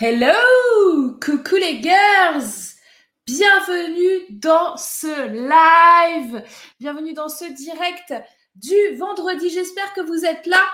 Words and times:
Hello 0.00 1.18
Coucou 1.20 1.56
les 1.56 1.82
girls 1.82 2.42
Bienvenue 3.26 4.26
dans 4.30 4.74
ce 4.78 5.28
live 5.28 6.42
Bienvenue 6.80 7.12
dans 7.12 7.28
ce 7.28 7.44
direct 7.52 8.14
du 8.54 8.96
vendredi. 8.96 9.50
J'espère 9.50 9.92
que 9.92 10.00
vous 10.00 10.24
êtes 10.24 10.46
là. 10.46 10.64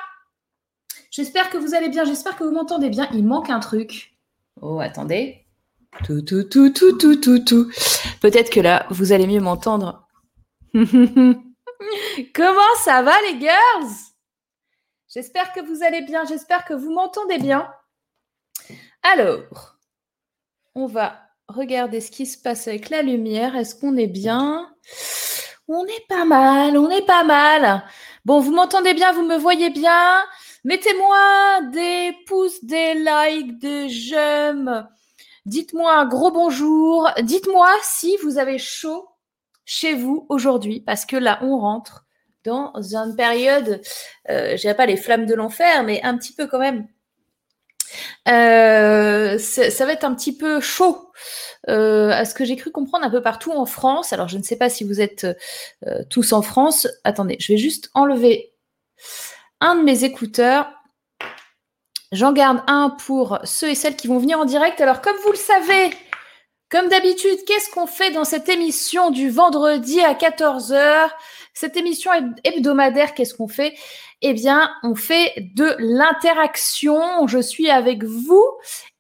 J'espère 1.11 1.51
que 1.51 1.59
vous 1.59 1.75
allez 1.75 1.89
bien. 1.89 2.05
J'espère 2.05 2.37
que 2.37 2.45
vous 2.45 2.53
m'entendez 2.53 2.91
bien. 2.91 3.09
Il 3.13 3.27
manque 3.27 3.51
un 3.51 3.59
truc. 3.59 4.17
Oh, 4.61 4.79
attendez. 4.79 5.45
Tout, 6.05 6.23
tout, 6.23 6.45
tout, 6.45 6.71
tout, 6.71 6.97
tout, 6.97 7.17
tout, 7.17 7.41
tout. 7.41 7.73
Peut-être 8.21 8.51
que 8.51 8.61
là, 8.61 8.87
vous 8.91 9.13
allez 9.13 9.27
mieux 9.27 9.41
m'entendre. 9.41 10.07
Comment 10.75 11.41
ça 12.85 13.03
va 13.03 13.15
les 13.23 13.41
girls? 13.41 13.93
J'espère 15.13 15.53
que 15.53 15.61
vous 15.61 15.83
allez 15.83 16.03
bien. 16.03 16.25
J'espère 16.25 16.65
que 16.65 16.75
vous 16.75 16.93
m'entendez 16.93 17.39
bien. 17.39 17.69
Alors, 19.03 19.77
on 20.75 20.87
va 20.87 21.21
regarder 21.49 22.01
ce 22.01 22.11
qui 22.11 22.27
se 22.27 22.39
passe 22.39 22.69
avec 22.69 22.91
la 22.91 23.03
lumière. 23.03 23.57
Est-ce 23.57 23.75
qu'on 23.75 23.97
est 23.97 24.07
bien? 24.07 24.73
On 25.67 25.85
est 25.85 26.07
pas 26.09 26.25
mal, 26.25 26.77
on 26.77 26.91
est 26.91 27.07
pas 27.07 27.25
mal. 27.25 27.85
Bon, 28.25 28.41
vous 28.41 28.53
m'entendez 28.53 28.95
bien, 28.95 29.13
vous 29.13 29.25
me 29.25 29.37
voyez 29.37 29.71
bien? 29.71 30.25
Mettez-moi 30.65 31.61
des 31.73 32.17
pouces, 32.27 32.65
des 32.65 32.95
likes, 32.95 33.59
des 33.59 33.89
j'aime. 33.89 34.89
Dites-moi 35.47 35.93
un 35.93 36.07
gros 36.07 36.31
bonjour. 36.31 37.09
Dites-moi 37.23 37.71
si 37.83 38.17
vous 38.23 38.39
avez 38.39 38.59
chaud 38.59 39.09
chez 39.65 39.95
vous 39.95 40.27
aujourd'hui, 40.29 40.81
parce 40.81 41.07
que 41.07 41.17
là, 41.17 41.39
on 41.43 41.59
rentre 41.59 42.05
dans 42.45 42.73
une 42.75 43.17
période, 43.17 43.81
euh, 44.31 44.57
je 44.57 44.61
dirais 44.63 44.77
pas 44.77 44.87
les 44.87 44.97
flammes 44.97 45.27
de 45.27 45.35
l'enfer, 45.35 45.85
mais 45.85 46.03
un 46.03 46.17
petit 46.17 46.33
peu 46.33 46.47
quand 46.47 46.59
même 46.59 46.89
euh, 48.29 49.39
ça 49.39 49.87
va 49.87 49.93
être 49.93 50.05
un 50.05 50.15
petit 50.15 50.37
peu 50.37 50.61
chaud, 50.61 51.11
euh, 51.69 52.11
à 52.11 52.25
ce 52.25 52.35
que 52.35 52.45
j'ai 52.45 52.57
cru 52.57 52.71
comprendre 52.71 53.05
un 53.05 53.11
peu 53.11 53.23
partout 53.23 53.53
en 53.53 53.67
France. 53.67 54.13
Alors, 54.13 54.29
je 54.29 54.39
ne 54.39 54.43
sais 54.43 54.57
pas 54.57 54.69
si 54.69 54.85
vous 54.85 55.01
êtes 55.01 55.27
euh, 55.87 56.03
tous 56.11 56.33
en 56.33 56.43
France. 56.43 56.89
Attendez, 57.05 57.37
je 57.41 57.53
vais 57.53 57.59
juste 57.59 57.91
enlever 57.95 58.53
un 59.61 59.77
de 59.77 59.83
mes 59.83 60.05
écouteurs. 60.05 60.71
J'en 62.13 62.33
garde 62.33 62.63
un 62.67 62.91
pour 62.91 63.39
ceux 63.45 63.69
et 63.69 63.75
celles 63.75 63.97
qui 63.97 64.07
vont 64.07 64.19
venir 64.19 64.39
en 64.39 64.45
direct. 64.45 64.81
Alors, 64.81 65.03
comme 65.03 65.17
vous 65.25 65.33
le 65.33 65.37
savez, 65.37 65.91
comme 66.71 66.89
d'habitude, 66.89 67.39
qu'est-ce 67.47 67.71
qu'on 67.71 67.87
fait 67.87 68.11
dans 68.11 68.25
cette 68.25 68.49
émission 68.49 69.11
du 69.11 69.31
vendredi 69.31 70.01
à 70.01 70.15
14h 70.15 71.09
Cette 71.55 71.77
émission 71.77 72.11
hebdomadaire, 72.45 73.15
qu'est-ce 73.15 73.35
qu'on 73.35 73.49
fait? 73.49 73.75
Eh 74.21 74.33
bien, 74.33 74.71
on 74.83 74.97
fait 74.97 75.33
de 75.55 75.77
l'interaction. 75.79 77.27
Je 77.29 77.39
suis 77.39 77.71
avec 77.71 78.03
vous 78.03 78.45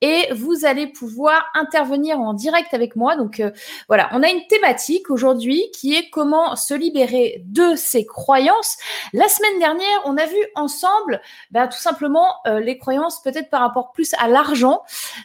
et 0.00 0.32
vous 0.32 0.64
allez 0.64 0.86
pouvoir 0.86 1.44
intervenir 1.54 2.20
en 2.20 2.34
direct 2.34 2.72
avec 2.72 2.94
moi. 2.94 3.16
Donc 3.16 3.40
euh, 3.40 3.50
voilà, 3.88 4.08
on 4.12 4.22
a 4.22 4.28
une 4.28 4.46
thématique 4.46 5.10
aujourd'hui 5.10 5.64
qui 5.74 5.94
est 5.94 6.08
comment 6.10 6.54
se 6.54 6.74
libérer 6.74 7.42
de 7.46 7.74
ses 7.74 8.06
croyances. 8.06 8.76
La 9.12 9.26
semaine 9.28 9.58
dernière, 9.58 10.02
on 10.04 10.16
a 10.16 10.26
vu 10.26 10.38
ensemble 10.54 11.20
bah, 11.50 11.66
tout 11.66 11.78
simplement 11.78 12.36
euh, 12.46 12.60
les 12.60 12.78
croyances 12.78 13.20
peut-être 13.20 13.50
par 13.50 13.62
rapport 13.62 13.90
plus 13.90 14.14
à 14.18 14.28
l'argent, 14.28 14.82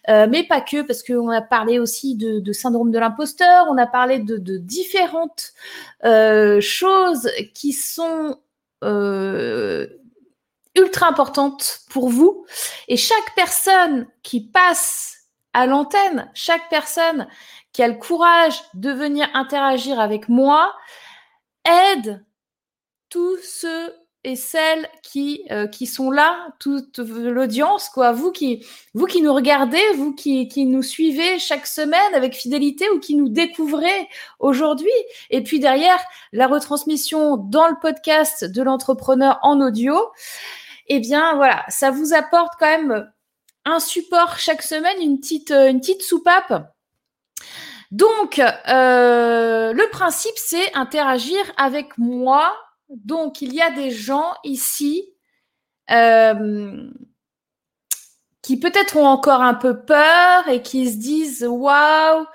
euh, 0.09 0.25
mais 0.27 0.43
pas 0.43 0.61
que, 0.61 0.81
parce 0.81 1.03
qu'on 1.03 1.29
a 1.29 1.41
parlé 1.41 1.77
aussi 1.77 2.15
de, 2.15 2.51
syndrome 2.51 2.91
de 2.91 2.97
l'imposteur, 2.97 3.67
on 3.69 3.77
a 3.77 3.87
parlé 3.87 4.19
de 4.19 4.57
différentes 4.57 5.53
choses 6.59 7.29
qui 7.53 7.73
sont 7.73 8.37
euh, 8.83 9.87
ultra 10.75 11.07
importante 11.07 11.79
pour 11.89 12.09
vous. 12.09 12.45
Et 12.87 12.97
chaque 12.97 13.35
personne 13.35 14.07
qui 14.23 14.41
passe 14.41 15.17
à 15.53 15.65
l'antenne, 15.65 16.31
chaque 16.33 16.69
personne 16.69 17.27
qui 17.73 17.83
a 17.83 17.87
le 17.87 17.95
courage 17.95 18.61
de 18.73 18.91
venir 18.91 19.27
interagir 19.33 19.99
avec 19.99 20.29
moi, 20.29 20.73
aide 21.65 22.25
tous 23.09 23.37
ceux 23.43 23.93
et 24.23 24.35
celles 24.35 24.87
qui, 25.01 25.45
euh, 25.51 25.67
qui 25.67 25.85
sont 25.85 26.09
là, 26.09 26.47
toute 26.59 26.99
l'audience, 26.99 27.89
quoi. 27.89 28.13
Vous 28.13 28.31
qui, 28.31 28.65
vous 28.93 29.05
qui 29.05 29.21
nous 29.21 29.33
regardez, 29.33 29.81
vous 29.95 30.13
qui, 30.13 30.47
qui 30.47 30.65
nous 30.65 30.81
suivez 30.81 31.39
chaque 31.39 31.67
semaine 31.67 32.13
avec 32.13 32.33
fidélité 32.33 32.89
ou 32.91 32.99
qui 32.99 33.15
nous 33.15 33.29
découvrez 33.29 34.07
aujourd'hui. 34.39 34.91
Et 35.29 35.43
puis 35.43 35.59
derrière, 35.59 35.99
la 36.31 36.47
retransmission 36.47 37.37
dans 37.37 37.67
le 37.67 37.75
podcast 37.81 38.45
de 38.45 38.61
l'entrepreneur 38.61 39.39
en 39.41 39.59
audio. 39.59 39.95
Eh 40.87 40.99
bien, 40.99 41.35
voilà, 41.35 41.65
ça 41.67 41.91
vous 41.91 42.13
apporte 42.13 42.53
quand 42.59 42.67
même 42.67 43.11
un 43.65 43.79
support 43.79 44.37
chaque 44.39 44.61
semaine, 44.61 45.01
une 45.01 45.19
petite, 45.19 45.51
une 45.51 45.79
petite 45.79 46.01
soupape. 46.01 46.73
Donc, 47.91 48.39
euh, 48.39 49.71
le 49.71 49.89
principe, 49.91 50.35
c'est 50.35 50.73
interagir 50.75 51.39
avec 51.57 51.97
moi 51.97 52.53
donc, 52.95 53.41
il 53.41 53.53
y 53.53 53.61
a 53.61 53.71
des 53.71 53.91
gens 53.91 54.33
ici 54.43 55.09
euh, 55.91 56.89
qui 58.41 58.59
peut-être 58.59 58.97
ont 58.97 59.05
encore 59.05 59.41
un 59.41 59.53
peu 59.53 59.83
peur 59.83 60.47
et 60.47 60.61
qui 60.61 60.91
se 60.91 60.97
disent 60.97 61.45
waouh, 61.47 62.25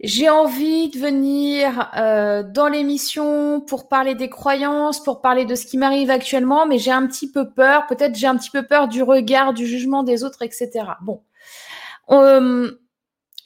j'ai 0.00 0.28
envie 0.28 0.90
de 0.90 0.98
venir 0.98 1.90
euh, 1.96 2.42
dans 2.42 2.68
l'émission 2.68 3.60
pour 3.60 3.88
parler 3.88 4.14
des 4.14 4.28
croyances, 4.28 5.02
pour 5.02 5.20
parler 5.20 5.44
de 5.44 5.54
ce 5.54 5.66
qui 5.66 5.78
m'arrive 5.78 6.10
actuellement, 6.10 6.66
mais 6.66 6.78
j'ai 6.78 6.90
un 6.90 7.06
petit 7.06 7.30
peu 7.30 7.50
peur. 7.50 7.86
Peut-être 7.86 8.14
j'ai 8.14 8.26
un 8.26 8.36
petit 8.36 8.50
peu 8.50 8.66
peur 8.66 8.88
du 8.88 9.02
regard, 9.02 9.54
du 9.54 9.66
jugement 9.66 10.02
des 10.02 10.24
autres, 10.24 10.42
etc. 10.42 10.70
Bon, 11.02 11.22
euh, 12.10 12.70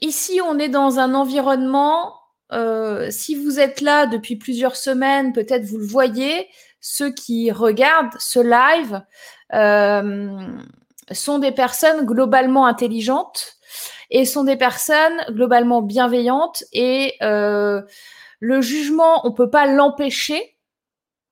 ici 0.00 0.40
on 0.44 0.58
est 0.58 0.68
dans 0.68 0.98
un 0.98 1.14
environnement 1.14 2.19
euh, 2.52 3.10
si 3.10 3.34
vous 3.34 3.60
êtes 3.60 3.80
là 3.80 4.06
depuis 4.06 4.36
plusieurs 4.36 4.76
semaines, 4.76 5.32
peut-être 5.32 5.64
vous 5.64 5.78
le 5.78 5.86
voyez, 5.86 6.48
ceux 6.80 7.12
qui 7.12 7.50
regardent 7.50 8.14
ce 8.18 8.40
live 8.40 9.02
euh, 9.52 10.58
sont 11.12 11.38
des 11.38 11.52
personnes 11.52 12.04
globalement 12.06 12.66
intelligentes 12.66 13.56
et 14.10 14.24
sont 14.24 14.44
des 14.44 14.56
personnes 14.56 15.24
globalement 15.30 15.82
bienveillantes 15.82 16.64
et 16.72 17.14
euh, 17.22 17.82
le 18.40 18.60
jugement, 18.62 19.26
on 19.26 19.32
peut 19.32 19.50
pas 19.50 19.66
l'empêcher. 19.66 20.56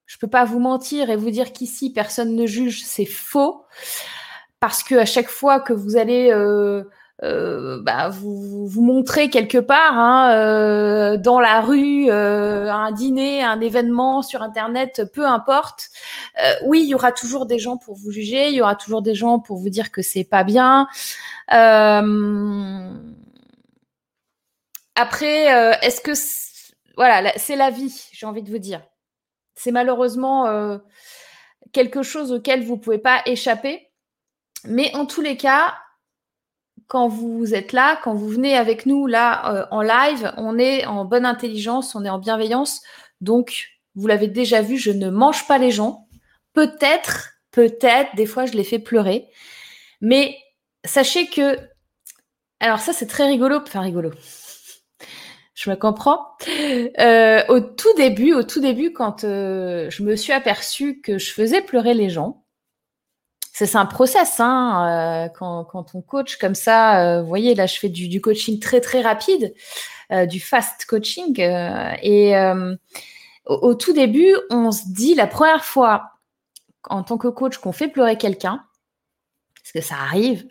Je 0.05 0.17
peux 0.17 0.27
pas 0.27 0.45
vous 0.45 0.59
mentir 0.59 1.09
et 1.09 1.15
vous 1.15 1.31
dire 1.31 1.51
qu'ici 1.51 1.91
personne 1.91 2.35
ne 2.35 2.45
juge, 2.45 2.83
c'est 2.83 3.05
faux 3.05 3.65
parce 4.59 4.83
que 4.83 4.95
à 4.95 5.05
chaque 5.05 5.29
fois 5.29 5.59
que 5.59 5.73
vous 5.73 5.97
allez 5.97 6.31
euh, 7.21 7.81
bah, 7.81 8.07
vous 8.07 8.65
vous 8.67 8.81
montrez 8.81 9.29
quelque 9.29 9.57
part 9.57 9.97
hein, 9.97 10.31
euh, 10.33 11.17
dans 11.17 11.41
la 11.41 11.59
rue, 11.59 12.09
euh, 12.09 12.71
un 12.71 12.93
dîner, 12.93 13.43
un 13.43 13.59
événement 13.59 14.21
sur 14.21 14.41
internet, 14.41 15.03
peu 15.13 15.25
importe. 15.25 15.89
Oui, 16.63 16.81
il 16.83 16.87
y 16.87 16.95
aura 16.95 17.11
toujours 17.11 17.45
des 17.45 17.59
gens 17.59 17.77
pour 17.77 17.95
vous 17.95 18.11
juger, 18.11 18.47
il 18.49 18.55
y 18.55 18.61
aura 18.61 18.75
toujours 18.75 19.01
des 19.01 19.15
gens 19.15 19.39
pour 19.39 19.57
vous 19.57 19.69
dire 19.69 19.91
que 19.91 20.01
c'est 20.01 20.23
pas 20.23 20.43
bien. 20.43 20.87
Après, 24.95 25.45
est-ce 25.81 26.01
que 26.01 26.11
voilà, 26.95 27.31
c'est 27.37 27.55
la 27.55 27.69
vie, 27.69 28.07
j'ai 28.11 28.25
envie 28.25 28.43
de 28.43 28.49
vous 28.49 28.57
dire. 28.57 28.81
C'est 29.55 29.71
malheureusement 29.71 30.79
quelque 31.73 32.03
chose 32.03 32.31
auquel 32.31 32.63
vous 32.63 32.77
pouvez 32.77 32.99
pas 32.99 33.21
échapper. 33.25 33.87
Mais 34.65 34.93
en 34.95 35.05
tous 35.05 35.21
les 35.21 35.37
cas, 35.37 35.73
quand 36.89 37.07
vous 37.07 37.53
êtes 37.53 37.71
là, 37.71 37.99
quand 38.03 38.15
vous 38.15 38.27
venez 38.27 38.57
avec 38.57 38.87
nous 38.87 39.05
là 39.05 39.53
euh, 39.53 39.65
en 39.69 39.81
live, 39.81 40.33
on 40.37 40.57
est 40.57 40.85
en 40.85 41.05
bonne 41.05 41.25
intelligence, 41.25 41.93
on 41.95 42.03
est 42.03 42.09
en 42.09 42.17
bienveillance. 42.17 42.81
Donc, 43.21 43.69
vous 43.95 44.07
l'avez 44.07 44.27
déjà 44.27 44.61
vu, 44.61 44.77
je 44.77 44.91
ne 44.91 45.09
mange 45.09 45.47
pas 45.47 45.59
les 45.59 45.69
gens. 45.69 46.07
Peut-être, 46.53 47.29
peut-être, 47.51 48.15
des 48.15 48.25
fois, 48.25 48.47
je 48.47 48.53
les 48.53 48.63
fais 48.63 48.79
pleurer. 48.79 49.27
Mais 50.01 50.35
sachez 50.83 51.27
que, 51.27 51.59
alors 52.59 52.79
ça, 52.79 52.91
c'est 52.91 53.07
très 53.07 53.27
rigolo, 53.27 53.59
enfin 53.61 53.81
rigolo. 53.81 54.11
Je 55.53 55.69
me 55.69 55.75
comprends. 55.75 56.25
Euh, 56.99 57.43
au 57.49 57.59
tout 57.59 57.93
début, 57.97 58.33
au 58.33 58.41
tout 58.41 58.61
début, 58.61 58.93
quand 58.93 59.25
euh, 59.25 59.91
je 59.91 60.01
me 60.01 60.15
suis 60.15 60.33
aperçue 60.33 61.01
que 61.01 61.19
je 61.19 61.31
faisais 61.33 61.61
pleurer 61.61 61.93
les 61.93 62.09
gens, 62.09 62.45
c'est 63.65 63.77
un 63.77 63.85
process 63.85 64.39
hein, 64.39 65.27
euh, 65.27 65.29
quand, 65.29 65.93
on 65.93 66.01
coach 66.01 66.37
comme 66.37 66.55
ça. 66.55 67.17
Euh, 67.17 67.21
vous 67.21 67.27
voyez, 67.27 67.55
là, 67.55 67.65
je 67.65 67.77
fais 67.77 67.89
du, 67.89 68.07
du 68.07 68.21
coaching 68.21 68.59
très 68.59 68.81
très 68.81 69.01
rapide, 69.01 69.53
euh, 70.11 70.25
du 70.25 70.39
fast 70.39 70.85
coaching. 70.85 71.39
et 71.39 72.33
au, 73.45 73.53
au, 73.53 73.75
tout 73.75 73.93
début, 73.93 74.35
on 74.49 74.71
se 74.71 74.83
dit 74.87 75.15
la 75.15 75.27
première 75.27 75.65
fois 75.65 76.11
en 76.83 77.03
tant 77.03 77.17
que 77.17 77.27
coach 77.27 77.57
qu'on 77.57 77.71
fait 77.71 77.89
pleurer 77.89 78.17
quelqu'un, 78.17 78.65
parce 79.55 79.71
que 79.73 79.81
ça 79.81 79.95
arrive, 79.95 80.47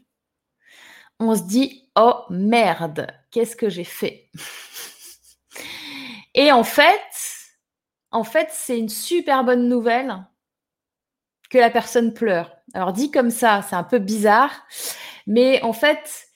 on 1.19 1.35
se 1.35 1.43
dit 1.43 1.91
oh 1.97 2.15
merde, 2.31 3.07
qu'est-ce 3.31 3.57
que 3.57 3.69
j'ai 3.69 3.85
fait? 3.85 4.31
Et 6.35 6.53
en 6.53 6.65
fait, 6.65 7.01
en 8.11 8.25
fait, 8.25 8.49
c'est 8.53 8.79
une 8.79 8.89
super 8.89 9.45
bonne 9.45 9.69
nouvelle 9.69 10.25
que 11.51 11.59
la 11.59 11.71
personne 11.71 12.15
pleure. 12.15 12.58
Alors 12.75 12.93
dit 12.93 13.11
comme 13.11 13.31
ça, 13.31 13.63
c'est 13.69 13.77
un 13.77 13.85
peu 13.85 13.99
bizarre, 13.99 14.67
Mais 15.27 15.63
en 15.63 15.73
fait, 15.73 16.29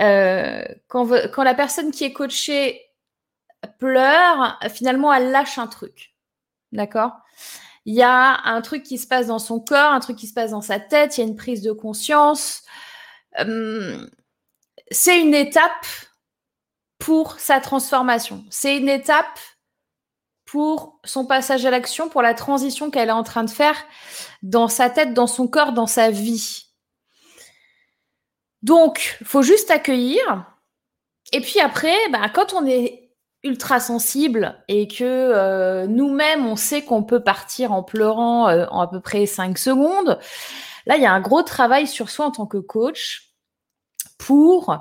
euh, 0.00 0.64
quand, 0.88 1.42
la 1.42 1.54
personne 1.54 1.90
qui 1.90 2.04
est 2.04 2.12
coachée 2.12 2.82
pleure, 3.78 4.58
finalement, 4.72 5.12
elle 5.12 5.30
lâche 5.30 5.58
un 5.58 5.66
truc. 5.66 6.14
D'accord? 6.72 7.12
Il 7.84 7.94
y 7.94 8.02
a 8.02 8.40
un 8.44 8.60
truc 8.62 8.82
qui 8.82 8.98
se 8.98 9.06
passe 9.06 9.28
dans 9.28 9.38
son 9.38 9.60
corps, 9.60 9.92
un 9.92 10.00
truc 10.00 10.16
qui 10.16 10.26
se 10.26 10.34
passe 10.34 10.50
dans 10.50 10.60
sa 10.60 10.80
tête, 10.80 11.16
il 11.16 11.20
y 11.20 11.24
a 11.24 11.26
une 11.26 11.36
prise 11.36 11.62
de 11.62 11.72
conscience. 11.72 12.62
Hum, 13.38 14.08
c'est 14.90 15.20
une 15.20 15.34
étape 15.34 15.86
pour 16.98 17.38
sa 17.38 17.60
transformation. 17.60 18.44
C'est 18.50 18.76
une 18.76 18.88
étape 18.88 19.38
pour 20.46 21.00
son 21.04 21.26
passage 21.26 21.66
à 21.66 21.70
l'action, 21.70 22.08
pour 22.08 22.22
la 22.22 22.32
transition 22.32 22.90
qu'elle 22.90 23.08
est 23.08 23.12
en 23.12 23.24
train 23.24 23.44
de 23.44 23.50
faire 23.50 23.76
dans 24.42 24.68
sa 24.68 24.88
tête, 24.88 25.12
dans 25.12 25.26
son 25.26 25.48
corps, 25.48 25.72
dans 25.72 25.88
sa 25.88 26.10
vie. 26.10 26.66
Donc, 28.62 29.18
faut 29.24 29.42
juste 29.42 29.70
accueillir. 29.70 30.46
Et 31.32 31.40
puis 31.40 31.60
après, 31.60 31.96
bah, 32.10 32.28
quand 32.32 32.54
on 32.54 32.64
est 32.64 33.10
ultra 33.42 33.80
sensible 33.80 34.56
et 34.68 34.88
que 34.88 35.04
euh, 35.04 35.86
nous-mêmes, 35.86 36.46
on 36.46 36.56
sait 36.56 36.82
qu'on 36.82 37.02
peut 37.02 37.22
partir 37.22 37.72
en 37.72 37.82
pleurant 37.82 38.48
euh, 38.48 38.66
en 38.70 38.80
à 38.80 38.88
peu 38.88 39.00
près 39.00 39.26
5 39.26 39.58
secondes, 39.58 40.18
là, 40.86 40.96
il 40.96 41.02
y 41.02 41.06
a 41.06 41.12
un 41.12 41.20
gros 41.20 41.42
travail 41.42 41.88
sur 41.88 42.08
soi 42.08 42.26
en 42.26 42.30
tant 42.30 42.46
que 42.46 42.58
coach 42.58 43.32
pour... 44.16 44.78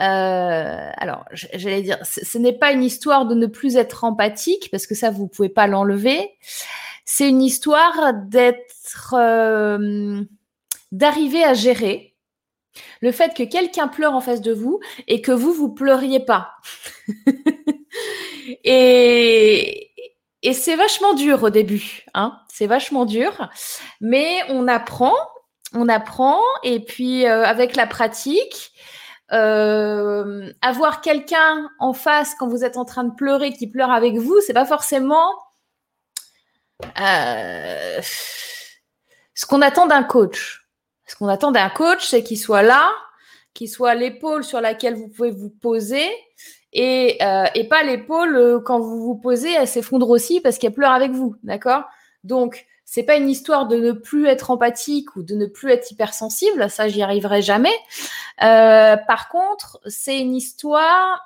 Euh, 0.00 0.90
alors, 0.96 1.24
j'allais 1.32 1.82
dire, 1.82 1.98
ce 2.02 2.38
n'est 2.38 2.52
pas 2.52 2.72
une 2.72 2.82
histoire 2.82 3.26
de 3.26 3.34
ne 3.34 3.46
plus 3.46 3.76
être 3.76 4.04
empathique, 4.04 4.70
parce 4.70 4.86
que 4.86 4.94
ça, 4.94 5.10
vous 5.10 5.28
pouvez 5.28 5.48
pas 5.48 5.66
l'enlever. 5.66 6.30
C'est 7.04 7.28
une 7.28 7.42
histoire 7.42 8.14
d'être... 8.26 9.12
d'arriver 10.92 11.44
à 11.44 11.54
gérer 11.54 12.14
le 13.00 13.12
fait 13.12 13.34
que 13.34 13.42
quelqu'un 13.42 13.88
pleure 13.88 14.14
en 14.14 14.20
face 14.20 14.40
de 14.40 14.52
vous 14.52 14.80
et 15.06 15.20
que 15.20 15.32
vous, 15.32 15.52
vous 15.52 15.68
pleuriez 15.68 16.20
pas. 16.20 16.52
et, 18.64 19.90
et 20.42 20.52
c'est 20.52 20.76
vachement 20.76 21.14
dur 21.14 21.42
au 21.42 21.50
début, 21.50 22.04
hein. 22.14 22.38
C'est 22.48 22.66
vachement 22.66 23.04
dur, 23.04 23.48
mais 24.00 24.40
on 24.48 24.68
apprend, 24.68 25.14
on 25.72 25.88
apprend, 25.88 26.38
et 26.62 26.80
puis 26.80 27.26
euh, 27.26 27.44
avec 27.44 27.76
la 27.76 27.86
pratique, 27.86 28.72
euh, 29.32 30.52
avoir 30.60 31.00
quelqu'un 31.00 31.70
en 31.78 31.92
face 31.92 32.34
quand 32.34 32.46
vous 32.46 32.64
êtes 32.64 32.76
en 32.76 32.84
train 32.84 33.04
de 33.04 33.14
pleurer 33.14 33.52
qui 33.52 33.66
pleure 33.66 33.90
avec 33.90 34.16
vous, 34.16 34.38
c'est 34.46 34.52
pas 34.52 34.66
forcément 34.66 35.32
euh, 37.00 38.00
ce 39.34 39.46
qu'on 39.46 39.62
attend 39.62 39.86
d'un 39.86 40.02
coach. 40.02 40.68
Ce 41.06 41.16
qu'on 41.16 41.28
attend 41.28 41.52
d'un 41.52 41.70
coach, 41.70 42.06
c'est 42.06 42.22
qu'il 42.22 42.38
soit 42.38 42.62
là, 42.62 42.90
qu'il 43.54 43.68
soit 43.68 43.94
l'épaule 43.94 44.44
sur 44.44 44.60
laquelle 44.60 44.94
vous 44.94 45.08
pouvez 45.08 45.30
vous 45.30 45.50
poser 45.50 46.06
et, 46.72 47.18
euh, 47.22 47.46
pas 47.70 47.82
l'épaule 47.82 48.62
quand 48.64 48.80
vous 48.80 49.00
vous 49.00 49.16
posez, 49.16 49.52
elle 49.52 49.68
s'effondre 49.68 50.10
aussi 50.10 50.40
parce 50.40 50.58
qu'elle 50.58 50.74
pleure 50.74 50.90
avec 50.92 51.12
vous, 51.12 51.36
d'accord? 51.42 51.84
Donc 52.24 52.66
c'est 52.94 53.02
pas 53.02 53.16
une 53.16 53.28
histoire 53.28 53.66
de 53.66 53.76
ne 53.76 53.90
plus 53.90 54.26
être 54.28 54.52
empathique 54.52 55.16
ou 55.16 55.22
de 55.22 55.34
ne 55.34 55.46
plus 55.46 55.72
être 55.72 55.90
hypersensible, 55.90 56.70
ça 56.70 56.88
j'y 56.88 57.02
arriverai 57.02 57.42
jamais. 57.42 57.74
Euh, 58.42 58.96
par 58.96 59.28
contre, 59.28 59.80
c'est 59.86 60.20
une 60.20 60.36
histoire 60.36 61.20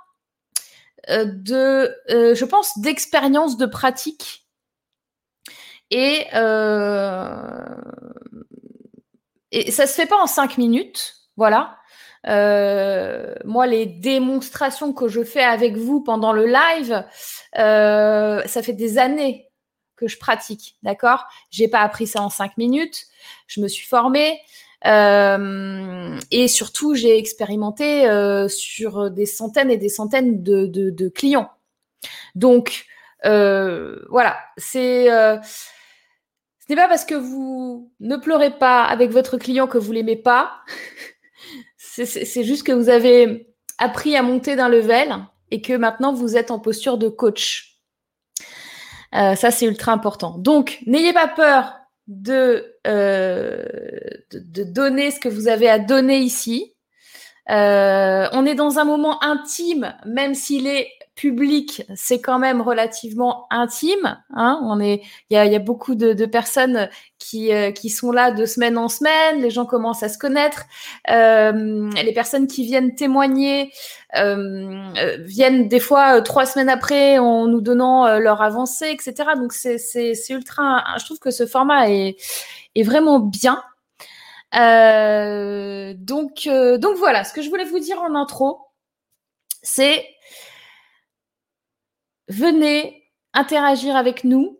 de, 1.08 1.94
je 2.08 2.44
pense, 2.44 2.78
d'expérience, 2.78 3.56
de 3.56 3.66
pratique 3.66 4.46
et 5.90 6.26
et 9.50 9.70
ça 9.70 9.86
se 9.86 9.94
fait 9.94 10.06
pas 10.06 10.20
en 10.20 10.26
cinq 10.26 10.58
minutes, 10.58 11.16
voilà. 11.36 11.78
Euh, 12.26 13.34
moi, 13.44 13.66
les 13.66 13.86
démonstrations 13.86 14.92
que 14.92 15.08
je 15.08 15.22
fais 15.22 15.42
avec 15.42 15.76
vous 15.76 16.02
pendant 16.02 16.32
le 16.32 16.46
live, 16.46 17.04
euh, 17.58 18.42
ça 18.46 18.62
fait 18.62 18.72
des 18.72 18.98
années 18.98 19.47
que 19.98 20.08
je 20.08 20.18
pratique, 20.18 20.76
d'accord? 20.82 21.26
J'ai 21.50 21.68
pas 21.68 21.80
appris 21.80 22.06
ça 22.06 22.22
en 22.22 22.30
cinq 22.30 22.56
minutes. 22.56 23.06
Je 23.46 23.60
me 23.60 23.68
suis 23.68 23.86
formée 23.86 24.40
euh, 24.86 26.18
et 26.30 26.46
surtout 26.46 26.94
j'ai 26.94 27.18
expérimenté 27.18 28.04
sur 28.48 29.10
des 29.10 29.26
centaines 29.26 29.70
et 29.70 29.76
des 29.76 29.88
centaines 29.88 30.42
de, 30.42 31.08
clients. 31.08 31.50
Donc 32.34 32.86
voilà, 33.24 34.38
c'est 34.56 35.08
ce 36.68 36.74
n'est 36.74 36.76
pas 36.76 36.88
parce 36.88 37.06
que 37.06 37.14
vous 37.14 37.90
ne 37.98 38.16
pleurez 38.16 38.50
pas 38.58 38.84
avec 38.84 39.10
votre 39.10 39.38
client 39.38 39.66
que 39.66 39.78
vous 39.78 39.92
l'aimez 39.92 40.16
pas. 40.16 40.60
c'est 41.78 42.44
juste 42.44 42.66
que 42.66 42.72
vous 42.72 42.90
avez 42.90 43.48
appris 43.78 44.16
à 44.16 44.22
monter 44.22 44.54
d'un 44.54 44.68
level 44.68 45.16
et 45.50 45.62
que 45.62 45.72
maintenant 45.72 46.12
vous 46.12 46.36
êtes 46.36 46.50
en 46.50 46.58
posture 46.58 46.98
de 46.98 47.08
coach. 47.08 47.77
Euh, 49.14 49.34
ça, 49.34 49.50
c'est 49.50 49.66
ultra 49.66 49.92
important. 49.92 50.36
Donc, 50.38 50.78
n'ayez 50.86 51.12
pas 51.12 51.28
peur 51.28 51.78
de, 52.06 52.76
euh, 52.86 53.64
de, 54.32 54.64
donner 54.64 55.10
ce 55.10 55.20
que 55.20 55.28
vous 55.28 55.48
avez 55.48 55.68
à 55.68 55.78
donner 55.78 56.18
ici. 56.18 56.74
Euh, 57.50 58.28
on 58.32 58.44
est 58.44 58.54
dans 58.54 58.78
un 58.78 58.84
moment 58.84 59.22
intime, 59.22 59.94
même 60.04 60.34
s'il 60.34 60.66
est 60.66 60.88
public, 61.18 61.82
c'est 61.96 62.20
quand 62.20 62.38
même 62.38 62.60
relativement 62.60 63.46
intime. 63.50 64.22
Hein 64.34 64.60
On 64.62 64.78
est, 64.78 65.02
il 65.30 65.34
y 65.34 65.36
a, 65.36 65.46
y 65.46 65.56
a, 65.56 65.58
beaucoup 65.58 65.96
de, 65.96 66.12
de 66.12 66.26
personnes 66.26 66.88
qui, 67.18 67.52
euh, 67.52 67.72
qui 67.72 67.90
sont 67.90 68.12
là 68.12 68.30
de 68.30 68.46
semaine 68.46 68.78
en 68.78 68.88
semaine. 68.88 69.42
Les 69.42 69.50
gens 69.50 69.66
commencent 69.66 70.04
à 70.04 70.08
se 70.08 70.16
connaître. 70.16 70.62
Euh, 71.10 71.90
les 71.90 72.12
personnes 72.12 72.46
qui 72.46 72.64
viennent 72.64 72.94
témoigner 72.94 73.72
euh, 74.16 74.92
euh 74.96 75.16
viennent 75.22 75.66
des 75.66 75.80
fois 75.80 76.18
euh, 76.18 76.20
trois 76.20 76.46
semaines 76.46 76.68
après 76.68 77.18
en 77.18 77.48
nous 77.48 77.60
donnant 77.60 78.18
leur 78.18 78.40
avancée, 78.40 78.90
etc. 78.90 79.30
Donc 79.36 79.52
c'est, 79.52 79.78
c'est, 79.78 80.14
c'est 80.14 80.34
ultra. 80.34 80.84
Je 81.00 81.04
trouve 81.04 81.18
que 81.18 81.32
ce 81.32 81.46
format 81.46 81.90
est, 81.90 82.16
est 82.76 82.84
vraiment 82.84 83.18
bien. 83.18 83.60
donc, 84.52 86.48
donc 86.48 86.96
voilà, 86.96 87.24
ce 87.24 87.32
que 87.32 87.42
je 87.42 87.50
voulais 87.50 87.64
vous 87.64 87.80
dire 87.80 88.00
en 88.00 88.14
intro, 88.14 88.60
c'est 89.62 90.04
venez 92.28 93.10
interagir 93.34 93.96
avec 93.96 94.24
nous. 94.24 94.58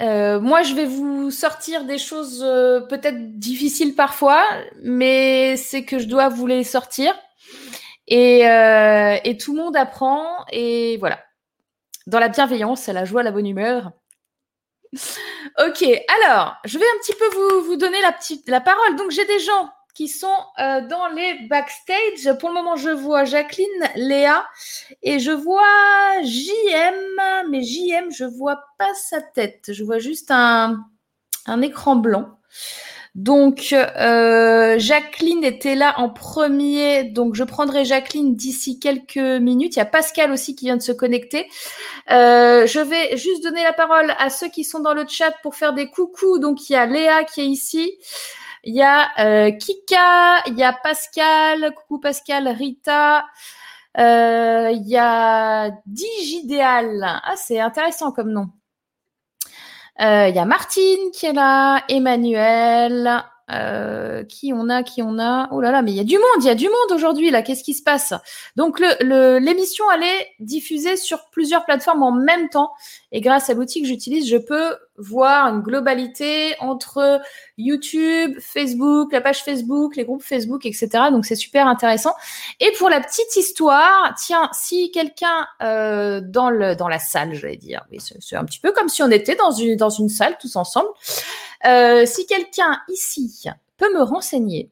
Euh, 0.00 0.40
moi, 0.40 0.62
je 0.62 0.74
vais 0.74 0.86
vous 0.86 1.30
sortir 1.30 1.84
des 1.84 1.98
choses 1.98 2.42
euh, 2.42 2.80
peut-être 2.80 3.38
difficiles 3.38 3.94
parfois, 3.94 4.44
mais 4.82 5.56
c'est 5.56 5.84
que 5.84 5.98
je 5.98 6.06
dois 6.06 6.28
vous 6.28 6.46
les 6.46 6.64
sortir. 6.64 7.14
Et, 8.08 8.48
euh, 8.48 9.16
tout 9.40 9.54
le 9.54 9.62
monde 9.62 9.76
apprend. 9.76 10.44
Et 10.50 10.96
voilà. 10.98 11.20
Dans 12.06 12.18
la 12.18 12.28
bienveillance, 12.28 12.88
la 12.88 13.04
joie, 13.04 13.22
la 13.22 13.30
bonne 13.30 13.46
humeur. 13.46 13.92
ok, 14.92 15.84
alors, 16.24 16.56
je 16.64 16.78
vais 16.78 16.84
un 16.84 16.98
petit 16.98 17.14
peu 17.14 17.28
vous, 17.28 17.66
vous 17.66 17.76
donner 17.76 18.00
la, 18.00 18.12
petite, 18.12 18.48
la 18.48 18.60
parole. 18.60 18.96
Donc, 18.96 19.12
j'ai 19.12 19.24
des 19.24 19.38
gens 19.38 19.70
qui 19.94 20.08
sont 20.08 20.26
euh, 20.58 20.80
dans 20.88 21.08
les 21.08 21.46
backstage. 21.48 22.38
Pour 22.38 22.48
le 22.48 22.54
moment, 22.54 22.76
je 22.76 22.90
vois 22.90 23.24
Jacqueline, 23.24 23.66
Léa 23.96 24.44
et 25.02 25.18
je 25.18 25.32
vois 25.32 25.62
JM, 26.22 27.50
mais 27.50 27.62
JM, 27.62 28.10
je 28.10 28.24
vois 28.24 28.62
pas 28.78 28.94
sa 28.94 29.20
tête. 29.20 29.70
Je 29.72 29.84
vois 29.84 29.98
juste 29.98 30.30
un, 30.30 30.84
un 31.46 31.62
écran 31.62 31.96
blanc. 31.96 32.38
Donc, 33.14 33.74
euh, 33.74 34.78
Jacqueline 34.78 35.44
était 35.44 35.74
là 35.74 35.98
en 35.98 36.08
premier. 36.08 37.04
Donc, 37.04 37.34
je 37.34 37.44
prendrai 37.44 37.84
Jacqueline 37.84 38.34
d'ici 38.34 38.78
quelques 38.78 39.18
minutes. 39.18 39.76
Il 39.76 39.80
y 39.80 39.82
a 39.82 39.86
Pascal 39.86 40.32
aussi 40.32 40.56
qui 40.56 40.64
vient 40.64 40.78
de 40.78 40.82
se 40.82 40.92
connecter. 40.92 41.46
Euh, 42.10 42.66
je 42.66 42.80
vais 42.80 43.18
juste 43.18 43.42
donner 43.42 43.62
la 43.64 43.74
parole 43.74 44.14
à 44.18 44.30
ceux 44.30 44.48
qui 44.48 44.64
sont 44.64 44.80
dans 44.80 44.94
le 44.94 45.04
chat 45.06 45.34
pour 45.42 45.56
faire 45.56 45.74
des 45.74 45.90
coucous. 45.90 46.38
Donc, 46.38 46.70
il 46.70 46.72
y 46.72 46.76
a 46.76 46.86
Léa 46.86 47.24
qui 47.24 47.42
est 47.42 47.46
ici. 47.46 47.98
Il 48.64 48.76
y 48.76 48.82
a 48.82 49.08
euh, 49.18 49.50
Kika, 49.50 50.44
il 50.46 50.56
y 50.56 50.62
a 50.62 50.72
Pascal, 50.72 51.74
coucou 51.74 51.98
Pascal, 51.98 52.46
Rita, 52.46 53.24
euh, 53.98 54.70
il 54.72 54.88
y 54.88 54.96
a 54.96 55.70
Digidéal. 55.86 57.02
Ah, 57.02 57.34
c'est 57.36 57.58
intéressant 57.58 58.12
comme 58.12 58.30
nom. 58.30 58.46
Euh, 60.00 60.28
il 60.28 60.34
y 60.36 60.38
a 60.38 60.44
Martine 60.44 61.10
qui 61.12 61.26
est 61.26 61.32
là, 61.32 61.82
Emmanuel, 61.88 63.24
qui 64.28 64.52
on 64.54 64.68
a, 64.68 64.84
qui 64.84 65.02
on 65.02 65.18
a. 65.18 65.48
Oh 65.50 65.60
là 65.60 65.72
là, 65.72 65.82
mais 65.82 65.90
il 65.90 65.96
y 65.96 66.00
a 66.00 66.04
du 66.04 66.16
monde, 66.16 66.42
il 66.42 66.46
y 66.46 66.50
a 66.50 66.54
du 66.54 66.68
monde 66.68 66.92
aujourd'hui 66.92 67.30
là. 67.30 67.42
Qu'est-ce 67.42 67.64
qui 67.64 67.74
se 67.74 67.82
passe? 67.82 68.14
Donc 68.54 68.78
l'émission 68.78 69.84
le, 69.90 69.96
elle 69.96 70.04
est 70.04 70.28
diffusée 70.38 70.96
sur 70.96 71.28
plusieurs 71.30 71.64
plateformes 71.64 72.04
en 72.04 72.12
même 72.12 72.48
temps. 72.48 72.70
Et 73.10 73.20
grâce 73.20 73.50
à 73.50 73.54
l'outil 73.54 73.82
que 73.82 73.88
j'utilise, 73.88 74.28
je 74.28 74.38
peux 74.38 74.76
voir 74.98 75.46
une 75.46 75.62
globalité 75.62 76.54
entre 76.60 77.20
YouTube, 77.56 78.38
Facebook, 78.40 79.12
la 79.12 79.20
page 79.20 79.42
Facebook, 79.42 79.96
les 79.96 80.04
groupes 80.04 80.22
Facebook, 80.22 80.66
etc. 80.66 80.88
Donc 81.10 81.24
c'est 81.24 81.36
super 81.36 81.66
intéressant. 81.66 82.14
Et 82.60 82.70
pour 82.78 82.88
la 82.88 83.00
petite 83.00 83.34
histoire, 83.36 84.14
tiens, 84.16 84.50
si 84.52 84.90
quelqu'un 84.90 85.46
euh, 85.62 86.20
dans 86.20 86.50
la 86.50 86.98
salle, 86.98 87.34
je 87.34 87.46
vais 87.46 87.56
dire, 87.56 87.84
oui, 87.90 87.98
c'est 88.00 88.36
un 88.36 88.44
petit 88.44 88.60
peu 88.60 88.72
comme 88.72 88.88
si 88.88 89.02
on 89.02 89.10
était 89.10 89.36
dans 89.36 89.50
une 89.50 89.76
dans 89.76 89.90
une 89.90 90.08
salle 90.08 90.36
tous 90.38 90.56
ensemble. 90.56 90.88
Euh, 91.64 92.04
si 92.06 92.26
quelqu'un 92.26 92.80
ici 92.88 93.48
peut 93.76 93.92
me 93.94 94.02
renseigner 94.02 94.70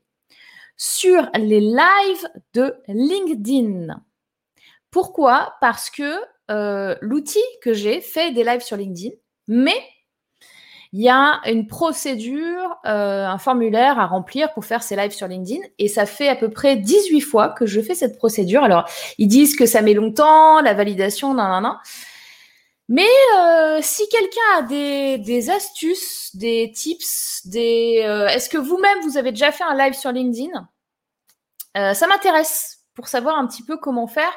sur 0.77 1.29
les 1.35 1.61
lives 1.61 2.29
de 2.55 2.75
LinkedIn. 2.89 4.00
Pourquoi? 4.91 5.55
Parce 5.61 5.91
que 5.91 6.21
euh, 6.50 6.97
l'outil 7.00 7.43
que 7.62 7.75
j'ai 7.75 8.00
fait 8.00 8.33
des 8.33 8.45
lives 8.45 8.62
sur 8.62 8.77
LinkedIn, 8.77 9.15
mais 9.47 9.79
il 10.92 11.02
y 11.02 11.09
a 11.09 11.40
une 11.47 11.68
procédure, 11.68 12.78
euh, 12.85 13.25
un 13.25 13.38
formulaire 13.38 14.00
à 14.00 14.06
remplir 14.06 14.52
pour 14.54 14.64
faire 14.64 14.82
ces 14.82 14.97
lives 14.97 15.12
sur 15.12 15.28
LinkedIn. 15.28 15.61
Et 15.78 15.87
ça 15.87 16.04
fait 16.04 16.28
à 16.28 16.35
peu 16.35 16.50
près 16.50 16.76
18 16.76 17.20
fois 17.20 17.50
que 17.50 17.64
je 17.64 17.80
fais 17.80 17.94
cette 17.94 18.18
procédure. 18.18 18.64
Alors, 18.64 18.88
ils 19.18 19.28
disent 19.28 19.54
que 19.54 19.66
ça 19.66 19.82
met 19.82 19.94
longtemps, 19.94 20.61
la 20.61 20.75
validation, 20.75 21.32
nan, 21.32 21.49
nan, 21.49 21.62
nan. 21.62 21.76
Mais 22.88 23.06
euh, 23.38 23.78
si 23.82 24.02
quelqu'un 24.09 24.59
a 24.59 24.62
des, 24.62 25.50
astuces, 25.50 26.35
des 26.35 26.73
tips, 26.75 27.42
des, 27.44 28.02
euh, 28.04 28.26
est-ce 28.26 28.49
que 28.49 28.59
vous-même 28.59 28.99
vous 29.04 29.16
avez 29.16 29.30
déjà 29.30 29.52
fait 29.52 29.62
un 29.62 29.76
live 29.76 29.94
sur 29.94 30.11
LinkedIn? 30.11 30.68
Ça 31.94 32.09
m'intéresse 32.09 32.80
pour 32.94 33.06
savoir 33.06 33.38
un 33.38 33.47
petit 33.47 33.62
peu 33.62 33.76
comment 33.76 34.09
faire. 34.09 34.32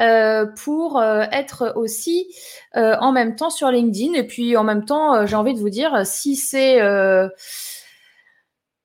Euh, 0.00 0.46
pour 0.46 1.00
euh, 1.00 1.24
être 1.32 1.72
aussi 1.74 2.32
euh, 2.76 2.94
en 3.00 3.10
même 3.10 3.34
temps 3.34 3.50
sur 3.50 3.68
LinkedIn. 3.68 4.14
Et 4.14 4.24
puis 4.24 4.56
en 4.56 4.62
même 4.62 4.84
temps, 4.84 5.26
j'ai 5.26 5.34
envie 5.34 5.54
de 5.54 5.58
vous 5.58 5.70
dire, 5.70 6.06
si 6.06 6.36
c'est 6.36 6.80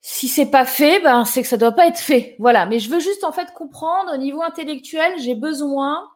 si 0.01 0.27
c'est 0.27 0.48
pas 0.48 0.65
fait, 0.65 1.00
ben 1.00 1.24
c'est 1.24 1.43
que 1.43 1.48
ça 1.48 1.58
doit 1.58 1.72
pas 1.72 1.88
être 1.88 2.00
fait. 2.00 2.36
Voilà. 2.39 2.65
Mais 2.65 2.79
je 2.79 2.89
veux 2.89 3.00
juste 3.00 3.24
en 3.24 3.32
fait 3.32 3.53
comprendre 3.53 4.13
au 4.13 4.17
niveau 4.17 4.41
intellectuel, 4.41 5.13
j'ai 5.20 5.36
besoin 5.36 6.10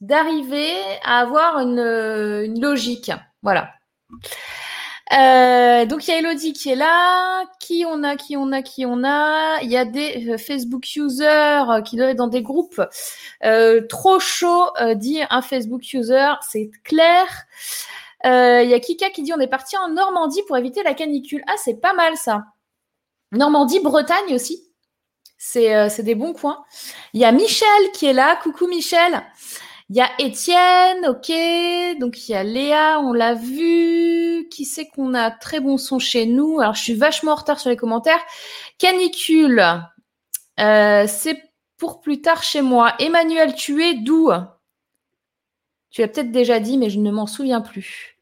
d'arriver 0.00 0.72
à 1.04 1.20
avoir 1.20 1.58
une, 1.58 1.78
une 1.78 2.60
logique. 2.60 3.12
Voilà. 3.42 3.70
Euh, 5.12 5.84
donc 5.84 6.08
il 6.08 6.12
y 6.12 6.14
a 6.14 6.18
Elodie 6.18 6.52
qui 6.52 6.70
est 6.70 6.76
là. 6.76 7.44
Qui 7.60 7.84
on 7.86 8.02
a, 8.02 8.16
qui 8.16 8.36
on 8.36 8.52
a, 8.52 8.62
qui 8.62 8.86
on 8.86 9.04
a? 9.04 9.60
Il 9.62 9.70
y 9.70 9.76
a 9.76 9.84
des 9.84 10.30
euh, 10.30 10.38
Facebook 10.38 10.96
users 10.96 11.64
euh, 11.70 11.82
qui 11.82 11.96
doivent 11.96 12.10
être 12.10 12.16
dans 12.16 12.28
des 12.28 12.42
groupes. 12.42 12.80
trop 13.88 14.18
chaud, 14.20 14.70
dit 14.96 15.20
un 15.28 15.42
Facebook 15.42 15.92
user, 15.92 16.32
c'est 16.48 16.70
clair. 16.84 17.26
Il 18.24 18.68
y 18.68 18.74
a 18.74 18.80
Kika 18.80 19.10
qui 19.10 19.22
dit 19.22 19.32
on 19.34 19.40
est 19.40 19.48
parti 19.48 19.76
en 19.76 19.88
Normandie 19.88 20.42
pour 20.46 20.56
éviter 20.56 20.82
la 20.82 20.94
canicule. 20.94 21.44
Ah, 21.46 21.56
c'est 21.62 21.80
pas 21.80 21.92
mal 21.92 22.16
ça. 22.16 22.44
Normandie, 23.32 23.80
Bretagne 23.80 24.34
aussi. 24.34 24.62
C'est 25.36 26.02
des 26.02 26.14
bons 26.14 26.32
coins. 26.32 26.64
Il 27.12 27.20
y 27.20 27.24
a 27.24 27.32
Michel 27.32 27.68
qui 27.92 28.06
est 28.06 28.14
là. 28.14 28.36
Coucou 28.42 28.66
Michel. 28.66 29.22
Il 29.90 29.96
y 29.96 30.00
a 30.00 30.10
Étienne, 30.18 31.06
ok. 31.06 31.30
Donc 32.00 32.26
il 32.26 32.32
y 32.32 32.34
a 32.34 32.42
Léa, 32.42 33.00
on 33.00 33.12
l'a 33.12 33.34
vu. 33.34 34.48
Qui 34.50 34.64
sait 34.64 34.88
qu'on 34.88 35.14
a 35.14 35.30
très 35.30 35.60
bon 35.60 35.76
son 35.76 35.98
chez 35.98 36.26
nous? 36.26 36.60
Alors 36.60 36.74
je 36.74 36.82
suis 36.82 36.94
vachement 36.94 37.32
en 37.32 37.36
retard 37.36 37.60
sur 37.60 37.70
les 37.70 37.76
commentaires. 37.76 38.22
Canicule, 38.78 39.62
euh, 40.60 41.04
c'est 41.06 41.42
pour 41.76 42.00
plus 42.00 42.22
tard 42.22 42.42
chez 42.42 42.62
moi. 42.62 42.94
Emmanuel, 42.98 43.54
tu 43.54 43.84
es 43.84 43.94
d'où? 43.94 44.30
Tu 45.90 46.02
as 46.02 46.08
peut-être 46.08 46.32
déjà 46.32 46.60
dit, 46.60 46.78
mais 46.78 46.90
je 46.90 46.98
ne 46.98 47.10
m'en 47.10 47.26
souviens 47.26 47.60
plus. 47.60 48.16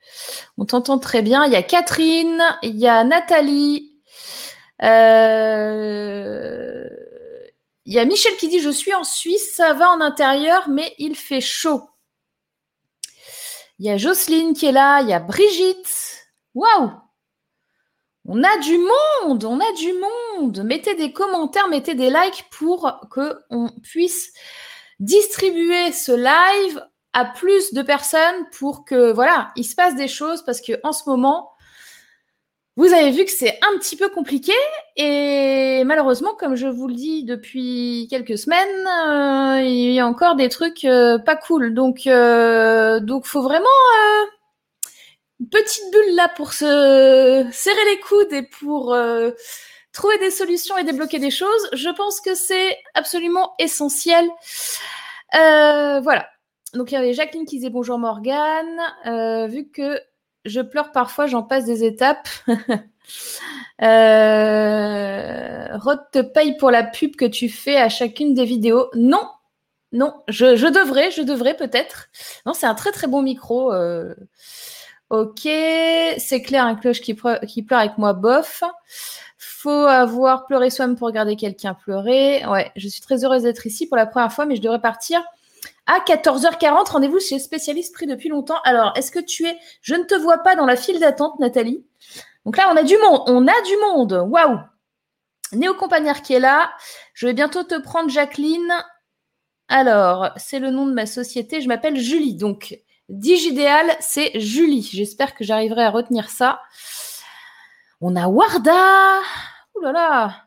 On 0.59 0.65
t'entend 0.65 0.99
très 0.99 1.23
bien. 1.23 1.45
Il 1.47 1.53
y 1.53 1.57
a 1.57 1.63
Catherine, 1.63 2.43
il 2.63 2.77
y 2.77 2.89
a 2.89 3.05
Nathalie. 3.05 3.93
Euh... 4.83 6.89
Il 7.85 7.95
y 7.95 7.99
a 7.99 8.05
Michel 8.05 8.37
qui 8.37 8.49
dit 8.49 8.61
Je 8.61 8.71
suis 8.71 8.95
en 8.95 9.05
Suisse, 9.05 9.55
ça 9.55 9.73
va 9.73 9.91
en 9.91 10.01
intérieur, 10.01 10.69
mais 10.69 10.95
il 10.99 11.17
fait 11.17 11.41
chaud. 11.41 11.83
Il 13.79 13.87
y 13.87 13.91
a 13.91 13.97
Jocelyne 13.97 14.55
qui 14.55 14.67
est 14.67 14.73
là, 14.73 15.01
il 15.01 15.09
y 15.09 15.13
a 15.13 15.19
Brigitte. 15.19 16.27
Waouh 16.55 16.93
On 18.27 18.43
a 18.45 18.59
du 18.59 18.79
monde, 18.79 19.45
on 19.45 19.59
a 19.59 19.73
du 19.73 19.93
monde. 19.93 20.63
Mettez 20.65 20.95
des 20.95 21.13
commentaires, 21.13 21.69
mettez 21.69 21.95
des 21.95 22.11
likes 22.11 22.45
pour 22.51 23.01
qu'on 23.11 23.69
puisse 23.83 24.33
distribuer 25.01 25.91
ce 25.91 26.13
live 26.13 26.87
à 27.13 27.25
plus 27.25 27.75
de 27.75 27.83
personnes 27.83 28.47
pour 28.57 28.85
que 28.85 29.13
voilà, 29.13 29.53
il 29.57 29.65
se 29.65 29.75
passe 29.75 29.97
des 29.97 30.09
choses 30.09 30.45
parce 30.45 30.61
que 30.61 30.79
en 30.85 30.93
ce 30.93 31.09
moment, 31.09 31.52
vous 32.77 32.87
avez 32.93 33.11
vu 33.11 33.27
que 33.27 33.31
c'est 33.31 33.59
un 33.63 33.79
petit 33.79 33.97
peu 33.97 34.09
compliqué 34.09 34.55
et 34.97 35.85
malheureusement, 35.85 36.35
comme 36.35 36.55
je 36.55 36.67
vous 36.67 36.89
le 36.89 36.95
dis 36.95 37.23
depuis 37.23 38.07
quelques 38.09 38.39
semaines, 38.39 38.87
euh, 38.87 39.63
il 39.63 39.93
y 39.93 40.01
a 40.01 40.07
encore 40.07 40.37
des 40.37 40.49
trucs 40.49 40.87
euh, 40.87 41.19
pas 41.19 41.37
cool. 41.37 41.75
Donc, 41.75 42.07
euh, 42.07 42.99
donc, 43.01 43.27
faut 43.27 43.43
vraiment 43.43 43.67
euh, 43.67 44.25
une 45.41 45.49
petite 45.51 45.85
bulle 45.93 46.15
là 46.15 46.31
pour 46.35 46.55
se 46.55 47.47
serrer 47.53 47.85
les 47.91 48.01
coudes 48.01 48.33
et 48.33 48.43
pour 48.43 48.97
trouver 49.93 50.17
des 50.19 50.31
solutions 50.31 50.79
et 50.79 50.85
débloquer 50.85 51.19
des 51.19 51.31
choses. 51.31 51.69
Je 51.75 51.91
pense 51.91 52.21
que 52.23 52.35
c'est 52.35 52.79
absolument 52.95 53.53
essentiel. 53.59 54.27
voilà. 55.33 56.27
Donc 56.73 56.91
il 56.91 56.95
y 56.95 56.97
avait 56.97 57.13
Jacqueline 57.13 57.45
qui 57.45 57.57
disait 57.57 57.69
bonjour 57.69 57.99
Morgane. 57.99 58.81
vu 59.51 59.69
que 59.69 60.01
je 60.45 60.61
pleure 60.61 60.93
parfois, 60.93 61.27
j'en 61.27 61.43
passe 61.43 61.65
des 61.65 61.85
étapes. 61.85 62.29
euh, 63.83 65.77
Rod 65.79 66.01
te 66.13 66.21
paye 66.21 66.57
pour 66.57 66.71
la 66.71 66.83
pub 66.83 67.17
que 67.17 67.25
tu 67.25 67.49
fais 67.49 67.77
à 67.77 67.89
chacune 67.89 68.35
des 68.35 68.45
vidéos. 68.45 68.91
Non, 68.95 69.29
non, 69.93 70.15
je, 70.29 70.67
devrais, 70.69 71.11
je 71.11 71.23
devrais 71.23 71.55
peut-être. 71.55 72.09
Non, 72.47 72.55
c'est 72.55 72.67
un 72.67 72.75
très 72.75 72.93
très 72.93 73.07
bon 73.07 73.23
micro. 73.23 73.73
Euh. 73.73 74.15
Ok, 75.11 75.43
c'est 75.43 76.41
clair, 76.43 76.65
un 76.65 76.75
cloche 76.75 77.03
qui, 77.03 77.15
qui 77.47 77.63
pleure 77.63 77.81
avec 77.81 77.99
moi, 77.99 78.15
bof. 78.15 78.63
Faut 79.37 79.71
avoir 79.71 80.47
pleuré 80.47 80.71
soi-même 80.71 80.97
pour 80.97 81.07
regarder 81.07 81.37
quelqu'un 81.37 81.75
pleurer. 81.75 82.45
Ouais, 82.47 82.73
je 82.77 82.89
suis 82.89 83.03
très 83.03 83.23
heureuse 83.23 83.43
d'être 83.43 83.67
ici 83.67 83.87
pour 83.87 83.99
la 83.99 84.07
première 84.07 84.33
fois, 84.33 84.47
mais 84.47 84.57
je 84.57 84.63
devrais 84.63 84.81
partir 84.81 85.23
à 85.87 85.99
14h40, 85.99 86.91
rendez-vous 86.91 87.19
chez 87.21 87.39
spécialiste 87.39 87.95
pris 87.95 88.07
depuis 88.07 88.29
longtemps. 88.29 88.61
Alors, 88.65 88.93
est-ce 88.97 89.11
que 89.11 89.19
tu 89.19 89.47
es 89.47 89.59
Je 89.81 89.95
ne 89.95 90.05
te 90.05 90.15
vois 90.15 90.39
pas 90.39 90.55
dans 90.55 90.67
la 90.67 90.77
file 90.77 91.01
d'attente, 91.01 91.39
Nathalie. 91.41 91.85
Donc 92.45 92.57
là, 92.57 92.71
on 92.73 92.77
a 92.77 92.83
du 92.83 92.97
monde. 92.99 93.23
On 93.27 93.47
a 93.47 93.63
du 93.63 93.77
monde. 93.79 94.27
Waouh 94.29 94.59
Néo 95.53 95.75
Compagnard 95.75 96.23
qui 96.23 96.35
est 96.35 96.41
là. 96.41 96.73
Je 97.15 97.27
vais 97.27 97.35
bientôt 97.35 97.65
te 97.65 97.79
prendre, 97.81 98.11
Jacqueline. 98.11 98.73
Alors, 99.69 100.31
c'est 100.37 100.59
le 100.59 100.71
nom 100.71 100.87
de 100.87 100.93
ma 100.93 101.07
société. 101.07 101.61
Je 101.61 101.69
m'appelle 101.69 101.99
Julie. 101.99 102.37
Donc, 102.37 102.79
Digidéal, 103.09 103.97
c'est 104.01 104.39
Julie. 104.39 104.89
J'espère 104.93 105.35
que 105.35 105.45
j'arriverai 105.45 105.85
à 105.85 105.91
retenir 105.91 106.31
ça. 106.31 106.61
On 108.01 108.17
a 108.17 108.29
Warda. 108.29 109.21
Ouh 109.75 109.81
là 109.81 109.93
là. 109.93 110.45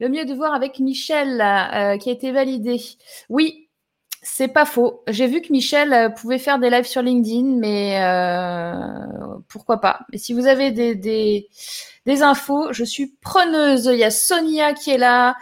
Le 0.00 0.08
mieux 0.08 0.24
de 0.24 0.34
voir 0.34 0.54
avec 0.54 0.80
Michel, 0.80 1.40
euh, 1.40 1.98
qui 1.98 2.08
a 2.08 2.12
été 2.12 2.32
validé. 2.32 2.80
Oui, 3.28 3.68
c'est 4.22 4.48
pas 4.48 4.64
faux. 4.64 5.02
J'ai 5.08 5.26
vu 5.26 5.42
que 5.42 5.52
Michel 5.52 5.92
euh, 5.92 6.08
pouvait 6.08 6.38
faire 6.38 6.60
des 6.60 6.70
lives 6.70 6.86
sur 6.86 7.02
LinkedIn, 7.02 7.56
mais 7.56 8.00
euh, 8.02 9.38
pourquoi 9.48 9.80
pas. 9.80 10.00
Mais 10.10 10.18
si 10.18 10.32
vous 10.32 10.46
avez 10.46 10.70
des, 10.70 11.48
infos, 12.22 12.72
je 12.72 12.84
suis 12.84 13.08
preneuse. 13.20 13.86
Il 13.86 13.98
y 13.98 14.04
a 14.04 14.12
Sonia 14.12 14.74
qui 14.74 14.92
est 14.92 14.98
là. 14.98 15.36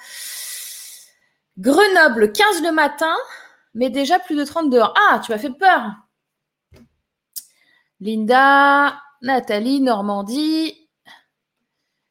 Grenoble, 1.59 2.33
15 2.33 2.63
le 2.63 2.73
matin, 2.73 3.15
mais 3.75 3.91
déjà 3.91 4.19
plus 4.19 4.35
de 4.35 4.45
30 4.45 4.71
dehors. 4.71 4.95
Ah, 5.11 5.21
tu 5.25 5.31
m'as 5.31 5.39
fait 5.39 5.51
peur. 5.51 5.93
Linda, 8.01 8.99
Nathalie, 9.21 9.83
Normandie. 9.83 10.89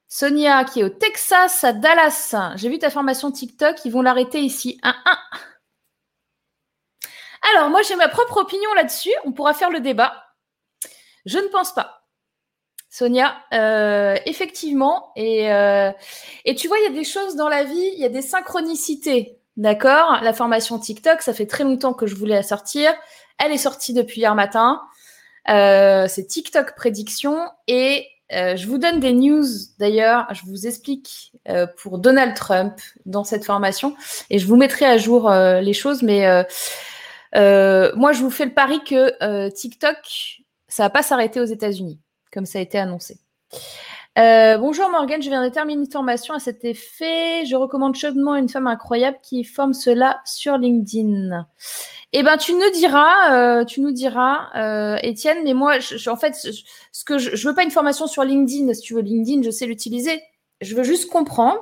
Sonia 0.07 0.65
qui 0.65 0.81
est 0.81 0.83
au 0.83 0.89
Texas, 0.89 1.63
à 1.63 1.73
Dallas. 1.73 2.35
J'ai 2.57 2.69
vu 2.69 2.77
ta 2.77 2.91
formation 2.91 3.31
TikTok, 3.31 3.77
ils 3.85 3.91
vont 3.91 4.03
l'arrêter 4.03 4.41
ici. 4.41 4.79
Un, 4.83 4.95
un. 5.05 5.17
Alors, 7.53 7.69
moi, 7.69 7.81
j'ai 7.81 7.95
ma 7.95 8.09
propre 8.09 8.37
opinion 8.37 8.73
là-dessus. 8.75 9.13
On 9.25 9.31
pourra 9.31 9.53
faire 9.53 9.69
le 9.69 9.79
débat. 9.79 10.13
Je 11.25 11.37
ne 11.37 11.47
pense 11.47 11.73
pas. 11.73 11.99
Sonia, 12.89 13.35
euh, 13.53 14.17
effectivement. 14.25 15.11
Et, 15.15 15.51
euh, 15.53 15.91
et 16.45 16.55
tu 16.55 16.67
vois, 16.67 16.77
il 16.79 16.83
y 16.83 16.87
a 16.87 16.97
des 16.97 17.03
choses 17.03 17.35
dans 17.35 17.47
la 17.47 17.63
vie, 17.63 17.91
il 17.93 17.99
y 17.99 18.05
a 18.05 18.09
des 18.09 18.21
synchronicités. 18.21 19.37
D'accord? 19.57 20.19
La 20.21 20.33
formation 20.33 20.79
TikTok, 20.79 21.21
ça 21.21 21.33
fait 21.33 21.45
très 21.45 21.63
longtemps 21.63 21.93
que 21.93 22.07
je 22.07 22.15
voulais 22.15 22.35
la 22.35 22.43
sortir. 22.43 22.91
Elle 23.37 23.51
est 23.51 23.57
sortie 23.57 23.93
depuis 23.93 24.21
hier 24.21 24.33
matin. 24.33 24.81
Euh, 25.49 26.07
c'est 26.07 26.25
TikTok 26.25 26.75
prédiction. 26.75 27.37
Et 27.67 28.07
je 28.31 28.67
vous 28.67 28.77
donne 28.77 28.99
des 28.99 29.11
news 29.11 29.45
d'ailleurs. 29.79 30.27
Je 30.33 30.43
vous 30.45 30.67
explique 30.67 31.33
pour 31.77 31.97
Donald 31.97 32.35
Trump 32.35 32.73
dans 33.05 33.23
cette 33.23 33.43
formation. 33.43 33.95
Et 34.29 34.39
je 34.39 34.45
vous 34.45 34.55
mettrai 34.55 34.85
à 34.85 34.97
jour 34.97 35.29
les 35.31 35.73
choses. 35.73 36.03
Mais 36.03 36.45
moi, 37.35 38.11
je 38.13 38.21
vous 38.21 38.29
fais 38.29 38.45
le 38.45 38.53
pari 38.53 38.83
que 38.83 39.13
euh, 39.23 39.49
TikTok, 39.49 39.97
ça 40.67 40.83
va 40.83 40.89
pas 40.89 41.03
s'arrêter 41.03 41.39
aux 41.39 41.45
États-Unis, 41.45 41.99
comme 42.31 42.45
ça 42.45 42.59
a 42.59 42.61
été 42.61 42.77
annoncé. 42.77 43.17
Euh, 44.17 44.57
bonjour 44.57 44.89
Morgane, 44.89 45.21
je 45.21 45.29
viens 45.29 45.43
de 45.43 45.53
terminer 45.53 45.81
une 45.81 45.91
formation 45.91 46.33
à 46.33 46.39
cet 46.39 46.65
effet. 46.65 47.45
Je 47.45 47.55
recommande 47.55 47.95
chaudement 47.95 48.35
une 48.35 48.49
femme 48.49 48.67
incroyable 48.67 49.17
qui 49.23 49.43
forme 49.43 49.73
cela 49.73 50.19
sur 50.25 50.57
LinkedIn. 50.57 51.47
Eh 52.11 52.23
ben, 52.23 52.37
tu 52.37 52.53
nous 52.53 52.69
diras, 52.73 53.63
tu 53.65 53.81
nous 53.81 53.91
diras, 53.91 54.97
Étienne. 55.03 55.43
Mais 55.43 55.53
moi, 55.53 55.75
en 56.07 56.15
fait, 56.17 56.35
ce 56.35 57.03
que 57.05 57.17
je, 57.17 57.35
je 57.35 57.47
veux 57.47 57.53
pas 57.53 57.63
une 57.63 57.71
formation 57.71 58.07
sur 58.07 58.23
LinkedIn. 58.23 58.73
Si 58.73 58.81
tu 58.81 58.95
veux 58.95 59.01
LinkedIn, 59.01 59.43
je 59.43 59.51
sais 59.51 59.67
l'utiliser. 59.67 60.21
Je 60.61 60.75
veux 60.75 60.83
juste 60.83 61.09
comprendre 61.09 61.59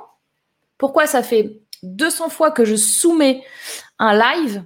Pourquoi 0.78 1.06
ça 1.06 1.22
fait 1.22 1.60
200 1.82 2.28
fois 2.30 2.50
que 2.50 2.64
je 2.64 2.76
soumets 2.76 3.44
un 3.98 4.14
live 4.14 4.64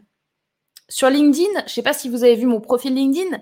sur 0.93 1.09
LinkedIn 1.09 1.61
Je 1.61 1.65
ne 1.65 1.69
sais 1.69 1.83
pas 1.83 1.95
si 1.95 2.09
vous 2.09 2.23
avez 2.23 2.37
vu 2.37 2.47
mon 2.47 2.61
profil 2.61 2.95
LinkedIn. 2.95 3.39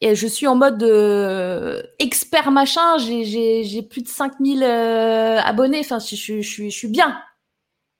Et 0.00 0.14
je 0.14 0.26
suis 0.26 0.46
en 0.46 0.54
mode 0.54 0.82
euh, 0.82 1.82
expert 1.98 2.50
machin. 2.50 2.98
J'ai 2.98 3.82
plus 3.82 4.02
de 4.02 4.08
5000 4.08 4.62
euh, 4.62 5.38
abonnés. 5.40 5.80
Enfin, 5.80 5.98
je, 5.98 6.42
je, 6.42 6.68
suis 6.68 6.88
bien. 6.88 7.18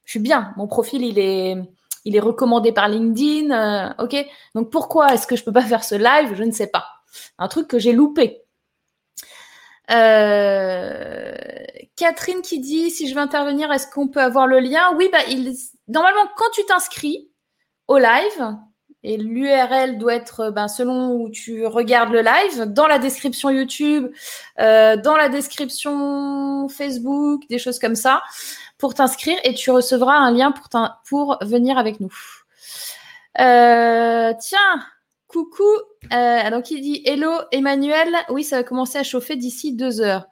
Je 0.05 0.11
suis 0.11 0.21
bien. 0.21 0.53
Mon 0.59 0.67
profil, 0.67 1.03
il 1.03 1.19
est, 1.19 2.21
recommandé 2.21 2.73
par 2.73 2.89
LinkedIn. 2.89 3.51
Euh, 3.51 4.05
ok. 4.05 4.17
Donc 4.55 4.71
pourquoi 4.71 5.15
est-ce 5.15 5.27
que 5.27 5.37
je 5.37 5.45
peux 5.45 5.53
pas 5.53 5.63
faire 5.63 5.83
ce 5.83 5.95
live? 5.95 6.35
Je 6.35 6.45
ne 6.45 6.53
sais 6.53 6.67
pas. 6.67 6.85
Un 7.39 7.49
truc 7.49 7.69
que 7.69 7.79
j'ai 7.79 7.93
loupé. 7.93 8.43
Catherine 11.97 12.43
qui 12.43 12.59
dit 12.59 12.91
si 12.91 13.09
je 13.09 13.15
veux 13.15 13.21
intervenir, 13.21 13.73
est-ce 13.73 13.87
qu'on 13.87 14.09
peut 14.09 14.21
avoir 14.21 14.47
le 14.47 14.59
lien? 14.59 14.95
Oui, 14.97 15.09
bah 15.11 15.21
normalement 15.89 16.29
quand 16.37 16.51
tu 16.53 16.65
t'inscris 16.67 17.31
au 17.89 17.99
live 17.99 18.57
et 19.05 19.19
l'URL 19.19 19.99
doit 19.99 20.15
être 20.15 20.51
ben, 20.51 20.67
selon 20.67 21.13
où 21.13 21.29
tu 21.29 21.67
regardes 21.67 22.11
le 22.11 22.23
live 22.23 22.73
dans 22.73 22.87
la 22.87 22.99
description 22.99 23.51
YouTube, 23.51 24.09
euh, 24.59 24.97
dans 24.97 25.15
la 25.15 25.29
description 25.29 26.69
Facebook, 26.71 27.43
des 27.51 27.59
choses 27.59 27.79
comme 27.79 27.97
ça 27.97 28.23
pour 28.79 28.95
t'inscrire 28.95 29.37
et 29.45 29.53
tu 29.53 29.71
recevras 29.71 30.15
un 30.15 30.33
lien 30.33 30.55
pour, 31.07 31.39
venir 31.43 31.77
avec 31.77 32.01
nous. 32.01 32.13
Euh, 33.41 34.33
tiens, 34.41 34.83
coucou. 35.29 35.63
Euh, 36.13 36.51
donc 36.51 36.71
il 36.71 36.81
dit 36.81 37.03
Hello 37.05 37.31
Emmanuel. 37.53 38.09
Oui, 38.31 38.43
ça 38.43 38.57
va 38.57 38.65
commencer 38.65 38.99
à 38.99 39.03
chauffer 39.03 39.37
d'ici 39.37 39.75
deux 39.75 40.01
heures. 40.01 40.25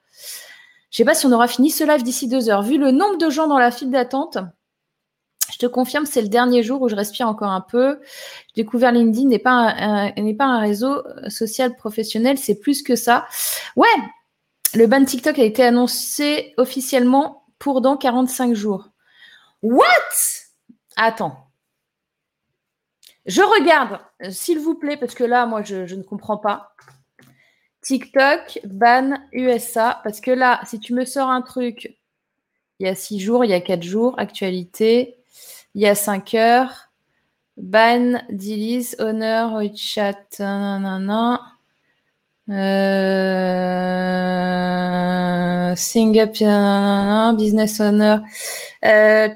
Je 0.90 0.96
sais 0.96 1.04
pas 1.04 1.14
si 1.14 1.26
on 1.26 1.32
aura 1.32 1.46
fini 1.46 1.70
ce 1.70 1.84
live 1.84 2.02
d'ici 2.02 2.26
deux 2.26 2.48
heures. 2.48 2.62
Vu 2.62 2.78
le 2.78 2.90
nombre 2.90 3.18
de 3.18 3.28
gens 3.28 3.48
dans 3.48 3.58
la 3.58 3.70
file 3.70 3.90
d'attente, 3.90 4.38
je 5.52 5.58
te 5.58 5.66
confirme, 5.66 6.06
c'est 6.06 6.22
le 6.22 6.28
dernier 6.28 6.62
jour 6.62 6.80
où 6.82 6.88
je 6.88 6.96
respire 6.96 7.28
encore 7.28 7.50
un 7.50 7.60
peu. 7.60 8.00
J'ai 8.48 8.62
découvert 8.62 8.90
LinkedIn 8.90 9.28
n'est 9.28 9.38
pas 9.38 10.12
n'est 10.16 10.34
pas 10.34 10.46
un 10.46 10.60
réseau 10.60 11.02
social 11.28 11.76
professionnel, 11.76 12.38
c'est 12.38 12.58
plus 12.58 12.82
que 12.82 12.96
ça. 12.96 13.26
Ouais, 13.76 13.86
le 14.74 14.86
ban 14.86 15.04
TikTok 15.04 15.38
a 15.38 15.44
été 15.44 15.62
annoncé 15.62 16.54
officiellement 16.56 17.44
pour 17.58 17.80
dans 17.82 17.96
45 17.96 18.54
jours. 18.54 18.88
What? 19.62 19.84
Attends. 20.96 21.36
Je 23.26 23.42
regarde, 23.42 24.00
euh, 24.24 24.30
s'il 24.30 24.58
vous 24.58 24.74
plaît, 24.74 24.96
parce 24.96 25.14
que 25.14 25.24
là, 25.24 25.46
moi, 25.46 25.62
je, 25.62 25.94
ne 25.94 26.02
comprends 26.02 26.38
pas. 26.38 26.74
TikTok, 27.82 28.60
ban 28.64 29.14
USA, 29.32 30.00
parce 30.02 30.20
que 30.20 30.30
là, 30.30 30.60
si 30.64 30.80
tu 30.80 30.94
me 30.94 31.04
sors 31.04 31.30
un 31.30 31.42
truc, 31.42 31.96
il 32.78 32.86
y 32.86 32.88
a 32.88 32.94
6 32.94 33.20
jours, 33.20 33.44
il 33.44 33.50
y 33.50 33.54
a 33.54 33.60
4 33.60 33.82
jours, 33.82 34.18
actualité, 34.18 35.21
il 35.74 35.82
y 35.82 35.86
a 35.86 35.94
5 35.94 36.34
heures, 36.34 36.90
ban, 37.56 38.22
delete, 38.30 38.96
honor, 38.98 39.62
chat. 39.76 40.40
Euh, 42.50 42.54
sing 45.76 46.18
up, 46.20 46.32
business 47.38 47.80
owner. 47.80 48.18
Euh, 48.84 49.28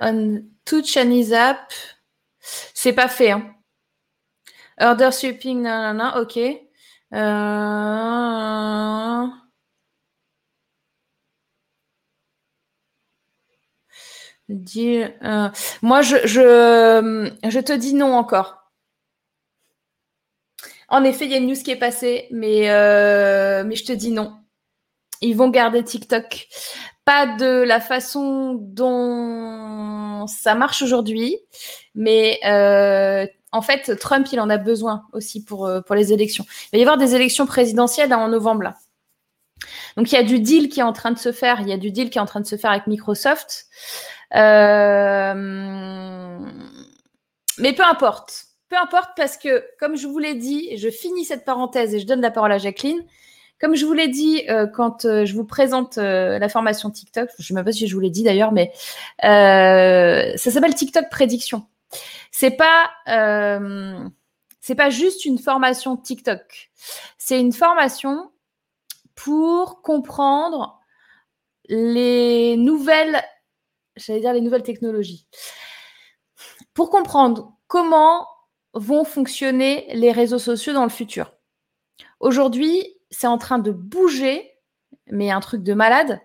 on 0.00 0.42
tout 0.64 0.82
Chinese 0.84 1.32
app. 1.32 1.72
C'est 2.74 2.92
pas 2.92 3.08
fait. 3.08 3.32
Hein. 3.32 3.54
Order 4.80 5.10
shipping, 5.12 5.62
nanana, 5.62 6.20
ok. 6.20 6.65
Euh... 7.14 7.36
Euh, 14.50 15.48
moi, 15.82 16.02
je, 16.02 17.60
te 17.60 17.72
dis 17.72 17.94
non 17.94 18.14
encore. 18.14 18.70
En 20.88 21.02
effet, 21.04 21.24
il 21.24 21.32
y 21.32 21.34
a 21.34 21.38
une 21.38 21.48
news 21.48 21.62
qui 21.62 21.72
est 21.72 21.76
passée, 21.76 22.28
mais, 22.30 22.70
euh, 22.70 23.64
mais 23.64 23.74
je 23.74 23.84
te 23.84 23.92
dis 23.92 24.12
non. 24.12 24.36
Ils 25.20 25.36
vont 25.36 25.48
garder 25.48 25.82
TikTok. 25.82 26.46
Pas 27.04 27.26
de 27.26 27.62
la 27.62 27.80
façon 27.80 28.54
dont 28.54 30.26
ça 30.26 30.54
marche 30.54 30.82
aujourd'hui, 30.82 31.38
mais 31.94 32.38
en 33.56 33.62
fait, 33.62 33.96
Trump, 33.98 34.26
il 34.32 34.40
en 34.40 34.50
a 34.50 34.58
besoin 34.58 35.04
aussi 35.12 35.44
pour, 35.44 35.70
pour 35.86 35.94
les 35.94 36.12
élections. 36.12 36.44
Il 36.72 36.76
va 36.76 36.78
y 36.78 36.82
avoir 36.82 36.98
des 36.98 37.14
élections 37.14 37.46
présidentielles 37.46 38.12
en 38.14 38.28
novembre 38.28 38.62
là. 38.62 38.74
Donc 39.96 40.12
il 40.12 40.14
y 40.14 40.18
a 40.18 40.22
du 40.22 40.38
deal 40.38 40.68
qui 40.68 40.80
est 40.80 40.84
en 40.84 40.92
train 40.92 41.10
de 41.10 41.18
se 41.18 41.32
faire, 41.32 41.60
il 41.60 41.68
y 41.68 41.72
a 41.72 41.78
du 41.78 41.90
deal 41.90 42.10
qui 42.10 42.18
est 42.18 42.20
en 42.20 42.26
train 42.26 42.40
de 42.40 42.46
se 42.46 42.56
faire 42.56 42.70
avec 42.70 42.86
Microsoft. 42.86 43.66
Euh, 44.34 45.34
mais 47.58 47.72
peu 47.72 47.84
importe. 47.84 48.44
Peu 48.68 48.76
importe 48.76 49.10
parce 49.16 49.36
que, 49.36 49.64
comme 49.78 49.96
je 49.96 50.06
vous 50.06 50.18
l'ai 50.18 50.34
dit, 50.34 50.76
je 50.76 50.90
finis 50.90 51.24
cette 51.24 51.44
parenthèse 51.44 51.94
et 51.94 52.00
je 52.00 52.06
donne 52.06 52.20
la 52.20 52.30
parole 52.30 52.52
à 52.52 52.58
Jacqueline. 52.58 53.00
Comme 53.58 53.74
je 53.74 53.86
vous 53.86 53.94
l'ai 53.94 54.08
dit 54.08 54.42
euh, 54.50 54.66
quand 54.66 55.06
euh, 55.06 55.24
je 55.24 55.32
vous 55.34 55.44
présente 55.44 55.96
la 55.96 56.48
formation 56.48 56.90
TikTok, 56.90 57.30
je 57.38 57.42
ne 57.42 57.46
sais 57.46 57.54
même 57.54 57.64
pas 57.64 57.72
si 57.72 57.86
je 57.86 57.94
vous 57.94 58.00
l'ai 58.00 58.10
dit 58.10 58.22
d'ailleurs, 58.22 58.52
mais 58.52 58.72
ça 59.22 60.50
s'appelle 60.50 60.74
TikTok 60.74 61.08
Prédiction. 61.10 61.66
C'est 62.38 62.50
pas 62.50 62.90
c'est 64.60 64.74
pas 64.74 64.90
juste 64.90 65.24
une 65.24 65.38
formation 65.38 65.96
TikTok. 65.96 66.70
C'est 67.16 67.40
une 67.40 67.54
formation 67.54 68.30
pour 69.14 69.80
comprendre 69.80 70.78
les 71.70 72.58
nouvelles 72.58 73.22
j'allais 73.96 74.20
dire 74.20 74.34
les 74.34 74.42
nouvelles 74.42 74.64
technologies. 74.64 75.26
Pour 76.74 76.90
comprendre 76.90 77.54
comment 77.68 78.28
vont 78.74 79.04
fonctionner 79.04 79.86
les 79.94 80.12
réseaux 80.12 80.38
sociaux 80.38 80.74
dans 80.74 80.84
le 80.84 80.90
futur. 80.90 81.32
Aujourd'hui, 82.20 82.98
c'est 83.10 83.26
en 83.26 83.38
train 83.38 83.58
de 83.58 83.70
bouger, 83.70 84.52
mais 85.06 85.30
un 85.30 85.40
truc 85.40 85.62
de 85.62 85.72
malade, 85.72 86.20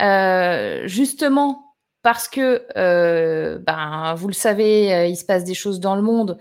euh, 0.00 0.86
justement 0.86 1.71
parce 2.02 2.28
que, 2.28 2.66
euh, 2.76 3.58
ben, 3.58 4.14
vous 4.16 4.28
le 4.28 4.34
savez, 4.34 4.92
euh, 4.92 5.06
il 5.06 5.16
se 5.16 5.24
passe 5.24 5.44
des 5.44 5.54
choses 5.54 5.80
dans 5.80 5.96
le 5.96 6.02
monde, 6.02 6.38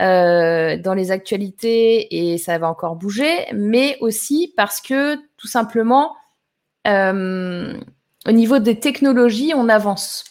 dans 0.00 0.94
les 0.94 1.10
actualités, 1.10 2.32
et 2.32 2.38
ça 2.38 2.56
va 2.58 2.68
encore 2.68 2.94
bouger, 2.96 3.46
mais 3.52 3.96
aussi 4.00 4.52
parce 4.56 4.80
que, 4.80 5.16
tout 5.36 5.48
simplement, 5.48 6.14
au 6.86 8.32
niveau 8.32 8.58
des 8.60 8.78
technologies, 8.78 9.52
on 9.56 9.68
avance. 9.68 10.24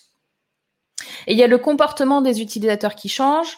Et 1.28 1.34
il 1.34 1.38
y 1.38 1.44
a 1.44 1.48
le 1.48 1.58
comportement 1.58 2.22
des 2.22 2.42
utilisateurs 2.42 2.96
qui 2.96 3.10
change. 3.10 3.58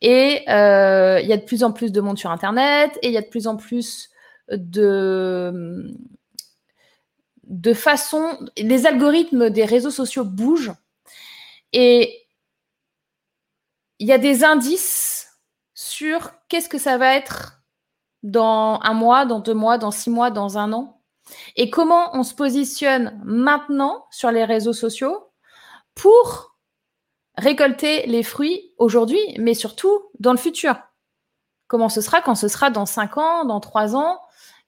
Et 0.00 0.42
euh, 0.48 1.20
il 1.20 1.28
y 1.28 1.32
a 1.32 1.36
de 1.36 1.44
plus 1.44 1.64
en 1.64 1.72
plus 1.72 1.92
de 1.92 2.00
monde 2.00 2.18
sur 2.18 2.30
Internet. 2.30 2.98
Et 3.02 3.08
il 3.08 3.12
y 3.12 3.18
a 3.18 3.22
de 3.22 3.28
plus 3.28 3.46
en 3.46 3.56
plus 3.56 4.10
de, 4.50 5.92
de 7.50 7.74
façons. 7.74 8.38
Les 8.56 8.86
algorithmes 8.86 9.50
des 9.50 9.64
réseaux 9.64 9.90
sociaux 9.90 10.24
bougent. 10.24 10.72
Et 11.72 12.26
il 13.98 14.08
y 14.08 14.12
a 14.12 14.18
des 14.18 14.44
indices 14.44 15.38
sur 15.74 16.32
qu'est-ce 16.48 16.68
que 16.68 16.78
ça 16.78 16.96
va 16.96 17.14
être 17.14 17.62
dans 18.22 18.80
un 18.82 18.94
mois, 18.94 19.26
dans 19.26 19.40
deux 19.40 19.54
mois, 19.54 19.76
dans 19.76 19.90
six 19.90 20.10
mois, 20.10 20.30
dans 20.30 20.56
un 20.56 20.72
an. 20.72 21.02
Et 21.56 21.70
comment 21.70 22.16
on 22.16 22.22
se 22.22 22.34
positionne 22.34 23.20
maintenant 23.24 24.06
sur 24.10 24.30
les 24.30 24.44
réseaux 24.44 24.72
sociaux 24.72 25.30
pour 25.94 26.56
récolter 27.36 28.06
les 28.06 28.22
fruits 28.22 28.72
aujourd'hui, 28.78 29.20
mais 29.38 29.54
surtout 29.54 30.10
dans 30.18 30.32
le 30.32 30.38
futur. 30.38 30.76
Comment 31.68 31.88
ce 31.88 32.00
sera 32.00 32.20
quand 32.20 32.34
ce 32.34 32.48
sera 32.48 32.70
dans 32.70 32.86
5 32.86 33.16
ans, 33.18 33.44
dans 33.44 33.60
3 33.60 33.94
ans, 33.94 34.20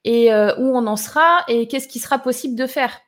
et 0.03 0.33
euh, 0.33 0.55
où 0.57 0.75
on 0.75 0.87
en 0.87 0.95
sera, 0.95 1.43
et 1.47 1.67
qu'est-ce 1.67 1.87
qui 1.87 1.99
sera 1.99 2.19
possible 2.19 2.55
de 2.55 2.67
faire. 2.67 2.99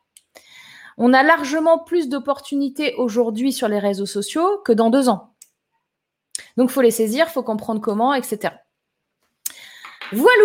On 0.97 1.13
a 1.13 1.23
largement 1.23 1.79
plus 1.79 2.07
d'opportunités 2.07 2.93
aujourd'hui 2.95 3.51
sur 3.51 3.67
les 3.67 3.79
réseaux 3.79 4.05
sociaux 4.05 4.61
que 4.63 4.71
dans 4.71 4.89
deux 4.89 5.09
ans. 5.09 5.33
Donc, 6.57 6.69
il 6.69 6.73
faut 6.73 6.81
les 6.81 6.91
saisir, 6.91 7.25
il 7.27 7.31
faut 7.31 7.43
comprendre 7.43 7.81
comment, 7.81 8.13
etc. 8.13 8.53
Voilà 10.11 10.43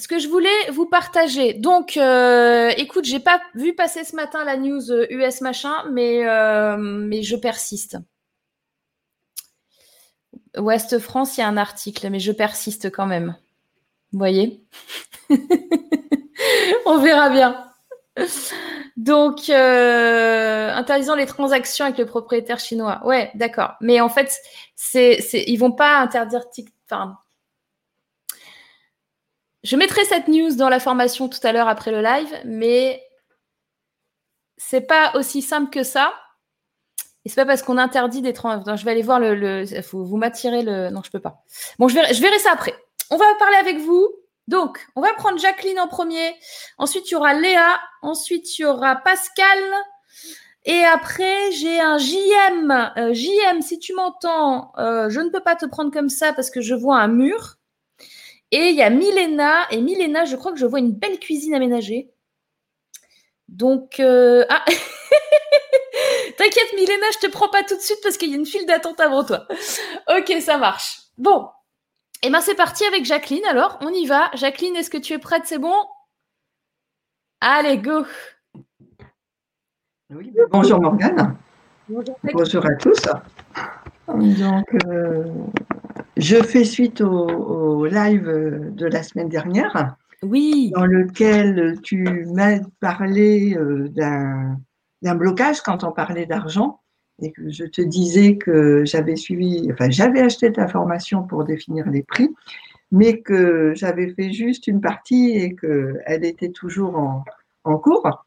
ce 0.00 0.08
que 0.08 0.18
je 0.18 0.28
voulais 0.28 0.70
vous 0.70 0.86
partager. 0.86 1.54
Donc, 1.54 1.96
euh, 1.96 2.70
écoute, 2.76 3.04
j'ai 3.04 3.20
pas 3.20 3.40
vu 3.54 3.74
passer 3.74 4.04
ce 4.04 4.16
matin 4.16 4.44
la 4.44 4.56
news 4.56 4.90
US 5.10 5.42
euh, 5.42 5.44
machin, 5.44 5.74
mais, 5.90 6.26
euh, 6.26 6.76
mais 6.78 7.22
je 7.22 7.36
persiste. 7.36 7.98
Ouest 10.56 10.98
France, 10.98 11.36
il 11.36 11.40
y 11.40 11.44
a 11.44 11.48
un 11.48 11.56
article, 11.56 12.08
mais 12.10 12.20
je 12.20 12.32
persiste 12.32 12.90
quand 12.90 13.06
même. 13.06 13.36
Vous 14.12 14.18
voyez 14.18 14.62
On 16.86 16.98
verra 16.98 17.30
bien. 17.30 17.72
Donc, 18.96 19.48
interdisant 19.48 21.14
les 21.14 21.26
transactions 21.26 21.86
avec 21.86 21.98
le 21.98 22.06
propriétaire 22.06 22.58
chinois. 22.58 23.00
Ouais, 23.04 23.30
d'accord. 23.34 23.74
Mais 23.80 24.00
en 24.00 24.08
fait, 24.08 24.36
c'est, 24.74 25.20
c'est, 25.20 25.44
vont 25.56 25.72
pas 25.72 25.98
interdire 25.98 26.48
TikTok. 26.50 27.10
je 29.62 29.76
mettrai 29.76 30.04
cette 30.04 30.28
news 30.28 30.54
dans 30.56 30.68
la 30.68 30.80
formation 30.80 31.28
tout 31.28 31.40
à 31.42 31.52
l'heure 31.52 31.68
après 31.68 31.90
le 31.90 32.02
live, 32.02 32.34
mais 32.44 33.02
c'est 34.58 34.82
pas 34.82 35.12
aussi 35.14 35.40
simple 35.42 35.70
que 35.70 35.82
ça. 35.82 36.12
Et 37.24 37.28
c'est 37.28 37.36
pas 37.36 37.46
parce 37.46 37.62
qu'on 37.62 37.78
interdit 37.78 38.20
d'être 38.20 38.46
en. 38.46 38.76
je 38.76 38.84
vais 38.84 38.90
aller 38.90 39.02
voir 39.02 39.20
le. 39.20 39.64
vous 39.92 40.16
m'attirez 40.16 40.62
le. 40.62 40.90
Non, 40.90 41.02
je 41.04 41.10
peux 41.10 41.20
pas. 41.20 41.44
Bon, 41.78 41.88
je 41.88 41.94
verrai 41.94 42.38
ça 42.40 42.50
après. 42.52 42.74
On 43.12 43.16
va 43.18 43.26
parler 43.38 43.58
avec 43.58 43.76
vous. 43.76 44.08
Donc, 44.48 44.86
on 44.96 45.02
va 45.02 45.12
prendre 45.12 45.38
Jacqueline 45.38 45.78
en 45.78 45.86
premier. 45.86 46.34
Ensuite, 46.78 47.10
il 47.10 47.12
y 47.12 47.14
aura 47.14 47.34
Léa. 47.34 47.78
Ensuite, 48.00 48.58
il 48.58 48.62
y 48.62 48.64
aura 48.64 48.96
Pascal. 48.96 49.58
Et 50.64 50.82
après, 50.84 51.52
j'ai 51.52 51.78
un 51.78 51.98
JM. 51.98 52.70
Euh, 52.96 53.12
JM, 53.12 53.60
si 53.60 53.78
tu 53.78 53.92
m'entends, 53.92 54.72
euh, 54.78 55.10
je 55.10 55.20
ne 55.20 55.28
peux 55.28 55.42
pas 55.42 55.56
te 55.56 55.66
prendre 55.66 55.92
comme 55.92 56.08
ça 56.08 56.32
parce 56.32 56.48
que 56.48 56.62
je 56.62 56.74
vois 56.74 57.00
un 57.00 57.08
mur. 57.08 57.56
Et 58.50 58.70
il 58.70 58.76
y 58.76 58.82
a 58.82 58.88
Milena. 58.88 59.70
Et 59.70 59.82
Milena, 59.82 60.24
je 60.24 60.36
crois 60.36 60.52
que 60.52 60.58
je 60.58 60.64
vois 60.64 60.78
une 60.78 60.92
belle 60.92 61.18
cuisine 61.18 61.52
aménagée. 61.52 62.10
Donc, 63.48 64.00
euh, 64.00 64.46
ah 64.48 64.64
T'inquiète, 66.38 66.72
Milena, 66.76 67.06
je 67.12 67.26
te 67.26 67.30
prends 67.30 67.50
pas 67.50 67.62
tout 67.62 67.76
de 67.76 67.82
suite 67.82 68.00
parce 68.02 68.16
qu'il 68.16 68.30
y 68.30 68.32
a 68.32 68.38
une 68.38 68.46
file 68.46 68.64
d'attente 68.64 69.00
avant 69.00 69.22
toi. 69.22 69.46
ok, 70.08 70.32
ça 70.40 70.56
marche. 70.56 70.96
Bon. 71.18 71.50
Et 72.24 72.28
eh 72.28 72.30
ben 72.30 72.40
c'est 72.40 72.54
parti 72.54 72.84
avec 72.84 73.04
Jacqueline 73.04 73.44
alors, 73.50 73.78
on 73.80 73.88
y 73.88 74.06
va. 74.06 74.30
Jacqueline, 74.34 74.76
est-ce 74.76 74.90
que 74.90 74.98
tu 74.98 75.12
es 75.12 75.18
prête? 75.18 75.42
C'est 75.44 75.58
bon? 75.58 75.74
Allez, 77.40 77.78
go 77.78 78.04
oui, 80.14 80.32
Bonjour 80.52 80.80
Morgane. 80.80 81.36
Bonjour, 81.88 82.64
à 82.64 82.74
tous. 82.76 83.02
Donc, 84.06 84.66
euh, 84.86 85.24
je 86.16 86.36
fais 86.36 86.62
suite 86.62 87.00
au, 87.00 87.86
live 87.86 88.70
de 88.72 88.86
la 88.86 89.02
semaine 89.02 89.28
dernière. 89.28 89.96
Oui. 90.22 90.70
Dans 90.76 90.86
lequel 90.86 91.80
tu 91.82 92.26
m'as 92.32 92.60
parlé 92.78 93.56
euh, 93.56 93.88
d'un 93.88 95.14
blocage 95.16 95.60
quand 95.60 95.82
on 95.82 95.90
parlait 95.90 96.26
d'argent 96.26 96.81
et 97.22 97.32
que 97.32 97.48
je 97.48 97.64
te 97.64 97.80
disais 97.80 98.36
que 98.36 98.84
j'avais 98.84 99.16
suivi, 99.16 99.68
enfin 99.72 99.88
j'avais 99.90 100.20
acheté 100.20 100.52
ta 100.52 100.68
formation 100.68 101.22
pour 101.22 101.44
définir 101.44 101.88
les 101.88 102.02
prix, 102.02 102.28
mais 102.90 103.20
que 103.20 103.72
j'avais 103.74 104.12
fait 104.14 104.32
juste 104.32 104.66
une 104.66 104.80
partie 104.80 105.30
et 105.30 105.56
qu'elle 105.56 106.24
était 106.24 106.50
toujours 106.50 106.98
en, 106.98 107.24
en 107.64 107.78
cours. 107.78 108.26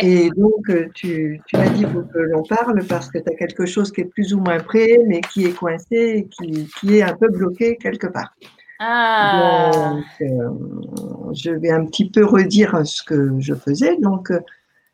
Et 0.00 0.30
donc, 0.30 0.64
tu, 0.94 1.40
tu 1.46 1.56
m'as 1.56 1.68
dit 1.68 1.80
qu'il 1.80 1.88
faut 1.88 2.02
que 2.02 2.18
l'on 2.18 2.42
parle 2.44 2.82
parce 2.88 3.10
que 3.10 3.18
tu 3.18 3.30
as 3.30 3.36
quelque 3.36 3.66
chose 3.66 3.92
qui 3.92 4.00
est 4.00 4.06
plus 4.06 4.32
ou 4.32 4.40
moins 4.40 4.58
prêt, 4.58 4.98
mais 5.06 5.20
qui 5.20 5.44
est 5.44 5.52
coincé 5.52 6.14
et 6.16 6.26
qui, 6.26 6.66
qui 6.80 6.96
est 6.96 7.02
un 7.02 7.14
peu 7.14 7.28
bloqué 7.28 7.76
quelque 7.76 8.06
part. 8.06 8.34
Ah. 8.78 9.70
Donc, 9.74 10.04
euh, 10.22 11.32
je 11.34 11.50
vais 11.50 11.70
un 11.70 11.84
petit 11.84 12.10
peu 12.10 12.24
redire 12.24 12.86
ce 12.86 13.02
que 13.02 13.38
je 13.38 13.54
faisais. 13.54 13.96
Donc, 13.98 14.32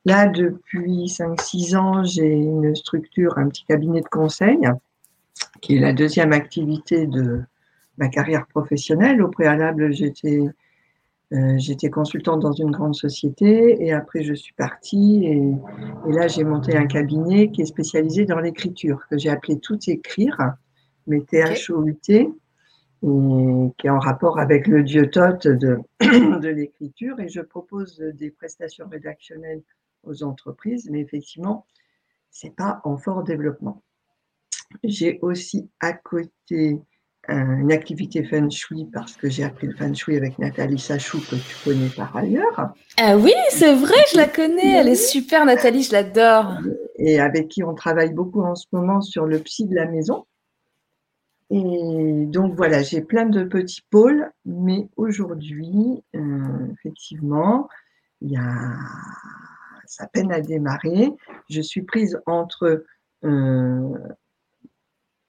là, 0.05 0.27
depuis 0.27 1.07
5-6 1.07 1.77
ans, 1.77 2.05
j'ai 2.05 2.31
une 2.31 2.75
structure, 2.75 3.39
un 3.39 3.49
petit 3.49 3.65
cabinet 3.65 4.01
de 4.01 4.09
conseil, 4.09 4.59
qui 5.61 5.77
est 5.77 5.81
la 5.81 5.93
deuxième 5.93 6.33
activité 6.33 7.07
de 7.07 7.43
ma 7.99 8.09
carrière 8.09 8.47
professionnelle. 8.47 9.23
Au 9.23 9.29
préalable, 9.29 9.93
j'étais 9.93 10.41
euh, 11.33 11.55
j'étais 11.57 11.89
consultante 11.89 12.41
dans 12.41 12.53
une 12.53 12.73
grande 12.73 12.95
société 12.95 13.83
et 13.83 13.93
après 13.93 14.23
je 14.23 14.35
suis 14.35 14.53
partie 14.53 15.25
et, 15.25 16.13
là 16.13 16.29
j'ai 16.29 16.45
monté 16.45 16.77
un 16.77 16.87
cabinet 16.87 17.51
qui 17.51 17.63
est 17.63 17.67
spécialisé 17.67 18.27
dans 18.27 18.39
l'écriture 18.39 19.07
que 19.09 19.17
j'ai 19.17 19.31
appelé 19.31 19.59
Tout 19.59 19.79
écrire, 19.87 20.37
mais 21.07 21.23
T-H-O-U-T, 21.23 22.15
et 22.15 22.29
qui 23.79 23.87
est 23.87 23.91
en 23.91 23.99
rapport 23.99 24.39
avec 24.39 24.67
le 24.67 24.83
dieu 24.83 25.11
Thoth 25.11 25.49
de, 25.49 25.79
de 26.01 26.49
l'écriture 26.49 27.19
et 27.19 27.29
je 27.29 27.41
propose 27.41 27.97
des 27.99 28.31
prestations 28.31 28.87
rédactionnelles 28.91 29.63
aux 30.05 30.23
entreprises, 30.23 30.89
mais 30.91 31.01
effectivement, 31.01 31.67
c'est 32.31 32.55
pas 32.55 32.81
en 32.85 32.97
fort 32.97 33.23
développement. 33.23 33.83
J'ai 34.85 35.19
aussi 35.23 35.71
à 35.81 35.93
côté 35.93 36.81
une 37.29 37.71
activité 37.71 38.25
feng 38.25 38.51
shui 38.51 38.89
parce 38.93 39.13
que 39.13 39.29
j'ai 39.29 39.45
appris 39.45 39.69
le 39.69 39.77
feng 39.77 39.95
shui 39.95 40.17
avec 40.17 40.39
Nathalie 40.41 40.79
Sachou 40.79 41.21
que 41.21 41.37
tu 41.37 41.57
connais 41.63 41.89
par 41.89 42.17
ailleurs. 42.17 42.73
Ah 42.99 43.17
oui, 43.17 43.33
c'est 43.51 43.75
vrai, 43.75 43.95
je 44.11 44.17
la 44.17 44.27
connais, 44.27 44.73
elle 44.73 44.89
est 44.89 44.97
super 44.97 45.45
Nathalie, 45.45 45.85
je 45.85 45.93
l'adore. 45.93 46.55
Et 46.97 47.21
avec 47.21 47.49
qui 47.49 47.63
on 47.63 47.75
travaille 47.75 48.13
beaucoup 48.13 48.43
en 48.43 48.57
ce 48.57 48.67
moment 48.73 49.01
sur 49.01 49.27
le 49.27 49.39
psy 49.39 49.67
de 49.67 49.75
la 49.75 49.87
maison. 49.87 50.27
Et 51.51 52.27
donc 52.27 52.55
voilà, 52.57 52.83
j'ai 52.83 53.03
plein 53.03 53.27
de 53.27 53.45
petits 53.45 53.83
pôles, 53.91 54.33
mais 54.45 54.89
aujourd'hui, 54.97 56.03
euh, 56.17 56.67
effectivement, 56.73 57.69
il 58.23 58.33
y 58.33 58.37
a 58.37 58.79
ça 59.93 60.07
peine 60.07 60.33
à 60.33 60.41
démarrer. 60.41 61.13
Je 61.51 61.61
suis 61.61 61.83
prise 61.83 62.19
entre 62.25 62.85
euh, 63.25 63.99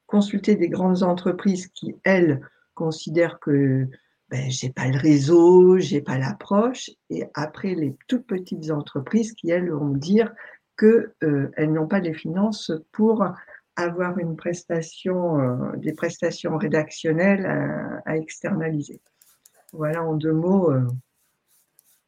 consulter 0.08 0.56
des 0.56 0.69
grandes 0.69 1.04
entreprises 1.04 1.67
qui, 1.67 1.95
elles, 2.06 2.41
considèrent 2.73 3.39
que 3.39 3.86
ben, 4.30 4.49
j'ai 4.49 4.69
pas 4.69 4.88
le 4.88 4.97
réseau, 4.97 5.78
j'ai 5.80 6.02
pas 6.02 6.17
l'approche, 6.17 6.89
et 7.10 7.26
après 7.34 7.76
les 7.76 7.95
toutes 8.08 8.26
petites 8.26 8.71
entreprises 8.71 9.34
qui, 9.34 9.52
elles, 9.52 9.69
vont 9.69 9.89
dire 9.89 10.34
qu'elles 10.78 11.12
euh, 11.23 11.67
n'ont 11.67 11.88
pas 11.88 11.99
les 11.99 12.13
finances 12.13 12.71
pour 12.93 13.26
avoir 13.76 14.17
une 14.17 14.38
prestation, 14.38 15.41
euh, 15.41 15.76
des 15.76 15.93
prestations 15.93 16.58
rédactionnelles 16.58 18.02
à, 18.06 18.15
externaliser. 18.15 19.02
Voilà 19.73 20.04
en 20.04 20.13
deux 20.13 20.32
mots 20.34 20.71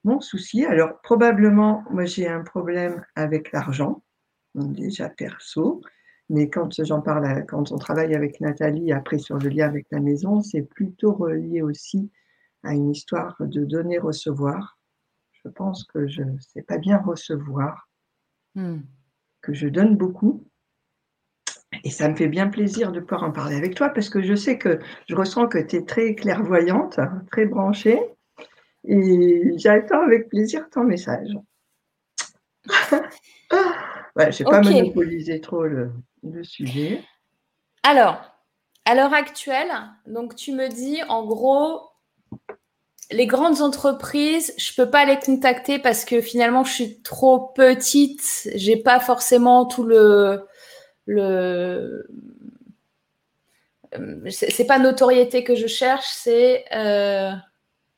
mon 0.06 0.22
souci. 0.22 0.66
Alors 0.66 1.02
probablement, 1.02 1.84
moi 1.90 2.06
j'ai 2.06 2.28
un 2.28 2.44
problème 2.44 3.04
avec 3.16 3.52
l'argent, 3.52 4.04
déjà 4.56 5.10
perso. 5.10 5.82
Mais 6.30 6.50
quand 6.50 6.84
j'en 6.84 7.02
parle, 7.02 7.46
quand 7.48 7.72
on 7.72 7.78
travaille 7.78 8.16
avec 8.16 8.40
Nathalie, 8.40 8.92
après 8.92 9.20
sur 9.20 9.38
le 9.38 9.50
lien 9.50 9.68
avec 9.68 9.86
la 9.92 10.00
maison, 10.00 10.42
c'est 10.42 10.64
plutôt 10.64 11.14
relié 11.14 11.62
aussi 11.62 12.10
à 12.64 12.74
une 12.74 12.90
histoire 12.90 13.36
de 13.40 13.64
donner-recevoir. 13.64 14.80
Je 15.34 15.50
pense 15.50 15.84
que 15.84 16.08
je 16.08 16.24
ne 16.24 16.40
sais 16.40 16.64
pas 16.64 16.80
bien 16.80 16.98
recevoir, 16.98 17.88
hmm. 18.56 18.80
que 19.42 19.54
je 19.54 19.68
donne 19.68 19.96
beaucoup. 19.96 20.44
Et 21.84 21.92
ça 21.92 22.10
me 22.10 22.16
fait 22.16 22.28
bien 22.28 22.48
plaisir 22.48 22.92
de 22.92 23.00
pouvoir 23.00 23.24
en 23.24 23.32
parler 23.32 23.56
avec 23.56 23.76
toi 23.76 23.90
parce 23.90 24.10
que 24.10 24.24
je 24.24 24.34
sais 24.34 24.58
que 24.58 24.80
je 25.08 25.16
ressens 25.16 25.48
que 25.48 25.60
tu 25.60 25.76
es 25.76 25.84
très 25.84 26.16
clairvoyante, 26.16 27.00
très 27.32 27.46
branchée. 27.46 28.00
Et 28.88 29.54
j'attends 29.58 30.02
avec 30.02 30.30
plaisir 30.30 30.70
ton 30.72 30.84
message. 30.84 31.30
je 32.68 32.96
ne 32.96 34.38
vais 34.38 34.44
pas 34.44 34.62
monopoliser 34.62 35.42
trop 35.42 35.64
le, 35.64 35.92
le 36.24 36.44
sujet. 36.44 37.02
Alors, 37.84 38.36
à 38.86 38.96
l'heure 38.96 39.14
actuelle, 39.14 39.72
donc 40.08 40.36
tu 40.36 40.52
me 40.52 40.68
dis 40.68 41.02
en 41.10 41.26
gros, 41.26 41.82
les 43.12 43.28
grandes 43.28 43.62
entreprises, 43.62 44.54
je 44.58 44.74
peux 44.76 44.90
pas 44.90 45.06
les 45.06 45.18
contacter 45.20 45.80
parce 45.80 46.06
que 46.06 46.22
finalement 46.22 46.64
je 46.64 46.74
suis 46.74 47.02
trop 47.02 47.40
petite, 47.40 48.50
j'ai 48.56 48.78
pas 48.78 49.00
forcément 49.00 49.66
tout 49.66 49.84
le 49.84 50.46
le 51.06 52.08
c'est 54.30 54.68
pas 54.68 54.80
notoriété 54.80 55.44
que 55.44 55.56
je 55.56 55.68
cherche, 55.68 56.08
c'est 56.08 56.66
euh, 56.74 57.32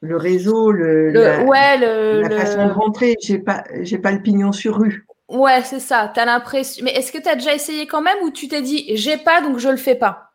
le 0.01 0.17
réseau, 0.17 0.71
le, 0.71 1.11
la, 1.11 1.43
ouais, 1.43 1.77
la 1.77 2.29
façon 2.29 2.67
de 2.67 2.71
rentrer. 2.71 3.15
J'ai 3.21 3.39
pas 3.39 3.63
j'ai 3.81 3.97
pas 3.97 4.11
le 4.11 4.21
pignon 4.21 4.51
sur 4.51 4.77
rue. 4.77 5.05
Ouais, 5.27 5.61
c'est 5.63 5.79
ça. 5.79 6.11
Tu 6.13 6.19
as 6.19 6.25
l'impression. 6.25 6.85
Mais 6.85 6.91
est-ce 6.91 7.11
que 7.11 7.17
tu 7.17 7.27
as 7.27 7.35
déjà 7.35 7.53
essayé 7.53 7.87
quand 7.87 8.01
même 8.01 8.17
ou 8.23 8.31
tu 8.31 8.47
t'es 8.47 8.61
dit 8.61 8.95
j'ai 8.95 9.17
pas 9.17 9.41
donc 9.41 9.57
je 9.57 9.69
le 9.69 9.77
fais 9.77 9.95
pas? 9.95 10.31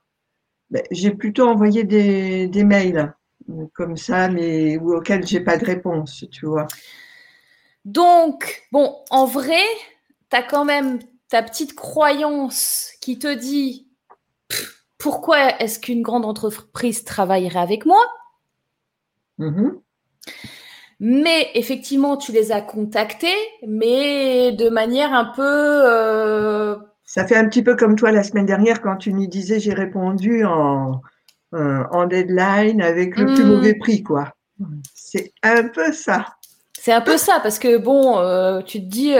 Ben, 0.70 0.82
J'ai 0.90 1.10
plutôt 1.10 1.48
envoyé 1.48 1.84
des, 1.84 2.48
des, 2.48 2.64
mails 2.64 3.12
comme 3.74 3.96
ça, 3.96 4.28
mais 4.28 4.78
auxquels 4.78 5.26
j'ai 5.26 5.40
pas 5.40 5.58
de 5.58 5.64
réponse, 5.64 6.24
tu 6.30 6.46
vois. 6.46 6.66
Donc, 7.84 8.62
bon, 8.72 8.96
en 9.10 9.26
vrai, 9.26 9.62
tu 10.30 10.36
as 10.36 10.42
quand 10.42 10.64
même 10.64 10.98
ta 11.28 11.42
petite 11.42 11.74
croyance 11.74 12.90
qui 13.00 13.18
te 13.18 13.32
dit 13.32 13.88
pourquoi 14.98 15.60
est-ce 15.60 15.80
qu'une 15.80 16.00
grande 16.00 16.24
entreprise 16.24 17.04
travaillerait 17.04 17.58
avec 17.58 17.86
moi? 17.86 18.00
Mm-hmm. 19.38 19.80
Mais 21.04 21.48
effectivement, 21.54 22.16
tu 22.16 22.30
les 22.30 22.52
as 22.52 22.60
contactés, 22.60 23.26
mais 23.66 24.52
de 24.52 24.68
manière 24.68 25.12
un 25.12 25.24
peu. 25.24 25.42
Euh, 25.44 26.76
Ça 27.04 27.26
fait 27.26 27.34
un 27.34 27.48
petit 27.48 27.64
peu 27.64 27.74
comme 27.74 27.96
toi 27.96 28.12
la 28.12 28.22
semaine 28.22 28.46
dernière 28.46 28.80
quand 28.80 28.96
tu 28.98 29.12
nous 29.12 29.26
disais 29.26 29.58
j'ai 29.58 29.74
répondu 29.74 30.44
en, 30.44 31.00
euh, 31.54 31.82
en 31.90 32.06
deadline 32.06 32.80
avec 32.80 33.16
le 33.16 33.26
plus 33.26 33.42
hmm. 33.42 33.48
mauvais 33.48 33.74
prix, 33.74 34.04
quoi. 34.04 34.32
C'est 34.94 35.32
un 35.42 35.66
peu 35.66 35.92
ça. 35.92 36.36
C'est 36.78 36.92
un 36.92 37.00
peu 37.00 37.16
ça, 37.16 37.40
parce 37.42 37.58
que 37.58 37.78
bon, 37.78 38.20
euh, 38.20 38.60
tu 38.62 38.78
te 38.78 38.86
dis 38.86 39.14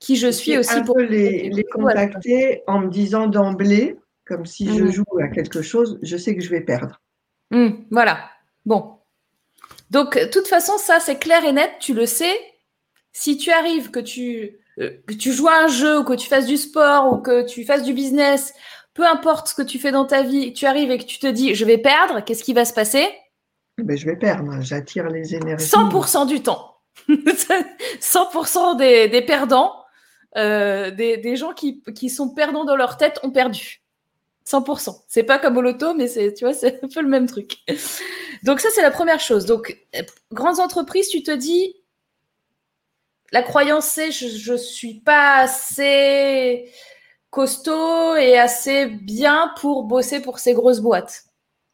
qui 0.00 0.16
je 0.16 0.28
suis 0.28 0.56
aussi 0.56 0.78
un 0.78 0.82
pour 0.82 0.96
peu 0.96 1.02
les, 1.02 1.50
les 1.50 1.64
contacter 1.64 2.62
en 2.66 2.80
me 2.80 2.88
disant 2.88 3.26
d'emblée, 3.26 3.98
comme 4.24 4.46
si 4.46 4.66
je 4.78 4.84
hmm. 4.84 4.92
joue 4.92 5.18
à 5.22 5.28
quelque 5.28 5.60
chose, 5.60 5.98
je 6.02 6.16
sais 6.16 6.34
que 6.34 6.42
je 6.42 6.48
vais 6.48 6.62
perdre. 6.62 7.02
Hmm, 7.50 7.84
voilà. 7.90 8.31
Bon, 8.64 8.98
Donc, 9.90 10.16
de 10.16 10.26
toute 10.26 10.46
façon, 10.48 10.78
ça, 10.78 11.00
c'est 11.00 11.18
clair 11.18 11.44
et 11.44 11.52
net, 11.52 11.72
tu 11.80 11.94
le 11.94 12.06
sais. 12.06 12.38
Si 13.12 13.36
tu 13.36 13.50
arrives, 13.50 13.90
que 13.90 14.00
tu, 14.00 14.58
euh, 14.78 14.90
que 15.06 15.14
tu 15.14 15.32
joues 15.32 15.48
à 15.48 15.64
un 15.64 15.68
jeu, 15.68 15.98
ou 15.98 16.04
que 16.04 16.14
tu 16.14 16.28
fasses 16.28 16.46
du 16.46 16.56
sport, 16.56 17.12
ou 17.12 17.18
que 17.18 17.44
tu 17.46 17.64
fasses 17.64 17.82
du 17.82 17.92
business, 17.92 18.54
peu 18.94 19.06
importe 19.06 19.48
ce 19.48 19.54
que 19.54 19.62
tu 19.62 19.78
fais 19.78 19.90
dans 19.90 20.04
ta 20.04 20.22
vie, 20.22 20.52
tu 20.52 20.66
arrives 20.66 20.90
et 20.90 20.98
que 20.98 21.04
tu 21.04 21.18
te 21.18 21.26
dis, 21.26 21.54
je 21.54 21.64
vais 21.64 21.78
perdre, 21.78 22.20
qu'est-ce 22.24 22.44
qui 22.44 22.52
va 22.52 22.64
se 22.64 22.72
passer? 22.72 23.08
Ben, 23.78 23.96
Je 23.96 24.06
vais 24.06 24.16
perdre, 24.16 24.60
j'attire 24.60 25.08
les 25.08 25.34
énergies. 25.34 25.66
100% 25.66 26.26
du 26.26 26.42
temps. 26.42 26.76
100% 27.08 28.76
des, 28.76 29.08
des 29.08 29.22
perdants, 29.22 29.74
euh, 30.36 30.90
des, 30.90 31.16
des, 31.16 31.36
gens 31.36 31.52
qui, 31.52 31.82
qui 31.94 32.10
sont 32.10 32.30
perdants 32.34 32.64
dans 32.64 32.76
leur 32.76 32.96
tête 32.96 33.18
ont 33.22 33.30
perdu. 33.30 33.81
100%. 34.46 35.04
C'est 35.08 35.22
pas 35.22 35.38
comme 35.38 35.56
au 35.56 35.62
loto, 35.62 35.94
mais 35.94 36.08
c'est, 36.08 36.34
tu 36.34 36.44
vois, 36.44 36.54
c'est 36.54 36.82
un 36.82 36.88
peu 36.88 37.00
le 37.00 37.08
même 37.08 37.26
truc. 37.26 37.58
Donc 38.42 38.60
ça, 38.60 38.68
c'est 38.74 38.82
la 38.82 38.90
première 38.90 39.20
chose. 39.20 39.46
Donc, 39.46 39.76
euh, 39.94 40.02
grandes 40.32 40.60
entreprises, 40.60 41.08
tu 41.08 41.22
te 41.22 41.30
dis, 41.30 41.76
la 43.32 43.42
croyance 43.42 43.86
c'est, 43.86 44.10
je, 44.10 44.28
je 44.28 44.54
suis 44.54 45.00
pas 45.00 45.38
assez 45.38 46.70
costaud 47.30 48.16
et 48.16 48.38
assez 48.38 48.86
bien 48.86 49.52
pour 49.60 49.84
bosser 49.84 50.20
pour 50.20 50.38
ces 50.38 50.52
grosses 50.52 50.80
boîtes. 50.80 51.24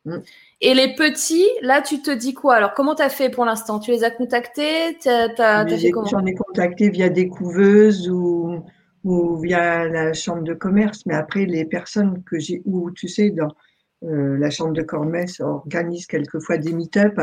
Mm. 0.05 0.19
Et 0.61 0.75
les 0.75 0.95
petits, 0.95 1.47
là, 1.63 1.83
tu 1.83 2.03
te 2.03 2.11
dis 2.11 2.35
quoi? 2.35 2.57
Alors, 2.57 2.75
comment 2.75 2.97
tu 2.97 3.03
as 3.03 3.11
fait 3.11 3.31
pour 3.31 3.45
l'instant? 3.45 3.79
Tu 3.79 3.93
les 3.93 4.03
as 4.03 4.11
contactés? 4.11 4.99
J'en 5.07 6.27
ai 6.27 6.35
contacté 6.35 6.91
via 6.91 7.09
des 7.09 7.29
couveuses 7.29 8.09
ou, 8.09 8.65
ou 9.09 9.39
via 9.39 9.89
la 9.89 10.13
chambre 10.13 10.43
de 10.43 10.53
commerce. 10.53 11.07
Mais 11.07 11.15
après, 11.15 11.47
les 11.47 11.65
personnes 11.65 12.23
que 12.25 12.39
j'ai, 12.39 12.61
ou 12.67 12.91
tu 12.91 13.09
sais, 13.09 13.31
dans 13.31 13.55
euh, 14.05 14.37
la 14.37 14.51
chambre 14.51 14.75
de 14.75 14.83
commerce 14.83 15.41
organise 15.41 16.07
quelquefois 16.07 16.59
des 16.59 16.73
meet-up. 16.73 17.19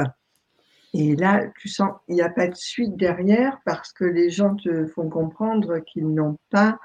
Et 0.96 1.16
là, 1.16 1.44
tu 1.60 1.70
sens, 1.70 1.92
il 2.08 2.16
n'y 2.16 2.22
a 2.22 2.30
pas 2.30 2.48
de 2.48 2.56
suite 2.56 2.98
derrière 2.98 3.60
parce 3.66 3.94
que 3.94 4.06
les 4.06 4.32
gens 4.32 4.56
te 4.56 4.88
font 4.88 5.10
comprendre 5.10 5.80
qu'ils 5.80 6.12
n'ont 6.12 6.38
pas 6.50 6.80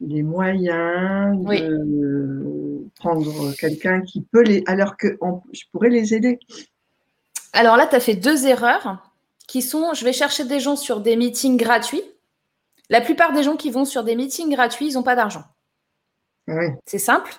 les 0.00 0.22
moyens 0.22 1.38
de 1.46 2.84
prendre 2.96 3.54
quelqu'un 3.56 4.02
qui 4.02 4.20
peut 4.20 4.42
les. 4.42 4.64
alors 4.66 4.96
que 4.96 5.16
je 5.52 5.62
pourrais 5.70 5.90
les 5.90 6.12
aider. 6.12 6.40
Alors 7.52 7.76
là, 7.76 7.86
tu 7.86 7.94
as 7.94 8.00
fait 8.00 8.16
deux 8.16 8.46
erreurs 8.46 9.10
qui 9.46 9.62
sont 9.62 9.94
je 9.94 10.04
vais 10.04 10.12
chercher 10.12 10.44
des 10.44 10.60
gens 10.60 10.76
sur 10.76 11.00
des 11.00 11.16
meetings 11.16 11.56
gratuits. 11.56 12.02
La 12.90 13.00
plupart 13.00 13.32
des 13.32 13.42
gens 13.42 13.56
qui 13.56 13.70
vont 13.70 13.84
sur 13.84 14.04
des 14.04 14.16
meetings 14.16 14.50
gratuits, 14.50 14.88
ils 14.88 14.94
n'ont 14.94 15.02
pas 15.02 15.16
d'argent. 15.16 15.44
Ah 16.48 16.58
c'est 16.86 16.98
simple. 16.98 17.32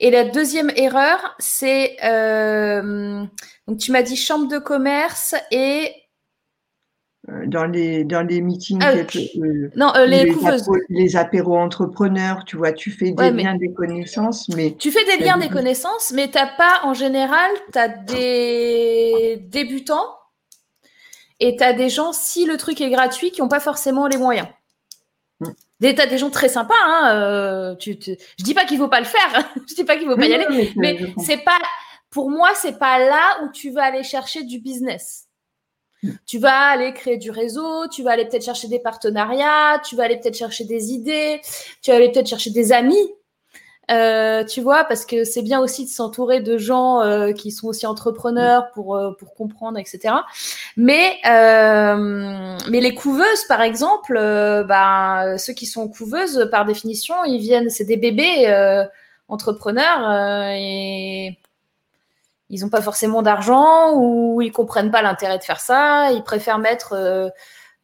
Et 0.00 0.10
la 0.10 0.24
deuxième 0.24 0.70
erreur, 0.74 1.36
c'est 1.38 1.96
euh, 2.04 3.24
donc 3.68 3.78
tu 3.78 3.92
m'as 3.92 4.02
dit 4.02 4.16
chambre 4.16 4.48
de 4.48 4.58
commerce 4.58 5.34
et 5.52 5.94
euh, 7.28 7.44
dans 7.46 7.66
les, 7.66 8.02
dans 8.02 8.26
les 8.26 8.40
meetings, 8.40 8.80
ah, 8.82 8.94
euh, 8.94 9.70
non, 9.76 9.92
euh, 9.94 10.06
les, 10.06 10.34
les, 10.88 11.14
apéros 11.14 11.56
entrepreneurs, 11.56 12.44
tu 12.44 12.56
vois, 12.56 12.72
tu 12.72 12.90
fais 12.90 13.12
des 13.12 13.30
liens 13.30 13.54
des 13.54 13.72
connaissances, 13.72 14.48
mais 14.48 14.74
tu 14.76 14.90
fais 14.90 15.04
des 15.04 15.24
liens 15.24 15.38
des 15.38 15.48
connaissances, 15.48 16.12
mais 16.12 16.28
t'as 16.28 16.48
pas 16.48 16.80
en 16.82 16.94
général, 16.94 17.48
tu 17.72 17.78
as 17.78 17.86
des 17.86 19.36
débutants 19.50 20.08
et 21.42 21.56
tu 21.56 21.64
as 21.64 21.72
des 21.72 21.88
gens, 21.88 22.12
si 22.12 22.44
le 22.44 22.56
truc 22.56 22.80
est 22.80 22.90
gratuit, 22.90 23.32
qui 23.32 23.40
n'ont 23.40 23.48
pas 23.48 23.58
forcément 23.58 24.06
les 24.06 24.16
moyens. 24.16 24.46
Mm. 25.40 25.48
Tu 25.80 26.00
as 26.00 26.06
des 26.06 26.16
gens 26.16 26.30
très 26.30 26.48
sympas, 26.48 26.74
hein, 26.86 27.74
tu, 27.80 27.98
je 28.00 28.44
dis 28.44 28.54
pas 28.54 28.64
qu'il 28.64 28.78
faut 28.78 28.88
pas 28.88 29.00
le 29.00 29.06
faire, 29.06 29.50
je 29.68 29.74
dis 29.74 29.82
pas 29.82 29.96
qu'il 29.96 30.08
faut 30.08 30.16
pas 30.16 30.26
y 30.26 30.34
aller, 30.34 30.72
mais, 30.76 31.12
c'est 31.18 31.38
pas, 31.38 31.58
pour 32.10 32.30
moi, 32.30 32.50
c'est 32.54 32.78
pas 32.78 33.00
là 33.00 33.42
où 33.42 33.50
tu 33.50 33.72
vas 33.72 33.82
aller 33.82 34.04
chercher 34.04 34.44
du 34.44 34.60
business. 34.60 35.26
Tu 36.26 36.38
vas 36.38 36.70
aller 36.70 36.92
créer 36.94 37.16
du 37.16 37.30
réseau, 37.30 37.88
tu 37.88 38.04
vas 38.04 38.12
aller 38.12 38.26
peut-être 38.26 38.44
chercher 38.44 38.68
des 38.68 38.80
partenariats, 38.80 39.80
tu 39.84 39.96
vas 39.96 40.04
aller 40.04 40.18
peut-être 40.18 40.36
chercher 40.36 40.64
des 40.64 40.92
idées, 40.92 41.40
tu 41.80 41.90
vas 41.90 41.96
aller 41.96 42.10
peut-être 42.10 42.28
chercher 42.28 42.50
des 42.50 42.72
amis. 42.72 43.10
Euh, 43.92 44.44
tu 44.44 44.60
vois, 44.60 44.84
parce 44.84 45.04
que 45.04 45.24
c'est 45.24 45.42
bien 45.42 45.60
aussi 45.60 45.84
de 45.84 45.90
s'entourer 45.90 46.40
de 46.40 46.56
gens 46.56 47.02
euh, 47.02 47.32
qui 47.32 47.50
sont 47.50 47.68
aussi 47.68 47.86
entrepreneurs 47.86 48.70
pour, 48.72 48.96
euh, 48.96 49.12
pour 49.18 49.34
comprendre, 49.34 49.78
etc. 49.78 50.14
Mais, 50.76 51.20
mais 51.24 52.80
les 52.80 52.94
couveuses, 52.94 53.44
par 53.48 53.60
exemple, 53.60 54.14
bah, 54.66 55.36
ceux 55.38 55.52
qui 55.52 55.66
sont 55.66 55.88
couveuses, 55.88 56.48
par 56.50 56.64
définition, 56.64 57.24
ils 57.24 57.40
viennent, 57.40 57.70
c'est 57.70 57.84
des 57.84 57.96
bébés 57.96 58.86
entrepreneurs 59.28 60.50
et 60.52 61.38
ils 62.50 62.60
n'ont 62.60 62.68
pas 62.68 62.82
forcément 62.82 63.22
d'argent 63.22 63.94
ou 63.94 64.40
ils 64.42 64.52
comprennent 64.52 64.90
pas 64.90 65.02
l'intérêt 65.02 65.38
de 65.38 65.44
faire 65.44 65.60
ça. 65.60 66.10
Ils 66.12 66.22
préfèrent 66.22 66.58
mettre 66.58 67.32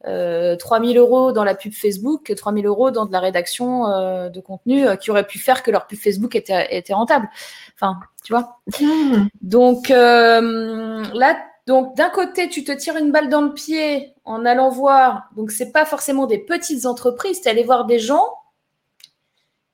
euh, 0.05 0.29
euh, 0.49 0.55
3000 0.55 0.97
euros 0.97 1.31
dans 1.31 1.43
la 1.43 1.55
pub 1.55 1.73
Facebook 1.73 2.23
que 2.23 2.33
3000 2.33 2.65
euros 2.65 2.91
dans 2.91 3.05
de 3.05 3.11
la 3.11 3.19
rédaction 3.19 3.87
euh, 3.87 4.29
de 4.29 4.39
contenu 4.39 4.87
euh, 4.87 4.95
qui 4.95 5.11
aurait 5.11 5.27
pu 5.27 5.39
faire 5.39 5.63
que 5.63 5.71
leur 5.71 5.87
pub 5.87 5.99
Facebook 5.99 6.35
était, 6.35 6.67
était 6.75 6.93
rentable. 6.93 7.29
Enfin, 7.75 7.99
tu 8.23 8.33
vois. 8.33 8.59
Mmh. 8.79 9.27
Donc 9.41 9.91
euh, 9.91 11.03
là, 11.13 11.37
donc 11.67 11.95
d'un 11.95 12.09
côté, 12.09 12.49
tu 12.49 12.63
te 12.63 12.71
tires 12.71 12.97
une 12.97 13.11
balle 13.11 13.29
dans 13.29 13.41
le 13.41 13.53
pied 13.53 14.13
en 14.25 14.45
allant 14.45 14.69
voir. 14.69 15.29
Donc 15.35 15.51
c'est 15.51 15.71
pas 15.71 15.85
forcément 15.85 16.25
des 16.25 16.39
petites 16.39 16.85
entreprises, 16.85 17.41
tu 17.41 17.49
aller 17.49 17.63
voir 17.63 17.85
des 17.85 17.99
gens 17.99 18.25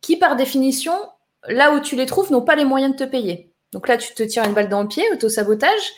qui, 0.02 0.18
par 0.18 0.36
définition, 0.36 0.94
là 1.48 1.74
où 1.74 1.80
tu 1.80 1.96
les 1.96 2.06
trouves, 2.06 2.32
n'ont 2.32 2.42
pas 2.42 2.56
les 2.56 2.66
moyens 2.66 2.96
de 2.96 3.06
te 3.06 3.10
payer. 3.10 3.52
Donc 3.72 3.88
là, 3.88 3.98
tu 3.98 4.14
te 4.14 4.24
tires 4.24 4.44
une 4.44 4.54
balle 4.54 4.70
dans 4.70 4.84
le 4.84 4.88
pied, 4.88 5.04
auto-sabotage. 5.12 5.94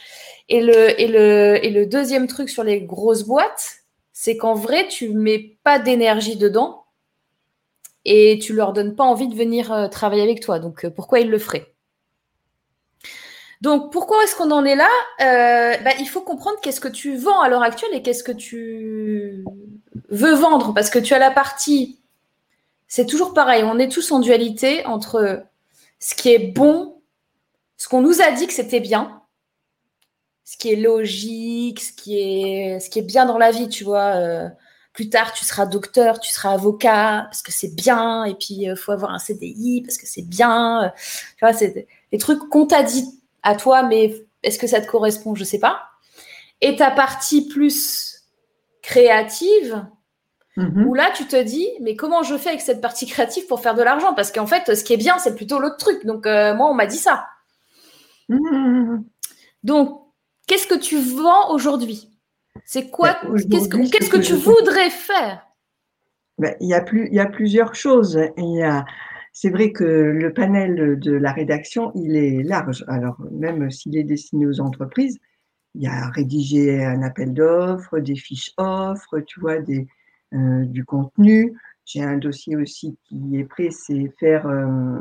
Et 0.49 0.61
le, 0.61 0.99
et, 0.99 1.07
le, 1.07 1.59
et 1.61 1.69
le 1.69 1.85
deuxième 1.85 2.27
truc 2.27 2.49
sur 2.49 2.63
les 2.63 2.81
grosses 2.81 3.23
boîtes, 3.23 3.86
c'est 4.19 4.35
qu'en 4.35 4.55
vrai, 4.55 4.87
tu 4.87 5.09
mets 5.09 5.59
pas 5.61 5.77
d'énergie 5.77 6.37
dedans 6.37 6.85
et 8.03 8.39
tu 8.41 8.53
leur 8.53 8.73
donnes 8.73 8.95
pas 8.95 9.03
envie 9.03 9.27
de 9.27 9.35
venir 9.35 9.71
euh, 9.71 9.87
travailler 9.89 10.23
avec 10.23 10.39
toi. 10.39 10.57
Donc, 10.57 10.85
euh, 10.85 10.89
pourquoi 10.89 11.19
ils 11.19 11.29
le 11.29 11.37
feraient? 11.37 11.75
Donc, 13.61 13.91
pourquoi 13.91 14.23
est-ce 14.23 14.35
qu'on 14.35 14.49
en 14.49 14.65
est 14.65 14.75
là? 14.75 14.89
Euh, 15.21 15.77
bah, 15.83 15.91
Il 15.99 16.07
faut 16.07 16.21
comprendre 16.21 16.57
qu'est-ce 16.63 16.79
que 16.79 16.87
tu 16.87 17.15
vends 17.15 17.41
à 17.41 17.47
l'heure 17.47 17.61
actuelle 17.61 17.93
et 17.93 18.01
qu'est-ce 18.01 18.23
que 18.23 18.31
tu 18.31 19.45
veux 20.09 20.33
vendre. 20.33 20.73
Parce 20.73 20.89
que 20.89 20.97
tu 20.97 21.13
as 21.13 21.19
la 21.19 21.29
partie, 21.29 21.99
c'est 22.87 23.05
toujours 23.05 23.35
pareil, 23.35 23.63
on 23.63 23.77
est 23.77 23.91
tous 23.91 24.11
en 24.11 24.19
dualité 24.19 24.83
entre 24.87 25.43
ce 25.99 26.15
qui 26.15 26.29
est 26.29 26.39
bon 26.39 26.95
ce 27.77 27.87
qu'on 27.87 28.01
nous 28.01 28.19
a 28.23 28.31
dit 28.31 28.47
que 28.47 28.53
c'était 28.53 28.79
bien, 28.79 29.21
ce 30.47 30.55
qui 30.55 30.71
est 30.71 30.77
logique, 30.77 31.81
ce 31.81 31.91
qui 31.91 32.17
est, 32.17 32.79
ce 32.79 32.89
qui 32.89 32.99
est 32.99 33.03
bien 33.03 33.25
dans 33.25 33.37
la 33.37 33.51
vie, 33.51 33.67
tu 33.67 33.83
vois. 33.83 34.15
Euh, 34.15 34.47
plus 34.93 35.09
tard, 35.09 35.33
tu 35.33 35.43
seras 35.43 35.65
docteur, 35.65 36.21
tu 36.21 36.31
seras 36.31 36.53
avocat, 36.53 37.23
parce 37.25 37.41
que 37.41 37.51
c'est 37.51 37.75
bien, 37.75 38.23
et 38.23 38.33
puis 38.33 38.53
il 38.53 38.69
euh, 38.69 38.75
faut 38.77 38.93
avoir 38.93 39.11
un 39.11 39.19
CDI, 39.19 39.81
parce 39.81 39.97
que 39.97 40.07
c'est 40.07 40.25
bien. 40.25 40.85
Euh, 40.85 40.89
tu 41.37 41.39
vois, 41.41 41.51
c'est 41.51 41.85
des 42.13 42.17
trucs 42.17 42.47
qu'on 42.47 42.65
t'a 42.65 42.81
dit 42.81 43.21
à 43.43 43.55
toi, 43.55 43.83
mais 43.83 44.25
est-ce 44.41 44.57
que 44.57 44.67
ça 44.67 44.79
te 44.79 44.87
correspond? 44.87 45.35
Je 45.35 45.43
sais 45.43 45.59
pas. 45.59 45.83
Et 46.61 46.77
ta 46.77 46.91
partie 46.91 47.49
plus 47.49 48.23
créative, 48.81 49.85
mm-hmm. 50.55 50.85
où 50.85 50.93
là, 50.93 51.11
tu 51.13 51.27
te 51.27 51.43
dis, 51.43 51.67
mais 51.81 51.97
comment 51.97 52.23
je 52.23 52.37
fais 52.37 52.49
avec 52.51 52.61
cette 52.61 52.79
partie 52.79 53.05
créative 53.05 53.47
pour 53.47 53.59
faire 53.59 53.75
de 53.75 53.83
l'argent? 53.83 54.13
Parce 54.13 54.31
qu'en 54.31 54.47
fait, 54.47 54.73
ce 54.73 54.83
qui 54.85 54.93
est 54.93 54.97
bien, 54.97 55.19
c'est 55.19 55.35
plutôt 55.35 55.59
l'autre 55.59 55.77
truc. 55.77 56.05
Donc, 56.05 56.25
moi, 56.25 56.69
on 56.69 56.73
m'a 56.73 56.85
dit 56.85 56.97
ça. 56.97 57.25
Donc, 59.63 60.06
qu'est-ce 60.47 60.67
que 60.67 60.79
tu 60.79 60.99
vends 60.99 61.53
aujourd'hui? 61.53 62.09
C'est 62.65 62.89
quoi 62.89 63.17
ben, 63.23 63.35
Qu'est-ce 63.49 64.09
que, 64.09 64.17
tu 64.17 64.33
voudrais 64.33 64.89
faire? 64.89 65.45
Ben, 66.37 66.55
il, 66.59 66.69
y 66.69 66.73
a 66.73 66.81
plus, 66.81 67.09
y 67.11 67.19
a 67.19 67.27
plusieurs 67.27 67.75
choses. 67.75 68.19
c'est 69.31 69.49
vrai 69.49 69.71
que 69.71 69.83
le 69.83 70.33
panel 70.33 70.99
de 70.99 71.11
la 71.11 71.31
rédaction, 71.31 71.91
il 71.95 72.15
est 72.15 72.41
large. 72.43 72.83
Alors, 72.87 73.17
même 73.31 73.69
s'il 73.69 73.95
est 73.95 74.03
destiné 74.03 74.47
aux 74.47 74.59
entreprises, 74.59 75.19
il 75.75 75.83
y 75.83 75.87
a 75.87 76.09
rédiger 76.09 76.83
un 76.83 77.03
appel 77.03 77.33
d'offres, 77.33 77.99
des 77.99 78.15
fiches 78.15 78.51
offres, 78.57 79.19
tu 79.19 79.39
vois, 79.39 79.59
des, 79.59 79.87
euh, 80.33 80.65
du 80.65 80.83
contenu. 80.83 81.55
J'ai 81.85 82.03
un 82.03 82.17
dossier 82.17 82.55
aussi 82.55 82.97
qui 83.05 83.37
est 83.37 83.45
prêt, 83.45 83.69
c'est 83.71 84.11
faire 84.19 84.47
euh, 84.47 84.99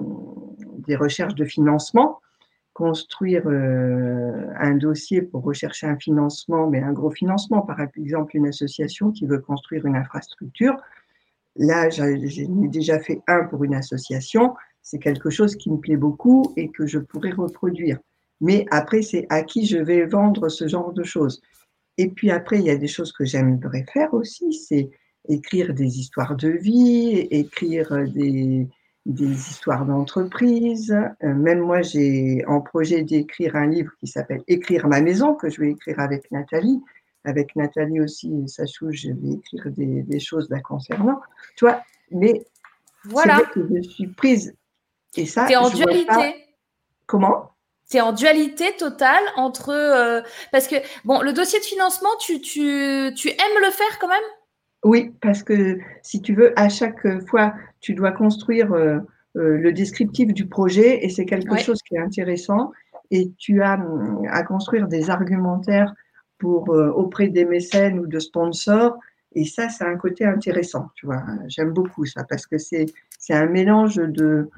des 0.86 0.94
recherches 0.94 1.34
de 1.34 1.44
financement 1.44 2.20
construire 2.76 3.44
euh, 3.46 4.48
un 4.60 4.74
dossier 4.74 5.22
pour 5.22 5.42
rechercher 5.42 5.86
un 5.86 5.96
financement, 5.96 6.68
mais 6.68 6.82
un 6.82 6.92
gros 6.92 7.10
financement, 7.10 7.62
par 7.62 7.80
exemple 7.80 8.36
une 8.36 8.48
association 8.48 9.12
qui 9.12 9.24
veut 9.24 9.38
construire 9.38 9.86
une 9.86 9.96
infrastructure. 9.96 10.76
Là, 11.56 11.88
j'en 11.88 12.04
ai 12.04 12.68
déjà 12.68 13.00
fait 13.00 13.22
un 13.28 13.44
pour 13.44 13.64
une 13.64 13.74
association. 13.74 14.54
C'est 14.82 14.98
quelque 14.98 15.30
chose 15.30 15.56
qui 15.56 15.70
me 15.70 15.78
plaît 15.78 15.96
beaucoup 15.96 16.52
et 16.58 16.68
que 16.68 16.86
je 16.86 16.98
pourrais 16.98 17.30
reproduire. 17.30 17.98
Mais 18.42 18.66
après, 18.70 19.00
c'est 19.00 19.24
à 19.30 19.42
qui 19.42 19.64
je 19.64 19.78
vais 19.78 20.04
vendre 20.04 20.50
ce 20.50 20.68
genre 20.68 20.92
de 20.92 21.02
choses. 21.02 21.40
Et 21.96 22.10
puis 22.10 22.30
après, 22.30 22.58
il 22.58 22.66
y 22.66 22.70
a 22.70 22.76
des 22.76 22.88
choses 22.88 23.10
que 23.10 23.24
j'aimerais 23.24 23.86
faire 23.90 24.12
aussi, 24.12 24.52
c'est 24.52 24.90
écrire 25.30 25.72
des 25.72 25.98
histoires 25.98 26.36
de 26.36 26.50
vie, 26.50 27.26
écrire 27.30 27.88
des, 28.12 28.68
des 29.06 29.30
histoires 29.30 29.86
d'entreprise. 29.86 30.92
Euh, 31.22 31.34
même 31.34 31.60
moi, 31.60 31.80
j'ai 31.80 32.44
en 32.46 32.60
projet 32.60 33.02
d'écrire 33.02 33.54
un 33.56 33.66
livre 33.66 33.92
qui 34.00 34.08
s'appelle 34.08 34.42
Écrire 34.48 34.88
ma 34.88 35.00
maison, 35.00 35.34
que 35.34 35.48
je 35.48 35.60
vais 35.60 35.70
écrire 35.70 36.00
avec 36.00 36.30
Nathalie. 36.30 36.82
Avec 37.24 37.56
Nathalie 37.56 38.00
aussi, 38.00 38.30
Sachou, 38.46 38.90
je 38.90 39.08
vais 39.08 39.34
écrire 39.34 39.70
des, 39.76 40.20
choses 40.20 40.48
la 40.50 40.60
concernant. 40.60 41.20
Tu 41.56 41.64
vois, 41.64 41.82
mais 42.10 42.44
voilà. 43.04 43.38
c'est 43.38 43.60
que 43.60 43.68
je 43.74 43.88
suis 43.88 44.08
prise. 44.08 44.54
Et 45.16 45.26
ça, 45.26 45.48
es 45.48 45.56
en 45.56 45.70
dualité. 45.70 46.46
Comment? 47.06 47.50
C'est 47.84 48.00
en 48.00 48.12
dualité 48.12 48.76
totale 48.76 49.22
entre 49.36 49.70
euh, 49.70 50.20
parce 50.50 50.66
que 50.66 50.74
bon 51.04 51.20
le 51.20 51.32
dossier 51.32 51.60
de 51.60 51.64
financement 51.64 52.08
tu, 52.18 52.40
tu, 52.40 53.12
tu 53.16 53.28
aimes 53.28 53.60
le 53.62 53.70
faire 53.70 53.98
quand 54.00 54.08
même? 54.08 54.24
Oui, 54.86 55.12
parce 55.20 55.42
que 55.42 55.78
si 56.02 56.22
tu 56.22 56.32
veux, 56.32 56.58
à 56.58 56.68
chaque 56.68 57.04
fois, 57.26 57.54
tu 57.80 57.92
dois 57.94 58.12
construire 58.12 58.72
euh, 58.72 58.98
euh, 59.36 59.58
le 59.58 59.72
descriptif 59.72 60.32
du 60.32 60.46
projet 60.46 61.04
et 61.04 61.08
c'est 61.08 61.24
quelque 61.26 61.58
chose 61.58 61.82
qui 61.82 61.96
est 61.96 62.00
intéressant. 62.00 62.70
Et 63.10 63.32
tu 63.36 63.62
as 63.62 63.74
hum, 63.74 64.22
à 64.30 64.44
construire 64.44 64.86
des 64.86 65.10
argumentaires 65.10 65.92
pour 66.38 66.72
euh, 66.72 66.90
auprès 66.90 67.26
des 67.26 67.44
mécènes 67.44 67.98
ou 67.98 68.06
de 68.06 68.20
sponsors. 68.20 68.96
Et 69.34 69.44
ça, 69.44 69.68
c'est 69.68 69.84
un 69.84 69.96
côté 69.96 70.24
intéressant, 70.24 70.86
tu 70.94 71.06
vois. 71.06 71.24
J'aime 71.48 71.72
beaucoup 71.72 72.06
ça 72.06 72.22
parce 72.22 72.46
que 72.46 72.56
c'est 72.56 72.86
un 73.30 73.46
mélange 73.46 73.96
de 73.96 74.48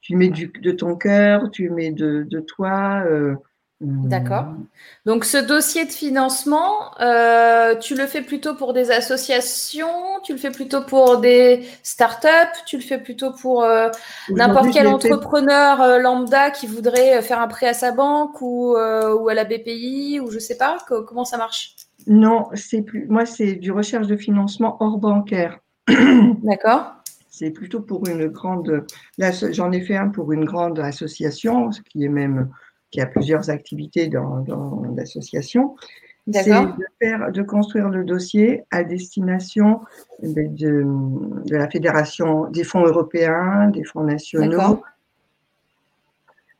tu 0.00 0.16
mets 0.16 0.30
du, 0.30 0.48
de 0.48 0.72
ton 0.72 0.96
cœur, 0.96 1.48
tu 1.52 1.70
mets 1.70 1.92
de, 1.92 2.26
de 2.28 2.40
toi. 2.40 3.04
D'accord. 3.80 4.44
Mmh. 4.44 4.66
Donc 5.04 5.24
ce 5.26 5.36
dossier 5.36 5.84
de 5.84 5.90
financement, 5.90 6.98
euh, 7.00 7.76
tu 7.76 7.94
le 7.94 8.06
fais 8.06 8.22
plutôt 8.22 8.54
pour 8.54 8.72
des 8.72 8.90
associations, 8.90 9.86
tu 10.24 10.32
le 10.32 10.38
fais 10.38 10.50
plutôt 10.50 10.82
pour 10.82 11.18
des 11.18 11.62
startups, 11.82 12.56
tu 12.64 12.78
le 12.78 12.82
fais 12.82 12.96
plutôt 12.96 13.32
pour 13.32 13.64
euh, 13.64 13.90
n'importe 14.30 14.70
quel 14.72 14.86
entrepreneur 14.86 15.82
euh, 15.82 15.98
lambda 15.98 16.50
qui 16.50 16.66
voudrait 16.66 17.20
faire 17.20 17.38
un 17.38 17.48
prêt 17.48 17.68
à 17.68 17.74
sa 17.74 17.92
banque 17.92 18.40
ou, 18.40 18.70
ou 18.72 19.28
à 19.28 19.34
la 19.34 19.44
BPI 19.44 20.20
ou 20.20 20.30
je 20.30 20.38
sais 20.38 20.56
pas 20.56 20.78
comment 20.86 21.26
ça 21.26 21.36
marche? 21.36 21.74
Non, 22.06 22.48
c'est 22.54 22.82
plus. 22.82 23.06
Moi, 23.08 23.26
c'est 23.26 23.54
du 23.54 23.72
recherche 23.72 24.06
de 24.06 24.16
financement 24.16 24.76
hors 24.80 24.98
bancaire. 24.98 25.58
D'accord. 26.42 26.92
C'est 27.30 27.50
plutôt 27.50 27.80
pour 27.80 28.08
une 28.08 28.28
grande. 28.28 28.86
Là, 29.18 29.32
j'en 29.50 29.70
ai 29.72 29.82
fait 29.82 29.96
un 29.96 30.08
pour 30.08 30.32
une 30.32 30.46
grande 30.46 30.78
association, 30.78 31.72
ce 31.72 31.82
qui 31.82 32.04
est 32.04 32.08
même 32.08 32.50
qui 32.90 33.00
a 33.00 33.06
plusieurs 33.06 33.50
activités 33.50 34.08
dans, 34.08 34.44
l'association, 34.96 35.76
c'est 36.32 36.50
de, 36.50 36.84
faire, 37.00 37.30
de 37.30 37.42
construire 37.42 37.88
le 37.88 38.04
dossier 38.04 38.64
à 38.70 38.82
destination 38.82 39.80
de, 40.22 40.84
la 41.50 41.68
fédération 41.70 42.50
des 42.50 42.64
fonds 42.64 42.84
européens, 42.84 43.68
des 43.68 43.84
fonds 43.84 44.04
nationaux, 44.04 44.82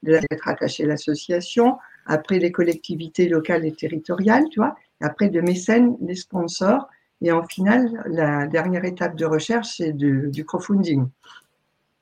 d'être 0.03 0.49
attaché 0.49 0.85
à 0.85 0.87
l'association, 0.87 1.79
après 2.07 2.39
les 2.39 2.53
collectivités 2.53 3.29
locales 3.29 3.65
et 3.65 3.73
territoriales, 3.73 4.45
tu 4.51 4.61
vois, 4.61 4.77
après 5.01 5.29
de 5.29 5.41
mécènes, 5.41 5.97
des 6.01 6.15
sponsors, 6.15 6.89
et 7.23 7.33
en 7.33 7.45
final, 7.45 8.05
la 8.07 8.47
dernière 8.47 8.85
étape 8.85 9.17
de 9.17 9.25
recherche, 9.25 9.77
c'est 9.79 9.93
du 9.93 10.45
crowdfunding. 10.45 11.09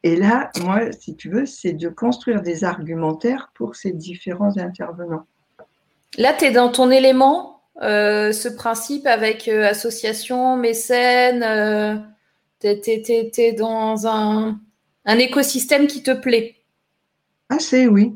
Et 0.05 0.17
là, 0.17 0.51
moi, 0.61 0.93
si 0.93 1.17
tu 1.17 1.31
veux, 1.31 1.47
c'est 1.47 1.73
de 1.73 1.89
construire 1.89 2.43
des 2.43 2.63
argumentaires 2.63 3.51
pour 3.55 3.75
ces 3.75 3.91
différents 3.91 4.59
intervenants. 4.59 5.27
Là, 6.19 6.35
tu 6.35 6.45
es 6.45 6.51
dans 6.51 6.71
ton 6.71 6.91
élément, 6.91 7.63
euh, 7.81 8.31
ce 8.31 8.51
principe 8.51 9.07
avec 9.07 9.49
euh, 9.49 9.65
association, 9.67 10.59
mécène, 10.59 11.43
euh, 11.43 11.97
tu 12.61 12.69
es, 12.69 13.53
dans 13.55 14.07
un, 14.07 14.61
un, 15.07 15.19
écosystème 15.19 15.87
qui 15.87 16.03
te 16.03 16.11
plaît. 16.11 16.57
Ah, 17.49 17.59
c'est 17.59 17.87
oui. 17.87 18.15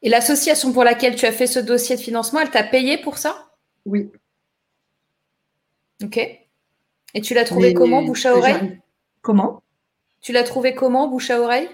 Et 0.00 0.08
l'association 0.08 0.72
pour 0.72 0.82
laquelle 0.82 1.14
tu 1.14 1.26
as 1.26 1.32
fait 1.32 1.46
ce 1.46 1.58
dossier 1.58 1.96
de 1.96 2.00
financement, 2.00 2.40
elle 2.40 2.50
t'a 2.50 2.64
payé 2.64 2.96
pour 2.96 3.18
ça? 3.18 3.50
Oui. 3.84 4.10
Ok. 6.02 6.16
Et 6.16 7.20
tu 7.20 7.34
l'as 7.34 7.44
trouvé 7.44 7.74
comment, 7.74 8.02
bouche 8.02 8.24
à 8.24 8.34
oreille? 8.34 8.80
Comment? 9.26 9.64
Tu 10.20 10.30
l'as 10.30 10.44
trouvé 10.44 10.76
comment, 10.76 11.08
bouche 11.08 11.30
à 11.30 11.40
oreille? 11.40 11.68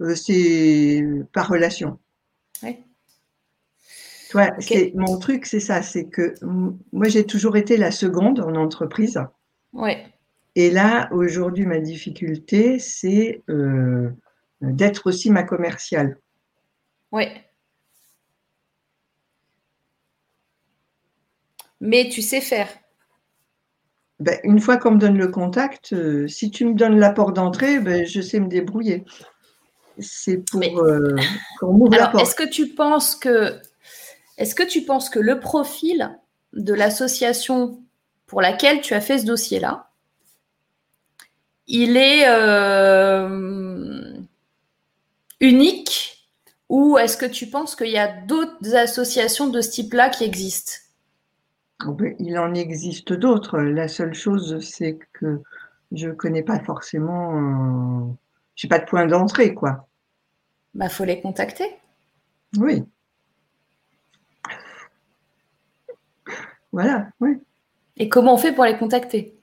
Euh, 0.00 0.16
C'est 0.16 1.04
par 1.32 1.48
relation. 1.48 2.00
Oui. 2.64 2.78
Toi, 4.30 4.50
mon 4.96 5.20
truc, 5.20 5.46
c'est 5.46 5.60
ça, 5.60 5.82
c'est 5.82 6.06
que 6.08 6.34
moi, 6.90 7.06
j'ai 7.06 7.24
toujours 7.24 7.56
été 7.56 7.76
la 7.76 7.92
seconde 7.92 8.40
en 8.40 8.56
entreprise. 8.56 9.20
Ouais. 9.72 10.04
Et 10.56 10.72
là, 10.72 11.08
aujourd'hui, 11.12 11.64
ma 11.64 11.78
difficulté, 11.78 12.80
c'est 12.80 13.40
euh, 13.48 14.10
d'être 14.60 15.06
aussi 15.06 15.30
ma 15.30 15.44
commerciale. 15.44 16.18
Oui. 17.12 17.26
Mais 21.80 22.08
tu 22.08 22.20
sais 22.20 22.40
faire. 22.40 22.68
Ben, 24.20 24.38
une 24.42 24.60
fois 24.60 24.78
qu'on 24.78 24.92
me 24.92 24.98
donne 24.98 25.16
le 25.16 25.28
contact, 25.28 25.92
euh, 25.92 26.26
si 26.26 26.50
tu 26.50 26.64
me 26.64 26.74
donnes 26.74 26.98
l'apport 26.98 27.32
d'entrée, 27.32 27.78
ben, 27.78 28.04
je 28.04 28.20
sais 28.20 28.40
me 28.40 28.48
débrouiller. 28.48 29.04
C'est 30.00 30.38
pour 30.38 30.60
euh, 30.80 31.14
qu'on 31.60 31.72
m'ouvre 31.72 31.96
la 31.96 32.08
porte. 32.08 32.24
Est-ce 32.24 32.34
que 32.34 32.48
tu 32.48 32.68
penses 32.68 33.14
que 33.14 33.60
est-ce 34.36 34.54
que 34.54 34.62
tu 34.62 34.82
penses 34.82 35.10
que 35.10 35.18
le 35.18 35.40
profil 35.40 36.16
de 36.52 36.72
l'association 36.72 37.80
pour 38.26 38.40
laquelle 38.40 38.80
tu 38.80 38.94
as 38.94 39.00
fait 39.00 39.18
ce 39.18 39.24
dossier-là, 39.24 39.90
il 41.66 41.96
est 41.96 42.24
euh, 42.28 44.12
unique 45.40 46.26
ou 46.68 46.98
est-ce 46.98 47.16
que 47.16 47.26
tu 47.26 47.46
penses 47.46 47.74
qu'il 47.74 47.90
y 47.90 47.98
a 47.98 48.08
d'autres 48.08 48.74
associations 48.74 49.48
de 49.48 49.60
ce 49.60 49.70
type-là 49.70 50.08
qui 50.10 50.24
existent? 50.24 50.74
Oh, 51.86 51.92
ben, 51.92 52.16
il 52.18 52.38
en 52.38 52.54
existe 52.54 53.12
d'autres. 53.12 53.58
La 53.58 53.88
seule 53.88 54.14
chose, 54.14 54.58
c'est 54.60 54.98
que 55.12 55.42
je 55.92 56.08
ne 56.08 56.12
connais 56.12 56.42
pas 56.42 56.58
forcément. 56.60 58.08
Euh, 58.10 58.12
je 58.56 58.66
n'ai 58.66 58.68
pas 58.68 58.78
de 58.80 58.84
point 58.84 59.06
d'entrée, 59.06 59.54
quoi. 59.54 59.86
Bah, 60.74 60.88
faut 60.88 61.04
les 61.04 61.20
contacter. 61.20 61.76
Oui. 62.56 62.84
Voilà, 66.72 67.08
oui. 67.20 67.38
Et 67.96 68.08
comment 68.08 68.34
on 68.34 68.38
fait 68.38 68.52
pour 68.52 68.64
les 68.64 68.76
contacter? 68.76 69.38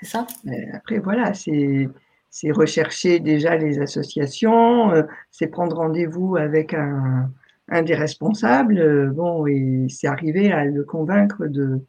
C'est 0.00 0.06
ça? 0.06 0.26
Après, 0.72 0.98
voilà, 0.98 1.32
c'est 1.34 2.50
rechercher 2.50 3.20
déjà 3.20 3.56
les 3.56 3.78
associations, 3.78 4.90
euh, 4.90 5.02
c'est 5.30 5.46
prendre 5.46 5.76
rendez-vous 5.76 6.36
avec 6.36 6.74
un, 6.74 7.30
un 7.68 7.82
des 7.82 7.94
responsables, 7.94 8.78
euh, 8.78 9.10
bon, 9.10 9.46
et 9.46 9.86
c'est 9.88 10.06
arrivé 10.06 10.52
à 10.52 10.64
le 10.64 10.84
convaincre 10.84 11.46
de. 11.46 11.80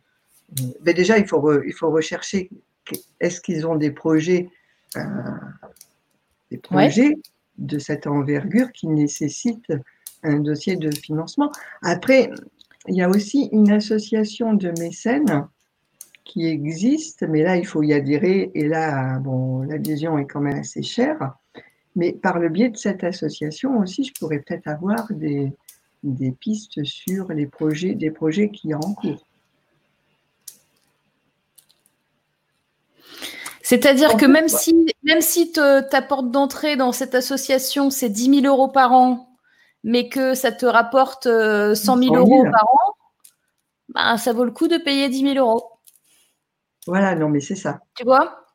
Mais 0.59 0.65
euh, 0.65 0.73
ben 0.81 0.95
déjà, 0.95 1.17
il 1.17 1.27
faut, 1.27 1.63
il 1.63 1.73
faut 1.73 1.89
rechercher 1.89 2.49
est-ce 3.19 3.41
qu'ils 3.41 3.65
ont 3.65 3.75
des 3.75 3.91
projets, 3.91 4.49
euh, 4.97 5.01
des 6.51 6.57
projets 6.57 7.15
de 7.57 7.79
cette 7.79 8.07
envergure 8.07 8.71
qui 8.71 8.87
nécessitent 8.87 9.73
un 10.23 10.39
dossier 10.39 10.75
de 10.75 10.91
financement. 10.91 11.51
Après, 11.81 12.29
il 12.87 12.95
y 12.95 13.01
a 13.01 13.09
aussi 13.09 13.49
une 13.51 13.71
association 13.71 14.53
de 14.53 14.69
mécènes 14.79 15.47
qui 16.23 16.47
existe, 16.47 17.23
mais 17.23 17.43
là, 17.43 17.57
il 17.57 17.65
faut 17.65 17.83
y 17.83 17.93
adhérer, 17.93 18.51
et 18.53 18.67
là, 18.67 19.19
bon, 19.19 19.63
l'adhésion 19.63 20.17
est 20.17 20.25
quand 20.25 20.41
même 20.41 20.59
assez 20.59 20.83
chère. 20.83 21.35
Mais 21.95 22.13
par 22.13 22.39
le 22.39 22.49
biais 22.49 22.69
de 22.69 22.77
cette 22.77 23.03
association 23.03 23.77
aussi, 23.79 24.03
je 24.03 24.13
pourrais 24.19 24.39
peut-être 24.39 24.67
avoir 24.67 25.11
des, 25.11 25.53
des 26.03 26.31
pistes 26.31 26.83
sur 26.83 27.29
les 27.29 27.47
projets, 27.47 27.95
des 27.95 28.11
projets 28.11 28.49
qui 28.49 28.71
sont 28.71 28.77
en 28.83 28.93
cours. 28.93 29.25
C'est-à-dire 33.61 34.17
que 34.17 34.25
même 34.25 34.49
si, 34.49 34.85
même 35.03 35.21
si 35.21 35.51
ta 35.53 36.01
porte 36.01 36.29
d'entrée 36.29 36.75
dans 36.75 36.91
cette 36.91 37.15
association, 37.15 37.89
c'est 37.89 38.09
10 38.09 38.41
000 38.41 38.53
euros 38.53 38.67
par 38.67 38.91
an, 38.91 39.37
mais 39.83 40.09
que 40.09 40.33
ça 40.33 40.51
te 40.51 40.65
rapporte 40.65 41.23
100 41.23 41.29
euh, 41.31 41.73
000, 41.73 42.15
euros 42.15 42.43
par 42.43 42.65
an, 42.65 42.93
bah, 43.89 44.17
ça 44.17 44.33
vaut 44.33 44.43
le 44.43 44.51
coup 44.51 44.67
de 44.67 44.77
payer 44.77 45.07
10 45.07 45.33
000 45.33 45.35
euros. 45.35 45.71
Voilà, 46.85 47.15
non, 47.15 47.29
mais 47.29 47.39
c'est 47.39 47.55
ça. 47.55 47.79
Tu 47.95 48.03
vois? 48.03 48.45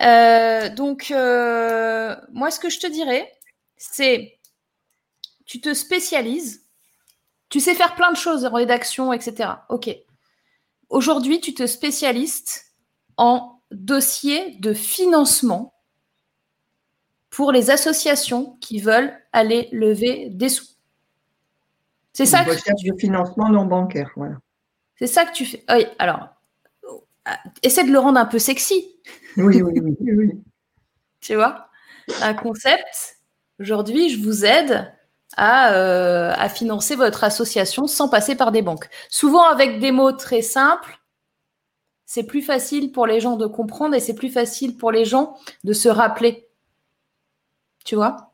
Euh, 0.00 0.68
Donc, 0.70 1.10
euh, 1.10 2.14
moi, 2.32 2.50
ce 2.52 2.60
que 2.60 2.70
je 2.70 2.78
te 2.78 2.86
dirais, 2.86 3.32
c'est 3.76 4.38
tu 5.52 5.60
te 5.60 5.74
spécialises, 5.74 6.64
tu 7.50 7.60
sais 7.60 7.74
faire 7.74 7.94
plein 7.94 8.10
de 8.10 8.16
choses 8.16 8.46
en 8.46 8.54
rédaction, 8.54 9.12
etc. 9.12 9.50
Ok. 9.68 9.94
Aujourd'hui, 10.88 11.42
tu 11.42 11.52
te 11.52 11.66
spécialises 11.66 12.62
en 13.18 13.60
dossier 13.70 14.56
de 14.60 14.72
financement 14.72 15.74
pour 17.28 17.52
les 17.52 17.70
associations 17.70 18.56
qui 18.62 18.80
veulent 18.80 19.12
aller 19.34 19.68
lever 19.72 20.30
des 20.30 20.48
sous. 20.48 20.64
C'est 22.14 22.24
ça 22.24 22.46
que 22.46 22.54
tu 22.78 22.90
fais. 22.90 22.98
financement 22.98 23.50
non 23.50 23.66
bancaire, 23.66 24.10
voilà. 24.16 24.38
C'est 24.98 25.06
ça 25.06 25.26
que 25.26 25.32
tu 25.34 25.44
fais. 25.44 25.62
Oui, 25.68 25.84
alors, 25.98 26.30
essaie 27.62 27.84
de 27.84 27.92
le 27.92 27.98
rendre 27.98 28.18
un 28.18 28.24
peu 28.24 28.38
sexy. 28.38 28.88
Oui, 29.36 29.60
oui, 29.60 29.80
oui, 29.82 29.96
oui. 30.00 30.30
Tu 31.20 31.34
vois 31.34 31.68
Un 32.22 32.32
concept. 32.32 33.18
Aujourd'hui, 33.60 34.08
je 34.08 34.22
vous 34.22 34.46
aide 34.46 34.90
à, 35.36 35.72
euh, 35.74 36.32
à, 36.36 36.48
financer 36.48 36.94
votre 36.94 37.24
association 37.24 37.86
sans 37.86 38.08
passer 38.08 38.34
par 38.34 38.52
des 38.52 38.62
banques. 38.62 38.88
Souvent 39.08 39.44
avec 39.44 39.80
des 39.80 39.92
mots 39.92 40.12
très 40.12 40.42
simples, 40.42 40.98
c'est 42.06 42.24
plus 42.24 42.42
facile 42.42 42.92
pour 42.92 43.06
les 43.06 43.20
gens 43.20 43.36
de 43.36 43.46
comprendre 43.46 43.94
et 43.94 44.00
c'est 44.00 44.14
plus 44.14 44.30
facile 44.30 44.76
pour 44.76 44.92
les 44.92 45.04
gens 45.04 45.36
de 45.64 45.72
se 45.72 45.88
rappeler. 45.88 46.46
Tu 47.84 47.94
vois? 47.94 48.32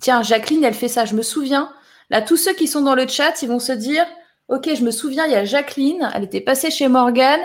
Tiens, 0.00 0.22
Jacqueline, 0.22 0.64
elle 0.64 0.74
fait 0.74 0.88
ça. 0.88 1.04
Je 1.04 1.14
me 1.14 1.22
souviens. 1.22 1.72
Là, 2.10 2.20
tous 2.20 2.36
ceux 2.36 2.52
qui 2.52 2.66
sont 2.66 2.82
dans 2.82 2.96
le 2.96 3.06
chat, 3.06 3.40
ils 3.42 3.48
vont 3.48 3.60
se 3.60 3.72
dire 3.72 4.06
Ok, 4.48 4.68
je 4.74 4.82
me 4.82 4.90
souviens, 4.90 5.24
il 5.26 5.32
y 5.32 5.36
a 5.36 5.44
Jacqueline, 5.44 6.10
elle 6.14 6.24
était 6.24 6.40
passée 6.40 6.70
chez 6.70 6.88
Morgane 6.88 7.40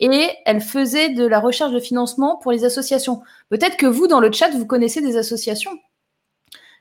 et 0.00 0.28
elle 0.44 0.60
faisait 0.60 1.08
de 1.08 1.26
la 1.26 1.40
recherche 1.40 1.72
de 1.72 1.80
financement 1.80 2.36
pour 2.36 2.52
les 2.52 2.64
associations. 2.64 3.22
Peut-être 3.48 3.76
que 3.76 3.86
vous, 3.86 4.06
dans 4.06 4.20
le 4.20 4.30
chat, 4.30 4.50
vous 4.50 4.66
connaissez 4.66 5.00
des 5.00 5.16
associations. 5.16 5.72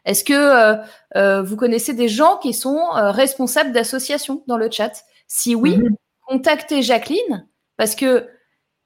Est-ce 0.06 0.24
que 0.24 0.34
euh, 0.34 0.76
euh, 1.16 1.42
vous 1.42 1.56
connaissez 1.56 1.94
des 1.94 2.08
gens 2.08 2.38
qui 2.38 2.54
sont 2.54 2.80
euh, 2.96 3.12
responsables 3.12 3.72
d'associations 3.72 4.44
dans 4.48 4.58
le 4.58 4.70
chat? 4.70 5.04
Si 5.28 5.56
oui, 5.56 5.78
mhm. 5.78 5.96
contactez 6.28 6.84
Jacqueline 6.84 7.48
parce 7.76 7.96
que 7.96 8.30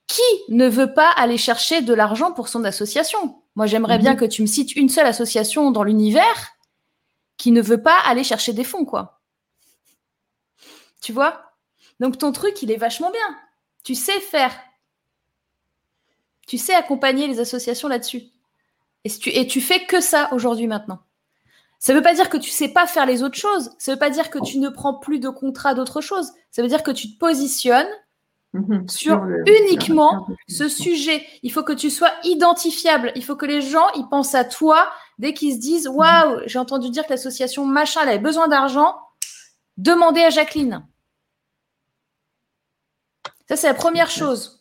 qui 0.08 0.24
ne 0.48 0.68
veut 0.68 0.94
pas 0.94 1.12
aller 1.12 1.38
chercher 1.38 1.82
de 1.82 1.94
l'argent 1.94 2.32
pour 2.32 2.48
son 2.48 2.64
association? 2.64 3.44
Moi, 3.56 3.68
j'aimerais 3.68 3.98
mhm. 3.98 4.04
bien 4.04 4.16
que 4.16 4.26
tu 4.26 4.42
me 4.42 4.48
cites 4.48 4.76
une 4.76 4.90
seule 4.90 5.06
association 5.06 5.72
dans 5.72 5.84
l'univers 5.84 6.54
qui 7.38 7.52
ne 7.52 7.62
veut 7.62 7.82
pas 7.82 7.98
aller 8.06 8.24
chercher 8.24 8.54
des 8.54 8.64
fonds, 8.64 8.86
quoi. 8.86 9.22
Tu 11.02 11.14
vois? 11.14 11.54
Donc 12.00 12.18
ton 12.18 12.32
truc, 12.32 12.62
il 12.62 12.72
est 12.72 12.78
vachement 12.78 13.12
bien. 13.12 13.38
Tu 13.84 13.96
sais 13.96 14.20
faire. 14.20 14.58
Tu 16.48 16.58
sais 16.58 16.74
accompagner 16.74 17.28
les 17.28 17.40
associations 17.40 17.88
là-dessus. 17.88 18.24
Et 19.04 19.10
tu, 19.10 19.30
et 19.30 19.48
tu 19.48 19.62
fais 19.62 19.86
que 19.86 20.02
ça 20.02 20.30
aujourd'hui 20.34 20.68
maintenant. 20.68 21.00
Ça 21.80 21.94
ne 21.94 21.98
veut 21.98 22.04
pas 22.04 22.14
dire 22.14 22.30
que 22.30 22.38
tu 22.38 22.50
sais 22.50 22.68
pas 22.68 22.86
faire 22.86 23.06
les 23.06 23.24
autres 23.24 23.38
choses. 23.38 23.72
Ça 23.80 23.92
ne 23.92 23.96
veut 23.96 24.00
pas 24.00 24.10
dire 24.10 24.30
que 24.30 24.40
tu 24.40 24.60
ne 24.60 24.68
prends 24.68 24.94
plus 24.94 25.20
de 25.20 25.30
contrat 25.30 25.74
d'autres 25.74 26.02
choses. 26.02 26.30
Ça 26.52 26.62
veut 26.62 26.68
dire 26.68 26.84
que 26.84 26.92
tu 26.92 27.14
te 27.14 27.18
positionnes 27.18 27.88
mhm. 28.52 28.88
sur, 28.90 29.24
uniquement 29.48 30.28
ce 30.50 30.68
sujet. 30.68 31.26
Il 31.42 31.54
faut 31.54 31.64
que 31.64 31.72
tu 31.72 31.90
sois 31.90 32.12
identifiable. 32.26 33.14
Il 33.16 33.24
faut 33.24 33.38
que 33.38 33.46
les 33.46 33.62
gens 33.62 33.88
ils 33.96 34.08
pensent 34.10 34.36
à 34.36 34.44
toi 34.44 34.90
dès 35.20 35.34
qu'ils 35.34 35.56
se 35.56 35.60
disent 35.60 35.88
mhm. 35.88 35.96
waouh, 35.96 36.42
j'ai 36.48 36.60
entendu 36.60 36.90
dire 36.90 37.06
que 37.06 37.12
l'association 37.12 37.66
machin 37.66 38.02
elle 38.04 38.10
avait 38.10 38.20
besoin 38.20 38.50
d'argent. 38.50 39.00
Demandez 39.78 40.22
à 40.22 40.30
Jacqueline. 40.30 40.86
Ça 43.48 43.56
c'est 43.56 43.68
la 43.68 43.74
première 43.74 44.10
chose. 44.10 44.59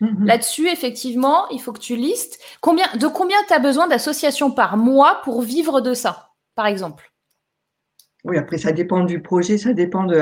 Mhm. 0.00 0.26
Là-dessus, 0.26 0.68
effectivement, 0.68 1.48
il 1.50 1.60
faut 1.60 1.72
que 1.72 1.78
tu 1.78 1.96
listes 1.96 2.40
combien, 2.60 2.86
de 2.96 3.06
combien 3.06 3.38
tu 3.46 3.54
as 3.54 3.58
besoin 3.58 3.86
d'associations 3.86 4.50
par 4.50 4.76
mois 4.76 5.20
pour 5.24 5.42
vivre 5.42 5.80
de 5.80 5.94
ça, 5.94 6.30
par 6.54 6.66
exemple. 6.66 7.12
Oui, 8.24 8.38
après, 8.38 8.56
ça 8.56 8.72
dépend 8.72 9.04
du 9.04 9.20
projet, 9.20 9.58
ça 9.58 9.74
dépend 9.74 10.04
de 10.04 10.18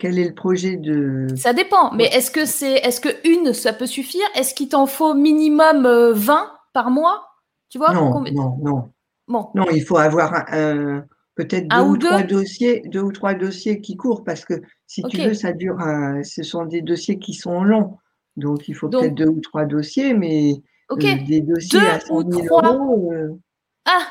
quel 0.00 0.18
est 0.18 0.28
le 0.28 0.34
projet 0.34 0.76
de. 0.76 1.28
Ça 1.36 1.52
dépend, 1.52 1.92
mais 1.92 2.06
est-ce 2.06 2.32
que 2.32 2.44
c'est, 2.44 2.74
est-ce 2.74 3.00
que 3.00 3.08
une, 3.24 3.52
ça 3.52 3.72
peut 3.72 3.86
suffire? 3.86 4.26
Est-ce 4.34 4.52
qu'il 4.52 4.68
t'en 4.68 4.86
faut 4.86 5.14
minimum 5.14 5.86
20 5.86 5.86
euh, 5.86 6.46
par 6.72 6.90
mois? 6.90 7.24
Tu 7.68 7.78
vois 7.78 7.92
Non, 7.92 8.20
non, 8.32 8.58
non. 8.60 8.90
Bon. 9.28 9.48
Non, 9.54 9.66
il 9.72 9.82
faut 9.84 9.96
avoir 9.96 10.44
un, 10.52 11.04
peut-être 11.36 11.68
deux 11.68 11.80
ou, 11.82 11.96
trois 11.96 12.22
dossiers, 12.22 12.82
deux 12.86 13.00
ou 13.00 13.12
trois 13.12 13.34
dossiers 13.34 13.80
qui 13.80 13.96
courent 13.96 14.24
parce 14.24 14.44
que 14.44 14.54
si 14.86 15.02
tu 15.04 15.18
veux, 15.18 15.34
ça 15.34 15.52
dure. 15.52 15.78
ce 16.24 16.42
sont 16.42 16.64
des 16.64 16.82
dossiers 16.82 17.18
qui 17.18 17.34
sont 17.34 17.62
longs. 17.62 17.96
Donc, 18.36 18.68
il 18.68 18.74
faut 18.74 18.88
peut-être 18.88 19.14
deux 19.14 19.28
ou 19.28 19.40
trois 19.40 19.64
dossiers, 19.64 20.14
mais 20.14 20.62
euh, 20.90 20.96
des 20.96 21.40
dossiers 21.40 21.80
à 21.80 22.00
100 22.00 22.30
000 22.30 22.46
euros. 22.54 23.12
Euh. 23.12 23.38
Ah 23.84 24.06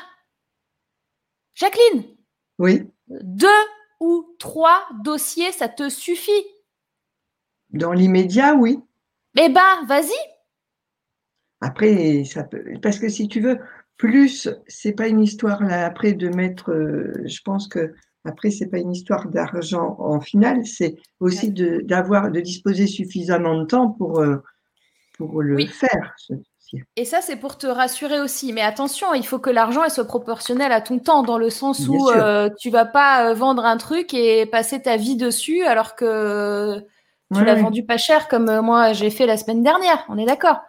Jacqueline 1.54 2.04
Oui. 2.58 2.82
Deux 3.08 3.48
ou 4.00 4.26
trois 4.38 4.86
dossiers, 5.02 5.52
ça 5.52 5.68
te 5.68 5.88
suffit? 5.88 6.44
Dans 7.70 7.92
l'immédiat, 7.92 8.54
oui. 8.54 8.80
Eh 9.38 9.48
ben, 9.48 9.84
vas-y. 9.86 10.16
Après, 11.60 12.24
ça 12.24 12.44
peut. 12.44 12.62
Parce 12.82 12.98
que 12.98 13.08
si 13.08 13.28
tu 13.28 13.40
veux, 13.40 13.58
plus, 13.96 14.48
c'est 14.66 14.92
pas 14.92 15.08
une 15.08 15.22
histoire 15.22 15.62
là 15.62 15.86
après 15.86 16.12
de 16.12 16.28
mettre. 16.28 16.70
Euh, 16.72 17.12
je 17.24 17.40
pense 17.42 17.68
que 17.68 17.94
après, 18.26 18.50
c'est 18.50 18.66
pas 18.66 18.78
une 18.78 18.92
histoire 18.92 19.28
d'argent 19.28 19.96
en 19.98 20.20
finale, 20.20 20.66
c'est 20.66 20.96
aussi 21.20 21.50
de, 21.50 21.80
d'avoir, 21.84 22.30
de 22.30 22.40
disposer 22.40 22.86
suffisamment 22.86 23.60
de 23.60 23.64
temps 23.64 23.90
pour, 23.90 24.20
euh, 24.20 24.42
pour 25.16 25.42
le 25.42 25.64
faire. 25.66 26.16
Et 26.96 27.04
ça, 27.04 27.20
c'est 27.22 27.36
pour 27.36 27.56
te 27.56 27.68
rassurer 27.68 28.20
aussi. 28.20 28.52
Mais 28.52 28.62
attention, 28.62 29.14
il 29.14 29.24
faut 29.24 29.38
que 29.38 29.50
l'argent 29.50 29.88
soit 29.88 30.06
proportionnel 30.06 30.72
à 30.72 30.80
ton 30.80 30.98
temps, 30.98 31.22
dans 31.22 31.38
le 31.38 31.50
sens 31.50 31.86
où 31.88 32.10
tu 32.10 32.18
euh, 32.18 32.50
tu 32.58 32.70
vas 32.70 32.84
pas 32.84 33.30
euh, 33.30 33.34
vendre 33.34 33.64
un 33.64 33.76
truc 33.76 34.12
et 34.12 34.46
passer 34.46 34.82
ta 34.82 34.96
vie 34.96 35.16
dessus 35.16 35.62
alors 35.62 35.94
que 35.94 36.84
tu 37.34 37.44
l'as 37.44 37.54
vendu 37.54 37.84
pas 37.84 37.98
cher, 37.98 38.28
comme 38.28 38.60
moi 38.60 38.92
j'ai 38.92 39.10
fait 39.10 39.26
la 39.26 39.36
semaine 39.36 39.62
dernière. 39.62 40.04
On 40.08 40.18
est 40.18 40.26
d'accord. 40.26 40.60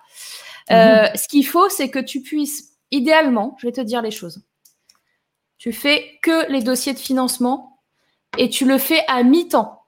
Mhm. 0.69 1.15
ce 1.15 1.27
qu'il 1.27 1.45
faut, 1.45 1.69
c'est 1.69 1.89
que 1.89 1.99
tu 1.99 2.21
puisses, 2.21 2.77
idéalement, 2.91 3.55
je 3.59 3.67
vais 3.67 3.73
te 3.73 3.81
dire 3.81 4.01
les 4.01 4.11
choses. 4.11 4.43
Tu 5.57 5.73
fais 5.73 6.19
que 6.21 6.51
les 6.51 6.61
dossiers 6.61 6.93
de 6.93 6.99
financement 6.99 7.79
et 8.37 8.49
tu 8.49 8.65
le 8.65 8.77
fais 8.77 9.03
à 9.07 9.23
mi-temps. 9.23 9.83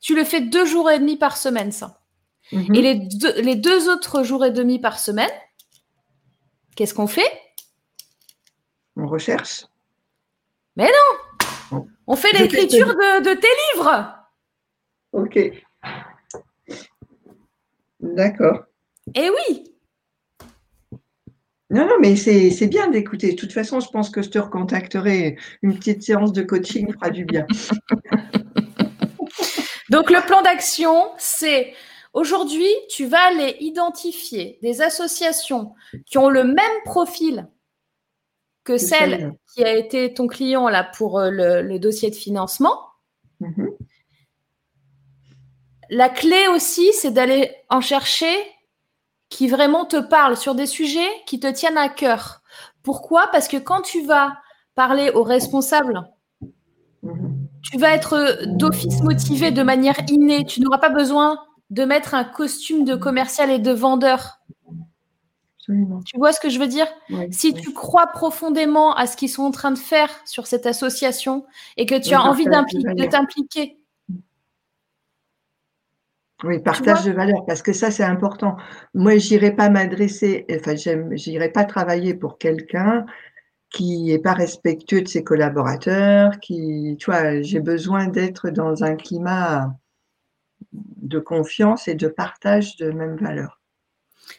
Tu 0.00 0.14
le 0.14 0.24
fais 0.24 0.40
deux 0.40 0.64
jours 0.64 0.90
et 0.90 0.98
demi 0.98 1.16
par 1.16 1.36
semaine, 1.36 1.72
ça. 1.72 2.00
Mhm. 2.52 2.74
Et 2.74 2.82
les 2.82 2.94
deux, 2.94 3.40
les 3.40 3.56
deux 3.56 3.88
autres 3.88 4.22
jours 4.22 4.44
et 4.44 4.50
demi 4.50 4.78
par 4.78 4.98
semaine, 4.98 5.30
qu'est-ce 6.76 6.94
qu'on 6.94 7.08
fait? 7.08 7.30
On 8.96 9.06
recherche. 9.06 9.66
Mais 10.76 10.90
non 11.70 11.86
On 12.06 12.16
fait 12.16 12.32
l'écriture 12.32 12.86
de, 12.86 13.20
de 13.20 13.34
tes 13.34 13.48
livres 13.74 14.14
Ok. 15.12 15.38
D'accord. 18.00 18.64
Eh 19.14 19.30
oui 19.30 19.75
non, 21.70 21.86
non, 21.86 21.96
mais 22.00 22.14
c'est 22.14 22.68
bien 22.68 22.88
d'écouter. 22.88 23.32
De 23.32 23.36
toute 23.36 23.52
façon, 23.52 23.80
je 23.80 23.88
pense 23.88 24.10
que 24.10 24.22
je 24.22 24.30
te 24.30 24.38
recontacterai. 24.38 25.36
Une 25.62 25.76
petite 25.76 26.02
séance 26.02 26.32
de 26.32 26.42
coaching 26.42 26.92
fera 26.92 27.10
du 27.10 27.24
bien. 27.24 27.46
Donc, 29.90 30.10
le 30.10 30.24
plan 30.26 30.42
d'action, 30.42 31.10
c'est 31.18 31.74
aujourd'hui, 32.12 32.68
tu 32.88 33.06
vas 33.06 33.26
aller 33.26 33.56
identifier 33.60 34.58
des 34.62 34.80
associations 34.80 35.74
qui 36.06 36.18
ont 36.18 36.28
le 36.28 36.44
même 36.44 36.82
profil 36.84 37.48
que 38.62 38.78
celle 38.78 39.34
qui 39.54 39.64
a 39.64 39.74
été 39.74 40.12
ton 40.12 40.26
client 40.26 40.68
là 40.68 40.84
pour 40.84 41.20
euh, 41.20 41.30
le, 41.30 41.78
dossier 41.78 42.10
de 42.10 42.16
financement. 42.16 42.80
Mhm. 43.40 43.70
La 45.88 46.08
clé 46.08 46.48
aussi, 46.48 46.92
c'est 46.92 47.12
d'aller 47.12 47.54
en 47.70 47.80
chercher 47.80 48.34
qui 49.28 49.48
vraiment 49.48 49.84
te 49.84 49.96
parlent 49.96 50.36
sur 50.36 50.54
des 50.54 50.66
sujets 50.66 51.10
qui 51.26 51.40
te 51.40 51.50
tiennent 51.50 51.78
à 51.78 51.88
cœur. 51.88 52.42
Pourquoi? 52.82 53.28
Parce 53.32 53.48
que 53.48 53.56
quand 53.56 53.82
tu 53.82 54.02
vas 54.04 54.36
parler 54.74 55.10
aux 55.10 55.22
responsables, 55.24 56.08
tu 57.62 57.78
vas 57.78 57.90
être 57.90 58.44
d'office 58.46 59.02
motivé 59.02 59.50
de 59.50 59.62
manière 59.62 59.98
innée. 60.08 60.44
Tu 60.44 60.60
n'auras 60.60 60.78
pas 60.78 60.90
besoin 60.90 61.38
de 61.70 61.84
mettre 61.84 62.14
un 62.14 62.24
costume 62.24 62.84
de 62.84 62.94
commercial 62.94 63.50
et 63.50 63.58
de 63.58 63.72
vendeur. 63.72 64.38
Tu 65.66 66.16
vois 66.16 66.32
ce 66.32 66.38
que 66.38 66.48
je 66.48 66.60
veux 66.60 66.68
dire? 66.68 66.86
Si 67.32 67.52
tu 67.52 67.72
crois 67.72 68.06
profondément 68.06 68.94
à 68.94 69.08
ce 69.08 69.16
qu'ils 69.16 69.28
sont 69.28 69.42
en 69.42 69.50
train 69.50 69.72
de 69.72 69.78
faire 69.78 70.08
sur 70.24 70.46
cette 70.46 70.64
association 70.64 71.44
et 71.76 71.86
que 71.86 72.00
tu 72.00 72.14
as 72.14 72.22
envie 72.22 72.44
de 72.44 73.10
t'impliquer, 73.10 73.75
oui, 76.44 76.58
partage 76.60 77.04
de 77.04 77.12
valeurs, 77.12 77.46
parce 77.46 77.62
que 77.62 77.72
ça, 77.72 77.90
c'est 77.90 78.04
important. 78.04 78.56
Moi, 78.92 79.16
j'irai 79.16 79.52
pas 79.52 79.70
m'adresser, 79.70 80.44
enfin, 80.50 80.74
j'irai 80.74 81.50
pas 81.50 81.64
travailler 81.64 82.14
pour 82.14 82.36
quelqu'un 82.36 83.06
qui 83.70 84.12
est 84.12 84.18
pas 84.18 84.34
respectueux 84.34 85.02
de 85.02 85.08
ses 85.08 85.24
collaborateurs, 85.24 86.38
qui, 86.40 86.96
tu 86.98 87.10
vois, 87.10 87.40
j'ai 87.40 87.60
besoin 87.60 88.08
d'être 88.08 88.50
dans 88.50 88.84
un 88.84 88.96
climat 88.96 89.74
de 90.72 91.18
confiance 91.18 91.88
et 91.88 91.94
de 91.94 92.08
partage 92.08 92.76
de 92.76 92.90
mêmes 92.90 93.16
valeurs. 93.16 93.60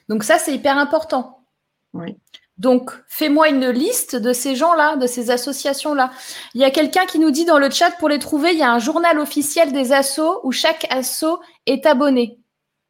Donc 0.08 0.24
ça, 0.24 0.38
c'est 0.38 0.54
hyper 0.54 0.78
important. 0.78 1.46
Oui. 1.94 2.18
Donc, 2.58 2.92
fais-moi 3.08 3.50
une 3.50 3.70
liste 3.70 4.16
de 4.16 4.34
ces 4.34 4.56
gens-là, 4.56 4.96
de 4.96 5.06
ces 5.06 5.30
associations-là. 5.30 6.12
Il 6.56 6.62
y 6.62 6.64
a 6.64 6.72
quelqu'un 6.72 7.06
qui 7.06 7.20
nous 7.20 7.30
dit 7.30 7.46
dans 7.46 7.60
le 7.60 7.70
chat, 7.70 7.92
pour 7.92 8.10
les 8.10 8.18
trouver, 8.18 8.52
il 8.54 8.58
y 8.58 8.64
a 8.64 8.72
un 8.72 8.80
journal 8.80 9.20
officiel 9.20 9.72
des 9.72 9.92
assos 9.94 10.40
où 10.44 10.52
chaque 10.52 10.88
asso 10.90 11.40
est 11.68 11.86
abonné. 11.86 12.40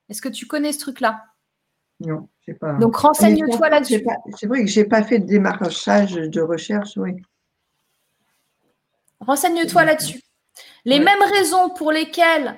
Est-ce 0.08 0.22
que 0.22 0.30
tu 0.30 0.48
connais 0.48 0.72
ce 0.72 0.80
truc-là? 0.80 1.22
Non, 2.00 2.30
je 2.40 2.54
sais 2.54 2.58
pas. 2.58 2.74
Donc, 2.74 2.96
renseigne-toi 2.96 3.70
là-dessus. 3.70 4.06
C'est 4.38 4.48
vrai 4.48 4.64
que 4.64 4.70
je 4.70 4.80
n'ai 4.80 4.86
pas 4.86 5.04
fait 5.04 5.20
de 5.20 5.26
démarchage 5.26 6.14
de 6.14 6.42
recherche, 6.42 6.96
oui. 6.96 7.12
Renseigne-toi 9.20 9.84
là-dessus. 9.84 10.22
Les 10.86 11.00
mêmes 11.00 11.24
raisons 11.34 11.72
pour 11.72 11.92
lesquelles 11.92 12.56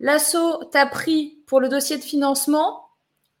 l'asso 0.00 0.64
t'a 0.70 0.86
pris 0.86 1.42
pour 1.46 1.60
le 1.60 1.68
dossier 1.68 1.98
de 1.98 2.02
financement, 2.02 2.81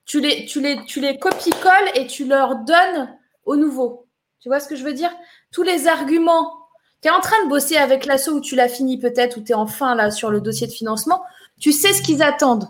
tu 0.04 0.20
les, 0.20 0.46
tu 0.46 0.60
les, 0.60 0.84
tu 0.84 1.00
les 1.00 1.18
copies-colles 1.18 1.90
et 1.94 2.06
tu 2.06 2.24
leur 2.24 2.56
donnes 2.56 3.16
au 3.44 3.56
nouveau. 3.56 4.06
Tu 4.40 4.48
vois 4.48 4.60
ce 4.60 4.68
que 4.68 4.76
je 4.76 4.84
veux 4.84 4.92
dire? 4.92 5.12
Tous 5.52 5.62
les 5.62 5.86
arguments. 5.86 6.58
Tu 7.00 7.08
es 7.08 7.10
en 7.10 7.20
train 7.20 7.42
de 7.44 7.48
bosser 7.48 7.76
avec 7.76 8.06
l'asso 8.06 8.28
où 8.28 8.40
tu 8.40 8.54
l'as 8.54 8.68
fini 8.68 8.98
peut-être, 8.98 9.36
ou 9.36 9.42
tu 9.42 9.52
es 9.52 9.54
enfin 9.54 9.94
là 9.94 10.10
sur 10.10 10.30
le 10.30 10.40
dossier 10.40 10.66
de 10.66 10.72
financement. 10.72 11.22
Tu 11.60 11.72
sais 11.72 11.92
ce 11.92 12.02
qu'ils 12.02 12.22
attendent. 12.22 12.68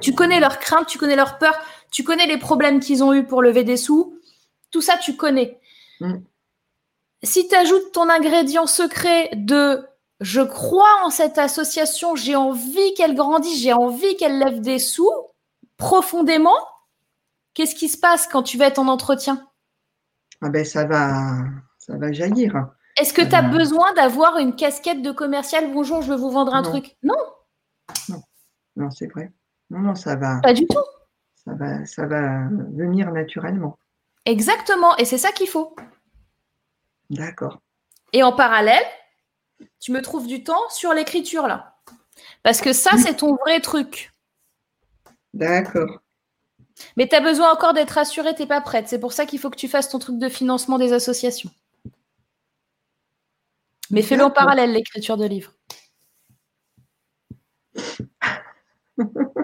Tu 0.00 0.14
connais 0.14 0.40
leurs 0.40 0.58
craintes, 0.58 0.86
tu 0.86 0.98
connais 0.98 1.16
leurs 1.16 1.38
peurs, 1.38 1.58
tu 1.90 2.04
connais 2.04 2.26
les 2.26 2.38
problèmes 2.38 2.80
qu'ils 2.80 3.02
ont 3.02 3.12
eu 3.12 3.24
pour 3.24 3.42
lever 3.42 3.64
des 3.64 3.76
sous. 3.76 4.18
Tout 4.70 4.80
ça, 4.80 4.96
tu 4.98 5.16
connais. 5.16 5.60
Mm. 6.00 6.18
Si 7.22 7.48
tu 7.48 7.54
ajoutes 7.54 7.92
ton 7.92 8.08
ingrédient 8.08 8.66
secret 8.66 9.30
de 9.34 9.84
je 10.20 10.40
crois 10.40 11.04
en 11.04 11.10
cette 11.10 11.38
association, 11.38 12.16
j'ai 12.16 12.36
envie 12.36 12.94
qu'elle 12.94 13.14
grandisse, 13.14 13.60
j'ai 13.60 13.72
envie 13.72 14.16
qu'elle 14.16 14.38
lève 14.38 14.60
des 14.60 14.78
sous 14.78 15.10
profondément, 15.76 16.56
qu'est-ce 17.54 17.74
qui 17.74 17.88
se 17.88 17.98
passe 17.98 18.26
quand 18.26 18.42
tu 18.42 18.58
vas 18.58 18.66
être 18.66 18.78
en 18.78 18.88
entretien? 18.88 19.48
Ah 20.42 20.48
ben, 20.48 20.64
ça 20.64 20.84
va, 20.84 21.44
ça 21.78 21.96
va 21.96 22.12
jaillir. 22.12 22.68
Est-ce 22.98 23.12
que 23.12 23.22
tu 23.22 23.34
as 23.34 23.42
besoin 23.42 23.92
d'avoir 23.94 24.38
une 24.38 24.56
casquette 24.56 25.02
de 25.02 25.10
commercial 25.10 25.72
Bonjour, 25.72 26.02
je 26.02 26.12
veux 26.12 26.18
vous 26.18 26.30
vendre 26.30 26.54
un 26.54 26.62
truc? 26.62 26.96
Non. 27.02 27.14
Non, 28.08 28.22
non 28.76 28.90
c'est 28.90 29.06
vrai. 29.06 29.32
Non, 29.70 29.80
non, 29.80 29.94
ça 29.94 30.16
va. 30.16 30.40
Pas 30.42 30.54
du 30.54 30.66
tout. 30.66 30.78
Ça 31.44 31.52
va, 31.54 31.84
ça 31.84 32.06
va 32.06 32.48
venir 32.72 33.12
naturellement. 33.12 33.78
Exactement, 34.24 34.96
et 34.96 35.04
c'est 35.04 35.18
ça 35.18 35.30
qu'il 35.30 35.48
faut. 35.48 35.76
D'accord. 37.10 37.60
Et 38.12 38.22
en 38.22 38.32
parallèle, 38.32 38.82
tu 39.78 39.92
me 39.92 40.02
trouves 40.02 40.26
du 40.26 40.42
temps 40.42 40.68
sur 40.70 40.92
l'écriture 40.92 41.46
là. 41.46 41.76
Parce 42.42 42.60
que 42.60 42.72
ça, 42.72 42.92
c'est 42.96 43.18
ton 43.18 43.36
vrai 43.36 43.60
truc. 43.60 44.12
D'accord. 45.36 46.00
Mais 46.96 47.06
tu 47.08 47.14
as 47.14 47.20
besoin 47.20 47.52
encore 47.52 47.74
d'être 47.74 47.98
assurée, 47.98 48.34
tu 48.34 48.40
n'es 48.42 48.48
pas 48.48 48.62
prête. 48.62 48.88
C'est 48.88 48.98
pour 48.98 49.12
ça 49.12 49.26
qu'il 49.26 49.38
faut 49.38 49.50
que 49.50 49.56
tu 49.56 49.68
fasses 49.68 49.90
ton 49.90 49.98
truc 49.98 50.18
de 50.18 50.30
financement 50.30 50.78
des 50.78 50.94
associations. 50.94 51.50
Mais 53.90 54.00
fais-le 54.02 54.24
en 54.24 54.30
parallèle, 54.30 54.72
l'écriture 54.72 55.18
de 55.18 55.26
livres. 55.26 55.52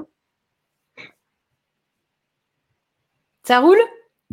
ça 3.45 3.61
roule? 3.61 3.77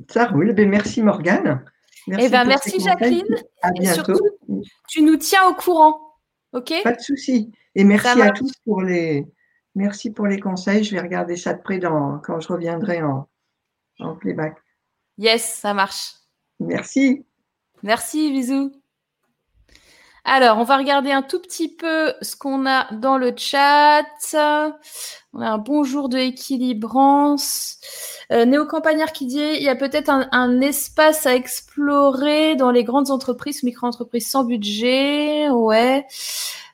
Ça 0.09 0.27
roule. 0.27 0.53
Ben, 0.53 0.69
merci 0.69 1.03
Morgane. 1.03 1.65
Merci, 2.07 2.25
eh 2.25 2.29
ben, 2.29 2.45
merci 2.45 2.79
Jacqueline. 2.79 3.35
Et 3.81 3.85
surtout, 3.85 4.21
tu 4.87 5.01
nous 5.01 5.17
tiens 5.17 5.45
au 5.49 5.53
courant. 5.53 5.99
OK? 6.53 6.73
Pas 6.83 6.93
de 6.93 7.01
souci. 7.01 7.51
Et 7.75 7.83
merci 7.83 8.21
à 8.21 8.31
tous 8.31 8.53
pour 8.63 8.81
les, 8.81 9.27
merci 9.79 10.11
pour 10.11 10.27
les 10.27 10.39
conseils. 10.39 10.83
Je 10.83 10.93
vais 10.93 11.01
regarder 11.01 11.37
ça 11.37 11.53
de 11.53 11.61
près 11.61 11.79
quand 11.79 12.39
je 12.39 12.47
reviendrai 12.47 13.01
en, 13.01 13.27
en 13.99 14.15
playback. 14.15 14.55
Yes, 15.17 15.43
ça 15.43 15.73
marche. 15.73 16.13
Merci. 16.59 17.25
Merci, 17.81 18.31
bisous. 18.31 18.71
Alors, 20.25 20.57
on 20.57 20.63
va 20.63 20.77
regarder 20.77 21.11
un 21.11 21.21
tout 21.21 21.39
petit 21.39 21.73
peu 21.73 22.13
ce 22.21 22.35
qu'on 22.35 22.67
a 22.67 22.93
dans 22.93 23.17
le 23.17 23.33
chat. 23.35 24.03
On 25.33 25.41
a 25.41 25.49
un 25.49 25.57
bonjour 25.57 26.09
de 26.09 26.17
équilibrance. 26.17 27.77
Euh, 28.31 28.45
Néo 28.45 28.65
Campagnard 28.65 29.13
qui 29.13 29.25
dit 29.25 29.39
il 29.39 29.63
y 29.63 29.69
a 29.69 29.75
peut-être 29.75 30.09
un, 30.09 30.61
espace 30.61 31.25
à 31.25 31.35
explorer 31.35 32.55
dans 32.55 32.69
les 32.69 32.83
grandes 32.83 33.11
entreprises, 33.11 33.63
micro-entreprises 33.63 34.29
sans 34.29 34.43
budget. 34.43 35.49
Ouais. 35.49 36.05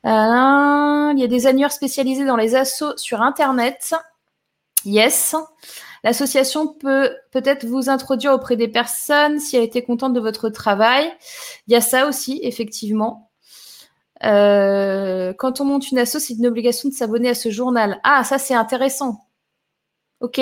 Euh, 0.06 1.14
il 1.14 1.20
y 1.20 1.24
a 1.24 1.28
des 1.28 1.47
annuaires 1.47 1.72
spécialisés 1.72 2.26
dans 2.26 2.36
les 2.36 2.56
assos 2.56 2.95
sur 2.97 3.22
Internet. 3.22 3.95
Yes. 4.86 5.36
L'association 6.03 6.68
peut 6.68 7.16
peut-être 7.32 7.66
vous 7.66 7.89
introduire 7.89 8.34
auprès 8.34 8.56
des 8.56 8.68
personnes 8.68 9.39
si 9.39 9.58
elle 9.58 9.64
était 9.64 9.84
contente 9.84 10.14
de 10.14 10.20
votre 10.20 10.49
travail. 10.49 11.12
Il 11.68 11.74
y 11.74 11.76
a 11.76 11.82
ça 11.82 12.08
aussi, 12.08 12.39
effectivement. 12.43 13.32
Euh, 14.24 15.34
quand 15.34 15.60
on 15.62 15.66
monte 15.66 15.89
une 15.91 15.97
asso, 15.97 16.20
c'est 16.20 16.36
une 16.36 16.47
obligation 16.47 16.89
de 16.89 16.93
s'abonner 16.93 17.30
à 17.30 17.36
ce 17.36 17.49
journal. 17.49 17.99
Ah, 18.03 18.24
ça 18.24 18.38
c'est 18.38 18.53
intéressant. 18.53 19.26
Ok. 20.22 20.39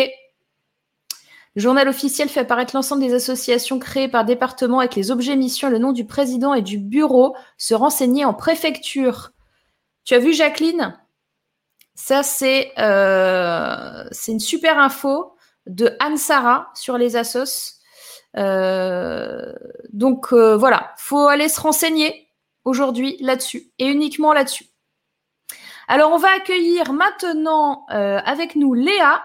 Le 1.56 1.62
journal 1.62 1.88
officiel 1.88 2.30
fait 2.30 2.42
apparaître 2.42 2.76
l'ensemble 2.76 3.02
des 3.02 3.14
associations 3.14 3.80
créées 3.80 4.08
par 4.08 4.26
département 4.26 4.80
avec 4.80 4.96
les 4.96 5.12
objets, 5.12 5.36
missions, 5.36 5.70
le 5.70 5.78
nom 5.78 5.92
du 5.92 6.06
président 6.06 6.54
et 6.54 6.62
du 6.62 6.78
bureau. 6.80 7.36
Se 7.58 7.74
renseigner 7.74 8.26
en 8.26 8.34
préfecture. 8.34 9.32
Tu 10.04 10.14
as 10.14 10.20
vu 10.20 10.34
Jacqueline? 10.34 10.98
Ça 11.96 12.24
c'est 12.24 12.72
euh, 12.80 14.10
une 14.28 14.40
super 14.40 14.80
info 14.80 15.36
de 15.68 15.96
Anne 16.00 16.18
Sarah 16.18 16.72
sur 16.74 16.98
les 16.98 17.16
assos. 17.16 17.80
Euh, 18.36 19.54
donc 19.92 20.34
euh, 20.34 20.58
voilà, 20.58 20.94
faut 20.98 21.28
aller 21.28 21.50
se 21.50 21.62
renseigner 21.62 22.28
aujourd'hui 22.66 23.18
là-dessus 23.20 23.72
et 23.78 23.86
uniquement 23.88 24.34
là-dessus. 24.34 24.66
Alors, 25.88 26.12
on 26.14 26.18
va 26.18 26.30
accueillir 26.36 26.94
maintenant 26.94 27.86
euh, 27.92 28.20
avec 28.26 28.56
nous 28.56 28.74
Léa, 28.74 29.24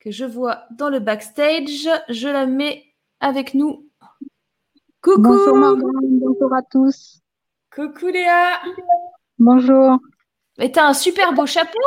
que 0.00 0.10
je 0.10 0.24
vois 0.24 0.64
dans 0.70 0.90
le 0.90 1.00
backstage. 1.00 1.88
Je 2.08 2.28
la 2.28 2.46
mets 2.46 2.84
avec 3.20 3.54
nous. 3.54 3.88
Coucou 5.00 5.22
Bonjour 5.22 5.76
bonjour 5.76 6.54
à 6.54 6.62
tous. 6.62 7.20
Coucou 7.74 8.08
Léa 8.08 8.60
Bonjour. 9.38 9.98
Et 10.58 10.70
t'as 10.70 10.88
un 10.88 10.94
super 10.94 11.32
beau 11.32 11.46
chapeau? 11.46 11.78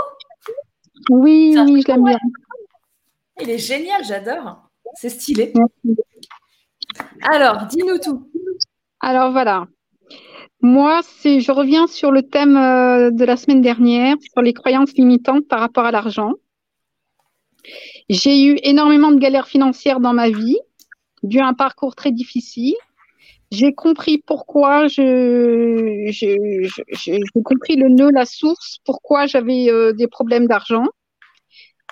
Oui, 1.09 1.55
oui, 1.57 1.81
je 1.81 1.91
l'aime 1.91 2.03
bien. 2.03 2.17
Il 3.39 3.49
est 3.49 3.59
génial, 3.59 4.03
j'adore. 4.03 4.69
C'est 4.95 5.09
stylé. 5.09 5.53
Alors, 7.21 7.65
dis-nous 7.67 7.99
tout. 7.99 8.29
Alors 8.99 9.31
voilà, 9.31 9.67
moi, 10.61 11.01
c'est, 11.03 11.41
je 11.41 11.51
reviens 11.51 11.85
sur 11.85 12.11
le 12.11 12.23
thème 12.23 12.57
euh, 12.57 13.11
de 13.11 13.23
la 13.23 13.37
semaine 13.37 13.61
dernière, 13.61 14.15
sur 14.33 14.41
les 14.41 14.53
croyances 14.53 14.93
limitantes 14.93 15.47
par 15.47 15.59
rapport 15.59 15.85
à 15.85 15.91
l'argent. 15.91 16.33
J'ai 18.09 18.43
eu 18.43 18.57
énormément 18.63 19.11
de 19.11 19.19
galères 19.19 19.47
financières 19.47 19.99
dans 19.99 20.13
ma 20.13 20.29
vie, 20.29 20.57
dû 21.21 21.39
à 21.39 21.45
un 21.45 21.53
parcours 21.53 21.95
très 21.95 22.11
difficile. 22.11 22.73
J'ai 23.55 23.73
compris 23.73 24.17
pourquoi 24.17 24.87
je, 24.87 26.07
j'ai 26.11 27.19
compris 27.43 27.77
le 27.77 27.87
nœud, 27.87 28.09
la 28.11 28.25
source, 28.25 28.79
pourquoi 28.83 29.27
j'avais 29.27 29.69
euh, 29.69 29.93
des 29.93 30.07
problèmes 30.07 30.45
d'argent. 30.45 30.83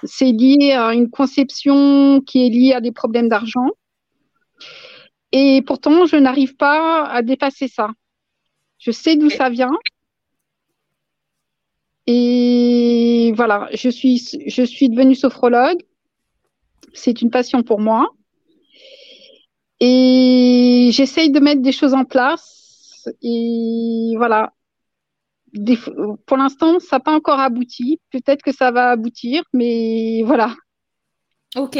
C'est 0.04 0.34
lié 0.34 0.74
à 0.74 0.94
une 0.94 1.10
conception 1.10 2.20
qui 2.20 2.46
est 2.46 2.50
liée 2.50 2.74
à 2.74 2.82
des 2.82 2.92
problèmes 2.92 3.30
d'argent. 3.30 3.70
Et 5.32 5.62
pourtant, 5.66 6.06
je 6.06 6.18
n'arrive 6.18 6.58
pas 6.58 7.06
à 7.08 7.22
dépasser 7.22 7.70
ça. 7.70 7.88
Je 8.78 8.92
sais 8.92 9.16
d'où 9.16 9.30
ça 9.30 9.50
vient. 9.50 9.78
Et 12.08 13.32
voilà, 13.38 13.70
je 13.74 13.88
suis, 13.88 14.22
je 14.48 14.64
suis 14.64 14.90
devenue 14.90 15.16
sophrologue. 15.16 15.82
C'est 16.94 17.22
une 17.22 17.30
passion 17.30 17.64
pour 17.64 17.80
moi. 17.80 18.10
Et 19.80 20.90
j'essaye 20.92 21.32
de 21.32 21.40
mettre 21.40 21.62
des 21.62 21.72
choses 21.72 21.94
en 21.94 22.06
place. 22.06 23.08
Et 23.22 24.14
voilà. 24.18 24.54
pour 26.26 26.38
l'instant, 26.38 26.80
ça 26.80 26.98
n'a 26.98 27.00
pas 27.00 27.14
encore 27.14 27.40
abouti. 27.40 28.00
Peut-être 28.12 28.42
que 28.42 28.54
ça 28.54 28.72
va 28.72 28.92
aboutir, 28.92 29.44
mais 29.54 30.24
voilà. 30.26 30.56
Ok. 31.56 31.78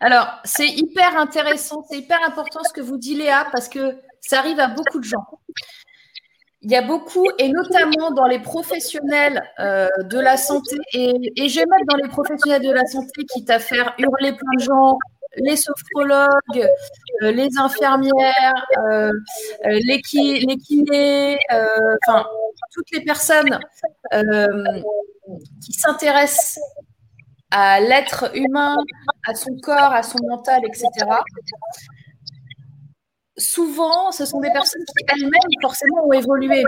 Alors, 0.00 0.28
c'est 0.44 0.68
hyper 0.68 1.16
intéressant, 1.16 1.84
c'est 1.88 1.98
hyper 1.98 2.18
important 2.26 2.60
ce 2.64 2.72
que 2.72 2.80
vous 2.80 2.98
dit 2.98 3.14
Léa, 3.14 3.46
parce 3.50 3.68
que 3.68 3.96
ça 4.20 4.38
arrive 4.40 4.60
à 4.60 4.68
beaucoup 4.68 4.98
de 4.98 5.04
gens. 5.04 5.24
Il 6.62 6.70
y 6.70 6.76
a 6.76 6.82
beaucoup, 6.82 7.26
et 7.38 7.48
notamment 7.48 8.10
dans 8.10 8.26
les 8.26 8.40
professionnels 8.40 9.42
euh, 9.58 9.88
de 10.02 10.18
la 10.18 10.36
santé, 10.36 10.76
et, 10.92 11.14
et, 11.36 11.48
je 11.48 11.60
vais 11.60 11.66
mettre 11.66 11.86
dans 11.88 11.96
les 11.96 12.08
professionnels 12.08 12.62
de 12.62 12.72
la 12.72 12.84
santé 12.84 13.24
qui 13.32 13.44
t'a 13.46 13.58
faire 13.58 13.94
hurler 13.98 14.32
plein 14.32 14.52
de 14.58 14.64
gens, 14.64 14.98
les 15.36 15.56
sophrologues, 15.56 16.68
euh, 17.22 17.30
les 17.30 17.48
infirmières, 17.58 18.66
euh, 18.88 19.10
les, 19.64 20.00
les, 20.10 20.56
kinés, 20.56 21.38
enfin, 22.06 22.26
toutes 22.72 22.90
les 22.92 23.00
personnes 23.02 23.58
qui 25.64 25.72
s'intéressent 25.72 26.58
à 27.50 27.80
l'être 27.80 28.30
humain, 28.36 28.76
à 29.26 29.34
son 29.34 29.56
corps, 29.62 29.92
à 29.92 30.02
son 30.02 30.18
mental, 30.28 30.60
etc 30.64 31.06
souvent, 33.40 34.12
ce 34.12 34.24
sont 34.24 34.40
des 34.40 34.50
personnes 34.52 34.84
qui 34.84 35.04
elles-mêmes 35.08 35.60
forcément 35.62 36.06
ont 36.06 36.12
évolué 36.12 36.62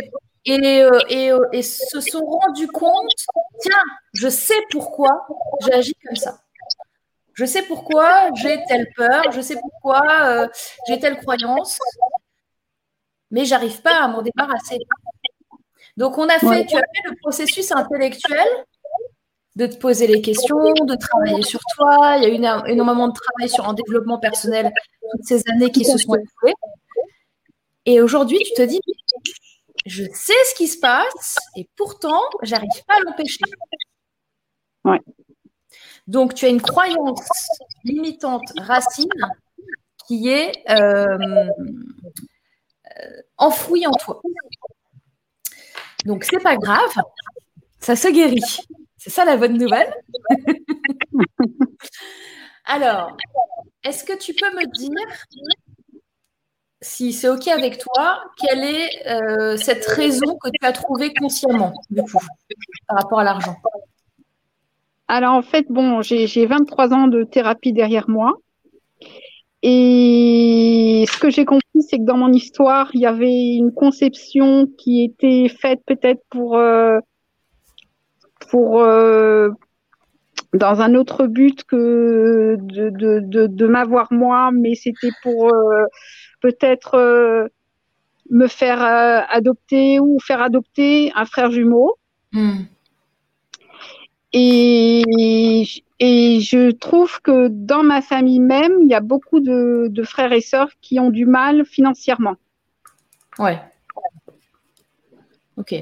euh, 0.49 0.91
euh, 1.13 1.49
et, 1.53 1.63
se 1.63 2.01
sont 2.01 2.25
rendues 2.25 2.67
compte, 2.69 3.13
tiens, 3.61 3.83
je 4.13 4.29
sais 4.29 4.61
pourquoi 4.71 5.27
j'agis 5.61 5.95
comme 6.05 6.17
ça. 6.17 6.42
Je 7.35 7.45
sais 7.45 7.63
pourquoi 7.63 8.31
j'ai 8.35 8.59
telle 8.69 8.89
peur, 8.97 9.33
je 9.33 9.41
sais 9.41 9.57
pourquoi 9.61 10.03
euh, 10.25 10.49
j'ai 10.87 10.99
telle 10.99 11.19
croyance, 11.19 11.79
mais 13.31 13.45
j'arrive 13.45 13.81
pas 13.83 14.03
à 14.03 14.09
m'en 14.09 14.23
débarrasser. 14.23 14.79
Donc 15.97 16.19
on 16.19 16.29
a 16.29 16.39
fait, 16.39 16.67
tu 16.67 16.77
as 16.77 16.81
fait 16.81 17.09
le 17.09 17.17
processus 17.21 17.73
intellectuel 17.73 18.47
de 19.57 19.67
te 19.67 19.77
poser 19.77 20.07
les 20.07 20.23
questions, 20.23 20.73
de 20.73 20.95
travailler 20.95 21.43
sur 21.43 21.61
toi. 21.77 22.17
Il 22.17 22.23
y 22.23 22.27
a 22.27 22.29
eu 22.31 22.71
énormément 22.71 23.09
de 23.09 23.15
travail 23.15 23.49
sur 23.49 23.69
un 23.69 23.75
développement 23.75 24.19
personnel 24.19 24.73
toutes 25.13 25.25
ces 25.25 25.43
années 25.51 25.71
qui 25.71 25.85
se 25.85 25.99
sont 25.99 26.15
écoulées. 26.15 26.55
Et 27.85 28.01
aujourd'hui, 28.01 28.39
tu 28.39 28.55
te 28.55 28.63
dis, 28.63 28.81
je 29.87 30.05
sais 30.13 30.33
ce 30.51 30.55
qui 30.55 30.69
se 30.69 30.79
passe 30.79 31.39
et 31.57 31.69
pourtant, 31.77 32.21
j'arrive 32.43 32.71
pas 32.87 32.95
à 32.95 33.01
l'empêcher. 33.01 33.41
Ouais. 34.85 35.01
Donc, 36.07 36.35
tu 36.35 36.45
as 36.47 36.49
une 36.49 36.63
croyance 36.63 37.29
limitante 37.85 38.43
racine 38.59 39.09
qui 40.07 40.29
est 40.29 40.53
euh, 40.71 41.47
enfouie 43.37 43.87
en 43.87 43.93
toi. 43.93 44.21
Donc, 46.05 46.25
c'est 46.25 46.43
pas 46.43 46.57
grave, 46.57 46.93
ça 47.79 47.97
se 47.97 48.09
guérit. 48.09 48.43
C'est 48.97 49.11
ça 49.11 49.25
la 49.25 49.37
bonne 49.37 49.59
nouvelle. 49.59 49.93
Alors, 52.65 53.17
est-ce 53.85 54.05
que 54.05 54.17
tu 54.17 54.35
peux 54.35 54.51
me 54.55 54.65
dire, 54.67 55.17
si 56.81 57.13
c'est 57.13 57.29
OK 57.29 57.49
avec 57.49 57.79
toi, 57.79 58.23
quelle 58.37 58.65
est 58.65 59.07
euh, 59.09 59.57
cette 59.57 59.85
raison 59.87 60.37
que 60.39 60.49
tu 60.51 60.67
as 60.67 60.73
trouvée 60.73 61.13
consciemment, 61.15 61.73
du 61.91 62.03
coup, 62.03 62.21
par 62.87 62.99
rapport 62.99 63.21
à 63.21 63.25
l'argent? 63.25 63.57
Alors, 65.15 65.35
en 65.35 65.43
fait, 65.43 65.67
bon, 65.69 66.01
j'ai 66.01 66.47
23 66.47 66.95
ans 66.95 67.07
de 67.07 67.23
thérapie 67.23 67.75
derrière 67.75 68.09
moi. 68.09 68.33
Et 69.63 71.05
ce 71.07 71.19
que 71.19 71.29
j'ai 71.29 71.45
compris, 71.45 71.83
c'est 71.87 71.99
que 71.99 72.05
dans 72.05 72.17
mon 72.17 72.33
histoire, 72.33 72.89
il 72.95 73.03
y 73.03 73.07
avait 73.07 73.57
une 73.57 73.75
conception 73.75 74.67
qui 74.79 75.05
était 75.05 75.51
faite 75.51 75.83
peut-être 75.87 76.23
pour, 76.31 76.57
euh, 76.57 76.99
euh, 78.55 79.51
dans 80.55 80.81
un 80.81 80.95
autre 80.95 81.27
but 81.27 81.63
que 81.65 82.57
de, 82.59 83.67
m'avoir 83.67 84.11
moi, 84.15 84.51
mais 84.51 84.75
c'était 84.75 85.13
pour 85.23 85.53
euh, 85.53 85.85
peut-être 86.41 87.51
me 88.31 88.47
faire 88.47 88.81
adopter 89.29 90.01
ou 90.01 90.19
faire 90.21 90.41
adopter 90.41 91.13
un 91.15 91.27
frère 91.27 91.51
jumeau. 91.51 91.99
Hmm. 92.33 92.63
Et, 94.33 95.65
et 95.99 96.41
je 96.41 96.71
trouve 96.71 97.21
que 97.21 97.49
dans 97.49 97.83
ma 97.83 98.01
famille 98.03 98.41
même, 98.41 98.79
il 98.83 98.89
y 98.89 98.95
a 98.95 99.01
beaucoup 99.01 99.41
de, 99.41 100.03
frères 100.05 100.33
et 100.33 100.41
sœurs 100.41 100.71
qui 100.81 100.99
ont 100.99 101.11
du 101.11 101.27
mal 101.27 101.65
financièrement. 101.65 102.35
Ouais. 103.39 103.61
Ok. 105.57 105.75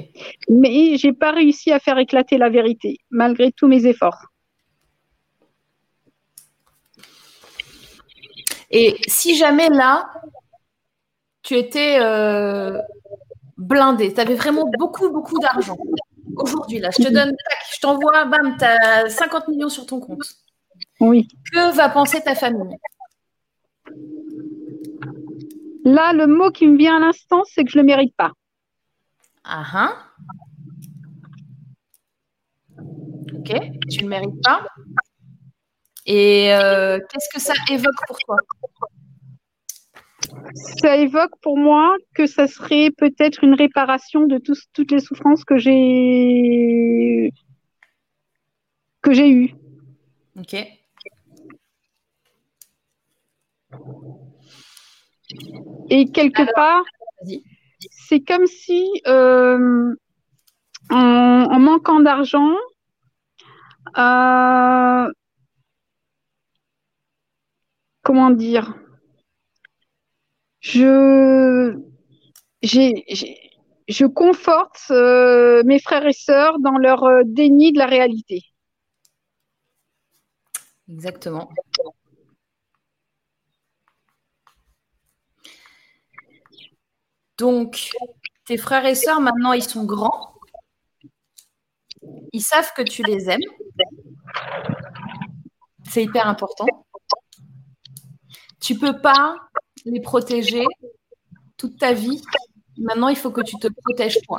Mais 0.49 0.97
j'ai 0.97 1.13
pas 1.13 1.31
réussi 1.31 1.71
à 1.71 1.79
faire 1.79 1.97
éclater 1.97 2.37
la 2.37 2.49
vérité, 2.49 2.97
malgré 3.09 3.51
tous 3.51 3.67
mes 3.67 3.85
efforts. 3.85 4.25
Et 8.69 8.95
si 9.07 9.35
jamais 9.35 9.69
là, 9.69 10.07
tu 11.41 11.55
étais 11.55 11.97
euh, 11.99 12.79
blindé, 13.57 14.13
tu 14.13 14.19
avais 14.19 14.35
vraiment 14.35 14.69
beaucoup, 14.77 15.09
beaucoup 15.09 15.39
d'argent, 15.39 15.77
aujourd'hui, 16.41 16.79
là, 16.79 16.89
je 16.91 17.03
te 17.03 17.09
donne, 17.09 17.33
je 17.73 17.79
t'envoie, 17.79 18.25
bam, 18.25 18.55
tu 18.57 18.65
as 18.65 19.09
50 19.09 19.47
millions 19.49 19.69
sur 19.69 19.85
ton 19.85 19.99
compte. 19.99 20.25
Oui. 20.99 21.27
Que 21.51 21.75
va 21.75 21.89
penser 21.89 22.21
ta 22.21 22.35
famille? 22.35 22.77
Là, 25.83 26.13
le 26.13 26.27
mot 26.27 26.51
qui 26.51 26.67
me 26.67 26.77
vient 26.77 26.97
à 26.97 26.99
l'instant, 26.99 27.41
c'est 27.45 27.63
que 27.63 27.71
je 27.71 27.77
ne 27.77 27.83
le 27.83 27.87
mérite 27.87 28.15
pas. 28.15 28.31
Ah 29.43 29.63
ah. 29.73 29.97
Ok, 33.33 33.55
tu 33.89 33.97
ne 33.99 34.03
le 34.03 34.09
mérites 34.09 34.41
pas. 34.43 34.65
Et 36.05 36.53
euh, 36.53 36.99
qu'est-ce 37.09 37.29
que 37.33 37.41
ça 37.41 37.53
évoque 37.71 37.95
pour 38.07 38.17
toi? 38.19 38.37
Ça 40.81 40.97
évoque 40.97 41.31
pour 41.41 41.57
moi 41.57 41.95
que 42.15 42.25
ça 42.25 42.47
serait 42.47 42.91
peut-être 42.97 43.43
une 43.43 43.53
réparation 43.53 44.25
de 44.25 44.39
toutes 44.73 44.91
les 44.91 44.99
souffrances 44.99 45.43
que 45.43 45.57
j'ai 45.57 47.31
que 49.01 49.13
j'ai 49.13 49.29
eues. 49.29 49.53
Ok. 50.37 50.55
Et 55.89 56.11
quelque 56.11 56.53
part, 56.53 56.83
c'est 57.89 58.21
comme 58.21 58.45
si 58.45 58.85
euh, 59.07 59.93
en, 60.89 61.59
manquant 61.59 61.99
d'argent, 61.99 62.55
euh, 63.97 65.11
comment 68.03 68.29
dire? 68.29 68.75
Je, 70.61 71.75
je 72.63 74.05
conforte 74.05 74.79
euh, 74.91 75.63
mes 75.65 75.79
frères 75.79 76.05
et 76.05 76.13
sœurs 76.13 76.59
dans 76.59 76.77
leur 76.77 77.03
euh, 77.03 77.23
déni 77.25 77.73
de 77.73 77.79
la 77.79 77.87
réalité. 77.87 78.43
Exactement. 80.87 81.49
Donc, 87.37 87.89
tes 88.45 88.57
frères 88.57 88.85
et 88.85 88.93
sœurs, 88.93 89.19
maintenant, 89.19 89.53
ils 89.53 89.63
sont 89.63 89.83
grands. 89.85 90.35
Ils 92.33 92.41
savent 92.41 92.71
que 92.75 92.83
tu 92.83 93.01
les 93.03 93.29
aimes. 93.29 93.39
C'est 95.89 96.03
hyper 96.03 96.27
important. 96.27 96.67
Tu 98.59 98.77
peux 98.77 99.01
pas 99.01 99.35
les 99.85 100.01
protéger 100.01 100.65
toute 101.57 101.77
ta 101.77 101.93
vie. 101.93 102.21
Maintenant, 102.77 103.09
il 103.09 103.17
faut 103.17 103.31
que 103.31 103.41
tu 103.41 103.55
te 103.57 103.67
protèges 103.67 104.19
toi. 104.23 104.37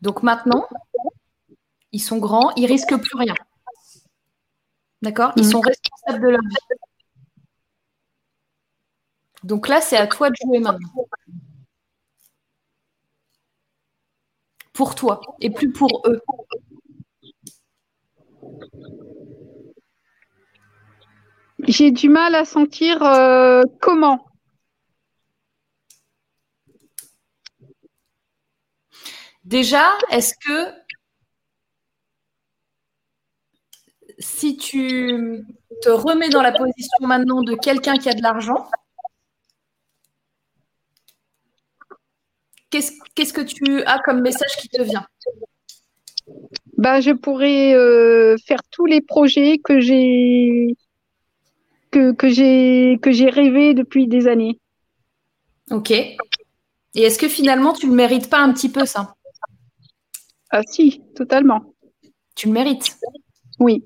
Donc 0.00 0.22
maintenant, 0.24 0.66
ils 1.92 2.00
sont 2.00 2.18
grands, 2.18 2.52
ils 2.56 2.66
risquent 2.66 2.96
plus 2.96 3.16
rien. 3.16 3.34
D'accord? 5.00 5.32
Ils 5.36 5.46
sont 5.46 5.60
responsables 5.60 6.24
de 6.24 6.28
leur 6.28 6.40
vie. 6.40 6.56
Donc 9.44 9.68
là, 9.68 9.80
c'est 9.80 9.96
à 9.96 10.06
toi 10.06 10.30
de 10.30 10.36
jouer 10.42 10.58
maintenant. 10.58 11.06
Pour 14.72 14.94
toi 14.94 15.20
et 15.40 15.50
plus 15.50 15.70
pour 15.72 16.02
eux. 16.06 16.20
J'ai 21.68 21.90
du 21.92 22.08
mal 22.08 22.34
à 22.34 22.44
sentir 22.44 23.02
euh, 23.02 23.62
comment. 23.80 24.26
Déjà, 29.44 29.96
est-ce 30.10 30.34
que 30.34 30.72
si 34.18 34.56
tu 34.56 35.44
te 35.82 35.88
remets 35.88 36.30
dans 36.30 36.42
la 36.42 36.52
position 36.52 37.06
maintenant 37.06 37.42
de 37.42 37.54
quelqu'un 37.54 37.96
qui 37.96 38.08
a 38.08 38.14
de 38.14 38.22
l'argent, 38.22 38.68
qu'est-ce 42.70 43.32
que 43.32 43.40
tu 43.40 43.82
as 43.84 43.98
comme 44.00 44.20
message 44.20 44.56
qui 44.58 44.68
te 44.68 44.82
vient? 44.82 45.06
Bah, 46.82 47.00
je 47.00 47.12
pourrais 47.12 47.74
euh, 47.74 48.36
faire 48.44 48.58
tous 48.72 48.86
les 48.86 49.00
projets 49.00 49.58
que 49.58 49.78
j'ai 49.78 50.76
que, 51.92 52.12
que 52.12 52.28
j'ai 52.28 52.98
que 53.00 53.12
j'ai 53.12 53.30
rêvé 53.30 53.72
depuis 53.72 54.08
des 54.08 54.26
années. 54.26 54.58
Ok. 55.70 55.92
Et 55.92 56.16
est-ce 56.94 57.20
que 57.20 57.28
finalement 57.28 57.72
tu 57.72 57.86
ne 57.86 57.94
mérites 57.94 58.28
pas 58.28 58.40
un 58.40 58.52
petit 58.52 58.68
peu 58.68 58.84
ça? 58.84 59.14
Ah 60.50 60.62
si, 60.66 61.00
totalement. 61.14 61.72
Tu 62.34 62.48
le 62.48 62.52
mérites? 62.52 62.98
Oui. 63.60 63.84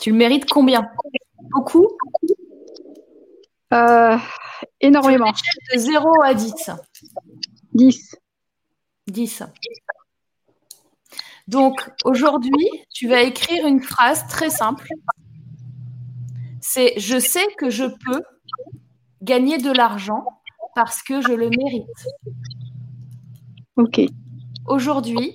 Tu 0.00 0.10
le 0.10 0.16
mérites 0.16 0.48
combien? 0.48 0.88
Beaucoup? 1.50 1.86
Euh, 3.74 4.16
Énormément. 4.80 5.32
De 5.74 5.78
0 5.78 6.08
à 6.24 6.32
10 6.32 6.70
10. 7.74 8.16
10. 9.06 9.42
Donc 11.48 11.90
aujourd'hui, 12.04 12.68
tu 12.92 13.08
vas 13.08 13.22
écrire 13.22 13.66
une 13.66 13.80
phrase 13.80 14.26
très 14.28 14.50
simple. 14.50 14.86
C'est 16.60 16.92
je 16.98 17.18
sais 17.18 17.46
que 17.56 17.70
je 17.70 17.84
peux 17.84 18.22
gagner 19.22 19.56
de 19.56 19.72
l'argent 19.72 20.24
parce 20.74 21.02
que 21.02 21.22
je 21.22 21.32
le 21.32 21.48
mérite. 21.48 21.86
Ok. 23.76 24.00
Aujourd'hui, 24.66 25.34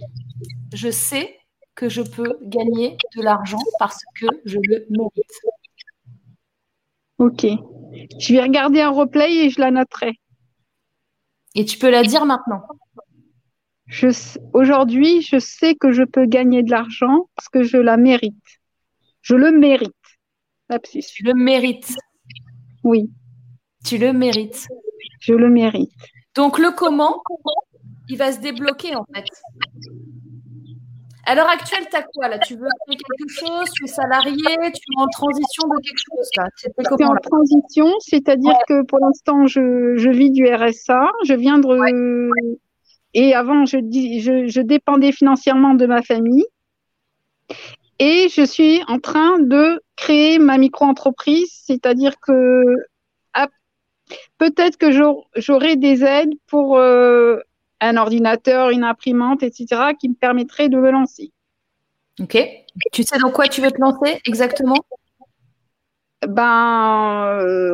je 0.72 0.92
sais 0.92 1.36
que 1.74 1.90
je 1.90 2.04
peux 2.04 2.38
gagner 2.44 2.96
de 3.18 3.24
l'argent 3.24 3.64
parce 3.80 4.00
que 4.16 4.28
je 4.46 4.60
le 4.62 4.86
mérite. 4.92 5.40
Ok. 7.18 7.48
Je 8.20 8.34
vais 8.34 8.42
regarder 8.44 8.82
un 8.82 8.92
replay 8.92 9.46
et 9.46 9.50
je 9.50 9.60
la 9.60 9.72
noterai. 9.72 10.14
Et 11.56 11.66
tu 11.66 11.80
peux 11.80 11.90
la 11.90 12.04
dire 12.04 12.26
maintenant. 12.26 12.62
Aujourd'hui, 14.54 15.22
je 15.22 15.40
sais 15.40 15.76
que 15.76 15.92
je 15.92 16.04
peux 16.04 16.26
gagner 16.26 16.64
de 16.64 16.72
l'argent 16.72 17.30
parce 17.36 17.50
que 17.50 17.64
je 17.64 17.78
la 17.78 17.98
mérite. 17.98 18.36
Je 19.22 19.36
le 19.36 19.52
mérite. 19.52 19.94
Tu 20.70 21.24
le 21.24 21.34
mérites. 21.34 21.94
Oui. 22.84 23.10
Tu 23.86 23.98
le 23.98 24.14
mérites. 24.14 24.68
Je 25.20 25.34
le 25.34 25.50
mérite. 25.50 25.92
Donc 26.36 26.58
le 26.58 26.72
comment, 26.72 27.22
il 28.10 28.18
va 28.18 28.32
se 28.32 28.40
débloquer 28.40 28.96
en 28.96 29.06
fait. 29.14 29.26
À 31.26 31.36
l'heure 31.36 31.48
actuelle, 31.48 31.86
tu 31.90 31.96
as 31.96 32.04
quoi 32.04 32.28
là? 32.28 32.38
Tu 32.40 32.56
veux 32.56 32.68
faire 32.68 32.98
quelque 32.98 33.30
chose 33.30 33.70
Tu 33.76 33.86
es 33.86 33.88
salarié 33.88 34.36
Tu 34.36 34.82
es 34.92 35.02
en 35.02 35.08
transition 35.08 35.68
de 35.70 35.82
quelque 35.82 36.04
chose 36.12 36.30
là? 36.36 36.48
C'est 36.58 37.06
en 37.06 37.16
transition, 37.16 37.88
c'est-à-dire 38.00 38.58
que 38.68 38.84
pour 38.86 39.00
l'instant, 39.00 39.46
je, 39.46 40.10
vis 40.10 40.32
du 40.32 40.46
RSA. 40.46 41.12
Je 41.26 41.34
viens 41.34 41.60
de. 41.60 42.30
Et 43.14 43.34
avant, 43.34 43.66
je, 43.66 43.78
je, 43.78 44.48
je 44.48 44.62
dépendais 44.62 45.12
financièrement 45.12 45.74
de 45.74 45.86
ma 45.86 46.02
famille. 46.02 46.46
Et 48.00 48.28
je 48.30 48.44
suis 48.46 48.82
en 48.88 49.00
train 49.00 49.40
de 49.40 49.82
créer 49.96 50.40
ma 50.40 50.58
micro-entreprise, 50.58 51.52
c'est-à-dire 51.52 52.20
que 52.20 52.64
peut-être 54.38 54.78
que 54.78 54.92
j'aurai 55.36 55.76
des 55.76 56.04
aides 56.04 56.34
pour 56.48 56.78
euh, 56.78 57.40
un 57.80 57.98
ordinateur, 57.98 58.70
une 58.70 58.84
imprimante, 58.84 59.44
etc., 59.44 59.94
qui 60.00 60.10
me 60.10 60.16
permettraient 60.16 60.70
de 60.70 60.78
me 60.78 60.92
lancer. 60.92 61.32
Ok. 62.20 62.38
Tu 62.92 63.04
sais 63.04 63.18
dans 63.20 63.32
quoi 63.32 63.48
tu 63.48 63.62
veux 63.62 63.72
te 63.72 63.80
lancer 63.80 64.20
exactement? 64.26 64.78
Ben 66.28 67.28
euh, 67.42 67.74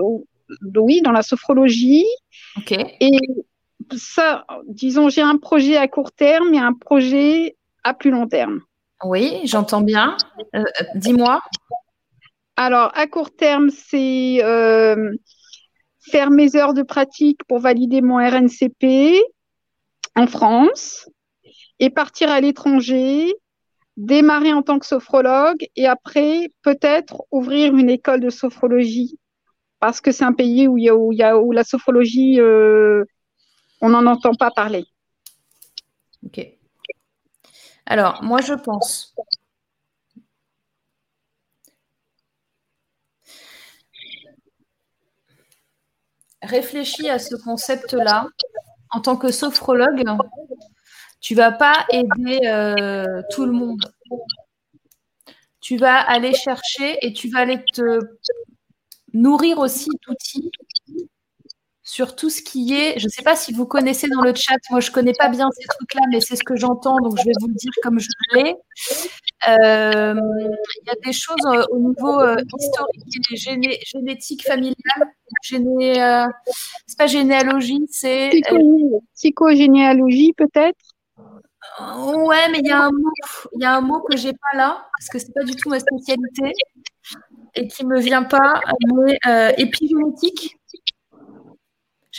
oui, 0.75 1.01
dans 1.01 1.11
la 1.11 1.21
sophrologie. 1.21 2.05
Ok. 2.57 2.71
Et 2.71 3.19
ça, 3.97 4.45
disons, 4.67 5.09
j'ai 5.09 5.21
un 5.21 5.37
projet 5.37 5.77
à 5.77 5.87
court 5.87 6.11
terme 6.11 6.53
et 6.53 6.59
un 6.59 6.73
projet 6.73 7.57
à 7.83 7.93
plus 7.93 8.11
long 8.11 8.27
terme. 8.27 8.61
Oui, 9.03 9.41
j'entends 9.45 9.81
bien. 9.81 10.17
Euh, 10.55 10.63
dis-moi. 10.95 11.41
Alors, 12.55 12.91
à 12.95 13.07
court 13.07 13.31
terme, 13.31 13.69
c'est 13.69 14.39
faire 15.99 16.31
mes 16.31 16.55
heures 16.55 16.73
de 16.73 16.83
pratique 16.83 17.43
pour 17.47 17.59
valider 17.59 18.01
mon 18.01 18.17
RNCP 18.17 19.21
en 20.15 20.27
France 20.27 21.09
et 21.79 21.89
partir 21.89 22.29
à 22.29 22.41
l'étranger, 22.41 23.33
démarrer 23.97 24.53
en 24.53 24.61
tant 24.61 24.79
que 24.79 24.85
sophrologue 24.85 25.65
et 25.75 25.87
après 25.87 26.49
peut-être 26.61 27.23
ouvrir 27.31 27.75
une 27.75 27.89
école 27.89 28.19
de 28.19 28.29
sophrologie 28.29 29.17
parce 29.79 30.01
que 30.01 30.11
c'est 30.11 30.25
un 30.25 30.33
pays 30.33 30.67
où, 30.67 30.77
il 30.77 30.83
y 30.83 30.89
a, 30.89 30.95
où, 30.95 31.11
il 31.11 31.17
y 31.17 31.23
a, 31.23 31.37
où 31.37 31.51
la 31.51 31.63
sophrologie, 31.63 32.39
euh, 32.39 33.05
on 33.81 33.89
n'en 33.89 34.05
entend 34.05 34.33
pas 34.33 34.51
parler. 34.51 34.85
Ok. 36.25 36.45
Alors, 37.85 38.23
moi, 38.23 38.41
je 38.41 38.53
pense 38.53 39.15
réfléchis 46.41 47.09
à 47.09 47.19
ce 47.19 47.35
concept-là. 47.35 48.27
En 48.91 49.01
tant 49.01 49.17
que 49.17 49.31
sophrologue, 49.31 50.03
tu 51.21 51.35
vas 51.35 51.51
pas 51.51 51.85
aider 51.91 52.39
euh, 52.47 53.21
tout 53.31 53.45
le 53.45 53.51
monde. 53.51 53.81
Tu 55.61 55.77
vas 55.77 55.99
aller 55.99 56.33
chercher 56.33 56.97
et 57.05 57.13
tu 57.13 57.29
vas 57.29 57.39
aller 57.39 57.63
te 57.73 57.99
nourrir 59.13 59.59
aussi 59.59 59.89
d'outils 60.07 60.51
sur 61.89 62.15
tout 62.15 62.29
ce 62.29 62.43
qui 62.43 62.75
est, 62.75 62.99
je 62.99 63.05
ne 63.05 63.09
sais 63.09 63.23
pas 63.23 63.35
si 63.35 63.51
vous 63.51 63.65
connaissez 63.65 64.07
dans 64.09 64.21
le 64.21 64.35
chat, 64.35 64.57
moi 64.69 64.79
je 64.79 64.89
ne 64.89 64.93
connais 64.93 65.13
pas 65.17 65.27
bien 65.27 65.49
ces 65.51 65.65
trucs-là, 65.65 66.01
mais 66.11 66.21
c'est 66.21 66.35
ce 66.35 66.43
que 66.43 66.55
j'entends, 66.55 66.97
donc 66.97 67.17
je 67.17 67.25
vais 67.25 67.31
vous 67.41 67.47
le 67.47 67.55
dire 67.55 67.71
comme 67.81 67.99
je 67.99 68.09
l'ai. 68.33 68.55
Euh, 69.49 70.13
il 70.13 70.87
y 70.87 70.89
a 70.91 70.95
des 71.03 71.11
choses 71.11 71.43
euh, 71.47 71.63
au 71.71 71.79
niveau 71.79 72.19
euh, 72.19 72.35
historique 72.59 73.31
et 73.31 73.79
génétique 73.83 74.45
familial. 74.45 74.75
Géné, 75.41 75.95
c'est 76.85 76.97
pas 76.97 77.07
généalogie, 77.07 77.87
c'est. 77.89 78.39
psychogénéalogie 79.15 80.33
peut-être? 80.37 80.77
Ouais, 81.79 82.51
mais 82.51 82.59
il 82.59 82.67
y 82.67 82.71
a 82.71 82.83
un 82.83 82.91
mot, 82.91 83.11
il 83.55 83.63
y 83.63 83.65
a 83.65 83.75
un 83.75 83.81
mot 83.81 84.01
que 84.01 84.15
j'ai 84.15 84.33
pas 84.33 84.57
là 84.57 84.85
parce 84.95 85.09
que 85.09 85.17
c'est 85.17 85.33
pas 85.33 85.43
du 85.43 85.55
tout 85.55 85.69
ma 85.69 85.79
spécialité 85.79 86.53
et 87.55 87.67
qui 87.67 87.83
me 87.83 87.99
vient 87.99 88.23
pas. 88.23 88.61
Mais 88.93 89.17
épigénétique, 89.57 90.58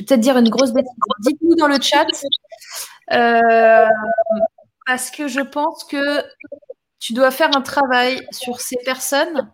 je 0.01 0.05
vais 0.05 0.07
peut-être 0.07 0.21
dire 0.21 0.39
une 0.39 0.49
grosse 0.49 0.73
bêtise. 0.73 0.91
Dites-nous 1.21 1.57
dans 1.57 1.69
le 1.69 1.81
chat. 1.81 2.07
Euh, 3.13 3.89
parce 4.87 5.11
que 5.11 5.29
je 5.29 5.41
pense 5.41 5.85
que 5.85 6.23
tu 6.99 7.13
dois 7.13 7.31
faire 7.31 7.55
un 7.57 7.61
travail 7.61 8.21
sur 8.31 8.61
ces 8.61 8.77
personnes 8.85 9.51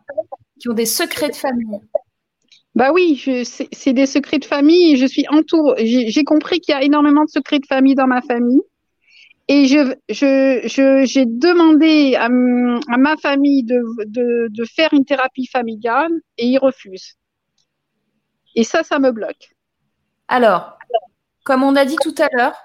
qui 0.61 0.68
ont 0.68 0.74
des 0.74 0.86
secrets 0.86 1.30
de 1.30 1.36
famille. 1.36 1.80
Bah 2.74 2.92
oui, 2.92 3.22
c'est 3.44 3.92
des 3.92 4.07
secrets 4.07 4.38
de 4.38 4.44
famille. 4.44 4.97
Je 4.97 5.07
suis 5.07 5.26
entourée. 5.28 5.86
J'ai 5.86 6.24
compris 6.24 6.61
qu'il 6.61 6.74
y 6.74 6.76
a 6.76 6.82
énormément 6.82 7.24
de 7.24 7.30
secrets 7.30 7.59
de 7.59 7.66
famille 7.66 7.94
dans 7.94 8.07
ma 8.07 8.22
famille. 8.22 8.62
Et 9.49 9.66
je, 9.66 9.97
j'ai 10.09 11.24
demandé 11.24 12.14
à, 12.16 12.28
ma 12.28 13.16
famille 13.16 13.64
de, 13.64 14.64
faire 14.64 14.92
une 14.92 15.05
thérapie 15.05 15.47
familiale 15.47 16.12
et 16.38 16.47
ils 16.47 16.59
refusent. 16.59 17.16
Et 18.55 18.64
ça, 18.64 18.82
ça 18.82 18.99
me 18.99 19.11
bloque. 19.11 19.56
Alors, 20.29 20.79
comme 21.45 21.62
on 21.62 21.77
a 21.77 21.85
dit 21.85 21.97
tout 21.97 22.14
à 22.18 22.29
l'heure, 22.33 22.57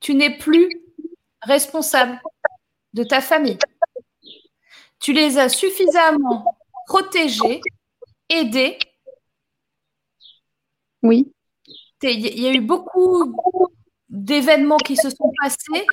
tu 0.00 0.14
n'es 0.14 0.36
plus 0.36 0.68
responsable 1.42 2.20
de 2.94 3.04
ta 3.04 3.20
famille. 3.20 3.58
Tu 4.98 5.12
les 5.12 5.38
as 5.38 5.48
suffisamment 5.48 6.56
protégés, 6.86 7.60
aidés. 8.28 8.78
Oui. 11.02 11.32
Il 12.02 12.40
y 12.40 12.46
a 12.48 12.52
eu 12.52 12.60
beaucoup 12.60 13.32
d'événements 14.08 14.78
qui 14.78 14.96
se 14.96 15.10
sont 15.10 15.32
passés. 15.40 15.86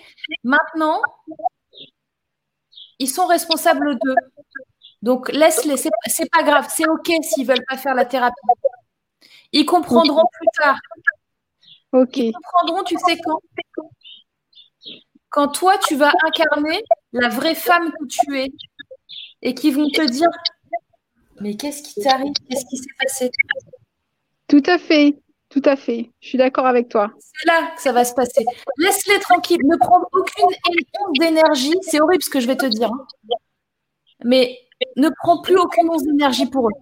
Maintenant, 0.44 1.02
ils 3.00 3.10
sont 3.10 3.28
responsables 3.28 3.98
d'eux. 4.00 4.16
Donc 5.02 5.30
laisse-les, 5.30 5.78
c'est 5.78 6.30
pas 6.32 6.44
grave, 6.44 6.68
c'est 6.70 6.88
ok 6.88 7.10
s'ils 7.22 7.48
veulent 7.48 7.66
pas 7.68 7.78
faire 7.78 7.96
la 7.96 8.06
thérapie. 8.06 8.36
Ils 9.52 9.66
comprendront 9.66 10.26
plus 10.32 10.48
tard. 10.58 10.78
Ok. 11.92 12.18
Ils 12.18 12.34
comprendront, 12.34 12.84
tu 12.84 12.96
sais 12.98 13.18
quand? 13.24 13.40
Quand 15.30 15.48
toi, 15.50 15.78
tu 15.78 15.96
vas 15.96 16.12
incarner 16.26 16.84
la 17.14 17.30
vraie 17.30 17.56
femme 17.56 17.92
que 17.92 18.06
tu 18.08 18.40
es 18.40 18.52
et 19.42 19.54
qui 19.54 19.72
vont 19.72 19.90
te 19.90 20.02
dire 20.10 20.30
Mais 21.40 21.56
qu'est-ce 21.56 21.84
qui 21.84 22.02
t'arrive? 22.02 22.34
Qu'est-ce 22.50 22.66
qui 22.66 22.78
s'est 22.78 22.96
passé? 23.00 23.32
Tout 24.48 24.64
à 24.66 24.78
fait. 24.78 25.16
Tout 25.50 25.62
à 25.66 25.76
fait. 25.76 26.12
Je 26.20 26.28
suis 26.28 26.38
d'accord 26.38 26.68
avec 26.68 26.90
toi. 26.90 27.12
C'est 27.20 27.48
là 27.48 27.72
que 27.76 27.82
ça 27.82 27.92
va 27.92 28.06
se 28.06 28.14
passer. 28.14 28.46
Laisse-les 28.78 29.20
tranquilles. 29.20 29.62
Ne 29.64 29.78
prends 29.78 30.02
aucune 30.12 30.46
once 30.46 31.20
d'énergie. 31.20 31.76
C'est 31.82 32.02
horrible 32.02 32.24
ce 32.24 32.30
que 32.30 32.40
je 32.40 32.48
vais 32.48 32.56
te 32.56 32.68
dire. 32.68 32.92
Hein. 32.92 33.08
Mais 34.24 34.60
ne 34.96 35.10
prends 35.22 35.42
plus 35.42 35.58
aucune 35.58 35.90
once 35.90 36.04
d'énergie 36.04 36.46
pour 36.46 36.70
eux. 36.70 36.74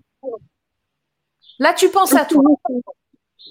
Là, 1.60 1.74
tu 1.74 1.90
penses 1.90 2.16
à 2.16 2.26
toi. 2.26 2.44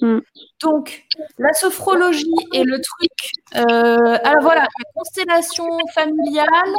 Mm. 0.00 0.18
Donc, 0.62 1.04
la 1.38 1.52
sophrologie 1.52 2.26
et 2.52 2.64
le 2.64 2.80
truc. 2.80 3.10
Euh, 3.54 4.18
alors 4.24 4.42
voilà, 4.42 4.62
la 4.62 4.90
constellation 4.94 5.66
familiale. 5.94 6.74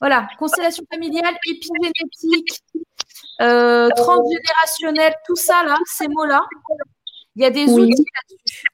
Voilà, 0.00 0.28
constellation 0.38 0.84
familiale, 0.92 1.36
épigénétique, 1.46 2.62
euh, 3.40 3.88
transgénérationnelle, 3.96 5.14
tout 5.26 5.36
ça 5.36 5.62
là, 5.64 5.76
ces 5.86 6.08
mots-là. 6.08 6.42
Il 7.36 7.42
y 7.42 7.46
a 7.46 7.50
des 7.50 7.66
outils 7.70 8.04
là-dessus. 8.14 8.64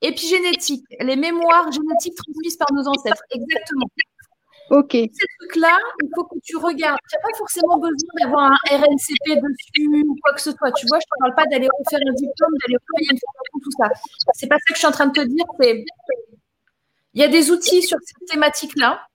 Épigénétique, 0.00 0.84
les 1.00 1.16
mémoires 1.16 1.70
génétiques 1.70 2.14
transmises 2.16 2.56
par 2.56 2.72
nos 2.72 2.86
ancêtres. 2.86 3.22
Exactement. 3.30 3.86
Ok. 4.74 4.90
Ces 4.90 5.08
trucs-là, 5.38 5.78
il 6.02 6.08
faut 6.16 6.24
que 6.24 6.34
tu 6.42 6.56
regardes. 6.56 6.98
Tu 7.08 7.14
n'as 7.14 7.22
pas 7.22 7.38
forcément 7.38 7.78
besoin 7.78 8.10
d'avoir 8.20 8.50
un 8.50 8.76
RNCP 8.76 9.36
dessus 9.36 10.04
ou 10.04 10.16
quoi 10.20 10.34
que 10.34 10.40
ce 10.40 10.50
soit. 10.50 10.72
Tu 10.72 10.86
vois, 10.88 10.98
je 10.98 11.04
ne 11.04 11.14
te 11.14 11.20
parle 11.20 11.34
pas 11.36 11.46
d'aller 11.46 11.68
refaire 11.78 12.00
un 12.04 12.12
diplôme, 12.12 12.50
d'aller 12.60 12.76
refaire 12.76 13.12
une 13.12 13.18
formation, 13.20 13.58
tout 13.62 13.70
ça. 13.78 13.88
C'est 14.32 14.48
pas 14.48 14.56
ça 14.56 14.64
que 14.66 14.74
je 14.74 14.78
suis 14.78 14.86
en 14.88 14.90
train 14.90 15.06
de 15.06 15.12
te 15.12 15.20
dire. 15.20 15.44
il 17.14 17.20
y 17.20 17.22
a 17.22 17.28
des 17.28 17.52
outils 17.52 17.82
sur 17.82 17.98
cette 18.02 18.28
thématique-là. 18.28 19.06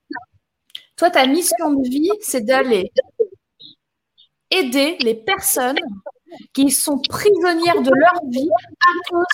Toi, 0.95 1.09
ta 1.09 1.27
mission 1.27 1.73
de 1.73 1.89
vie, 1.89 2.11
c'est 2.21 2.45
d'aller 2.45 2.89
aider 4.51 4.95
les 5.01 5.15
personnes 5.15 5.77
qui 6.53 6.71
sont 6.71 6.99
prisonnières 6.99 7.81
de 7.81 7.91
leur 7.93 8.21
vie 8.29 8.49
à 8.49 9.09
cause 9.09 9.25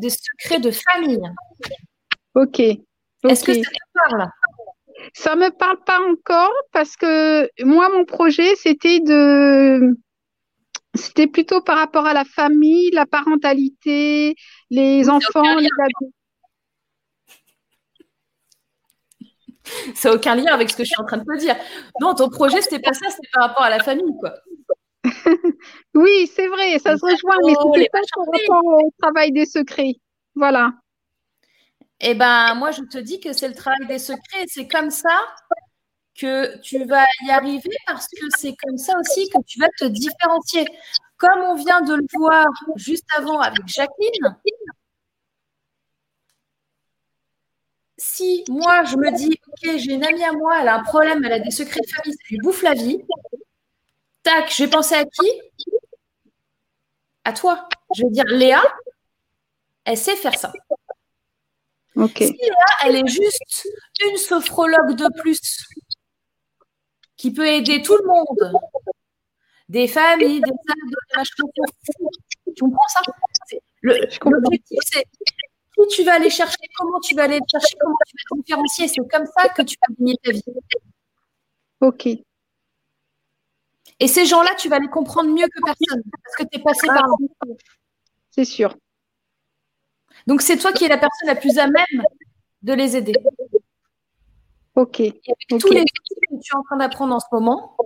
des 0.00 0.10
secrets 0.10 0.60
de 0.60 0.70
famille. 0.70 1.28
Ok. 2.36 2.60
Est-ce 2.60 3.42
que 3.42 3.54
ça 3.54 3.60
te 3.60 4.10
parle? 4.10 4.30
Ça 5.14 5.36
me 5.36 5.50
parle 5.50 5.78
pas 5.84 6.00
encore 6.00 6.52
parce 6.72 6.96
que 6.96 7.48
moi, 7.64 7.88
mon 7.90 8.04
projet, 8.04 8.54
c'était 8.56 9.00
de 9.00 9.96
C'était 10.94 11.26
plutôt 11.26 11.62
par 11.62 11.78
rapport 11.78 12.06
à 12.06 12.12
la 12.12 12.24
famille, 12.24 12.90
la 12.92 13.06
parentalité, 13.06 14.34
les 14.70 15.08
enfants, 15.08 15.56
les 15.56 15.68
adultes. 15.78 16.14
Ça 19.94 20.10
n'a 20.10 20.16
aucun 20.16 20.34
lien 20.34 20.52
avec 20.52 20.70
ce 20.70 20.76
que 20.76 20.84
je 20.84 20.88
suis 20.88 21.00
en 21.00 21.04
train 21.04 21.18
de 21.18 21.24
te 21.24 21.38
dire. 21.38 21.56
Non, 22.00 22.14
ton 22.14 22.28
projet, 22.28 22.60
c'était 22.60 22.80
pas 22.80 22.92
ça, 22.92 23.08
c'était 23.10 23.28
par 23.32 23.48
rapport 23.48 23.62
à 23.62 23.70
la 23.70 23.78
famille, 23.78 24.12
quoi. 24.20 24.34
oui, 25.94 26.30
c'est 26.32 26.46
vrai, 26.48 26.78
ça 26.78 26.96
se 26.96 27.04
rejoint, 27.04 27.36
mais 27.44 27.54
c'était 27.54 27.88
pas 27.90 28.00
par 28.14 28.26
rapport 28.26 28.64
au 28.64 28.90
travail 29.00 29.32
des 29.32 29.46
secrets. 29.46 29.94
Voilà. 30.34 30.72
Eh 32.02 32.14
ben, 32.14 32.54
moi, 32.56 32.70
je 32.72 32.82
te 32.82 32.98
dis 32.98 33.20
que 33.20 33.32
c'est 33.32 33.48
le 33.48 33.54
travail 33.54 33.86
des 33.86 33.98
secrets. 33.98 34.44
C'est 34.48 34.66
comme 34.68 34.90
ça 34.90 35.08
que 36.18 36.58
tu 36.60 36.84
vas 36.84 37.04
y 37.26 37.30
arriver 37.30 37.70
parce 37.86 38.06
que 38.08 38.26
c'est 38.38 38.54
comme 38.56 38.78
ça 38.78 38.94
aussi 39.00 39.28
que 39.30 39.38
tu 39.46 39.60
vas 39.60 39.68
te 39.78 39.84
différencier. 39.86 40.66
Comme 41.18 41.40
on 41.44 41.54
vient 41.54 41.80
de 41.82 41.94
le 41.94 42.06
voir 42.14 42.46
juste 42.76 43.06
avant 43.16 43.40
avec 43.40 43.66
Jacqueline, 43.68 44.36
si 47.96 48.44
moi 48.50 48.84
je 48.84 48.96
me 48.96 49.10
dis, 49.16 49.38
ok, 49.48 49.78
j'ai 49.78 49.92
une 49.94 50.04
amie 50.04 50.24
à 50.24 50.32
moi, 50.32 50.60
elle 50.60 50.68
a 50.68 50.76
un 50.76 50.82
problème, 50.82 51.24
elle 51.24 51.32
a 51.32 51.38
des 51.38 51.50
secrets 51.50 51.80
de 51.80 51.86
famille, 51.90 52.12
ça 52.14 52.24
lui 52.30 52.38
bouffe 52.42 52.62
la 52.62 52.74
vie, 52.74 52.98
tac, 54.22 54.50
je 54.52 54.64
vais 54.64 54.70
penser 54.70 54.94
à 54.96 55.04
qui? 55.04 55.28
À 57.24 57.32
toi. 57.32 57.68
Je 57.96 58.04
vais 58.04 58.10
dire, 58.10 58.24
Léa, 58.28 58.62
elle 59.84 59.96
sait 59.96 60.16
faire 60.16 60.36
ça. 60.38 60.52
Ok. 61.96 62.18
Si 62.18 62.38
elle 62.84 62.96
est 62.96 63.06
juste 63.06 63.68
une 64.04 64.16
sophrologue 64.16 64.94
de 64.94 65.20
plus 65.20 65.40
qui 67.16 67.32
peut 67.32 67.46
aider 67.46 67.82
tout 67.82 67.96
le 67.96 68.06
monde, 68.06 68.60
des 69.68 69.86
familles, 69.88 70.40
des 70.40 70.50
ados, 71.20 71.28
tu 72.54 72.54
comprends 72.60 72.88
ça? 72.88 73.00
L'objectif, 73.82 74.78
c'est 74.84 75.04
qui 75.04 75.86
tu 75.88 76.04
vas 76.04 76.14
aller 76.14 76.30
chercher, 76.30 76.56
comment 76.76 77.00
tu 77.00 77.14
vas 77.14 77.24
aller 77.24 77.40
chercher, 77.50 77.76
comment 77.80 77.96
tu 78.06 78.14
vas 78.16 78.36
te 78.36 78.42
différencier. 78.42 78.88
C'est 78.88 79.08
comme 79.10 79.26
ça 79.26 79.48
que 79.48 79.62
tu 79.62 79.76
vas 79.80 79.94
gagner 79.98 80.16
ta 80.22 80.30
vie. 80.32 80.44
Ok. 81.80 82.06
Et 84.00 84.08
ces 84.08 84.26
gens-là, 84.26 84.54
tu 84.56 84.68
vas 84.68 84.78
les 84.78 84.88
comprendre 84.88 85.30
mieux 85.30 85.46
que 85.46 85.60
personne 85.64 86.02
parce 86.24 86.36
que 86.36 86.42
tu 86.44 86.58
es 86.58 86.62
passé 86.62 86.86
par 86.86 87.06
là. 87.06 87.14
C'est 88.30 88.44
sûr. 88.44 88.76
Donc, 90.26 90.42
c'est 90.42 90.56
toi 90.56 90.72
qui 90.72 90.84
es 90.84 90.88
la 90.88 90.98
personne 90.98 91.28
la 91.28 91.36
plus 91.36 91.58
à 91.58 91.66
même 91.66 92.02
de 92.62 92.72
les 92.72 92.96
aider. 92.96 93.14
Ok. 94.74 95.00
Et 95.00 95.12
avec 95.26 95.60
tous 95.62 95.70
les 95.70 95.82
outils 95.82 96.14
que 96.30 96.40
tu 96.40 96.52
es 96.52 96.56
en 96.56 96.62
train 96.62 96.76
d'apprendre 96.76 97.14
en 97.14 97.20
ce 97.20 97.26
moment, 97.32 97.76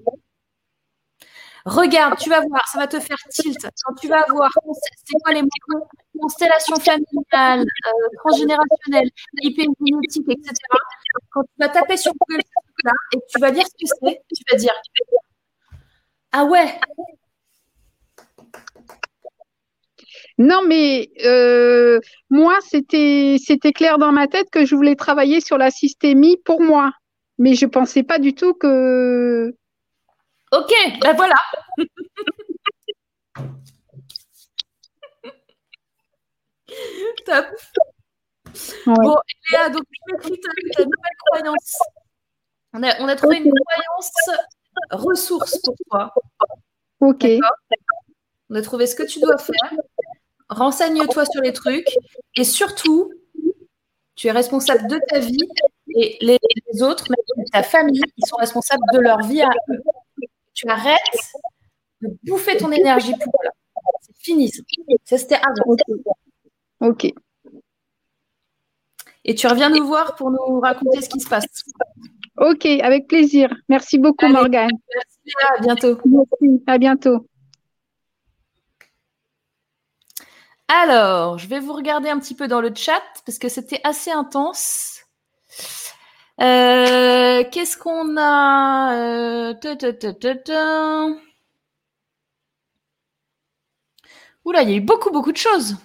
Regarde, 1.67 2.17
tu 2.17 2.31
vas 2.31 2.41
voir, 2.43 2.65
ça 2.69 2.79
va 2.79 2.87
te 2.87 3.01
faire 3.01 3.17
tilt. 3.29 3.59
Quand 3.85 3.95
tu 3.95 4.07
vas 4.07 4.25
voir, 4.29 4.49
c'est 5.05 5.19
quoi 5.25 5.33
les 5.33 5.43
mots 5.43 5.89
Constellation 6.21 6.77
familiale, 6.77 7.67
euh, 7.67 8.17
transgénérationnelle, 8.19 9.11
hypogénétique, 9.43 10.29
etc. 10.29 10.55
Quand 11.31 11.43
tu 11.43 11.51
vas 11.59 11.69
taper 11.69 11.97
sur 11.97 12.13
Google 12.13 12.41
là 12.85 12.93
et 13.15 13.19
tu 13.29 13.41
vas 13.41 13.51
dire 13.51 13.65
ce 13.67 13.73
que 13.73 13.97
c'est, 14.01 14.23
tu 14.33 14.45
vas 14.49 14.57
dire 14.57 14.73
Ah 16.31 16.45
ouais 16.45 16.79
Non, 20.39 20.63
mais 20.63 21.11
euh, 21.25 21.99
moi, 22.37 22.59
c'était 22.63 23.39
clair 23.75 23.99
dans 23.99 24.13
ma 24.13 24.29
tête 24.29 24.51
que 24.51 24.67
je 24.67 24.75
voulais 24.75 24.95
travailler 24.95 25.41
sur 25.41 25.57
la 25.59 25.71
systémie 25.71 26.37
pour 26.45 26.61
moi. 26.61 26.93
Mais 27.39 27.55
je 27.55 27.65
ne 27.67 27.71
pensais 27.71 28.03
pas 28.03 28.19
du 28.19 28.35
tout 28.35 28.55
que 28.55 29.55
Ok, 30.53 30.73
ben 31.01 31.15
voilà. 31.15 31.35
Top. 37.27 37.47
Bon, 38.87 39.17
Léa, 39.51 39.69
donc 39.71 39.83
m'écris 40.07 40.41
ta, 40.41 40.49
nouvelle 40.85 41.17
croyance. 41.27 41.79
On 42.73 42.83
a, 42.83 43.01
on 43.01 43.09
a 43.09 43.17
trouvé 43.17 43.39
une 43.39 43.53
croyance 43.53 44.13
ressource 44.91 45.59
pour 45.63 45.75
toi. 45.91 46.13
Ok. 47.01 47.27
On 48.51 48.55
a 48.55 48.63
trouvé 48.63 48.87
ce 48.87 48.95
que 48.95 49.03
tu 49.03 49.21
dois 49.21 49.39
faire. 49.39 49.73
Renseigne-toi 50.49 51.25
sur 51.27 51.43
les 51.43 51.53
trucs. 51.53 51.89
Et 52.37 52.45
surtout, 52.45 53.13
tu 54.15 54.29
es 54.29 54.31
responsable 54.31 54.89
de 54.89 54.99
ta 55.09 55.19
vie 55.19 55.49
et 55.95 56.17
les, 56.21 56.39
les 56.73 56.83
autres, 56.83 57.05
même 57.09 57.47
ta 57.53 57.63
famille, 57.63 58.01
ils 58.17 58.27
sont 58.27 58.37
responsables 58.37 58.83
de 58.93 58.99
leur 58.99 59.21
vie 59.23 59.43
à 59.43 59.51
eux 59.71 59.81
tu 60.57 60.67
arrêtes 60.69 60.99
de 62.01 62.09
bouffer 62.25 62.57
ton 62.57 62.73
énergie 62.73 63.13
pour 63.13 63.41
là. 63.45 63.51
C'est 64.01 64.17
fini. 64.19 64.51
Ça, 65.05 65.19
c'était 65.19 65.37
avant. 65.37 65.77
Ok. 66.81 67.13
Et 69.25 69.35
tu 69.35 69.47
reviens 69.47 69.71
nous 69.71 69.87
voir 69.87 70.17
pour 70.17 70.31
nous 70.31 70.61
raconter 70.61 71.03
ce 71.03 71.09
qui 71.09 71.21
se 71.21 71.29
passe. 71.29 71.47
Ok, 72.39 72.65
avec 72.67 73.07
plaisir. 73.07 73.55
Merci 73.69 73.99
beaucoup, 73.99 74.27
Morgane. 74.29 74.71
Merci, 74.95 75.37
à 75.49 75.61
bientôt. 75.61 75.99
Merci, 76.05 76.63
à 76.67 76.79
bientôt. 76.79 77.27
Alors, 80.69 81.39
je 81.39 81.47
vais 81.49 81.61
vous 81.61 81.73
regarder 81.73 82.09
un 82.09 82.19
petit 82.19 82.35
peu 82.35 82.49
dans 82.49 82.61
le 82.61 82.73
chat 82.75 83.03
parce 83.25 83.39
que 83.39 83.49
c'était 83.49 83.81
assez 83.85 84.11
intense. 84.11 85.03
Euh, 86.41 87.45
qu'est-ce 87.51 87.77
qu'on 87.79 88.17
a 88.19 88.95
euh, 88.95 89.55
Oula, 94.45 94.63
il 94.63 94.71
y 94.71 94.73
a 94.73 94.77
eu 94.77 94.81
beaucoup, 94.81 95.11
beaucoup 95.11 95.33
de 95.33 95.37
choses. 95.37 95.77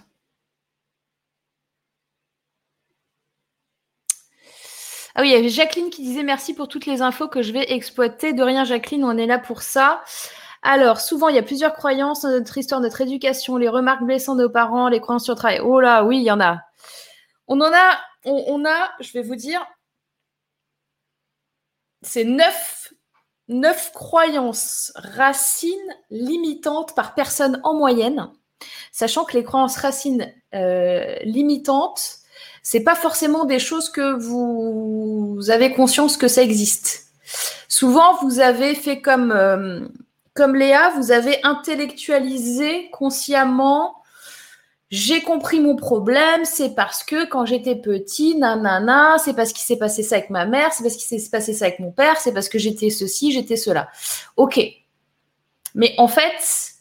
Ah 5.16 5.22
oui, 5.22 5.30
il 5.30 5.32
y 5.32 5.36
avait 5.36 5.50
Jacqueline 5.50 5.90
qui 5.90 6.04
disait 6.04 6.24
merci 6.24 6.54
pour 6.54 6.68
toutes 6.68 6.86
les 6.86 7.02
infos 7.02 7.28
que 7.28 7.42
je 7.42 7.52
vais 7.52 7.72
exploiter. 7.72 8.34
De 8.34 8.44
rien, 8.44 8.64
Jacqueline, 8.64 9.04
on 9.04 9.18
est 9.18 9.26
là 9.26 9.40
pour 9.40 9.62
ça. 9.62 10.04
Alors, 10.64 11.00
souvent, 11.00 11.30
il 11.30 11.36
y 11.36 11.40
a 11.40 11.44
plusieurs 11.44 11.74
croyances 11.74 12.22
dans 12.22 12.30
notre 12.30 12.58
histoire, 12.58 12.82
notre 12.82 13.02
éducation, 13.02 13.58
les 13.58 13.70
remarques 13.70 14.04
blessantes 14.04 14.38
de 14.38 14.44
nos 14.44 14.50
parents, 14.50 14.90
les 14.90 15.00
croyances 15.00 15.24
sur 15.24 15.34
le 15.34 15.38
travail. 15.38 15.60
Oh 15.64 15.80
là, 15.80 16.04
oui, 16.04 16.18
il 16.18 16.24
y 16.24 16.32
en 16.32 16.40
a. 16.40 16.60
On 17.48 17.60
en 17.62 17.72
a, 17.74 18.00
on 18.26 18.64
a, 18.66 18.92
je 19.00 19.12
vais 19.14 19.24
vous 19.24 19.36
dire, 19.36 19.66
c'est 22.02 22.24
neuf, 22.24 22.94
neuf 23.48 23.92
croyances 23.94 24.92
racines 24.96 25.78
limitantes 26.10 26.96
par 26.96 27.14
personne 27.14 27.60
en 27.64 27.76
moyenne, 27.76 28.30
sachant 28.92 29.26
que 29.26 29.34
les 29.34 29.44
croyances 29.44 29.78
racines 29.78 30.32
euh, 30.54 31.16
limitantes, 31.24 32.18
c'est 32.64 32.84
pas 32.84 32.96
forcément 32.96 33.46
des 33.46 33.60
choses 33.60 33.90
que 33.90 34.14
vous, 34.14 35.40
avez 35.50 35.74
conscience 35.74 36.18
que 36.18 36.28
ça 36.28 36.44
existe. 36.44 37.08
Souvent, 37.68 38.16
vous 38.22 38.40
avez 38.40 38.76
fait 38.76 39.02
comme, 39.02 39.32
euh, 39.32 39.88
comme 40.42 40.56
Léa, 40.56 40.90
vous 40.98 41.12
avez 41.12 41.40
intellectualisé 41.44 42.90
consciemment 42.90 44.02
j'ai 44.90 45.22
compris 45.22 45.62
mon 45.62 45.78
problème, 45.78 46.44
c'est 46.44 46.76
parce 46.76 47.04
que 47.04 47.26
quand 47.26 47.46
j'étais 47.46 47.78
petit, 47.78 48.36
nanana, 48.36 49.18
c'est 49.20 49.34
parce 49.34 49.54
qu'il 49.54 49.62
s'est 49.62 49.78
passé 49.78 50.04
ça 50.04 50.16
avec 50.16 50.30
ma 50.30 50.46
mère, 50.46 50.74
c'est 50.74 50.84
parce 50.84 50.98
qu'il 50.98 51.20
s'est 51.20 51.30
passé 51.30 51.54
ça 51.54 51.66
avec 51.66 51.80
mon 51.80 51.92
père, 51.92 52.18
c'est 52.18 52.34
parce 52.34 52.50
que 52.50 52.60
j'étais 52.60 52.90
ceci, 52.90 53.32
j'étais 53.32 53.56
cela. 53.56 53.88
Ok. 54.36 54.60
Mais 55.76 55.96
en 55.98 56.10
fait, 56.10 56.74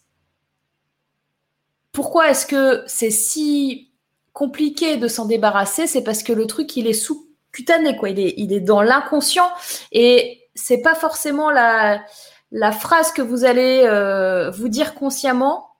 pourquoi 1.92 2.30
est-ce 2.30 2.46
que 2.46 2.82
c'est 2.88 3.10
si 3.10 3.92
compliqué 4.32 4.96
de 4.96 5.06
s'en 5.06 5.26
débarrasser? 5.26 5.86
C'est 5.86 6.02
parce 6.02 6.24
que 6.24 6.32
le 6.32 6.48
truc, 6.48 6.76
il 6.76 6.88
est 6.88 6.94
sous-cutané, 6.94 7.96
quoi. 7.96 8.08
Il 8.08 8.18
est, 8.18 8.34
il 8.38 8.52
est 8.52 8.58
dans 8.58 8.82
l'inconscient 8.82 9.50
et 9.92 10.48
c'est 10.56 10.82
pas 10.82 10.96
forcément 10.96 11.52
la, 11.52 12.02
la 12.50 12.72
phrase 12.72 13.12
que 13.12 13.22
vous 13.22 13.44
allez 13.44 13.82
euh, 13.84 14.50
vous 14.50 14.68
dire 14.68 14.94
consciemment 14.94 15.70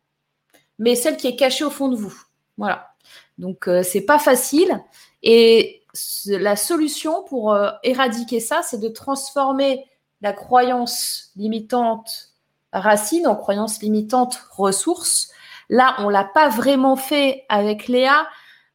mais 0.81 0.97
celle 0.97 1.17
qui 1.19 1.29
est 1.29 1.37
cachée 1.37 1.63
au 1.63 1.71
fond 1.71 1.89
de 1.89 1.95
vous. 1.95 2.25
Voilà. 2.57 2.95
Donc, 3.39 3.69
euh, 3.69 3.83
c'est 3.85 4.01
pas 4.01 4.19
facile. 4.19 4.83
Et 5.23 5.83
la 6.27 6.57
solution 6.57 7.23
pour 7.25 7.53
euh, 7.53 7.71
éradiquer 7.85 8.41
ça, 8.41 8.63
c'est 8.63 8.81
de 8.81 8.89
transformer 8.89 9.85
la 10.23 10.33
croyance 10.33 11.31
limitante 11.37 12.31
racine 12.73 13.27
en 13.27 13.37
croyance 13.37 13.83
limitante 13.83 14.43
ressource. 14.53 15.31
Là, 15.69 15.97
on 15.99 16.09
l'a 16.09 16.25
pas 16.25 16.49
vraiment 16.49 16.97
fait 16.97 17.45
avec 17.49 17.87
Léa. 17.87 18.27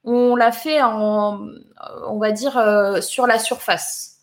On 0.04 0.36
l'a 0.36 0.52
fait 0.52 0.82
en, 0.84 1.48
on 2.08 2.20
va 2.20 2.32
dire, 2.32 2.58
euh, 2.58 3.02
sur 3.02 3.26
la 3.26 3.40
surface. 3.40 4.15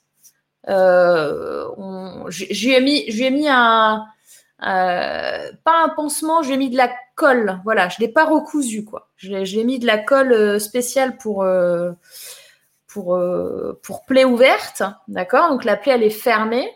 J'ai 2.28 2.80
mis, 2.80 3.04
mis 3.30 3.48
un, 3.48 4.06
euh, 4.62 5.52
pas 5.64 5.84
un 5.84 5.88
pansement, 5.88 6.42
j'ai 6.42 6.56
mis 6.56 6.70
de 6.70 6.76
la 6.76 6.90
colle. 7.16 7.60
Voilà, 7.64 7.88
je 7.88 8.00
l'ai 8.00 8.08
pas 8.08 8.24
recousu 8.24 8.84
quoi. 8.84 9.08
J'ai 9.16 9.64
mis 9.64 9.78
de 9.78 9.86
la 9.86 9.98
colle 9.98 10.32
euh, 10.32 10.58
spéciale 10.58 11.16
pour 11.16 11.42
euh, 11.42 11.92
pour 12.86 13.18
pour 13.82 14.04
plaie 14.04 14.24
ouverte, 14.24 14.82
d'accord? 15.08 15.50
Donc 15.50 15.64
la 15.64 15.76
plaie 15.76 15.92
elle 15.92 16.02
est 16.02 16.10
fermée. 16.10 16.70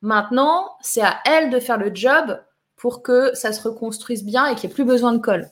Maintenant, 0.00 0.76
c'est 0.80 1.02
à 1.02 1.18
elle 1.24 1.50
de 1.50 1.58
faire 1.58 1.76
le 1.76 1.90
job 1.92 2.40
pour 2.76 3.02
que 3.02 3.34
ça 3.34 3.52
se 3.52 3.68
reconstruise 3.68 4.24
bien 4.24 4.46
et 4.46 4.54
qu'il 4.54 4.68
n'y 4.68 4.72
ait 4.72 4.74
plus 4.74 4.84
besoin 4.84 5.12
de 5.12 5.18
colle. 5.18 5.50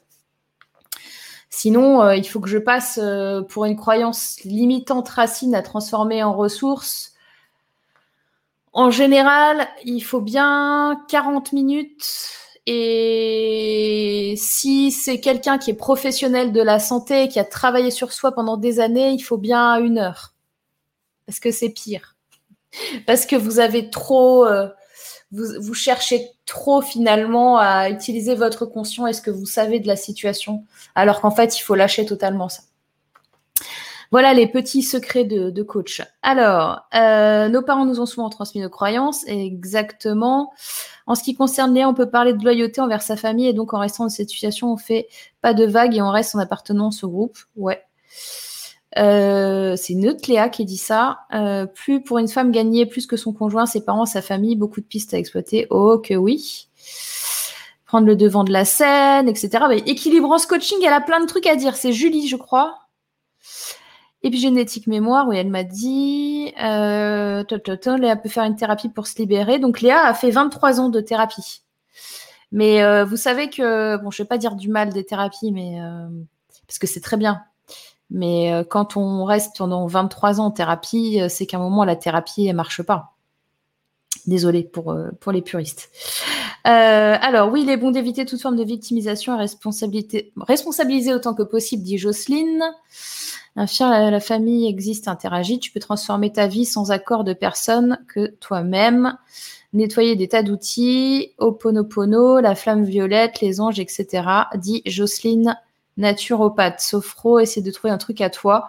Sinon, 1.51 2.03
euh, 2.03 2.17
il 2.17 2.25
faut 2.25 2.41
que 2.41 2.49
je 2.49 2.59
passe 2.59 2.99
euh, 3.03 3.43
pour 3.43 3.65
une 3.65 3.77
croyance 3.77 4.41
limitante 4.45 5.09
racine 5.09 5.55
à 5.55 5.63
transformer 5.63 6.23
en 6.23 6.33
ressource. 6.33 7.15
En 8.77 8.91
général, 8.91 9.69
il 9.87 10.03
faut 10.03 10.21
bien 10.21 11.03
40 11.09 11.55
minutes. 11.55 12.29
Et 12.67 14.35
si 14.37 14.93
c'est 14.93 15.19
quelqu'un 15.19 15.57
qui 15.57 15.71
est 15.71 15.75
professionnel 15.75 16.53
de 16.53 16.61
la 16.61 16.79
santé, 16.79 17.29
qui 17.29 17.39
a 17.39 17.45
travaillé 17.45 17.91
sur 17.91 18.13
soi 18.13 18.33
pendant 18.33 18.59
des 18.59 18.79
années, 18.79 19.13
il 19.13 19.23
faut 19.23 19.39
bien 19.39 19.79
une 19.79 19.97
heure. 19.97 20.35
Parce 21.25 21.41
que 21.41 21.53
c'est 21.53 21.71
pire. 21.71 22.17
Parce 23.07 23.25
que 23.25 23.35
vous 23.35 23.61
avez 23.61 23.89
trop... 23.89 24.45
Euh, 24.45 24.69
vous, 25.33 25.75
cherchez 25.75 26.31
trop 26.45 26.83
finalement 26.83 27.57
à 27.57 27.89
utiliser 27.89 28.35
votre 28.35 28.67
conscient 28.67 29.07
et 29.07 29.15
ce 29.15 29.23
que 29.23 29.31
vous 29.31 29.47
savez 29.47 29.81
de 29.81 29.87
la 29.87 29.97
situation, 29.97 30.65
alors 30.95 31.23
qu'en 31.23 31.31
fait, 31.31 31.59
il 31.59 31.63
faut 31.63 31.75
lâcher 31.75 32.05
totalement 32.05 32.51
ça. 32.51 32.63
Voilà 34.17 34.33
les 34.33 34.47
petits 34.47 34.81
secrets 34.81 35.25
de, 35.25 35.63
coach. 35.63 36.01
Alors, 36.23 36.87
euh, 36.95 37.51
nos 37.51 37.61
parents 37.61 37.85
nous 37.85 38.01
ont 38.01 38.07
souvent 38.07 38.31
transmis 38.31 38.63
nos 38.63 38.71
croyances, 38.71 39.27
exactement. 39.27 40.55
En 41.07 41.15
ce 41.15 41.23
qui 41.23 41.35
concerne 41.35 41.75
Léa, 41.75 41.87
on 41.87 41.93
peut 41.93 42.09
parler 42.09 42.33
de 42.33 42.43
loyauté 42.43 42.81
envers 42.81 43.03
sa 43.03 43.17
famille, 43.17 43.47
et 43.47 43.53
donc 43.53 43.75
en 43.75 43.79
restant 43.79 44.05
dans 44.05 44.09
cette 44.09 44.31
situation, 44.31 44.73
on 44.73 44.79
fait 44.79 45.07
pas 45.43 45.53
de 45.53 45.67
vagues 45.67 45.97
et 45.97 46.01
on 46.01 46.09
reste 46.09 46.35
en 46.35 46.39
appartenance 46.39 47.05
au 47.05 47.11
groupe. 47.11 47.37
Ouais. 47.57 47.83
Euh, 48.97 49.77
c'est 49.77 49.93
une 49.93 50.09
autre 50.09 50.31
Léa 50.31 50.49
qui 50.49 50.65
dit 50.65 50.79
ça. 50.79 51.19
Euh, 51.35 51.67
plus 51.67 52.03
pour 52.03 52.17
une 52.17 52.29
femme 52.29 52.53
gagner 52.53 52.87
plus 52.87 53.07
que 53.07 53.19
son 53.19 53.35
conjoint, 53.35 53.67
ses 53.67 53.85
parents, 53.85 54.07
sa 54.07 54.23
famille, 54.23 54.57
beaucoup 54.57 54.81
de 54.81 54.87
pistes 54.87 55.13
à 55.13 55.19
exploiter. 55.19 55.67
Oh 55.69 55.99
que 55.99 56.15
oui. 56.15 56.71
Prendre 57.85 58.07
le 58.07 58.17
devant 58.17 58.45
de 58.45 58.53
la 58.53 58.65
scène, 58.65 59.29
etc. 59.29 59.51
Bah, 59.61 59.75
équilibrance 59.75 60.47
coaching, 60.47 60.79
elle 60.87 60.95
a 60.95 61.03
plein 61.03 61.21
de 61.21 61.27
trucs 61.27 61.47
à 61.47 61.55
dire. 61.55 61.77
C'est 61.77 61.93
Julie, 61.93 62.29
je 62.29 62.37
crois. 62.37 62.86
Épigénétique 64.27 64.87
mémoire, 64.87 65.29
oui, 65.29 65.37
elle 65.37 65.51
m'a 65.51 65.65
dit. 65.65 66.53
Euh, 66.63 67.45
Léa 67.99 68.17
peut 68.17 68.29
faire 68.29 68.45
une 68.45 68.57
thérapie 68.57 68.89
pour 68.89 69.07
se 69.07 69.19
libérer. 69.19 69.59
Donc 69.59 69.81
Léa 69.81 70.07
a 70.07 70.15
fait 70.15 70.31
23 70.31 70.81
ans 70.81 70.89
de 70.89 71.01
thérapie. 71.01 71.63
Mais 72.53 72.83
euh, 72.83 73.05
vous 73.05 73.17
savez 73.17 73.51
que, 73.51 73.97
bon, 73.99 74.11
je 74.11 74.23
vais 74.23 74.27
pas 74.27 74.39
dire 74.39 74.57
du 74.57 74.69
mal 74.69 74.93
des 74.93 75.05
thérapies, 75.05 75.53
mais 75.53 75.81
parce 76.67 76.79
que 76.79 76.87
c'est 76.87 77.01
très 77.01 77.17
bien. 77.17 77.43
Mais 78.11 78.53
euh, 78.53 78.65
quand 78.65 78.97
on 78.97 79.25
reste 79.25 79.57
pendant 79.59 79.87
23 79.87 80.41
ans 80.41 80.47
en 80.47 80.51
thérapie, 80.51 81.21
euh, 81.21 81.29
c'est 81.29 81.47
qu'à 81.47 81.57
un 81.57 81.61
moment, 81.61 81.85
la 81.85 81.97
thérapie, 81.97 82.47
elle 82.47 82.57
marche 82.57 82.83
pas. 82.83 83.15
Désolée 84.27 84.71
euh, 84.89 85.11
pour 85.21 85.33
les 85.33 85.43
puristes. 85.43 85.91
Alors, 86.71 87.51
oui, 87.53 87.63
il 87.63 87.71
est 87.71 87.77
bon 87.77 87.91
d'éviter 87.91 88.25
toute 88.25 88.41
forme 88.41 88.57
de 88.57 88.65
victimisation 88.65 89.35
et 89.35 89.39
responsabilité, 89.39 90.33
responsabiliser 90.37 91.15
autant 91.15 91.35
que 91.35 91.43
possible, 91.43 91.83
dit 91.83 91.99
Jocelyne. 91.99 92.63
Un 93.59 93.67
chien, 93.67 94.11
la, 94.11 94.21
famille 94.21 94.69
existe, 94.69 95.09
interagit. 95.09 95.59
Tu 95.59 95.71
peux 95.71 95.81
transformer 95.81 96.31
ta 96.31 96.47
vie 96.47 96.67
sans 96.67 96.91
accord 96.91 97.25
de 97.25 97.33
personne 97.33 97.99
que 98.07 98.35
toi-même. 98.39 99.17
Nettoyer 99.73 100.15
des 100.15 100.29
tas 100.29 100.43
d'outils, 100.43 101.33
Oponopono, 101.39 102.41
la 102.41 102.55
flamme 102.55 102.85
violette, 102.85 103.41
les 103.41 103.61
anges, 103.61 103.81
etc. 103.81 104.25
dit 104.57 104.83
Jocelyne 104.85 105.57
naturopathe, 105.97 106.81
sophro, 106.81 107.39
essayer 107.39 107.63
de 107.63 107.71
trouver 107.71 107.93
un 107.93 107.99
truc 107.99 108.21
à 108.21 108.29
toi. 108.29 108.69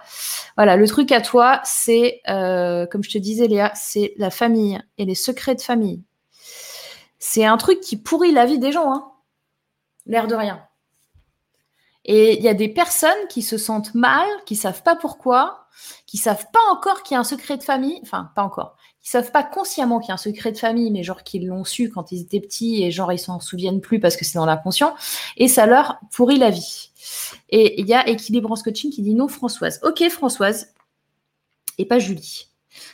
Voilà, 0.56 0.78
le 0.78 0.88
truc 0.88 1.12
à 1.12 1.20
toi, 1.22 1.60
c'est, 1.66 2.22
euh, 2.30 2.86
comme 2.86 3.04
je 3.04 3.10
te 3.10 3.18
disais 3.18 3.48
Léa, 3.48 3.72
c'est 3.76 4.14
la 4.18 4.30
famille 4.30 4.80
et 4.98 5.06
les 5.06 5.16
secrets 5.16 5.56
de 5.56 5.62
famille. 5.62 6.02
C'est 7.20 7.46
un 7.46 7.58
truc 7.58 7.80
qui 7.82 7.98
pourrit 7.98 8.32
la 8.32 8.46
vie 8.46 8.60
des 8.60 8.72
gens, 8.72 8.94
hein. 8.94 9.12
l'air 10.06 10.28
de 10.28 10.36
rien. 10.36 10.62
Et 12.06 12.38
il 12.38 12.44
y 12.44 12.48
a 12.48 12.54
des 12.54 12.70
personnes 12.70 13.28
qui 13.30 13.42
se 13.42 13.58
sentent 13.58 13.94
mal, 13.94 14.28
qui 14.46 14.56
savent 14.56 14.82
pas 14.82 14.96
pourquoi, 14.96 15.68
qui 16.06 16.18
savent 16.18 16.46
pas 16.54 16.60
encore 16.72 17.04
qu'il 17.04 17.16
y 17.16 17.18
a 17.18 17.20
un 17.20 17.26
secret 17.26 17.58
de 17.58 17.64
famille, 17.64 18.00
enfin 18.02 18.32
pas 18.34 18.44
encore, 18.44 18.78
qui 19.02 19.10
savent 19.10 19.32
pas 19.32 19.44
consciemment 19.44 20.00
qu'il 20.00 20.10
y 20.10 20.12
a 20.12 20.14
un 20.14 20.18
secret 20.18 20.54
de 20.54 20.58
famille, 20.58 20.90
mais 20.90 21.04
genre 21.04 21.24
qu'ils 21.24 21.48
l'ont 21.48 21.66
su 21.66 21.90
quand 21.90 22.14
ils 22.14 22.22
étaient 22.22 22.40
petits 22.40 22.84
et 22.84 22.92
genre 22.92 23.12
ils 23.12 23.20
s'en 23.20 23.42
souviennent 23.42 23.82
plus 23.82 24.00
parce 24.00 24.16
que 24.16 24.24
c'est 24.24 24.38
dans 24.40 24.46
l'inconscient, 24.46 24.96
et 25.36 25.50
ça 25.50 25.66
leur 25.66 26.00
pourrit 26.12 26.38
la 26.38 26.50
vie. 26.50 26.92
Et 27.50 27.82
il 27.82 27.88
y 27.88 27.94
a 27.94 28.08
Équilibrance 28.08 28.64
Coaching 28.64 28.90
qui 28.90 29.02
dit 29.02 29.14
non 29.14 29.28
Françoise. 29.28 29.82
Ok 29.84 30.08
Françoise, 30.10 30.74
et 31.78 31.86
pas 31.86 32.00
Julie. 32.00 32.48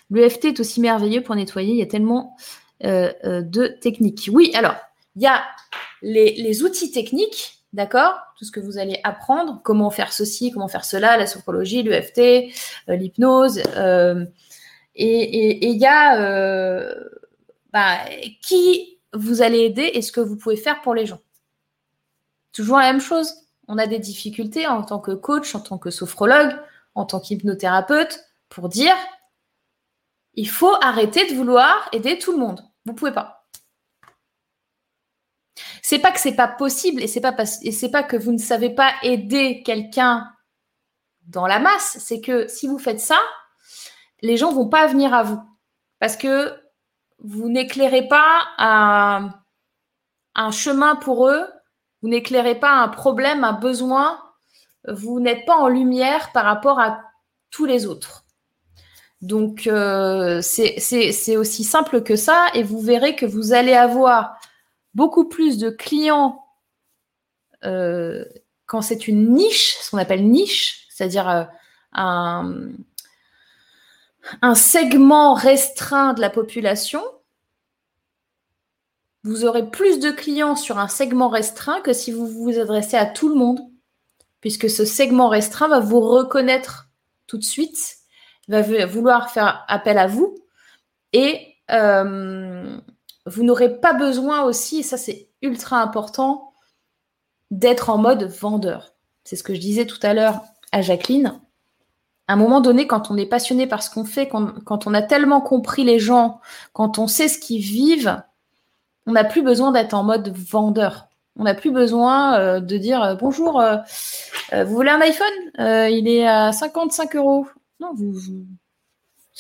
L'EFT 0.10 0.46
est 0.46 0.60
aussi 0.60 0.82
merveilleux 0.82 1.22
pour 1.22 1.36
nettoyer, 1.36 1.74
il 1.74 1.80
y 1.80 1.84
a 1.84 1.88
tellement 1.88 2.36
de 2.84 3.68
techniques. 3.80 4.30
Oui, 4.32 4.52
alors, 4.56 4.76
il 5.16 5.22
y 5.22 5.28
a 5.28 5.44
les, 6.02 6.64
outils 6.64 6.92
techniques, 6.92 7.64
d'accord? 7.72 8.14
Tout 8.38 8.46
ce 8.46 8.52
que 8.52 8.60
vous 8.60 8.78
allez 8.78 9.00
apprendre, 9.04 9.62
comment 9.64 9.90
faire 9.90 10.12
ceci, 10.12 10.52
comment 10.52 10.68
faire 10.68 10.86
cela, 10.86 11.18
la 11.18 11.28
sophrologie, 11.28 11.84
l'EFT, 11.84 12.52
euh, 12.90 12.96
l'hypnose. 12.96 13.60
et 14.96 15.68
il 15.68 15.78
y 15.78 15.86
a 15.86 16.94
bah, 17.72 18.00
qui 18.42 19.00
vous 19.14 19.42
allez 19.42 19.60
aider 19.60 19.90
et 19.94 20.02
ce 20.02 20.12
que 20.12 20.22
vous 20.22 20.36
pouvez 20.36 20.58
faire 20.58 20.82
pour 20.82 20.94
les 20.94 21.06
gens. 21.06 21.20
Toujours 22.52 22.78
la 22.78 22.92
même 22.92 23.02
chose 23.02 23.44
on 23.68 23.78
a 23.78 23.88
des 23.88 24.00
difficultés 24.00 24.68
en 24.68 24.84
tant 24.84 25.00
que 25.00 25.12
coach, 25.12 25.56
en 25.56 25.60
tant 25.60 25.78
que 25.78 25.90
sophrologue, 25.90 26.56
en 26.96 27.06
tant 27.06 27.20
qu'hypnothérapeute, 27.20 28.26
pour 28.50 28.70
dire 28.70 28.96
il 30.36 30.50
faut 30.50 30.76
arrêter 30.82 31.30
de 31.30 31.36
vouloir 31.36 31.90
aider 31.92 32.18
tout 32.18 32.32
le 32.32 32.40
monde. 32.40 32.62
Vous 32.86 32.94
pouvez 32.94 33.12
pas. 33.12 33.48
C'est 35.82 36.00
pas 36.00 36.12
que 36.12 36.20
c'est 36.20 36.36
pas 36.36 36.48
possible 36.48 37.02
et 37.02 37.08
c'est 37.08 37.22
pas 37.22 37.34
pas 37.34 38.04
que 38.04 38.18
vous 38.18 38.32
ne 38.32 38.38
savez 38.38 38.70
pas 38.70 38.94
aider 39.04 39.64
quelqu'un 39.64 40.30
dans 41.28 41.48
la 41.48 41.60
masse, 41.60 41.98
c'est 42.00 42.20
que 42.20 42.48
si 42.48 42.68
vous 42.68 42.80
faites 42.80 43.00
ça, 43.00 43.20
les 44.22 44.36
gens 44.36 44.52
vont 44.52 44.68
pas 44.68 44.88
venir 44.88 45.14
à 45.14 45.24
vous 45.24 45.42
parce 46.00 46.18
que 46.18 46.54
vous 47.20 47.50
n'éclairez 47.50 48.08
pas 48.08 48.48
un 48.58 50.52
chemin 50.52 50.96
pour 50.98 51.30
eux 51.30 51.48
vous 52.04 52.10
n'éclairez 52.10 52.60
pas 52.60 52.74
un 52.74 52.90
problème, 52.90 53.46
un 53.46 53.54
besoin, 53.54 54.22
vous 54.86 55.22
n'êtes 55.22 55.46
pas 55.46 55.56
en 55.56 55.70
lumière 55.70 56.34
par 56.34 56.44
rapport 56.44 56.78
à 56.78 57.02
tous 57.50 57.66
les 57.66 57.86
autres. 57.86 58.23
Donc, 59.24 59.68
euh, 59.68 60.42
c'est 60.42 61.38
aussi 61.38 61.64
simple 61.64 62.04
que 62.04 62.18
ça, 62.18 62.48
et 62.56 62.62
vous 62.62 62.82
verrez 62.82 63.16
que 63.16 63.26
vous 63.26 63.54
allez 63.54 63.72
avoir 63.72 64.36
beaucoup 64.96 65.30
plus 65.30 65.58
de 65.58 65.70
clients 65.70 66.44
euh, 67.64 68.26
quand 68.66 68.82
c'est 68.82 69.08
une 69.08 69.34
niche, 69.34 69.78
ce 69.80 69.92
qu'on 69.92 69.98
appelle 69.98 70.30
niche, 70.30 70.88
c'est-à-dire 70.90 71.30
euh, 71.30 71.44
un, 71.94 72.54
un 74.42 74.56
segment 74.56 75.36
restreint 75.36 76.12
de 76.12 76.20
la 76.20 76.30
population, 76.30 77.02
vous 79.24 79.46
aurez 79.46 79.70
plus 79.70 80.00
de 80.00 80.12
clients 80.12 80.58
sur 80.58 80.80
un 80.80 80.90
segment 80.90 81.30
restreint 81.30 81.80
que 81.80 81.94
si 81.94 82.12
vous 82.12 82.28
vous 82.28 82.60
adressez 82.60 82.98
à 82.98 83.06
tout 83.06 83.30
le 83.30 83.36
monde, 83.36 83.62
puisque 84.42 84.70
ce 84.70 84.84
segment 84.84 85.30
restreint 85.30 85.70
va 85.70 85.80
vous 85.80 86.02
reconnaître 86.02 86.90
tout 87.26 87.38
de 87.38 87.46
suite, 87.46 88.03
va 88.48 88.62
vouloir 88.86 89.30
faire 89.32 89.66
appel 89.68 89.98
à 89.98 90.08
vous, 90.08 90.36
et 91.14 91.56
euh, 91.72 92.78
vous 93.26 93.44
n'aurez 93.44 93.80
pas 93.80 93.94
besoin 93.94 94.44
aussi, 94.44 94.80
et 94.80 94.84
ça 94.84 94.98
c'est 94.98 95.30
ultra 95.42 95.82
important, 95.82 96.54
d'être 97.52 97.90
en 97.90 97.98
mode 97.98 98.24
vendeur. 98.24 98.96
C'est 99.24 99.36
ce 99.36 99.44
que 99.44 99.54
je 99.54 99.60
disais 99.60 99.86
tout 99.86 100.00
à 100.02 100.14
l'heure 100.14 100.42
à 100.72 100.82
Jacqueline. 100.82 101.40
À 102.28 102.34
un 102.34 102.36
moment 102.36 102.62
donné, 102.62 102.88
quand 102.88 103.12
on 103.12 103.18
est 103.18 103.26
passionné 103.26 103.68
par 103.68 103.84
ce 103.84 103.90
qu'on 103.90 104.06
fait, 104.06 104.28
quand 104.28 104.88
on 104.88 104.94
a 104.94 105.02
tellement 105.02 105.42
compris 105.42 105.84
les 105.84 106.00
gens, 106.00 106.40
quand 106.72 106.98
on 106.98 107.08
sait 107.08 107.28
ce 107.28 107.38
qu'ils 107.38 107.62
vivent, 107.62 108.22
on 109.06 109.12
n'a 109.12 109.24
plus 109.24 109.44
besoin 109.44 109.72
d'être 109.72 109.94
en 109.94 110.04
mode 110.04 110.36
vendeur. 110.36 111.08
On 111.38 111.44
n'a 111.44 111.54
plus 111.54 111.72
besoin 111.72 112.38
euh, 112.38 112.60
de 112.60 112.78
dire 112.78 113.04
euh, 113.04 113.16
bonjour, 113.16 113.62
vous 114.52 114.74
voulez 114.74 114.92
un 114.92 115.02
iPhone? 115.02 115.90
Il 115.92 116.08
est 116.08 116.28
à 116.28 116.52
55 116.52 117.16
euros. 117.16 117.48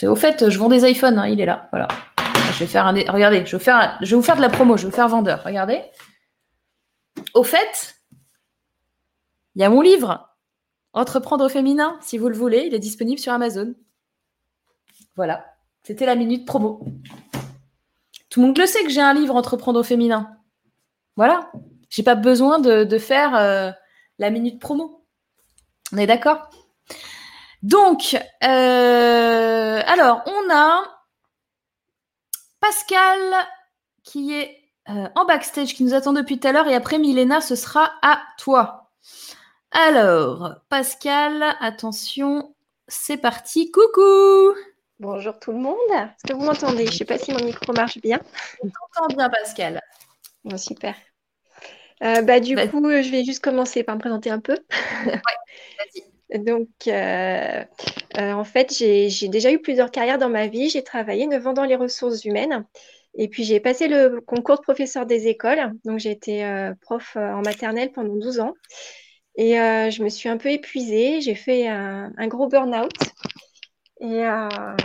Au 0.03 0.15
fait, 0.15 0.49
je 0.49 0.59
vends 0.59 0.69
des 0.69 0.89
iPhones, 0.89 1.19
hein, 1.19 1.27
il 1.27 1.39
est 1.39 1.45
là. 1.45 1.69
Voilà. 1.71 1.87
Je 2.53 2.59
vais 2.59 2.67
faire 2.67 2.85
un. 2.85 2.93
Regardez, 2.93 3.45
je 3.45 3.55
vais, 3.55 3.63
faire 3.63 3.97
je 4.01 4.09
vais 4.09 4.15
vous 4.15 4.21
faire 4.21 4.35
de 4.35 4.41
la 4.41 4.49
promo, 4.49 4.77
je 4.77 4.83
vais 4.83 4.89
vous 4.89 4.95
faire 4.95 5.07
vendeur. 5.07 5.43
Regardez. 5.43 5.81
Au 7.33 7.43
fait, 7.43 7.95
il 9.55 9.61
y 9.61 9.65
a 9.65 9.69
mon 9.69 9.81
livre, 9.81 10.29
Entreprendre 10.95 11.45
au 11.45 11.49
féminin, 11.49 11.97
si 12.01 12.19
vous 12.19 12.29
le 12.29 12.35
voulez, 12.35 12.65
il 12.67 12.73
est 12.75 12.79
disponible 12.79 13.19
sur 13.19 13.33
Amazon. 13.33 13.73
Voilà, 15.15 15.43
c'était 15.81 16.05
la 16.05 16.15
minute 16.15 16.45
promo. 16.45 16.85
Tout 18.29 18.41
le 18.41 18.47
monde 18.47 18.57
le 18.57 18.67
sait 18.67 18.83
que 18.83 18.89
j'ai 18.89 19.01
un 19.01 19.13
livre 19.13 19.35
Entreprendre 19.35 19.79
au 19.79 19.83
féminin. 19.83 20.37
Voilà. 21.15 21.51
J'ai 21.89 22.03
pas 22.03 22.15
besoin 22.15 22.59
de, 22.59 22.97
faire 22.97 23.35
euh, 23.35 23.71
la 24.17 24.29
minute 24.29 24.59
promo. 24.59 25.05
On 25.91 25.97
est 25.97 26.07
d'accord? 26.07 26.49
Donc, 27.63 28.15
euh, 28.43 29.81
alors, 29.85 30.21
on 30.25 30.53
a 30.53 30.83
Pascal 32.59 33.19
qui 34.03 34.33
est 34.33 34.59
en 34.85 35.25
backstage 35.25 35.73
qui 35.73 35.83
nous 35.85 35.93
attend 35.93 36.13
depuis 36.13 36.39
tout 36.39 36.47
à 36.47 36.51
l'heure. 36.51 36.67
Et 36.67 36.75
après, 36.75 36.99
Milena, 36.99 37.41
ce 37.41 37.55
sera 37.55 37.93
à 38.01 38.21
toi. 38.37 38.91
Alors, 39.71 40.55
Pascal, 40.69 41.43
attention, 41.59 42.53
c'est 42.87 43.17
parti. 43.17 43.71
Coucou 43.71 44.53
Bonjour 44.99 45.39
tout 45.39 45.51
le 45.51 45.57
monde. 45.57 45.77
Est-ce 45.91 46.31
que 46.31 46.33
vous 46.33 46.43
m'entendez? 46.45 46.85
Je 46.85 46.91
ne 46.91 46.97
sais 46.97 47.05
pas 47.05 47.17
si 47.17 47.33
mon 47.33 47.43
micro 47.43 47.73
marche 47.73 47.97
bien. 47.99 48.19
On 48.61 48.67
t'entend 48.67 49.15
bien, 49.15 49.29
Pascal. 49.29 49.81
Bon, 50.43 50.57
super. 50.57 50.95
Euh, 52.03 52.21
bah, 52.21 52.39
du 52.39 52.55
coup, 52.55 52.89
je 52.89 53.09
vais 53.09 53.23
juste 53.23 53.43
commencer 53.43 53.83
par 53.83 53.95
me 53.95 53.99
présenter 53.99 54.29
un 54.29 54.39
peu. 54.39 54.57
vas-y. 55.05 56.12
Donc, 56.33 56.69
euh, 56.87 57.63
euh, 58.17 58.31
en 58.31 58.43
fait, 58.43 58.73
j'ai 58.73 59.27
déjà 59.27 59.51
eu 59.51 59.59
plusieurs 59.59 59.91
carrières 59.91 60.17
dans 60.17 60.29
ma 60.29 60.47
vie. 60.47 60.69
J'ai 60.69 60.83
travaillé 60.83 61.27
9 61.27 61.45
ans 61.47 61.53
dans 61.53 61.65
les 61.65 61.75
ressources 61.75 62.25
humaines. 62.25 62.65
Et 63.15 63.27
puis, 63.27 63.43
j'ai 63.43 63.59
passé 63.59 63.87
le 63.87 64.21
concours 64.21 64.57
de 64.57 64.61
professeur 64.61 65.05
des 65.05 65.27
écoles. 65.27 65.71
Donc, 65.85 65.99
j'ai 65.99 66.11
été 66.11 66.71
prof 66.81 67.15
en 67.15 67.41
maternelle 67.41 67.91
pendant 67.91 68.15
12 68.15 68.39
ans. 68.39 68.53
Et 69.35 69.53
je 69.53 70.03
me 70.03 70.09
suis 70.09 70.29
un 70.29 70.37
peu 70.37 70.49
épuisée. 70.49 71.21
J'ai 71.21 71.35
fait 71.35 71.67
un, 71.67 72.11
un 72.17 72.27
gros 72.27 72.47
burn-out. 72.47 72.91
Euh, 74.01 74.75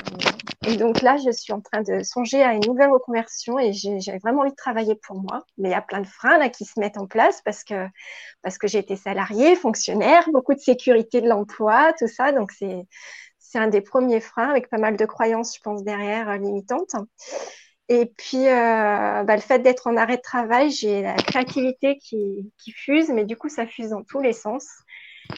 et, 0.67 0.77
donc 0.77 1.03
là, 1.03 1.17
je 1.17 1.31
suis 1.31 1.53
en 1.53 1.61
train 1.61 1.83
de 1.83 2.03
songer 2.03 2.43
à 2.43 2.53
une 2.53 2.65
nouvelle 2.67 2.91
reconversion 2.91 3.59
et 3.59 3.73
j'ai 3.73 4.19
vraiment 4.23 4.43
envie 4.43 4.51
de 4.51 4.57
travailler 4.57 4.95
pour 4.95 5.21
moi. 5.21 5.45
Mais 5.57 5.71
il 5.71 5.73
y 5.73 5.75
a 5.75 5.83
plein 5.83 6.01
de 6.01 6.07
freins 6.07 6.39
là 6.39 6.49
qui 6.49 6.65
se 6.65 6.79
mettent 6.79 6.99
en 6.99 7.07
place 7.07 7.41
parce 7.45 7.65
que, 7.65 7.87
parce 8.43 8.59
que 8.59 8.69
j'ai 8.69 8.79
été 8.79 8.97
salariée, 8.97 9.57
fonctionnaire, 9.57 10.29
beaucoup 10.33 10.55
de 10.55 10.61
sécurité 10.61 11.21
de 11.21 11.29
l'emploi, 11.29 11.93
tout 11.99 12.09
ça. 12.09 12.33
Donc 12.33 12.53
c'est 12.53 12.87
c'est 13.49 13.59
un 13.59 13.69
des 13.69 13.81
premiers 13.81 14.21
freins 14.21 14.51
avec 14.51 14.69
pas 14.69 14.77
mal 14.77 14.97
de 14.97 15.05
croyances, 15.07 15.57
je 15.57 15.61
pense, 15.63 15.83
derrière 15.83 16.29
euh, 16.29 16.37
limitantes. 16.37 16.95
Et 17.89 18.13
puis, 18.19 18.47
euh, 18.47 19.25
bah, 19.25 19.35
le 19.35 19.41
fait 19.41 19.61
d'être 19.61 19.87
en 19.87 19.97
arrêt 19.97 20.19
de 20.19 20.23
travail, 20.23 20.71
j'ai 20.71 21.01
la 21.01 21.15
créativité 21.15 21.97
qui, 21.97 22.53
qui, 22.59 22.73
fuse, 22.73 23.09
mais 23.09 23.25
du 23.25 23.37
coup, 23.37 23.49
ça 23.49 23.67
fuse 23.67 23.91
dans 23.91 24.03
tous 24.03 24.21
les 24.21 24.35
sens. 24.35 24.67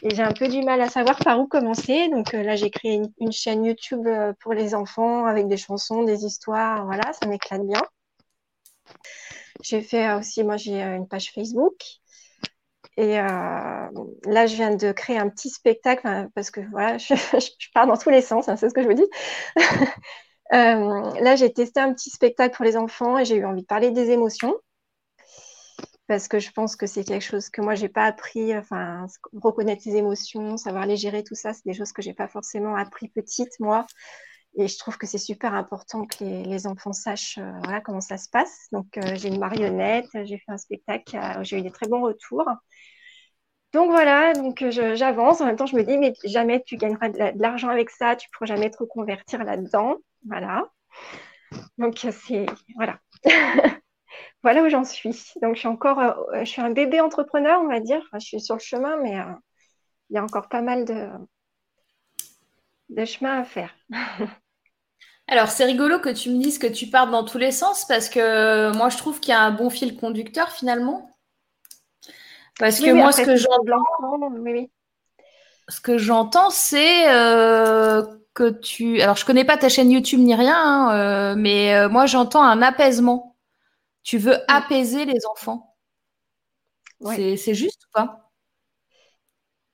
Et 0.03 0.15
j'ai 0.15 0.23
un 0.23 0.31
peu 0.31 0.47
du 0.47 0.61
mal 0.63 0.81
à 0.81 0.89
savoir 0.89 1.17
par 1.19 1.39
où 1.39 1.47
commencer. 1.47 2.09
Donc 2.09 2.33
euh, 2.33 2.43
là, 2.43 2.55
j'ai 2.55 2.69
créé 2.69 3.01
une, 3.19 3.31
chaîne 3.31 3.65
YouTube 3.65 4.07
euh, 4.07 4.33
pour 4.39 4.53
les 4.53 4.73
enfants 4.73 5.25
avec 5.25 5.47
des 5.47 5.57
chansons, 5.57 6.03
des 6.03 6.25
histoires. 6.25 6.85
Voilà, 6.85 7.13
ça 7.13 7.27
m'éclate 7.27 7.65
bien. 7.65 7.81
J'ai 9.61 9.81
fait 9.81 10.11
aussi, 10.13 10.43
moi, 10.43 10.57
j'ai 10.57 10.81
euh, 10.81 10.95
une 10.95 11.07
page 11.07 11.31
Facebook. 11.33 11.75
Et 12.97 13.15
là, 13.15 13.89
je 14.47 14.55
viens 14.55 14.75
de 14.75 14.91
créer 14.91 15.17
un 15.17 15.29
petit 15.29 15.49
spectacle 15.49 16.27
parce 16.35 16.51
que 16.51 16.59
voilà, 16.71 16.97
je, 16.99 17.13
pars 17.73 17.87
dans 17.87 17.97
tous 17.97 18.09
les 18.09 18.21
sens, 18.21 18.49
hein, 18.49 18.57
c'est 18.57 18.69
ce 18.69 18.73
que 18.73 18.83
je 18.83 18.87
vous 18.87 18.93
dis. 18.93 19.07
là, 20.51 21.35
j'ai 21.35 21.51
testé 21.53 21.79
un 21.79 21.93
petit 21.93 22.09
spectacle 22.09 22.55
pour 22.55 22.65
les 22.65 22.77
enfants 22.77 23.17
et 23.17 23.25
j'ai 23.25 23.37
eu 23.37 23.45
envie 23.45 23.61
de 23.61 23.67
parler 23.67 23.91
des 23.91 24.11
émotions 24.11 24.55
parce 26.11 26.27
que 26.27 26.39
je 26.39 26.51
pense 26.51 26.75
que 26.75 26.87
c'est 26.87 27.05
quelque 27.05 27.23
chose 27.23 27.49
que 27.49 27.61
moi 27.61 27.73
j'ai 27.73 27.87
pas 27.87 28.03
appris. 28.03 28.53
Enfin, 28.57 29.07
reconnaître 29.41 29.81
ses 29.81 29.95
émotions, 29.95 30.57
savoir 30.57 30.85
les 30.85 30.97
gérer, 30.97 31.23
tout 31.23 31.35
ça, 31.35 31.53
c'est 31.53 31.63
des 31.65 31.73
choses 31.73 31.93
que 31.93 32.01
j'ai 32.01 32.13
pas 32.13 32.27
forcément 32.27 32.75
appris 32.75 33.07
petite 33.07 33.57
moi. 33.61 33.85
Et 34.57 34.67
je 34.67 34.77
trouve 34.77 34.97
que 34.97 35.07
c'est 35.07 35.17
super 35.17 35.53
important 35.53 36.05
que 36.05 36.25
les, 36.25 36.67
enfants 36.67 36.91
sachent 36.91 37.37
euh, 37.37 37.49
voilà, 37.63 37.79
comment 37.79 38.01
ça 38.01 38.17
se 38.17 38.27
passe. 38.29 38.67
Donc, 38.73 38.97
euh, 38.97 39.15
j'ai 39.15 39.29
une 39.29 39.39
marionnette, 39.39 40.09
j'ai 40.25 40.37
fait 40.37 40.51
un 40.51 40.57
spectacle, 40.57 41.15
euh, 41.15 41.43
j'ai 41.43 41.59
eu 41.59 41.61
des 41.61 41.71
très 41.71 41.87
bons 41.87 42.01
retours. 42.01 42.43
Donc 43.71 43.89
voilà, 43.89 44.33
donc 44.33 44.65
j'avance. 44.69 45.39
En 45.39 45.45
même 45.45 45.55
temps, 45.55 45.65
je 45.65 45.77
me 45.77 45.83
dis, 45.83 45.97
mais 45.97 46.13
jamais 46.25 46.61
tu 46.61 46.75
gagneras 46.75 47.07
de 47.07 47.41
l'argent 47.41 47.69
avec 47.69 47.89
ça, 47.89 48.17
tu 48.17 48.27
ne 48.27 48.31
pourras 48.33 48.47
jamais 48.47 48.69
te 48.69 48.79
reconvertir 48.79 49.45
là-dedans. 49.45 49.95
Voilà. 50.27 50.69
Donc, 51.77 52.05
c'est. 52.11 52.47
Voilà. 52.75 52.99
voilà 54.43 54.63
où 54.63 54.69
j'en 54.69 54.83
suis. 54.83 55.33
Donc, 55.41 55.55
je 55.55 55.59
suis 55.59 55.67
encore, 55.67 55.99
euh, 55.99 56.39
je 56.39 56.45
suis 56.45 56.61
un 56.61 56.71
bébé 56.71 56.99
entrepreneur, 56.99 57.61
on 57.61 57.67
va 57.67 57.79
dire. 57.79 58.01
je 58.13 58.19
suis 58.19 58.41
sur 58.41 58.55
le 58.55 58.61
chemin, 58.61 58.97
mais 58.97 59.19
euh, 59.19 59.33
il 60.09 60.15
y 60.15 60.17
a 60.17 60.23
encore 60.23 60.49
pas 60.49 60.61
mal 60.61 60.85
de, 60.85 61.09
de 62.89 63.05
chemin 63.05 63.39
à 63.39 63.43
faire. 63.43 63.75
Alors, 65.27 65.47
c'est 65.47 65.65
rigolo 65.65 65.99
que 65.99 66.09
tu 66.09 66.29
me 66.31 66.41
dises 66.41 66.57
que 66.57 66.67
tu 66.67 66.87
partes 66.87 67.11
dans 67.11 67.23
tous 67.23 67.37
les 67.37 67.51
sens 67.51 67.85
parce 67.85 68.09
que 68.09 68.75
moi, 68.75 68.89
je 68.89 68.97
trouve 68.97 69.19
qu'il 69.19 69.31
y 69.31 69.35
a 69.35 69.41
un 69.41 69.51
bon 69.51 69.69
fil 69.69 69.95
conducteur 69.95 70.51
finalement. 70.51 71.09
Parce 72.59 72.79
que 72.79 72.91
moi, 72.91 73.11
ce 73.11 73.21
que 73.21 73.35
j'entends, 73.37 74.29
oui, 74.39 74.69
ce 75.69 75.79
que 75.79 75.97
j'entends, 75.97 76.49
c'est 76.49 77.09
euh, 77.09 78.03
que 78.33 78.49
tu. 78.49 79.01
Alors, 79.01 79.15
je 79.15 79.25
connais 79.25 79.45
pas 79.45 79.57
ta 79.57 79.69
chaîne 79.69 79.89
YouTube 79.89 80.19
ni 80.19 80.35
rien, 80.35 80.57
hein, 80.57 81.35
mais 81.35 81.87
moi, 81.87 82.07
j'entends 82.07 82.43
un 82.43 82.61
apaisement. 82.61 83.30
Tu 84.03 84.17
veux 84.17 84.37
apaiser 84.47 85.05
les 85.05 85.25
enfants. 85.31 85.75
C'est 87.03 87.53
juste 87.53 87.85
ou 87.85 87.91
pas? 87.93 88.31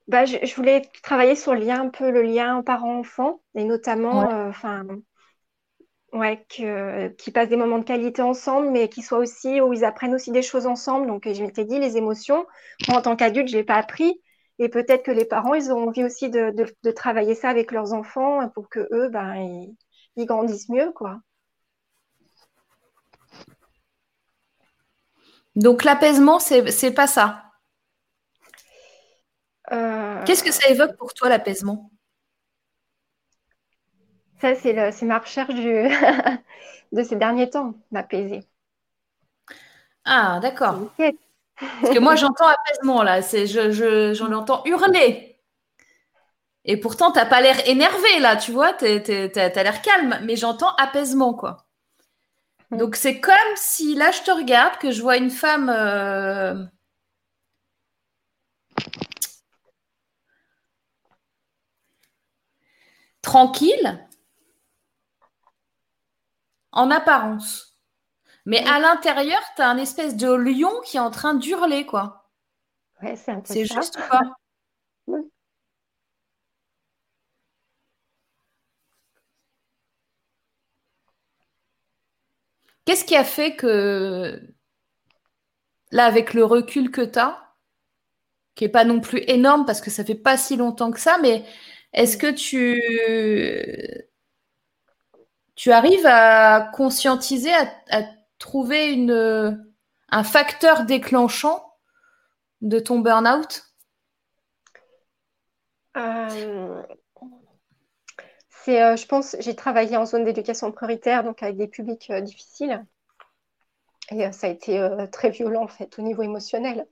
Bah, 0.08 0.24
je, 0.26 0.56
voulais 0.56 0.84
travailler 1.04 1.36
sur 1.36 1.54
le 1.54 1.60
lien, 1.60 1.82
un 1.82 1.90
peu 1.90 2.12
le 2.12 2.22
lien 2.22 2.64
parent-enfant, 2.64 3.42
et 3.56 3.66
notamment, 3.66 4.30
euh, 4.32 4.50
enfin, 4.50 4.86
ouais, 6.14 6.46
qu'ils 6.48 7.34
passent 7.34 7.50
des 7.50 7.58
moments 7.58 7.80
de 7.80 7.84
qualité 7.84 8.22
ensemble, 8.22 8.70
mais 8.70 8.88
qu'ils 8.88 9.04
soient 9.04 9.18
aussi, 9.18 9.60
où 9.60 9.74
ils 9.74 9.84
apprennent 9.84 10.16
aussi 10.16 10.32
des 10.32 10.42
choses 10.42 10.66
ensemble. 10.66 11.08
Donc, 11.08 11.28
je 11.28 11.44
m'étais 11.44 11.66
dit, 11.66 11.78
les 11.78 11.98
émotions, 11.98 12.46
moi, 12.88 13.00
en 13.00 13.02
tant 13.02 13.18
qu'adulte, 13.18 13.50
je 13.50 13.56
ne 13.56 13.60
l'ai 13.60 13.66
pas 13.66 13.76
appris. 13.76 14.22
Et 14.60 14.70
peut-être 14.70 15.04
que 15.04 15.12
les 15.12 15.26
parents, 15.26 15.54
ils 15.54 15.72
ont 15.72 15.90
envie 15.90 16.06
aussi 16.06 16.30
de, 16.30 16.54
travailler 16.92 17.36
ça 17.36 17.50
avec 17.50 17.72
leurs 17.74 17.92
enfants 17.94 18.48
pour 18.50 18.70
que 18.70 18.88
eux, 18.92 19.10
ben, 19.10 19.36
ils, 19.36 19.76
ils 20.16 20.26
grandissent 20.26 20.70
mieux, 20.70 20.92
quoi. 20.94 21.20
Donc 25.58 25.84
l'apaisement, 25.84 26.38
c'est 26.40 26.92
pas 26.94 27.08
ça. 27.08 27.44
Euh, 29.72 30.24
Qu'est-ce 30.24 30.44
que 30.44 30.52
ça 30.52 30.70
évoque 30.70 30.96
pour 30.98 31.16
toi 31.16 31.30
l'apaisement? 31.30 31.90
Ça, 34.40 34.54
c'est 34.54 35.02
ma 35.02 35.18
recherche 35.18 35.56
de 36.92 37.04
ces 37.04 37.16
derniers 37.16 37.50
temps, 37.50 37.74
m'apaiser. 37.92 38.42
Ah, 40.06 40.40
d'accord. 40.44 40.92
Parce 41.82 41.92
que 41.92 42.00
moi, 42.00 42.16
j'entends 42.16 42.48
apaisement 42.48 43.02
là, 43.02 43.22
j'en 44.14 44.32
entends 44.34 44.64
hurler. 44.66 45.40
Et 46.66 46.78
pourtant, 46.78 47.12
tu 47.12 47.18
n'as 47.18 47.26
pas 47.26 47.42
l'air 47.42 47.68
énervé 47.68 48.20
là, 48.20 48.36
tu 48.36 48.52
vois, 48.52 48.74
tu 48.74 48.86
as 48.86 49.64
l'air 49.64 49.82
calme, 49.82 50.20
mais 50.22 50.36
j'entends 50.36 50.76
apaisement 50.76 51.34
quoi. 51.34 51.67
Mm. 52.72 52.78
Donc 52.78 52.96
c'est 52.96 53.20
comme 53.20 53.34
si 53.56 53.96
là 53.96 54.12
je 54.12 54.22
te 54.22 54.32
regarde, 54.32 54.78
que 54.78 54.92
je 54.92 55.02
vois 55.02 55.18
une 55.18 55.30
femme 55.30 55.70
euh, 55.70 56.64
tranquille 63.22 64.08
en 66.72 66.92
apparence. 66.92 67.76
Mais 68.46 68.66
à 68.66 68.80
l'intérieur, 68.80 69.42
tu 69.56 69.62
as 69.62 69.70
un 69.70 69.78
espèce 69.78 70.16
de 70.16 70.32
lion 70.32 70.72
qui 70.86 70.98
est 70.98 71.02
en 71.02 71.12
train 71.12 71.34
d'hurler, 71.34 71.86
quoi. 71.86 72.32
Ouais, 73.02 73.16
c'est 73.16 73.32
un 73.32 73.42
peu 73.42 73.54
C'est 73.54 73.66
juste 73.66 73.98
ou 73.98 74.10
pas 74.10 74.22
Qu'est-ce 82.88 83.04
qui 83.04 83.18
a 83.18 83.26
fait 83.26 83.58
que, 83.58 84.42
là, 85.92 86.06
avec 86.06 86.34
le 86.34 86.46
recul 86.46 86.90
que 86.90 87.02
tu 87.02 87.20
as, 87.20 87.54
qui 88.56 88.64
n'est 88.64 88.70
pas 88.70 88.86
non 88.86 89.02
plus 89.02 89.22
énorme 89.28 89.66
parce 89.66 89.82
que 89.82 89.92
ça 89.92 90.06
fait 90.06 90.16
pas 90.16 90.38
si 90.38 90.56
longtemps 90.56 90.92
que 90.92 91.00
ça, 91.02 91.18
mais 91.22 91.44
est-ce 91.92 92.16
que 92.16 92.32
tu, 92.32 92.82
tu 95.56 95.74
arrives 95.74 96.06
à 96.06 96.72
conscientiser, 96.74 97.52
à, 97.90 98.04
trouver 98.40 98.94
une, 98.94 99.68
un 100.08 100.24
facteur 100.24 100.86
déclenchant 100.86 101.62
de 102.62 102.80
ton 102.80 103.00
burn-out? 103.00 103.64
Euh, 105.98 106.84
euh, 108.70 108.96
je 108.96 109.06
pense, 109.06 109.36
j'ai 109.40 109.56
travaillé 109.56 109.98
en 109.98 110.06
zone 110.06 110.24
d'éducation 110.26 110.72
prioritaire, 110.72 111.24
donc 111.24 111.44
avec 111.44 111.58
des 111.58 111.68
publics 111.68 112.10
euh, 112.10 112.22
difficiles. 112.22 112.86
Et 114.12 114.26
euh, 114.26 114.32
ça 114.32 114.48
a 114.48 114.50
été 114.50 114.90
très 115.12 115.30
violent, 115.30 115.64
en 115.64 115.68
fait, 115.68 115.98
au 116.00 116.02
niveau 116.02 116.24
émotionnel. 116.24 116.88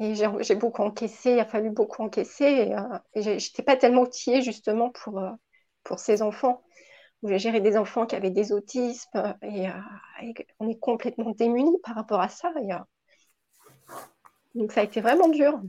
Et 0.00 0.14
j'ai 0.14 0.54
beaucoup 0.56 0.82
encaissé, 0.82 1.32
il 1.32 1.40
a 1.40 1.44
fallu 1.44 1.70
beaucoup 1.70 2.02
encaisser. 2.02 2.44
Et, 3.14 3.22
je 3.22 3.30
n'étais 3.30 3.62
pas 3.62 3.76
tellement 3.76 4.02
outillée, 4.02 4.42
justement, 4.42 4.90
pour, 4.90 5.22
pour 5.84 5.98
ces 5.98 6.20
enfants. 6.22 6.62
J'ai 7.22 7.38
géré 7.38 7.60
des 7.60 7.76
enfants 7.76 8.06
qui 8.06 8.16
avaient 8.16 8.30
des 8.30 8.52
autismes 8.52 9.36
et, 9.42 9.68
on 10.58 10.68
est 10.68 10.78
complètement 10.78 11.30
démunis 11.30 11.78
par 11.84 11.94
rapport 11.94 12.20
à 12.20 12.28
ça. 12.28 12.52
donc 14.54 14.72
ça 14.72 14.80
a 14.80 14.84
été 14.84 15.00
vraiment 15.00 15.28
dur. 15.28 15.60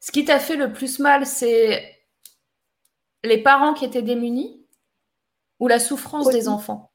Ce 0.00 0.12
qui 0.12 0.24
t'a 0.24 0.38
fait 0.38 0.56
le 0.56 0.72
plus 0.72 0.98
mal, 0.98 1.26
c'est 1.26 1.98
les 3.24 3.42
parents 3.42 3.74
qui 3.74 3.84
étaient 3.84 4.02
démunis 4.02 4.64
ou 5.58 5.68
la 5.68 5.80
souffrance 5.80 6.28
des 6.28 6.48
enfants? 6.48 6.92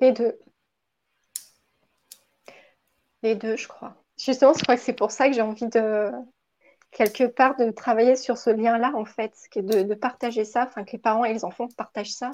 Les 0.00 0.12
deux. 0.12 0.38
Les 3.22 3.34
deux, 3.34 3.56
je 3.56 3.68
crois. 3.68 3.96
Justement, 4.18 4.52
je 4.52 4.62
crois 4.62 4.76
que 4.76 4.82
c'est 4.82 4.92
pour 4.92 5.10
ça 5.10 5.28
que 5.28 5.34
j'ai 5.34 5.40
envie 5.40 5.68
de, 5.68 6.10
quelque 6.94 7.24
part, 7.24 7.56
de 7.56 7.70
travailler 7.70 8.16
sur 8.16 8.38
ce 8.38 8.50
lien-là, 8.50 8.92
en 8.94 9.04
fait, 9.04 9.34
de, 9.56 9.82
de 9.82 9.94
partager 9.94 10.44
ça, 10.44 10.64
enfin, 10.66 10.84
que 10.84 10.92
les 10.92 10.98
parents 10.98 11.24
et 11.24 11.32
les 11.32 11.44
enfants 11.44 11.68
partagent 11.76 12.12
ça. 12.12 12.30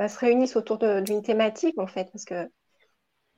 se 0.00 0.18
réunissent 0.18 0.56
autour 0.56 0.78
d'une 0.78 1.22
thématique, 1.22 1.78
en 1.78 1.86
fait, 1.86 2.10
parce 2.12 2.24
que 2.24 2.50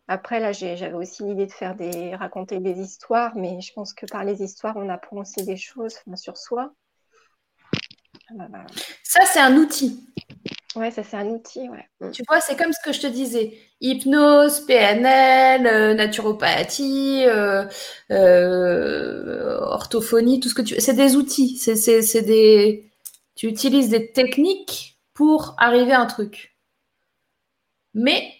après, 0.08 0.38
là, 0.38 0.52
j'avais 0.52 0.92
aussi 0.92 1.24
l'idée 1.24 1.46
de 1.46 1.52
faire 1.52 1.74
des, 1.74 2.14
raconter 2.14 2.60
des 2.60 2.78
histoires, 2.78 3.34
mais 3.36 3.60
je 3.60 3.72
pense 3.72 3.92
que 3.92 4.06
par 4.06 4.24
les 4.24 4.42
histoires, 4.42 4.76
on 4.76 4.88
apprend 4.88 5.18
aussi 5.18 5.44
des 5.44 5.56
choses 5.56 5.96
sur 6.14 6.36
soi. 6.36 6.72
Ah, 8.30 8.46
bah, 8.48 8.64
ça, 9.02 9.24
c'est 9.24 9.40
un 9.40 9.56
outil. 9.56 10.04
Ouais, 10.76 10.90
ça, 10.90 11.02
c'est 11.02 11.16
un 11.16 11.26
outil, 11.26 11.68
ouais. 11.68 11.88
Mm. 12.00 12.10
Tu 12.10 12.22
vois, 12.28 12.40
c'est 12.40 12.56
comme 12.56 12.72
ce 12.72 12.80
que 12.84 12.92
je 12.92 13.00
te 13.00 13.06
disais. 13.06 13.58
Hypnose, 13.80 14.60
PNL, 14.60 15.66
euh, 15.66 15.94
naturopathie, 15.94 17.24
euh, 17.26 17.64
euh, 18.10 19.58
orthophonie, 19.60 20.38
tout 20.38 20.48
ce 20.48 20.54
que 20.54 20.62
tu... 20.62 20.78
C'est 20.78 20.94
des 20.94 21.16
outils. 21.16 21.56
C'est 21.56 22.22
des... 22.22 22.90
Tu 23.34 23.48
utilises 23.48 23.88
des 23.88 24.12
techniques 24.12 24.98
pour 25.14 25.54
arriver 25.58 25.92
à 25.92 26.00
un 26.00 26.06
truc. 26.06 26.56
Mais 27.94 28.35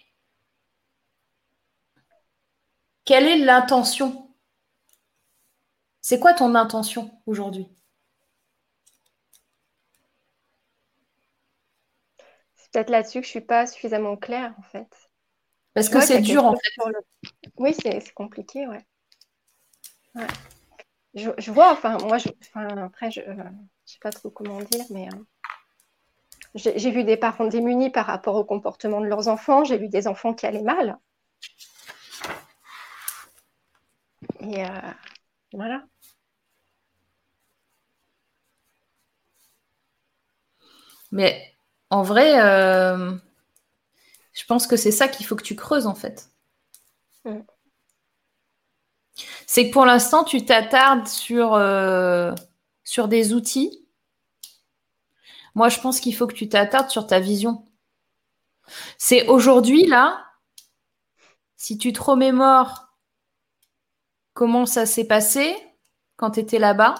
Quelle 3.07 3.25
est 3.25 3.37
l'intention? 3.37 4.29
C'est 6.01 6.19
quoi 6.19 6.33
ton 6.33 6.55
intention 6.55 7.09
aujourd'hui? 7.25 7.65
C'est 12.57 12.69
peut-être 12.73 12.89
là-dessus 12.89 13.21
que 13.21 13.25
je 13.25 13.29
ne 13.29 13.39
suis 13.39 13.41
pas 13.41 13.65
suffisamment 13.65 14.17
claire 14.17 14.53
en 14.59 14.61
fait. 14.61 15.09
Parce 15.73 15.87
que 15.87 16.01
c'est 16.01 16.19
dur 16.19 16.43
en 16.43 16.57
fait. 16.57 16.83
Oui, 17.55 17.73
c'est 17.73 18.13
compliqué, 18.13 18.67
ouais. 18.67 18.85
Je, 21.13 21.51
vois, 21.51 21.71
enfin, 21.71 21.97
moi, 21.99 22.17
je, 22.17 22.27
après, 22.55 23.09
je 23.09 23.21
ne 23.21 23.43
sais 23.85 23.99
pas 24.01 24.11
trop 24.11 24.31
comment 24.31 24.59
dire, 24.59 24.83
mais 24.89 25.07
euh, 25.07 25.17
j'ai 26.55 26.91
vu 26.91 27.05
des 27.05 27.15
parents 27.15 27.47
démunis 27.47 27.89
par 27.89 28.05
rapport 28.05 28.35
au 28.35 28.43
comportement 28.43 28.99
de 28.99 29.05
leurs 29.05 29.29
enfants, 29.29 29.63
j'ai 29.63 29.77
vu 29.77 29.87
des 29.87 30.09
enfants 30.09 30.33
qui 30.33 30.45
allaient 30.45 30.61
mal. 30.61 30.99
Et 34.49 34.63
euh, 34.63 34.69
voilà. 35.53 35.83
Mais 41.11 41.53
en 41.89 42.03
vrai, 42.03 42.39
euh, 42.41 43.15
je 44.33 44.45
pense 44.45 44.67
que 44.67 44.77
c'est 44.77 44.91
ça 44.91 45.07
qu'il 45.07 45.25
faut 45.25 45.35
que 45.35 45.43
tu 45.43 45.55
creuses 45.55 45.87
en 45.87 45.95
fait. 45.95 46.29
Mm. 47.25 47.39
C'est 49.45 49.67
que 49.67 49.73
pour 49.73 49.85
l'instant, 49.85 50.23
tu 50.23 50.45
t'attardes 50.45 51.07
sur, 51.07 51.53
euh, 51.55 52.33
sur 52.83 53.07
des 53.07 53.33
outils. 53.33 53.85
Moi, 55.55 55.69
je 55.69 55.79
pense 55.79 55.99
qu'il 55.99 56.15
faut 56.15 56.27
que 56.27 56.35
tu 56.35 56.47
t'attardes 56.49 56.89
sur 56.89 57.07
ta 57.07 57.19
vision. 57.19 57.65
C'est 58.97 59.27
aujourd'hui, 59.27 59.87
là, 59.87 60.23
si 61.55 61.77
tu 61.77 61.91
te 61.93 62.01
remémores 62.01 62.86
comment 64.37 64.67
ça 64.67 64.85
s'est 64.85 65.07
passé 65.07 65.57
quand 66.15 66.31
tu 66.31 66.41
étais 66.41 66.59
là-bas? 66.59 66.93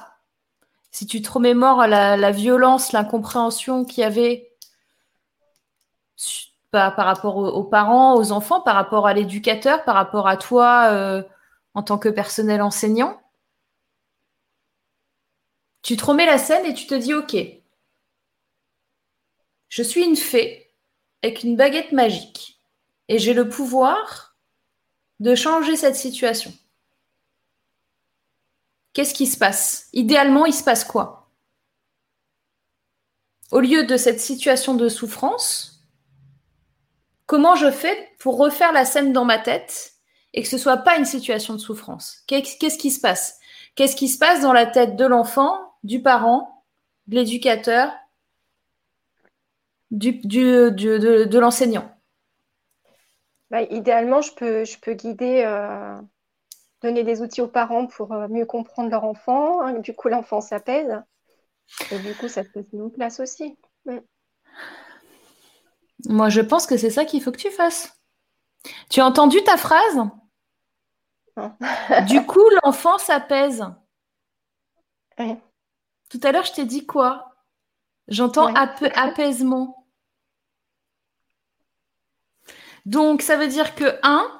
Si 0.90 1.06
tu 1.06 1.22
te 1.22 1.30
remémores 1.30 1.86
la, 1.86 2.18
la 2.18 2.32
violence, 2.32 2.94
l'incompréhension 2.94 3.86
qu'il 3.86 4.02
y 4.02 4.04
avait 4.04 4.58
par, 6.72 6.96
rapport 6.96 7.38
aux, 7.38 7.64
parents, 7.64 8.16
aux 8.16 8.32
enfants, 8.32 8.62
par 8.62 8.74
rapport 8.74 9.06
à 9.06 9.14
l'éducateur, 9.14 9.84
par 9.84 9.94
rapport 9.94 10.28
à 10.28 10.36
toi 10.36 10.90
euh, 10.92 11.22
en 11.76 11.84
tant 11.84 12.00
que 12.00 12.10
personnel 12.10 12.60
enseignant, 12.60 13.22
tu 15.84 15.96
te 15.96 16.06
remets 16.06 16.26
la 16.26 16.40
scène 16.40 16.66
et 16.66 16.74
tu 16.74 16.88
te 16.88 16.96
dis, 16.96 17.14
OK, 17.14 17.36
je 19.70 19.84
suis 19.84 20.04
une 20.04 20.16
fée 20.16 20.74
avec 21.22 21.44
une 21.44 21.56
baguette 21.56 21.92
magique 21.92 22.60
et 23.10 23.20
j'ai 23.20 23.36
le 23.36 23.48
pouvoir 23.48 24.36
de 25.20 25.36
changer 25.36 25.76
cette 25.76 25.96
situation. 25.96 26.52
Qu'est-ce 28.98 29.14
qui 29.14 29.28
se 29.28 29.38
passe? 29.38 29.90
Idéalement, 29.94 30.48
il 30.48 30.54
se 30.56 30.64
passe 30.64 30.84
quoi? 30.84 31.30
Au 33.52 33.60
lieu 33.60 33.84
de 33.84 33.96
cette 33.96 34.20
situation 34.20 34.74
de 34.74 34.90
souffrance, 34.90 35.88
comment 37.28 37.56
je 37.56 37.70
fais 37.70 38.10
pour 38.18 38.40
refaire 38.40 38.72
la 38.72 38.86
scène 38.86 39.14
dans 39.14 39.24
ma 39.24 39.38
tête 39.38 39.94
et 40.34 40.42
que 40.42 40.48
ce 40.48 40.58
soit 40.58 40.78
pas 40.78 40.98
une 40.98 41.06
situation 41.06 41.54
de 41.54 41.60
souffrance? 41.60 42.24
Qu'est-ce 42.26 42.80
qui 42.80 42.90
se 42.90 43.00
passe? 43.00 43.40
Qu'est-ce 43.76 43.96
qui 43.96 44.08
se 44.08 44.18
passe 44.18 44.42
dans 44.42 44.52
la 44.52 44.66
tête 44.66 44.96
de 44.96 45.06
l'enfant, 45.06 45.76
du 45.84 46.02
parent, 46.02 46.66
de 47.06 47.18
l'éducateur, 47.18 47.92
du, 49.92 50.22
de, 50.24 51.38
l'enseignant? 51.38 51.96
Bah, 53.52 53.62
Idéalement, 53.62 54.22
je 54.22 54.34
peux, 54.34 54.66
je 54.66 54.80
peux 54.80 54.94
guider 54.94 55.44
euh, 55.46 56.02
donner 56.88 57.04
des 57.04 57.22
outils 57.22 57.42
aux 57.42 57.50
parents 57.50 57.86
pour 57.86 58.14
euh, 58.14 58.28
mieux 58.30 58.46
comprendre 58.46 58.90
leur 58.90 59.04
enfant. 59.04 59.62
Hein. 59.62 59.80
Du 59.80 59.94
coup, 59.94 60.08
l'enfant 60.08 60.40
s'apaise. 60.40 61.02
Et 61.92 62.00
du 62.00 62.16
coup, 62.16 62.30
ça 62.30 62.44
se 62.44 62.50
met 62.56 62.82
en 62.82 62.90
place 62.90 63.20
aussi. 63.20 63.58
Moi, 66.08 66.30
je 66.30 66.42
pense 66.42 66.66
que 66.66 66.78
c'est 66.78 66.90
ça 66.90 67.04
qu'il 67.04 67.22
faut 67.22 67.32
que 67.32 67.38
tu 67.38 67.52
fasses. 67.52 67.94
Tu 68.90 69.02
as 69.02 69.06
entendu 69.06 69.44
ta 69.44 69.58
phrase? 69.58 70.02
Du 72.08 72.26
coup, 72.26 72.50
l'enfant 72.64 72.98
s'apaise. 72.98 73.64
Tout 75.18 76.20
à 76.24 76.32
l'heure, 76.32 76.46
je 76.46 76.54
t'ai 76.54 76.66
dit 76.66 76.88
quoi? 76.88 77.32
J'entends 78.08 78.54
apaisement. 78.56 79.76
Donc, 82.88 83.22
ça 83.22 83.36
veut 83.36 83.48
dire 83.48 83.76
que, 83.76 84.00
un, 84.02 84.37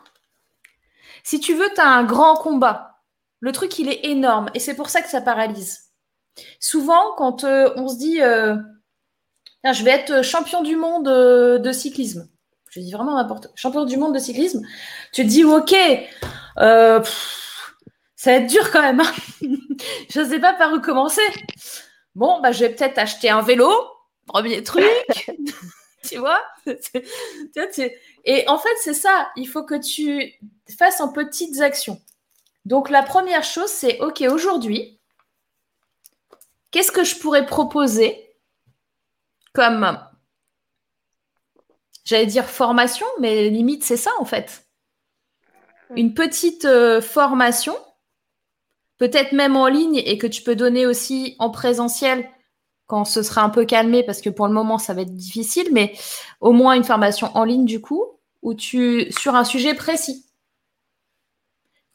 si 1.28 1.42
tu 1.42 1.56
veux, 1.56 1.68
tu 1.76 1.82
as 1.82 1.90
un 1.90 2.06
grand 2.06 2.38
combat. 2.38 3.02
Le 3.42 3.52
truc, 3.52 3.78
il 3.80 3.90
est 3.90 4.06
énorme 4.06 4.50
et 4.54 4.62
c'est 4.62 4.76
pour 4.76 4.90
ça 4.90 5.02
que 5.02 5.10
ça 5.10 5.20
paralyse. 5.20 5.92
Souvent, 6.62 7.16
quand 7.18 7.44
euh, 7.44 7.74
on 7.76 7.90
se 7.90 7.98
dit 7.98 8.22
euh, 8.22 8.56
je 9.66 9.84
vais 9.84 9.92
être 9.92 10.24
champion 10.24 10.62
du 10.62 10.78
monde 10.78 11.10
euh, 11.10 11.60
de 11.60 11.74
cyclisme, 11.74 12.30
je 12.70 12.80
dis 12.80 12.94
vraiment 12.94 13.18
n'importe 13.18 13.50
champion 13.56 13.84
du 13.84 13.98
monde 13.98 14.14
de 14.14 14.20
cyclisme, 14.20 14.62
tu 15.12 15.24
te 15.24 15.28
dis 15.28 15.44
ok, 15.44 15.76
ça 16.56 17.02
va 18.26 18.32
être 18.32 18.48
dur 18.48 18.72
quand 18.72 18.82
même. 18.82 19.02
Hein. 19.02 19.12
je 20.10 20.22
ne 20.22 20.30
sais 20.30 20.40
pas 20.40 20.54
par 20.54 20.72
où 20.72 20.80
commencer. 20.80 21.28
Bon, 22.16 22.40
bah, 22.40 22.54
je 22.54 22.62
vais 22.62 22.70
peut-être 22.70 23.00
acheter 23.00 23.30
un 23.30 23.42
vélo, 23.42 23.70
premier 24.28 24.64
truc. 24.64 24.86
tu 26.08 26.18
vois? 26.18 26.42
Et 28.26 28.48
en 28.48 28.58
fait, 28.58 28.76
c'est 28.82 28.94
ça. 28.94 29.30
Il 29.36 29.48
faut 29.48 29.64
que 29.64 29.76
tu 29.76 30.34
fasses 30.78 31.02
en 31.02 31.12
petites 31.12 31.62
actions. 31.62 32.02
Donc, 32.66 32.90
la 32.90 33.04
première 33.04 33.44
chose, 33.44 33.70
c'est 33.70 34.00
OK, 34.02 34.22
aujourd'hui, 34.22 35.00
qu'est-ce 36.72 36.92
que 36.92 37.04
je 37.04 37.16
pourrais 37.18 37.46
proposer 37.46 38.24
comme, 39.54 40.00
j'allais 42.06 42.28
dire 42.28 42.46
formation, 42.46 43.08
mais 43.20 43.50
limite, 43.50 43.84
c'est 43.84 43.98
ça 43.98 44.12
en 44.20 44.26
fait. 44.26 44.68
Une 45.96 46.14
petite 46.14 46.66
euh, 46.66 47.02
formation, 47.02 47.76
peut-être 48.98 49.32
même 49.32 49.56
en 49.56 49.68
ligne 49.68 49.98
et 49.98 50.18
que 50.20 50.28
tu 50.28 50.44
peux 50.44 50.56
donner 50.56 50.86
aussi 50.86 51.36
en 51.40 51.50
présentiel 51.50 52.30
quand 52.88 53.06
ce 53.06 53.22
sera 53.22 53.42
un 53.42 53.50
peu 53.50 53.66
calmé, 53.66 54.04
parce 54.04 54.22
que 54.22 54.30
pour 54.30 54.48
le 54.48 54.54
moment, 54.54 54.78
ça 54.78 54.94
va 54.94 55.02
être 55.02 55.14
difficile, 55.14 55.68
mais 55.74 55.94
au 56.40 56.54
moins 56.54 56.74
une 56.74 56.86
formation 56.86 57.30
en 57.36 57.44
ligne, 57.44 57.66
du 57.66 57.82
coup, 57.82 58.04
où 58.42 58.54
tu, 58.54 59.12
sur 59.12 59.36
un 59.36 59.44
sujet 59.44 59.74
précis. 59.74 60.26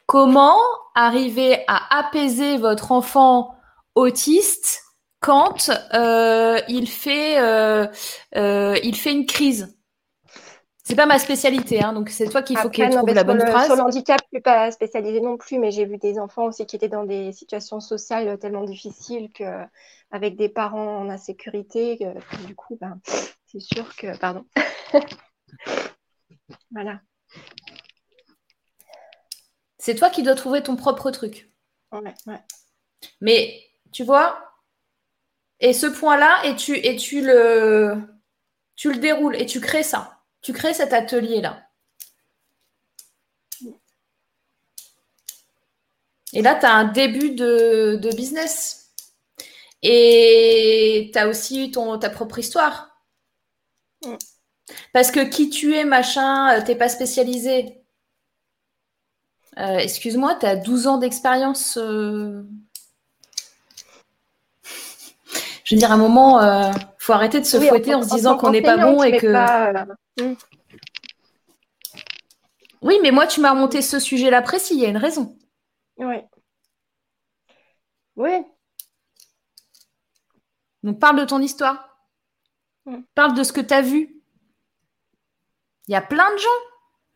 Comment 0.06 0.58
arriver 0.94 1.64
à 1.66 1.98
apaiser 1.98 2.58
votre 2.58 2.92
enfant 2.92 3.54
autiste 3.94 4.82
quand 5.20 5.70
euh, 5.94 6.60
il, 6.68 6.88
fait, 6.88 7.40
euh, 7.40 7.86
euh, 8.36 8.76
il 8.82 8.94
fait 8.94 9.12
une 9.12 9.24
crise? 9.24 9.74
C'est 10.84 10.96
pas 10.96 11.06
ma 11.06 11.18
spécialité, 11.20 11.82
hein, 11.82 11.92
donc 11.92 12.08
c'est 12.08 12.28
toi 12.28 12.42
qu'il 12.42 12.58
faut 12.58 12.68
qu'il 12.68 12.88
trouve 12.90 13.08
la 13.12 13.22
bonne 13.22 13.40
phrase. 13.40 13.66
Sur 13.66 13.76
le 13.76 13.82
handicap, 13.82 14.20
je 14.24 14.36
suis 14.36 14.42
pas 14.42 14.72
spécialisée 14.72 15.20
non 15.20 15.36
plus, 15.36 15.58
mais 15.58 15.70
j'ai 15.70 15.84
vu 15.84 15.96
des 15.96 16.18
enfants 16.18 16.46
aussi 16.46 16.66
qui 16.66 16.74
étaient 16.74 16.88
dans 16.88 17.04
des 17.04 17.32
situations 17.32 17.78
sociales 17.78 18.36
tellement 18.38 18.64
difficiles 18.64 19.30
que 19.32 19.44
avec 20.10 20.36
des 20.36 20.48
parents 20.48 20.98
en 20.98 21.08
insécurité. 21.08 21.98
du 22.46 22.54
coup, 22.56 22.76
ben, 22.80 23.00
c'est 23.46 23.60
sûr 23.60 23.94
que. 23.94 24.16
Pardon. 24.18 24.44
voilà. 26.72 27.00
C'est 29.78 29.94
toi 29.94 30.10
qui 30.10 30.22
dois 30.22 30.34
trouver 30.34 30.62
ton 30.62 30.76
propre 30.76 31.10
truc. 31.10 31.50
Ouais, 31.92 32.14
ouais. 32.26 32.40
Mais 33.20 33.60
tu 33.92 34.04
vois, 34.04 34.52
et 35.60 35.72
ce 35.72 35.86
point-là, 35.86 36.44
et 36.44 36.56
tu, 36.56 36.76
et 36.76 36.96
tu 36.96 37.20
le. 37.20 38.02
tu 38.74 38.92
le 38.92 38.98
déroules 38.98 39.36
et 39.36 39.46
tu 39.46 39.60
crées 39.60 39.84
ça. 39.84 40.11
Tu 40.42 40.52
crées 40.52 40.74
cet 40.74 40.92
atelier-là. 40.92 41.62
Et 46.32 46.42
là, 46.42 46.54
tu 46.54 46.66
as 46.66 46.74
un 46.74 46.84
début 46.84 47.30
de, 47.34 48.10
business. 48.16 48.90
Et 49.82 51.10
tu 51.12 51.18
as 51.18 51.28
aussi 51.28 51.70
ton, 51.70 51.98
ta 51.98 52.10
propre 52.10 52.38
histoire. 52.38 52.96
Mm. 54.04 54.14
Parce 54.92 55.10
que 55.10 55.20
qui 55.20 55.50
tu 55.50 55.74
es, 55.74 55.84
machin, 55.84 56.56
euh, 56.56 56.62
t'es 56.64 56.76
pas 56.76 56.88
spécialisé. 56.88 57.82
Euh, 59.58 59.78
excuse-moi, 59.78 60.36
tu 60.36 60.46
as 60.46 60.56
12 60.56 60.86
ans 60.86 60.98
d'expérience. 60.98 61.76
Euh. 61.76 62.42
Je 65.64 65.74
veux 65.74 65.78
dire, 65.78 65.90
à 65.90 65.94
un 65.94 65.98
moment, 65.98 66.40
faut 67.02 67.12
arrêter 67.12 67.40
de 67.40 67.44
se 67.44 67.58
fouetter 67.58 67.94
en, 67.94 68.02
se 68.04 68.14
disant 68.14 68.36
qu'on 68.36 68.50
n'est 68.50 68.62
pas 68.62 68.76
bon 68.76 69.02
et 69.02 69.16
que. 69.16 69.26
Mm. 70.22 70.36
Oui, 72.80 72.98
mais 73.02 73.10
moi, 73.10 73.26
tu 73.26 73.40
m'as 73.40 73.50
remonté 73.50 73.82
ce 73.82 73.98
sujet-là 73.98 74.40
précis, 74.40 74.74
il 74.74 74.80
y 74.80 74.86
a 74.86 74.88
une 74.88 74.96
raison. 74.96 75.36
Oui. 75.96 76.16
Oui. 78.14 78.30
Donc 80.84 81.00
parle 81.00 81.18
de 81.18 81.24
ton 81.24 81.40
histoire. 81.40 81.98
Mm. 82.86 82.98
Parle 83.16 83.34
de 83.34 83.42
ce 83.42 83.52
que 83.52 83.60
tu 83.60 83.74
as 83.74 83.82
vu. 83.82 84.22
Il 85.88 85.92
y 85.92 85.96
a 85.96 86.02
plein 86.02 86.32
de 86.32 86.38
gens 86.38 86.48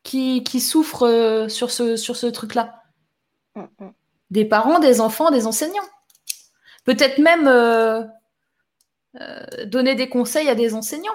qui, 0.02 0.42
souffrent 0.60 1.06
euh, 1.06 1.48
sur 1.48 1.70
ce, 1.70 1.96
sur 1.96 2.16
ce 2.16 2.26
truc-là. 2.26 2.82
Mm. 3.54 3.90
Des 4.30 4.44
parents, 4.44 4.80
des 4.80 5.00
enfants, 5.00 5.30
des 5.30 5.46
enseignants. 5.46 5.88
Peut-être 6.84 7.18
même 7.18 7.46
euh, 7.46 8.04
euh, 9.20 9.64
donner 9.66 9.94
des 9.94 10.08
conseils 10.08 10.48
à 10.48 10.54
des 10.54 10.74
enseignants. 10.74 11.12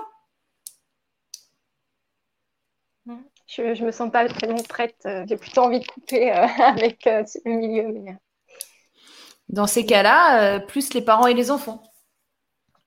Je 3.48 3.64
ne 3.64 3.86
me 3.86 3.92
sens 3.92 4.10
pas 4.10 4.28
très 4.30 4.48
prête. 4.64 5.06
J'ai 5.28 5.36
plutôt 5.36 5.62
envie 5.62 5.82
de 5.82 5.86
couper 5.86 6.32
avec 6.32 7.04
le 7.06 7.52
milieu. 7.52 8.16
Dans 9.50 9.68
ces 9.68 9.86
cas-là, 9.86 10.62
plus 10.62 10.94
les 10.94 11.02
parents 11.02 11.28
et 11.28 11.34
les 11.34 11.52
enfants. 11.52 11.84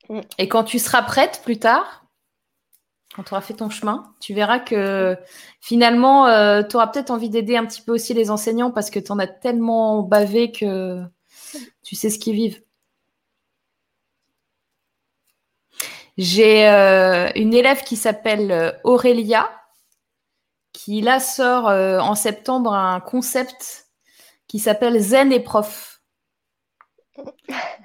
Mm. 0.09 0.21
Et 0.39 0.49
quand 0.49 0.65
tu 0.65 0.79
seras 0.79 1.03
prête 1.03 1.43
plus 1.45 1.59
tard, 1.59 2.05
quand 3.15 3.23
tu 3.23 3.33
auras 3.33 3.43
fait 3.43 3.55
ton 3.55 3.71
chemin, 3.71 4.13
tu 4.21 4.35
verras 4.35 4.59
que 4.59 5.17
finalement, 5.61 6.27
euh, 6.27 6.63
tu 6.63 6.77
auras 6.77 6.89
peut-être 6.89 7.11
envie 7.11 7.31
d'aider 7.31 7.57
un 7.57 7.65
petit 7.65 7.81
peu 7.81 7.93
aussi 7.93 8.13
les 8.13 8.31
enseignants 8.31 8.73
parce 8.73 8.91
que 8.91 8.99
tu 8.99 9.13
en 9.13 9.19
as 9.19 9.29
tellement 9.29 10.03
bavé 10.03 10.51
que 10.51 11.01
tu 11.85 11.95
sais 11.95 12.11
ce 12.11 12.19
qu'ils 12.19 12.35
vivent. 12.35 12.61
J'ai 16.17 16.69
euh, 16.69 17.31
une 17.35 17.55
élève 17.55 17.83
qui 17.83 17.97
s'appelle 17.97 18.53
euh, 18.53 18.73
Aurélia, 18.85 19.51
qui 20.73 21.01
là 21.01 21.21
sort 21.21 21.67
en 21.67 22.15
septembre 22.15 22.75
un 22.75 23.01
concept 23.01 23.87
qui 24.49 24.59
s'appelle 24.59 24.99
Zen 25.01 25.33
et 25.33 25.41
Prof. 25.41 26.01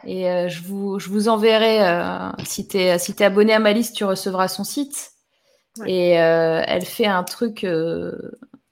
Et 0.05 0.29
euh, 0.29 0.49
je, 0.49 0.61
vous, 0.63 0.99
je 0.99 1.09
vous 1.09 1.29
enverrai, 1.29 1.87
euh, 1.87 2.31
si 2.45 2.67
tu 2.67 2.77
es, 2.77 2.97
si 2.99 3.11
es 3.11 3.23
abonné 3.23 3.53
à 3.53 3.59
ma 3.59 3.73
liste, 3.73 3.95
tu 3.95 4.05
recevras 4.05 4.47
son 4.47 4.63
site. 4.63 5.11
Et 5.85 6.19
euh, 6.19 6.61
elle 6.65 6.85
fait 6.85 7.05
un 7.05 7.23
truc 7.23 7.65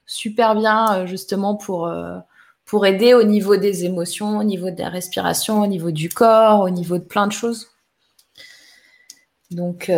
super 0.05 0.55
bien, 0.55 1.05
justement, 1.05 1.55
pour, 1.55 1.91
pour 2.65 2.85
aider 2.85 3.13
au 3.13 3.23
niveau 3.23 3.55
des 3.55 3.85
émotions, 3.85 4.39
au 4.39 4.43
niveau 4.43 4.71
de 4.71 4.79
la 4.79 4.89
respiration, 4.89 5.61
au 5.61 5.67
niveau 5.67 5.91
du 5.91 6.09
corps, 6.09 6.61
au 6.61 6.69
niveau 6.69 6.97
de 6.97 7.03
plein 7.03 7.27
de 7.27 7.31
choses. 7.31 7.67
Donc, 9.51 9.91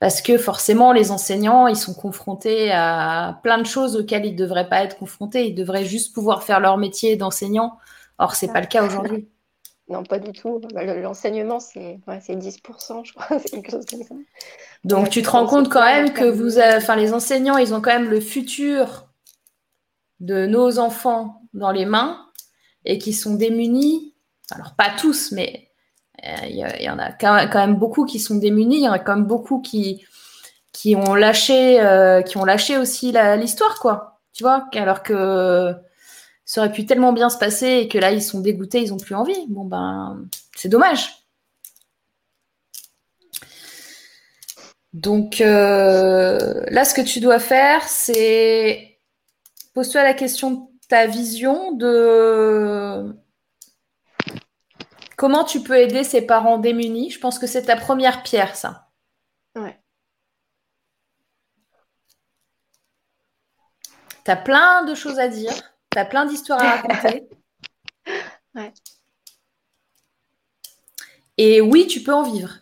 parce 0.00 0.20
que 0.20 0.36
forcément, 0.36 0.92
les 0.92 1.10
enseignants, 1.10 1.66
ils 1.66 1.76
sont 1.76 1.94
confrontés 1.94 2.70
à 2.72 3.40
plein 3.42 3.58
de 3.58 3.66
choses 3.66 3.96
auxquelles 3.96 4.26
ils 4.26 4.32
ne 4.32 4.38
devraient 4.38 4.68
pas 4.68 4.82
être 4.82 4.98
confrontés. 4.98 5.46
Ils 5.46 5.54
devraient 5.54 5.84
juste 5.84 6.14
pouvoir 6.14 6.42
faire 6.42 6.60
leur 6.60 6.76
métier 6.76 7.16
d'enseignant 7.16 7.78
Or, 8.18 8.34
c'est 8.34 8.52
pas 8.52 8.60
le 8.60 8.66
cas 8.66 8.84
aujourd'hui. 8.84 9.28
Non, 9.86 10.02
pas 10.02 10.18
du 10.18 10.32
tout. 10.32 10.62
Bah, 10.72 10.82
l'enseignement, 10.82 11.60
c'est 11.60 12.00
10%, 12.08 13.04
je 13.04 13.12
crois. 13.12 13.38
quelque 13.50 13.70
chose 13.70 13.84
comme 13.84 14.02
ça. 14.02 14.14
Donc, 14.82 15.10
tu 15.10 15.20
te 15.20 15.28
rends 15.28 15.44
compte 15.44 15.68
quand 15.68 15.84
même 15.84 16.14
que 16.14 16.24
vous, 16.24 16.58
enfin, 16.58 16.96
les 16.96 17.12
enseignants, 17.12 17.58
ils 17.58 17.74
ont 17.74 17.82
quand 17.82 17.92
même 17.92 18.08
le 18.08 18.22
futur 18.22 19.06
de 20.20 20.46
nos 20.46 20.78
enfants 20.78 21.42
dans 21.52 21.70
les 21.70 21.84
mains 21.84 22.30
et 22.86 22.96
qui 22.96 23.12
sont 23.12 23.34
démunis. 23.34 24.14
Alors, 24.52 24.74
pas 24.74 24.88
tous, 24.98 25.32
mais 25.32 25.52
euh, 25.52 25.63
il 26.48 26.56
y, 26.56 26.88
en 26.90 26.98
a 26.98 27.12
quand 27.12 27.54
même 27.54 27.76
beaucoup 27.76 28.04
qui 28.04 28.18
sont 28.18 28.36
démunis. 28.36 28.76
Il 28.76 28.84
y 28.84 28.88
en 28.88 28.92
a 28.92 28.98
quand 28.98 29.16
même 29.16 29.26
beaucoup 29.26 29.60
qui, 29.60 30.04
qui 30.72 30.96
ont 30.96 31.14
lâché, 31.14 31.80
euh, 31.80 32.22
qui 32.22 32.36
ont 32.36 32.44
lâché 32.44 32.76
aussi 32.78 33.14
l'histoire, 33.38 33.78
quoi. 33.80 34.20
Tu 34.32 34.42
vois, 34.42 34.68
alors 34.74 35.02
que 35.02 35.74
ça 36.44 36.60
aurait 36.60 36.72
pu 36.72 36.86
tellement 36.86 37.12
bien 37.12 37.30
se 37.30 37.38
passer 37.38 37.68
et 37.68 37.88
que 37.88 37.98
là, 37.98 38.12
ils 38.12 38.22
sont 38.22 38.40
dégoûtés, 38.40 38.82
ils 38.82 38.90
n'ont 38.90 38.98
plus 38.98 39.14
envie. 39.14 39.46
Bon, 39.48 39.64
ben, 39.64 40.26
c'est 40.56 40.68
dommage. 40.68 41.24
Donc 44.92 45.40
euh, 45.40 46.64
là, 46.68 46.84
ce 46.84 46.94
que 46.94 47.00
tu 47.00 47.20
dois 47.20 47.40
faire, 47.40 47.82
c'est 47.88 48.98
pose-toi 49.74 50.04
la 50.04 50.14
question 50.14 50.50
de 50.50 50.60
ta 50.88 51.06
vision 51.06 51.72
de 51.72 53.14
comment 55.24 55.44
tu 55.44 55.62
peux 55.62 55.78
aider 55.78 56.04
ces 56.04 56.20
parents 56.20 56.58
démunis? 56.58 57.08
Je 57.08 57.18
pense 57.18 57.38
que 57.38 57.46
c'est 57.46 57.62
ta 57.62 57.76
première 57.76 58.22
pierre, 58.22 58.54
ça. 58.56 58.90
Ouais. 59.56 59.80
Tu 64.22 64.30
as 64.30 64.36
plein 64.36 64.84
de 64.84 64.94
choses 64.94 65.18
à 65.18 65.28
dire. 65.28 65.54
Tu 65.90 65.98
as 65.98 66.04
plein 66.04 66.26
d'histoires 66.26 66.60
à 66.60 66.76
raconter. 66.76 67.26
ouais. 68.54 68.74
Et 71.38 71.62
oui, 71.62 71.86
tu 71.86 72.02
peux 72.02 72.12
en 72.12 72.24
vivre. 72.24 72.58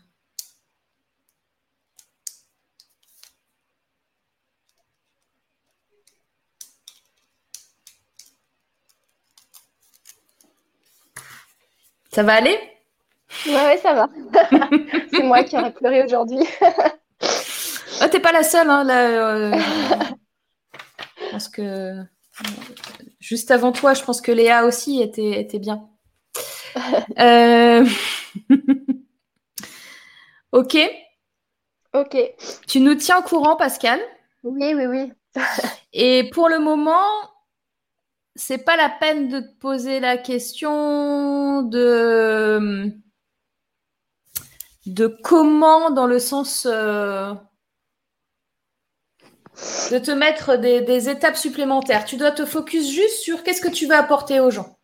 Ça 12.15 12.23
va 12.23 12.35
aller? 12.35 12.59
Ouais, 13.47 13.79
ça 13.79 13.95
va. 13.95 14.09
C'est 15.13 15.23
moi 15.23 15.43
qui 15.45 15.57
aurais 15.57 15.73
pleuré 15.73 16.05
aujourd'hui. 16.05 16.47
oh, 17.23 18.07
t'es 18.11 18.21
pas 18.21 18.33
la 18.33 18.43
seule. 18.43 18.69
Hein, 18.69 18.85
là, 18.85 19.09
euh, 19.09 19.59
je 21.21 21.31
pense 21.31 21.49
que 21.49 22.05
Juste 23.21 23.51
avant 23.51 23.73
toi, 23.73 23.95
je 23.95 24.03
pense 24.03 24.21
que 24.21 24.33
Léa 24.33 24.65
aussi 24.65 25.01
était, 25.01 25.41
était 25.41 25.59
bien. 25.59 25.89
Euh, 27.19 27.87
ok. 30.53 30.79
Ok. 31.93 32.17
Tu 32.67 32.81
nous 32.81 32.95
tiens 32.95 33.19
au 33.19 33.23
courant, 33.23 33.57
Pascal? 33.57 34.01
Oui, 34.43 34.73
oui, 34.75 34.87
oui. 34.87 35.13
Et 35.93 36.31
pour 36.33 36.49
le 36.49 36.61
moment, 36.61 37.05
c'est 38.35 38.59
pas 38.59 38.77
la 38.77 38.89
peine 38.89 39.29
de 39.29 39.41
te 39.41 39.59
poser 39.59 40.01
la 40.01 40.17
question 40.17 41.63
de 41.63 42.93
comment, 45.23 45.91
dans 45.91 46.07
le 46.07 46.19
sens 46.19 46.67
euh, 46.71 47.35
de 49.91 49.99
te 49.99 50.11
mettre 50.11 50.57
des, 50.57 51.09
étapes 51.09 51.37
supplémentaires. 51.37 52.05
Tu 52.05 52.17
dois 52.17 52.33
te 52.33 52.45
focus 52.45 52.91
juste 52.91 53.21
sur 53.21 53.43
qu'est-ce 53.43 53.61
que 53.61 53.69
tu 53.69 53.87
vas 53.87 53.99
apporter 53.99 54.41
aux 54.41 54.51
gens. 54.51 54.79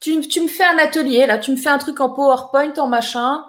Tu, 0.00 0.16
me 0.16 0.48
fais 0.48 0.64
un 0.64 0.78
atelier, 0.78 1.26
là, 1.26 1.38
tu 1.38 1.50
me 1.50 1.56
fais 1.56 1.68
un 1.68 1.76
truc 1.76 2.00
en 2.00 2.08
PowerPoint, 2.10 2.72
en 2.78 2.88
machin, 2.88 3.44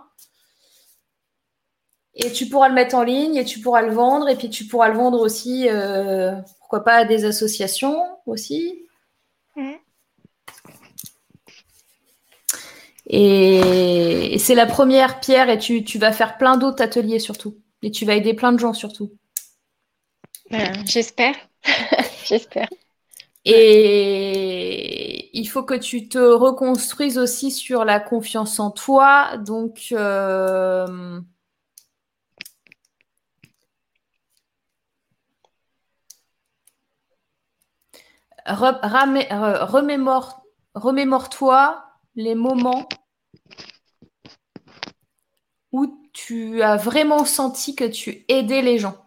et 2.16 2.32
tu 2.32 2.48
pourras 2.48 2.68
le 2.68 2.76
mettre 2.76 2.96
en 2.96 3.04
ligne, 3.04 3.36
et 3.36 3.46
tu 3.46 3.60
pourras 3.60 3.82
le 3.82 3.94
vendre, 3.94 4.28
et 4.30 4.36
puis 4.36 4.50
tu 4.50 4.66
pourras 4.66 4.90
le 4.90 4.96
vendre 4.96 5.20
aussi, 5.20 5.68
euh, 5.70 6.34
pourquoi 6.60 6.84
pas, 6.84 6.96
à 6.96 7.06
des 7.06 7.26
associations 7.26 8.04
aussi. 8.26 8.86
Et, 13.08 14.38
c'est 14.40 14.56
la 14.56 14.66
première 14.66 15.20
pierre, 15.20 15.50
et 15.50 15.58
tu, 15.58 15.84
tu 15.84 16.00
vas 16.00 16.12
faire 16.12 16.38
plein 16.38 16.58
d'autres 16.58 16.82
ateliers 16.82 17.20
surtout. 17.20 17.58
Et 17.84 17.92
tu 17.92 18.06
vas 18.06 18.16
aider 18.16 18.34
plein 18.34 18.52
de 18.52 18.60
gens 18.60 18.74
surtout. 18.74 19.12
J'espère. 20.86 21.36
J'espère. 22.26 22.70
Et 23.44 25.30
il 25.38 25.46
faut 25.48 25.64
que 25.64 25.74
tu 25.74 26.08
te 26.10 26.20
reconstruises 26.20 27.18
aussi 27.18 27.52
sur 27.52 27.86
la 27.86 28.00
confiance 28.00 28.60
en 28.60 28.70
toi. 28.70 29.38
Donc, 29.38 29.88
euh, 29.94 31.20
remémore, 38.46 40.44
remémore-toi 40.74 41.86
les 42.16 42.36
moments 42.36 42.88
où 45.72 46.10
tu 46.14 46.62
as 46.62 46.78
vraiment 46.78 47.26
senti 47.26 47.76
que 47.76 47.86
tu 47.86 48.26
aidais 48.28 48.62
les 48.62 48.78
gens. 48.78 48.98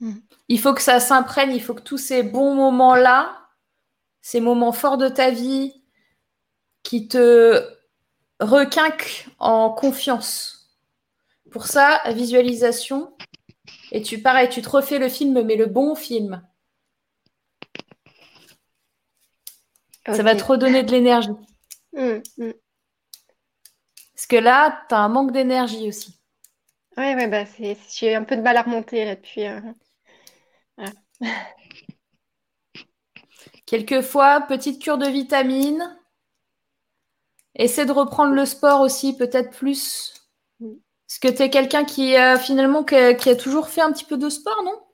Hmm. 0.00 0.14
Il 0.48 0.60
faut 0.60 0.74
que 0.74 0.82
ça 0.82 1.00
s'imprègne, 1.00 1.54
il 1.54 1.62
faut 1.62 1.74
que 1.74 1.82
tous 1.82 1.98
ces 1.98 2.22
bons 2.22 2.54
moments-là, 2.54 3.48
ces 4.20 4.40
moments 4.40 4.72
forts 4.72 4.98
de 4.98 5.08
ta 5.08 5.30
vie, 5.30 5.82
qui 6.82 7.08
te 7.08 7.68
requinquent 8.40 9.28
en 9.38 9.70
confiance. 9.70 10.70
Pour 11.50 11.66
ça, 11.66 12.00
visualisation. 12.12 13.16
Et 13.90 14.02
tu, 14.02 14.20
pareil, 14.20 14.48
tu 14.48 14.62
te 14.62 14.68
refais 14.68 14.98
le 14.98 15.08
film, 15.08 15.42
mais 15.42 15.56
le 15.56 15.66
bon 15.66 15.94
film. 15.94 16.46
Ça 20.06 20.22
va 20.22 20.36
te 20.36 20.44
redonner 20.44 20.82
de 20.82 20.90
l'énergie. 20.92 21.30
Hmm, 21.92 22.20
hmm. 22.38 22.52
Parce 24.14 24.26
que 24.28 24.36
là, 24.36 24.84
tu 24.88 24.94
as 24.94 24.98
un 24.98 25.08
manque 25.08 25.32
d'énergie 25.32 25.88
aussi. 25.88 26.18
Oui, 26.96 27.14
ouais, 27.14 27.28
bah, 27.28 27.44
j'ai 27.90 28.14
un 28.14 28.24
peu 28.24 28.36
de 28.36 28.42
mal 28.42 28.56
à 28.56 28.62
remonter 28.62 29.04
là 29.04 29.16
depuis. 29.16 29.46
Euh, 29.46 29.60
Quelquefois, 33.66 34.42
petite 34.42 34.80
cure 34.80 34.96
de 34.96 35.06
vitamines. 35.06 35.98
Essaie 37.54 37.86
de 37.86 37.92
reprendre 37.92 38.32
le 38.32 38.46
sport 38.46 38.80
aussi, 38.80 39.16
peut-être 39.16 39.50
plus. 39.50 40.14
Est-ce 40.60 41.20
que 41.20 41.28
tu 41.28 41.42
es 41.42 41.50
quelqu'un 41.50 41.84
qui, 41.84 42.16
euh, 42.16 42.38
finalement, 42.38 42.84
qui 42.84 42.96
a, 42.96 43.36
toujours 43.36 43.68
fait 43.68 43.80
un 43.80 43.92
petit 43.92 44.04
peu 44.04 44.16
de 44.16 44.28
sport, 44.28 44.62
non? 44.64 44.85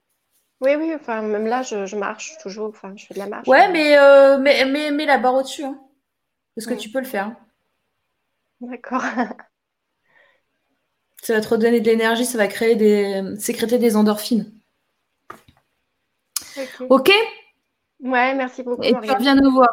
Oui, 0.62 0.74
oui, 0.76 0.94
enfin, 0.94 1.22
même 1.22 1.46
là, 1.46 1.62
je, 1.62 1.96
marche 1.96 2.38
toujours, 2.40 2.68
enfin, 2.68 2.94
je 2.96 3.06
fais 3.06 3.14
de 3.14 3.18
la 3.18 3.26
marche. 3.26 3.48
Ouais, 3.48 3.70
mais, 3.70 3.98
euh, 3.98 4.38
mais, 4.38 4.64
mais, 4.64 4.90
mais, 4.90 5.04
la 5.04 5.18
barre 5.18 5.34
au-dessus, 5.34 5.64
hein. 5.64 5.78
parce 6.54 6.66
que 6.66 6.74
tu 6.74 6.88
peux 6.88 7.00
le 7.00 7.06
faire. 7.06 7.26
Hein. 7.26 7.36
D'accord. 8.60 9.02
ça 11.22 11.34
va 11.34 11.40
te 11.40 11.48
redonner 11.48 11.80
de 11.80 11.86
l'énergie, 11.86 12.24
ça 12.24 12.38
va 12.38 12.46
créer 12.46 12.76
des, 12.76 13.22
sécréter 13.38 13.78
des 13.78 13.96
endorphines. 13.96 14.52
Ok, 16.88 17.10
Ouais, 18.02 18.34
merci 18.34 18.62
beaucoup. 18.62 18.82
Et 18.82 18.90
tu 18.90 19.10
reviens 19.10 19.36
nous 19.36 19.52
voir. 19.52 19.70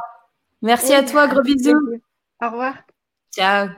Merci 0.62 0.94
à 0.94 1.04
toi, 1.04 1.28
gros 1.28 1.42
bisous. 1.42 1.74
Au 2.42 2.50
revoir. 2.50 2.76
Ciao. 3.34 3.70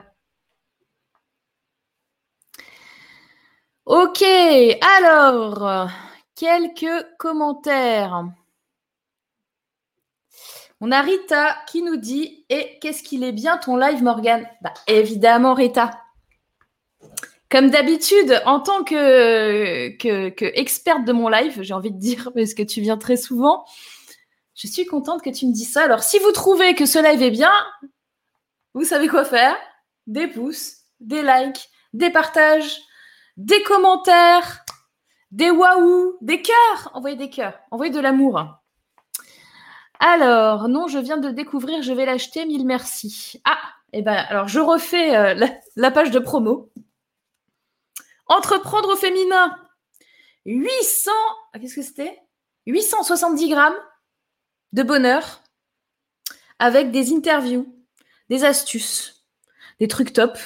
Ok, 3.86 4.22
alors, 4.98 5.90
quelques 6.34 7.06
commentaires. 7.18 8.24
On 10.80 10.90
a 10.90 11.00
Rita 11.00 11.56
qui 11.68 11.82
nous 11.82 11.96
dit 11.96 12.44
Et 12.48 12.78
qu'est-ce 12.80 13.02
qu'il 13.02 13.22
est 13.22 13.32
bien 13.32 13.56
ton 13.56 13.76
live, 13.76 14.02
Morgane? 14.02 14.48
Bah, 14.62 14.74
Évidemment, 14.88 15.54
Rita. 15.54 16.02
Comme 17.50 17.70
d'habitude, 17.70 18.40
en 18.46 18.60
tant 18.60 18.82
que, 18.82 19.94
experte 20.58 21.04
de 21.04 21.12
mon 21.12 21.28
live, 21.28 21.62
j'ai 21.62 21.74
envie 21.74 21.92
de 21.92 21.98
dire, 21.98 22.30
parce 22.34 22.54
que 22.54 22.62
tu 22.62 22.80
viens 22.80 22.96
très 22.96 23.16
souvent, 23.16 23.64
je 24.54 24.66
suis 24.66 24.86
contente 24.86 25.22
que 25.22 25.30
tu 25.30 25.46
me 25.46 25.52
dises 25.52 25.72
ça. 25.72 25.84
Alors, 25.84 26.02
si 26.02 26.18
vous 26.18 26.32
trouvez 26.32 26.74
que 26.74 26.86
ce 26.86 26.98
live 26.98 27.22
est 27.22 27.30
bien, 27.30 27.52
vous 28.74 28.84
savez 28.84 29.06
quoi 29.06 29.24
faire 29.24 29.54
Des 30.06 30.26
pouces, 30.26 30.78
des 30.98 31.22
likes, 31.22 31.68
des 31.92 32.10
partages, 32.10 32.80
des 33.36 33.62
commentaires, 33.62 34.64
des 35.32 35.50
waouh, 35.50 36.16
des 36.20 36.42
cœurs. 36.42 36.90
Envoyez 36.94 37.16
des 37.16 37.30
cœurs, 37.30 37.58
envoyez 37.70 37.92
de 37.92 38.00
l'amour. 38.00 38.44
Alors, 39.98 40.68
non, 40.68 40.88
je 40.88 40.98
viens 40.98 41.16
de 41.16 41.30
découvrir, 41.30 41.82
je 41.82 41.92
vais 41.92 42.06
l'acheter, 42.06 42.44
mille 42.44 42.66
merci. 42.66 43.40
Ah, 43.44 43.58
et 43.92 43.98
eh 43.98 44.02
ben, 44.02 44.14
alors 44.14 44.48
je 44.48 44.58
refais 44.58 45.16
euh, 45.16 45.46
la 45.76 45.90
page 45.90 46.10
de 46.10 46.18
promo. 46.18 46.70
Entreprendre 48.26 48.90
au 48.90 48.96
féminin. 48.96 49.56
800, 50.44 51.10
ah, 51.52 51.58
qu'est-ce 51.58 51.76
que 51.76 51.82
c'était? 51.82 52.18
870 52.66 53.48
grammes 53.48 53.76
de 54.72 54.82
bonheur 54.82 55.42
avec 56.58 56.90
des 56.90 57.12
interviews, 57.12 57.74
des 58.28 58.44
astuces, 58.44 59.24
des 59.80 59.88
trucs 59.88 60.12
top. 60.12 60.38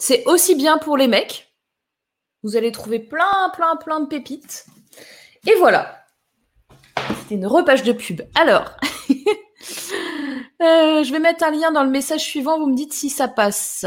C'est 0.00 0.24
aussi 0.24 0.54
bien 0.54 0.78
pour 0.78 0.96
les 0.96 1.08
mecs. 1.08 1.54
Vous 2.42 2.56
allez 2.56 2.72
trouver 2.72 3.00
plein, 3.00 3.52
plein, 3.54 3.76
plein 3.76 4.00
de 4.00 4.06
pépites. 4.06 4.64
Et 5.46 5.54
voilà. 5.56 6.04
C'était 7.20 7.34
une 7.34 7.46
repage 7.46 7.82
de 7.82 7.92
pub. 7.92 8.22
Alors, 8.34 8.76
euh, 10.62 11.04
je 11.04 11.12
vais 11.12 11.18
mettre 11.18 11.44
un 11.44 11.50
lien 11.50 11.70
dans 11.70 11.84
le 11.84 11.90
message 11.90 12.22
suivant. 12.22 12.58
Vous 12.58 12.66
me 12.66 12.76
dites 12.76 12.94
si 12.94 13.10
ça 13.10 13.28
passe. 13.28 13.84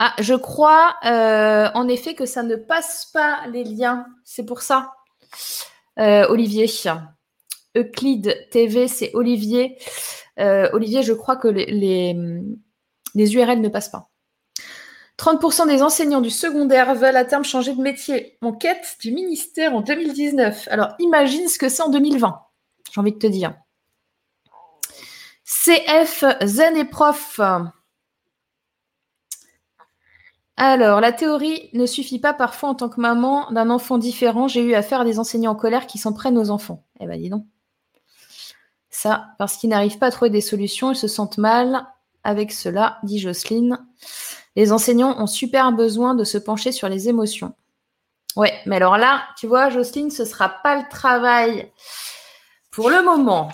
Ah, 0.00 0.14
je 0.18 0.34
crois 0.34 0.96
euh, 1.04 1.70
en 1.74 1.86
effet 1.86 2.16
que 2.16 2.26
ça 2.26 2.42
ne 2.42 2.56
passe 2.56 3.06
pas 3.12 3.46
les 3.46 3.62
liens. 3.62 4.04
C'est 4.24 4.44
pour 4.44 4.62
ça, 4.62 4.94
euh, 6.00 6.26
Olivier. 6.28 6.68
Euclide 7.76 8.48
TV, 8.50 8.88
c'est 8.88 9.12
Olivier. 9.14 9.78
Olivier, 10.36 11.04
je 11.04 11.12
crois 11.12 11.36
que 11.36 11.46
les, 11.46 12.16
URL 13.14 13.60
ne 13.60 13.68
passent 13.68 13.90
pas. 13.90 14.10
30% 15.18 15.68
des 15.68 15.82
enseignants 15.82 16.20
du 16.20 16.30
secondaire 16.30 16.94
veulent 16.94 17.16
à 17.16 17.24
terme 17.24 17.44
changer 17.44 17.74
de 17.74 17.80
métier. 17.80 18.36
Enquête 18.42 18.96
du 19.00 19.12
ministère 19.12 19.74
en 19.74 19.80
2019. 19.80 20.68
Alors 20.70 20.94
imagine 20.98 21.48
ce 21.48 21.58
que 21.58 21.68
c'est 21.68 21.82
en 21.82 21.90
2020, 21.90 22.40
j'ai 22.92 23.00
envie 23.00 23.12
de 23.12 23.18
te 23.18 23.26
dire. 23.26 23.54
CF, 25.44 26.24
Zen 26.42 26.76
et 26.76 26.84
Prof. 26.84 27.40
Alors, 30.56 31.00
la 31.00 31.12
théorie 31.12 31.68
ne 31.72 31.84
suffit 31.84 32.20
pas 32.20 32.32
parfois 32.32 32.68
en 32.68 32.74
tant 32.74 32.88
que 32.88 33.00
maman 33.00 33.50
d'un 33.50 33.70
enfant 33.70 33.98
différent. 33.98 34.46
J'ai 34.46 34.62
eu 34.62 34.74
affaire 34.74 35.00
à 35.00 35.04
des 35.04 35.18
enseignants 35.18 35.52
en 35.52 35.56
colère 35.56 35.86
qui 35.86 35.98
s'en 35.98 36.12
prennent 36.12 36.38
aux 36.38 36.50
enfants. 36.50 36.84
Eh 37.00 37.06
bien, 37.06 37.16
dis 37.16 37.28
donc. 37.28 37.44
Ça, 38.88 39.34
parce 39.38 39.56
qu'ils 39.56 39.70
n'arrivent 39.70 39.98
pas 39.98 40.06
à 40.06 40.10
trouver 40.12 40.30
des 40.30 40.40
solutions, 40.40 40.92
ils 40.92 40.96
se 40.96 41.08
sentent 41.08 41.38
mal 41.38 41.86
avec 42.22 42.52
cela, 42.52 42.98
dit 43.02 43.18
Jocelyne. 43.18 43.84
Les 44.56 44.72
enseignants 44.72 45.20
ont 45.20 45.26
super 45.26 45.72
besoin 45.72 46.14
de 46.14 46.24
se 46.24 46.38
pencher 46.38 46.72
sur 46.72 46.88
les 46.88 47.08
émotions. 47.08 47.54
Ouais, 48.36 48.52
mais 48.66 48.76
alors 48.76 48.96
là, 48.96 49.22
tu 49.38 49.46
vois, 49.46 49.70
Jocelyne, 49.70 50.10
ce 50.10 50.22
ne 50.22 50.28
sera 50.28 50.48
pas 50.48 50.76
le 50.76 50.88
travail 50.88 51.70
pour 52.70 52.90
le 52.90 53.02
moment 53.02 53.50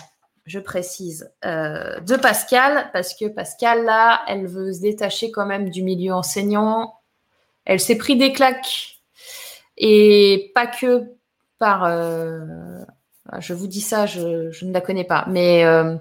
je 0.50 0.58
précise, 0.58 1.30
euh, 1.44 2.00
de 2.00 2.16
Pascal, 2.16 2.90
parce 2.92 3.14
que 3.14 3.26
Pascal, 3.26 3.84
là, 3.84 4.22
elle 4.26 4.46
veut 4.46 4.72
se 4.72 4.80
détacher 4.80 5.30
quand 5.30 5.46
même 5.46 5.70
du 5.70 5.82
milieu 5.82 6.12
enseignant. 6.12 6.94
Elle 7.64 7.78
s'est 7.78 7.96
pris 7.96 8.16
des 8.16 8.32
claques. 8.32 9.00
Et 9.76 10.50
pas 10.54 10.66
que 10.66 11.04
par... 11.58 11.84
Euh, 11.84 12.80
je 13.38 13.54
vous 13.54 13.68
dis 13.68 13.80
ça, 13.80 14.06
je, 14.06 14.64
ne 14.64 14.72
la 14.72 14.80
connais 14.80 15.04
pas. 15.04 15.24
Mais 15.28 15.64
euh, 15.64 15.96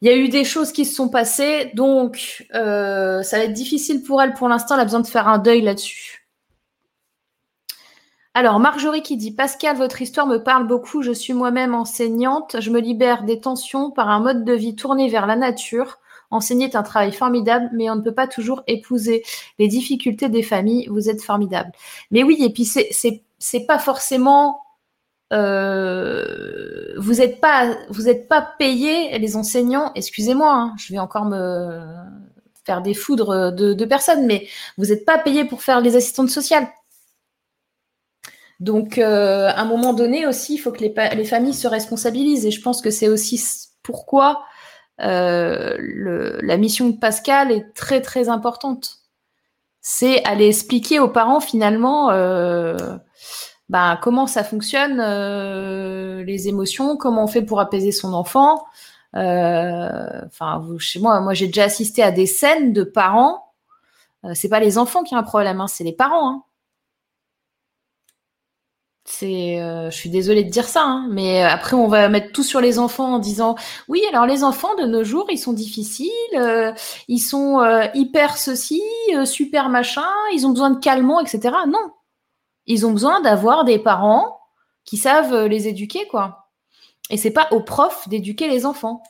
il 0.00 0.08
y 0.08 0.12
a 0.12 0.16
eu 0.16 0.28
des 0.28 0.44
choses 0.44 0.72
qui 0.72 0.84
se 0.84 0.94
sont 0.94 1.08
passées. 1.08 1.70
Donc, 1.74 2.46
ça 2.52 3.22
va 3.32 3.44
être 3.44 3.52
difficile 3.52 4.02
pour 4.02 4.22
elle 4.22 4.34
pour 4.34 4.48
l'instant. 4.48 4.74
Elle 4.74 4.82
a 4.82 4.84
besoin 4.84 5.00
de 5.00 5.06
faire 5.06 5.28
un 5.28 5.38
deuil 5.38 5.62
là-dessus. 5.62 6.26
Alors, 8.34 8.60
Marjorie 8.60 9.02
qui 9.02 9.16
dit 9.16 9.32
Pascal, 9.32 9.76
votre 9.76 10.00
histoire 10.00 10.28
me 10.28 10.38
parle 10.38 10.68
beaucoup. 10.68 11.02
Je 11.02 11.10
suis 11.10 11.32
moi-même 11.32 11.74
enseignante. 11.74 12.60
Je 12.60 12.70
me 12.70 12.78
libère 12.78 13.24
des 13.24 13.40
tensions 13.40 13.90
par 13.90 14.08
un 14.08 14.20
mode 14.20 14.44
de 14.44 14.52
vie 14.52 14.76
tourné 14.76 15.08
vers 15.08 15.26
la 15.26 15.34
nature. 15.34 15.98
Enseigner 16.30 16.66
est 16.66 16.76
un 16.76 16.84
travail 16.84 17.10
formidable, 17.10 17.70
mais 17.72 17.90
on 17.90 17.96
ne 17.96 18.02
peut 18.02 18.14
pas 18.14 18.28
toujours 18.28 18.62
épouser 18.68 19.24
les 19.58 19.66
difficultés 19.66 20.28
des 20.28 20.42
familles. 20.44 20.86
Vous 20.88 21.08
êtes 21.08 21.22
formidable. 21.22 21.72
Mais 22.12 22.22
oui, 22.22 22.36
et 22.40 22.50
puis 22.50 22.64
c'est 22.64 23.66
pas 23.66 23.78
forcément. 23.80 24.60
Euh, 25.32 26.94
vous 26.96 27.14
n'êtes 27.14 27.40
pas 27.40 27.76
vous 27.90 28.08
êtes 28.08 28.28
pas 28.28 28.42
payé 28.58 29.18
les 29.18 29.36
enseignants. 29.36 29.92
Excusez-moi, 29.94 30.52
hein, 30.52 30.74
je 30.78 30.92
vais 30.92 30.98
encore 30.98 31.26
me 31.26 31.80
faire 32.64 32.82
des 32.82 32.94
foudres 32.94 33.52
de, 33.52 33.72
de 33.74 33.84
personnes, 33.84 34.26
mais 34.26 34.46
vous 34.76 34.86
n'êtes 34.86 35.04
pas 35.04 35.18
payé 35.18 35.44
pour 35.44 35.62
faire 35.62 35.80
les 35.80 35.96
assistantes 35.96 36.30
sociales. 36.30 36.68
Donc, 38.60 38.98
euh, 38.98 39.48
à 39.48 39.60
un 39.60 39.64
moment 39.64 39.94
donné 39.94 40.26
aussi, 40.26 40.54
il 40.54 40.58
faut 40.58 40.72
que 40.72 40.82
les, 40.82 41.24
familles 41.24 41.54
se 41.54 41.68
responsabilisent. 41.68 42.46
Et 42.46 42.50
je 42.50 42.60
pense 42.60 42.82
que 42.82 42.90
c'est 42.90 43.08
aussi 43.08 43.40
pourquoi 43.82 44.44
euh, 45.00 45.76
la 46.42 46.56
mission 46.56 46.88
de 46.88 46.96
Pascal 46.96 47.52
est 47.52 47.72
très, 47.74 48.00
très 48.00 48.28
importante. 48.28 48.98
C'est 49.80 50.24
aller 50.24 50.48
expliquer 50.48 50.98
aux 50.98 51.08
parents, 51.08 51.40
finalement, 51.40 52.10
euh, 52.10 52.76
ben, 53.68 53.98
comment 54.02 54.26
ça 54.26 54.44
fonctionne, 54.44 54.98
les 56.24 56.48
émotions, 56.48 56.96
comment 56.96 57.24
on 57.24 57.26
fait 57.26 57.42
pour 57.42 57.60
apaiser 57.60 57.92
son 57.92 58.12
enfant? 58.14 58.64
Enfin, 59.14 60.64
chez 60.78 61.00
moi, 61.00 61.20
moi, 61.20 61.34
j'ai 61.34 61.46
déjà 61.46 61.64
assisté 61.64 62.02
à 62.02 62.10
des 62.10 62.26
scènes 62.26 62.72
de 62.72 62.84
parents. 62.84 63.52
c'est 64.34 64.48
pas 64.48 64.60
les 64.60 64.78
enfants 64.78 65.02
qui 65.04 65.14
ont 65.14 65.18
un 65.18 65.22
problème, 65.22 65.60
hein, 65.60 65.68
c'est 65.68 65.84
les 65.84 65.92
parents. 65.92 66.30
Hein 66.30 66.42
C'est, 69.10 69.58
euh, 69.60 69.90
je 69.90 69.96
suis 69.96 70.10
désolée 70.10 70.44
de 70.44 70.50
dire 70.50 70.68
ça, 70.68 70.82
hein, 70.82 71.08
mais 71.10 71.42
après 71.42 71.74
on 71.74 71.88
va 71.88 72.10
mettre 72.10 72.30
tout 72.30 72.42
sur 72.42 72.60
les 72.60 72.78
enfants 72.78 73.14
en 73.14 73.18
disant 73.18 73.54
oui, 73.88 74.02
alors 74.12 74.26
les 74.26 74.44
enfants 74.44 74.74
de 74.76 74.84
nos 74.84 75.02
jours 75.02 75.26
ils 75.30 75.38
sont 75.38 75.54
difficiles, 75.54 76.10
euh, 76.34 76.72
ils 77.08 77.18
sont 77.18 77.60
euh, 77.60 77.86
hyper 77.94 78.36
ceci, 78.36 78.82
super 79.24 79.70
machin, 79.70 80.04
ils 80.34 80.46
ont 80.46 80.50
besoin 80.50 80.70
de 80.70 80.78
calmant, 80.78 81.20
etc. 81.20 81.40
Non, 81.66 81.90
ils 82.68 82.86
ont 82.86 82.92
besoin 82.92 83.20
d'avoir 83.20 83.64
des 83.64 83.78
parents 83.78 84.40
qui 84.84 84.96
savent 84.96 85.46
les 85.46 85.66
éduquer, 85.66 86.06
quoi. 86.06 86.48
Et 87.10 87.16
c'est 87.16 87.32
pas 87.32 87.48
aux 87.50 87.62
profs 87.62 88.08
d'éduquer 88.08 88.48
les 88.48 88.66
enfants. 88.66 89.02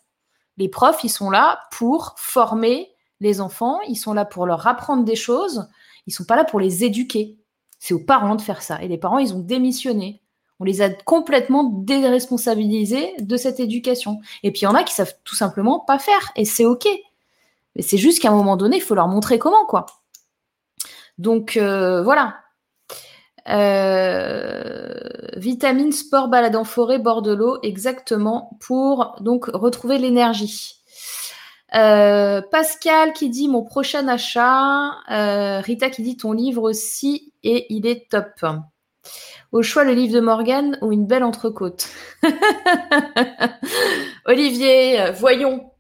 Les 0.57 0.69
profs, 0.69 1.05
ils 1.05 1.11
sont 1.11 1.31
là 1.31 1.61
pour 1.71 2.15
former 2.17 2.91
les 3.21 3.41
enfants, 3.41 3.81
ils 3.89 3.97
sont 3.97 4.15
là 4.15 4.25
pour 4.25 4.47
leur 4.47 4.67
apprendre 4.67 5.05
des 5.05 5.17
choses, 5.17 5.69
ils 6.07 6.13
sont 6.13 6.25
pas 6.25 6.37
là 6.37 6.45
pour 6.45 6.61
les 6.61 6.85
éduquer. 6.85 7.37
C'est 7.79 7.95
aux 7.95 8.05
parents 8.05 8.35
de 8.35 8.41
faire 8.41 8.63
ça. 8.63 8.83
Et 8.83 8.89
les 8.89 8.99
parents, 8.99 9.19
ils 9.19 9.35
ont 9.35 9.41
démissionné. 9.41 10.23
On 10.61 10.65
les 10.65 10.81
a 10.81 10.91
complètement 10.91 11.65
déresponsabilisés 11.65 13.15
de 13.21 13.37
cette 13.37 13.61
éducation. 13.61 14.21
Et 14.43 14.51
puis 14.51 14.63
il 14.63 14.65
y 14.65 14.69
en 14.69 14.75
a 14.75 14.83
qui 14.83 14.95
savent 14.95 15.15
tout 15.23 15.37
simplement 15.37 15.79
pas 15.81 15.99
faire. 15.99 16.33
Et 16.35 16.45
c'est 16.45 16.65
OK. 16.65 16.89
Mais 17.77 17.83
c'est 17.83 17.99
juste 17.99 18.21
qu'à 18.21 18.31
un 18.31 18.35
moment 18.35 18.57
donné, 18.57 18.79
il 18.79 18.83
faut 18.83 18.97
leur 18.97 19.07
montrer 19.07 19.39
comment, 19.39 19.65
quoi. 19.67 19.87
Donc 21.19 21.57
euh, 21.57 22.03
voilà. 22.03 22.37
Euh, 23.49 24.95
vitamine, 25.37 25.93
sport, 25.93 26.29
balade 26.29 26.57
en 26.57 26.65
forêt, 26.65 26.99
bord 26.99 27.23
de 27.23 27.33
l'eau, 27.33 27.59
exactement, 27.63 28.59
pour 28.61 29.17
donc 29.21 29.47
retrouver 29.47 29.99
l'énergie. 29.99 30.75
Euh, 31.75 32.41
Pascal 32.51 33.13
qui 33.13 33.29
dit 33.29 33.49
mon 33.49 33.63
prochain 33.63 34.09
achat. 34.09 34.93
Rita 35.61 35.91
qui 35.91 36.03
dit 36.03 36.17
ton 36.17 36.33
livre 36.33 36.63
aussi 36.63 37.33
et 37.43 37.67
il 37.73 37.87
est 37.87 38.11
top. 38.11 38.45
Au 39.53 39.63
choix, 39.63 39.85
le 39.85 39.93
livre 39.93 40.15
de 40.15 40.21
Morgane 40.21 40.79
ou 40.83 40.93
une 40.93 41.07
belle 41.07 41.25
entrecôte? 41.25 41.89
Olivier, 44.27 45.11
voyons. 45.19 45.71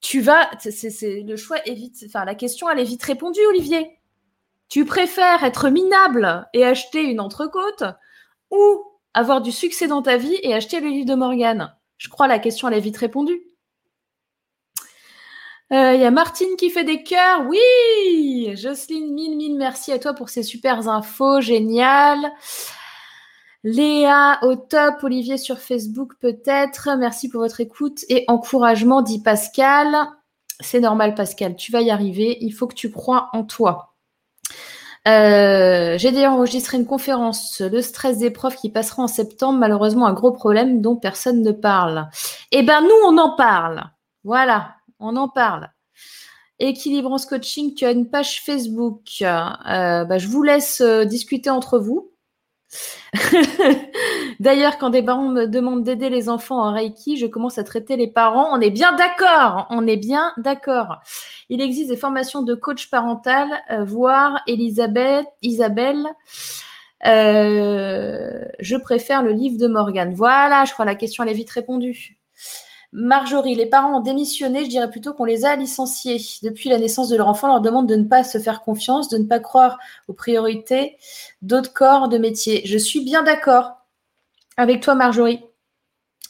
Tu 0.00 0.20
vas, 0.22 0.50
c'est 0.58 1.20
le 1.20 1.36
choix 1.36 1.58
est 1.66 1.74
vite, 1.74 2.04
enfin 2.06 2.24
la 2.24 2.34
question 2.34 2.70
elle 2.70 2.78
est 2.78 2.84
vite 2.84 3.02
répondue, 3.02 3.44
Olivier. 3.50 3.99
Tu 4.70 4.84
préfères 4.84 5.42
être 5.42 5.68
minable 5.68 6.48
et 6.54 6.64
acheter 6.64 7.02
une 7.02 7.20
entrecôte 7.20 7.82
ou 8.52 8.84
avoir 9.14 9.40
du 9.42 9.50
succès 9.50 9.88
dans 9.88 10.00
ta 10.00 10.16
vie 10.16 10.38
et 10.44 10.54
acheter 10.54 10.78
le 10.78 10.88
livre 10.88 11.08
de 11.08 11.16
Morgane? 11.16 11.76
Je 11.98 12.08
crois 12.08 12.28
la 12.28 12.38
question 12.38 12.68
elle 12.68 12.74
est 12.74 12.80
vite 12.80 12.96
répondue. 12.96 13.42
Il 15.72 15.76
euh, 15.76 15.94
y 15.96 16.04
a 16.04 16.10
Martine 16.12 16.56
qui 16.56 16.70
fait 16.70 16.84
des 16.84 17.02
cœurs. 17.02 17.46
Oui 17.48 18.56
Jocelyne, 18.56 19.12
mille, 19.12 19.36
mille 19.36 19.58
merci 19.58 19.90
à 19.90 19.98
toi 19.98 20.14
pour 20.14 20.28
ces 20.28 20.44
super 20.44 20.88
infos. 20.88 21.40
Génial. 21.40 22.30
Léa 23.64 24.38
au 24.42 24.54
top, 24.54 25.02
Olivier 25.02 25.36
sur 25.36 25.58
Facebook 25.58 26.12
peut-être. 26.20 26.90
Merci 26.96 27.28
pour 27.28 27.40
votre 27.40 27.60
écoute 27.60 28.04
et 28.08 28.24
encouragement, 28.28 29.02
dit 29.02 29.20
Pascal. 29.20 29.96
C'est 30.60 30.80
normal, 30.80 31.16
Pascal, 31.16 31.56
tu 31.56 31.72
vas 31.72 31.80
y 31.80 31.90
arriver. 31.90 32.38
Il 32.40 32.52
faut 32.52 32.68
que 32.68 32.74
tu 32.74 32.92
crois 32.92 33.30
en 33.32 33.42
toi. 33.42 33.89
Euh, 35.08 35.96
j'ai 35.96 36.12
d'ailleurs 36.12 36.34
enregistré 36.34 36.76
une 36.76 36.86
conférence, 36.86 37.60
le 37.60 37.80
stress 37.80 38.18
des 38.18 38.30
profs 38.30 38.56
qui 38.56 38.70
passera 38.70 39.02
en 39.02 39.08
septembre. 39.08 39.58
Malheureusement, 39.58 40.06
un 40.06 40.12
gros 40.12 40.32
problème 40.32 40.80
dont 40.80 40.96
personne 40.96 41.42
ne 41.42 41.52
parle. 41.52 42.08
Eh 42.52 42.62
ben, 42.62 42.82
nous, 42.82 42.88
on 43.06 43.18
en 43.18 43.34
parle. 43.34 43.84
Voilà, 44.24 44.74
on 44.98 45.16
en 45.16 45.28
parle. 45.28 45.70
Équilibrance 46.58 47.24
Coaching, 47.24 47.74
tu 47.74 47.86
as 47.86 47.92
une 47.92 48.10
page 48.10 48.42
Facebook. 48.42 49.22
Euh, 49.22 50.04
bah, 50.04 50.18
je 50.18 50.28
vous 50.28 50.42
laisse 50.42 50.82
euh, 50.82 51.06
discuter 51.06 51.48
entre 51.48 51.78
vous. 51.78 52.09
D'ailleurs, 54.40 54.78
quand 54.78 54.90
des 54.90 55.02
parents 55.02 55.28
me 55.28 55.46
demandent 55.46 55.82
d'aider 55.82 56.08
les 56.08 56.28
enfants 56.28 56.62
en 56.62 56.72
Reiki, 56.72 57.16
je 57.16 57.26
commence 57.26 57.58
à 57.58 57.64
traiter 57.64 57.96
les 57.96 58.06
parents. 58.08 58.56
On 58.56 58.60
est 58.60 58.70
bien 58.70 58.94
d'accord. 58.94 59.66
On 59.70 59.86
est 59.86 59.96
bien 59.96 60.32
d'accord. 60.36 61.00
Il 61.48 61.60
existe 61.60 61.90
des 61.90 61.96
formations 61.96 62.42
de 62.42 62.54
coach 62.54 62.90
parental, 62.90 63.48
euh, 63.70 63.84
voire 63.84 64.40
Elisabeth, 64.46 65.26
Isabelle. 65.42 66.06
je 67.02 68.76
préfère 68.76 69.22
le 69.22 69.32
livre 69.32 69.58
de 69.58 69.66
Morgane. 69.66 70.14
Voilà, 70.14 70.64
je 70.64 70.72
crois 70.72 70.84
la 70.84 70.94
question 70.94 71.24
elle 71.24 71.30
est 71.30 71.34
vite 71.34 71.50
répondue. 71.50 72.19
Marjorie, 72.92 73.54
les 73.54 73.66
parents 73.66 73.98
ont 73.98 74.00
démissionné, 74.00 74.64
je 74.64 74.70
dirais 74.70 74.90
plutôt 74.90 75.14
qu'on 75.14 75.24
les 75.24 75.44
a 75.44 75.54
licenciés. 75.54 76.20
Depuis 76.42 76.68
la 76.68 76.78
naissance 76.78 77.08
de 77.08 77.16
leur 77.16 77.28
enfant, 77.28 77.48
on 77.48 77.52
leur 77.52 77.60
demande 77.60 77.88
de 77.88 77.94
ne 77.94 78.04
pas 78.04 78.24
se 78.24 78.38
faire 78.38 78.62
confiance, 78.62 79.08
de 79.08 79.18
ne 79.18 79.26
pas 79.26 79.38
croire 79.38 79.78
aux 80.08 80.12
priorités 80.12 80.96
d'autres 81.40 81.72
corps 81.72 82.08
de 82.08 82.18
métier. 82.18 82.62
Je 82.64 82.76
suis 82.76 83.04
bien 83.04 83.22
d'accord 83.22 83.76
avec 84.56 84.82
toi, 84.82 84.96
Marjorie. 84.96 85.44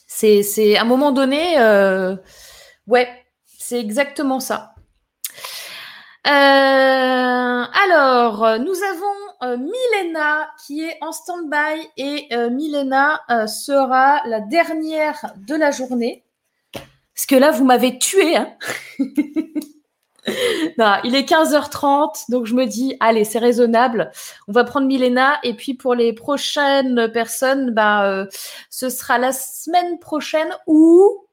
C'est 0.05 0.77
à 0.77 0.81
un 0.81 0.85
moment 0.85 1.11
donné, 1.11 1.59
euh, 1.59 2.15
ouais, 2.85 3.09
c'est 3.45 3.79
exactement 3.79 4.39
ça. 4.39 4.75
Euh, 6.27 6.29
alors, 6.29 8.59
nous 8.59 8.83
avons 8.83 9.15
euh, 9.43 9.57
Milena 9.57 10.51
qui 10.63 10.83
est 10.83 10.97
en 11.01 11.11
stand-by 11.11 11.89
et 11.97 12.29
Milena 12.51 13.21
sera 13.47 14.21
la 14.27 14.41
dernière 14.41 15.33
de 15.37 15.55
la 15.55 15.71
journée. 15.71 16.23
Parce 17.15 17.25
que 17.25 17.35
là, 17.35 17.51
vous 17.51 17.65
m'avez 17.65 17.97
tué. 17.97 18.35
Hein. 18.35 18.53
il 20.27 21.15
est 21.15 21.29
15h30, 21.29 22.29
donc 22.29 22.45
je 22.45 22.53
me 22.53 22.65
dis, 22.65 22.95
allez, 22.99 23.23
c'est 23.23 23.39
raisonnable. 23.39 24.11
On 24.47 24.51
va 24.51 24.63
prendre 24.63 24.87
Milena. 24.87 25.39
Et 25.43 25.55
puis 25.55 25.73
pour 25.73 25.95
les 25.95 26.13
prochaines 26.13 27.09
personnes, 27.11 27.71
bah, 27.71 28.05
euh, 28.07 28.25
ce 28.69 28.89
sera 28.89 29.17
la 29.17 29.31
semaine 29.31 29.99
prochaine 29.99 30.49
ou 30.67 31.25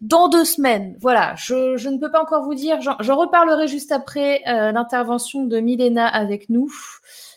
dans 0.00 0.28
deux 0.28 0.44
semaines. 0.44 0.96
Voilà, 1.00 1.34
je, 1.36 1.88
ne 1.88 1.98
peux 1.98 2.10
pas 2.10 2.22
encore 2.22 2.44
vous 2.44 2.54
dire. 2.54 2.80
Je 2.80 3.12
reparlerai 3.12 3.66
juste 3.66 3.92
après 3.92 4.42
euh, 4.46 4.72
l'intervention 4.72 5.44
de 5.44 5.58
Milena 5.60 6.06
avec 6.06 6.48
nous 6.50 6.70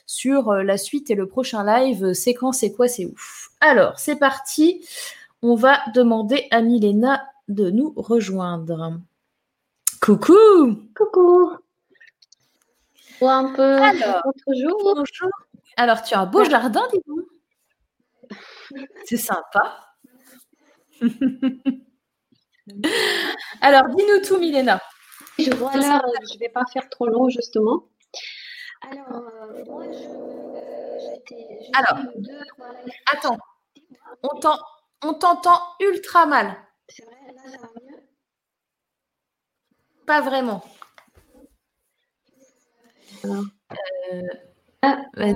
sur 0.06 0.50
euh, 0.50 0.64
la 0.64 0.78
suite 0.78 1.10
et 1.10 1.16
le 1.16 1.28
prochain 1.28 1.64
live. 1.64 2.14
C'est 2.14 2.34
quand, 2.34 2.52
c'est 2.52 2.72
quoi, 2.72 2.88
c'est 2.88 3.06
ouf. 3.06 3.50
Alors, 3.62 3.98
c'est 4.00 4.18
parti 4.18 4.86
on 5.42 5.56
va 5.56 5.80
demander 5.94 6.48
à 6.52 6.62
Milena 6.62 7.28
de 7.48 7.70
nous 7.70 7.94
rejoindre. 7.96 9.00
Coucou 10.02 10.90
Coucou 10.96 11.60
un 13.22 13.54
peu 13.54 13.76
Alors, 13.76 14.22
bonjour. 14.48 15.04
Alors, 15.78 16.02
tu 16.04 16.14
as 16.14 16.22
un 16.22 16.26
beau 16.26 16.44
jardin, 16.46 16.88
dis 16.92 17.00
donc. 17.06 17.26
C'est 19.06 19.18
sympa. 19.18 19.96
Alors, 23.62 23.90
dis-nous 23.96 24.22
tout, 24.26 24.40
Milena. 24.40 24.82
Je 25.38 25.54
vois 25.54 25.72
je 25.74 25.78
ne 25.80 26.40
vais 26.40 26.50
pas 26.50 26.66
faire 26.72 26.90
trop 26.90 27.08
long, 27.08 27.30
justement. 27.30 27.88
Alors, 28.82 29.24
euh, 29.28 29.64
Alors 31.74 32.06
attends, 33.12 33.38
on 34.24 34.40
t'en 34.40 34.58
on 35.04 35.14
t'entend 35.14 35.62
ultra 35.80 36.26
mal. 36.26 36.56
C'est 36.88 37.04
vrai, 37.06 37.16
là, 37.34 37.52
ça 37.52 37.58
va 37.58 37.68
mieux 37.82 38.00
Pas 40.06 40.22
vraiment. 40.22 40.64
Alors, 43.24 43.44
euh, 44.14 44.22
ah, 44.82 45.02
euh, 45.18 45.34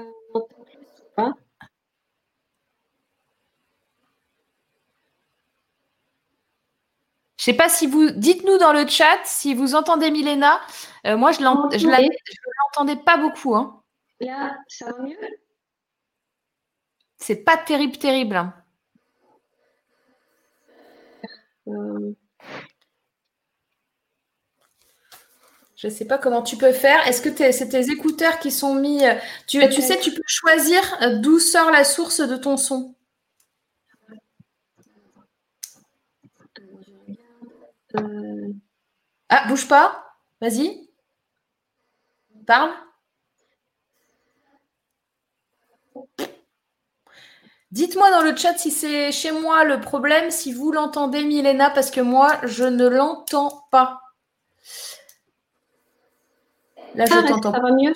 Je 7.44 7.52
sais 7.52 7.58
pas 7.58 7.68
si 7.68 7.88
vous 7.88 8.10
dites-nous 8.12 8.58
dans 8.58 8.72
le 8.72 8.88
chat 8.88 9.20
si 9.26 9.54
vous 9.54 9.76
entendez 9.76 10.12
Milena. 10.12 10.62
Euh, 11.06 11.18
moi, 11.18 11.34
je 11.34 11.40
ne 11.42 11.44
l'entendais 11.44 12.96
pas 12.96 13.18
beaucoup. 13.18 13.54
Hein. 13.54 13.84
Là, 14.22 14.56
ça 14.70 14.86
va 14.90 15.04
mieux? 15.04 15.18
C'est 17.18 17.44
pas 17.44 17.58
terrible, 17.58 17.98
terrible. 17.98 18.38
Hein. 18.38 18.54
Euh, 21.26 21.28
je 21.66 22.14
ne 25.88 25.90
sais 25.90 26.06
pas 26.06 26.18
comment 26.18 26.42
tu 26.42 26.58
peux 26.58 26.72
faire. 26.72 27.06
Est-ce 27.08 27.22
que 27.22 27.52
c'est 27.52 27.70
tes 27.70 27.92
écouteurs 27.92 28.40
qui 28.40 28.52
sont 28.52 28.76
mis 28.76 29.06
euh, 29.06 29.16
tu, 29.48 29.60
tu 29.70 29.82
sais, 29.82 30.00
tu 30.00 30.12
peux 30.12 30.22
choisir 30.26 30.82
euh, 31.02 31.20
d'où 31.20 31.40
sort 31.40 31.72
la 31.72 31.84
source 31.84 32.22
de 32.22 32.38
ton 32.38 32.58
son? 32.58 32.96
Ah, 39.30 39.48
bouge 39.48 39.68
pas. 39.68 40.16
Vas-y. 40.40 40.90
Parle. 42.46 42.72
Dites-moi 47.74 48.12
dans 48.12 48.22
le 48.22 48.36
chat 48.36 48.56
si 48.56 48.70
c'est 48.70 49.12
chez 49.12 49.32
moi 49.32 49.64
le 49.64 49.82
problème, 49.82 50.30
si 50.30 50.54
vous 50.54 50.72
l'entendez, 50.72 51.24
Milena, 51.24 51.72
parce 51.72 51.90
que 51.90 52.02
moi, 52.02 52.40
je 52.44 52.66
ne 52.66 52.88
l'entends 52.88 53.66
pas. 53.72 54.00
Là, 56.94 57.06
je 57.08 57.14
ah, 57.16 57.24
t'entends. 57.28 57.52
Ça 57.52 57.60
va 57.60 57.72
mieux 57.72 57.92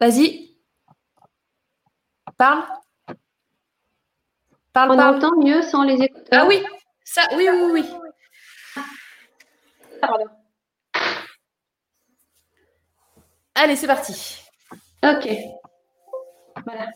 Vas-y. 0.00 0.56
Parle. 2.38 2.64
Parle, 4.72 4.92
On 4.92 4.98
entend 4.98 5.36
mieux 5.36 5.60
sans 5.60 5.82
les 5.82 6.00
écouteurs. 6.00 6.44
Ah 6.44 6.46
oui, 6.46 6.64
ça, 7.04 7.20
oui, 7.36 7.46
oui, 7.52 7.82
oui. 7.82 8.82
Pardon. 10.00 10.24
Allez, 13.56 13.76
c'est 13.76 13.86
parti. 13.86 14.40
Ok. 15.02 15.28
Voilà. 16.64 16.88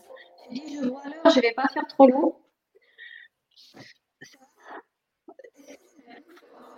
Je 0.51 0.55
je 0.55 0.87
vois 0.87 1.03
l'heure, 1.05 1.31
je 1.31 1.37
ne 1.37 1.41
vais 1.41 1.53
pas 1.53 1.67
faire 1.67 1.87
trop 1.87 2.07
long. 2.07 2.35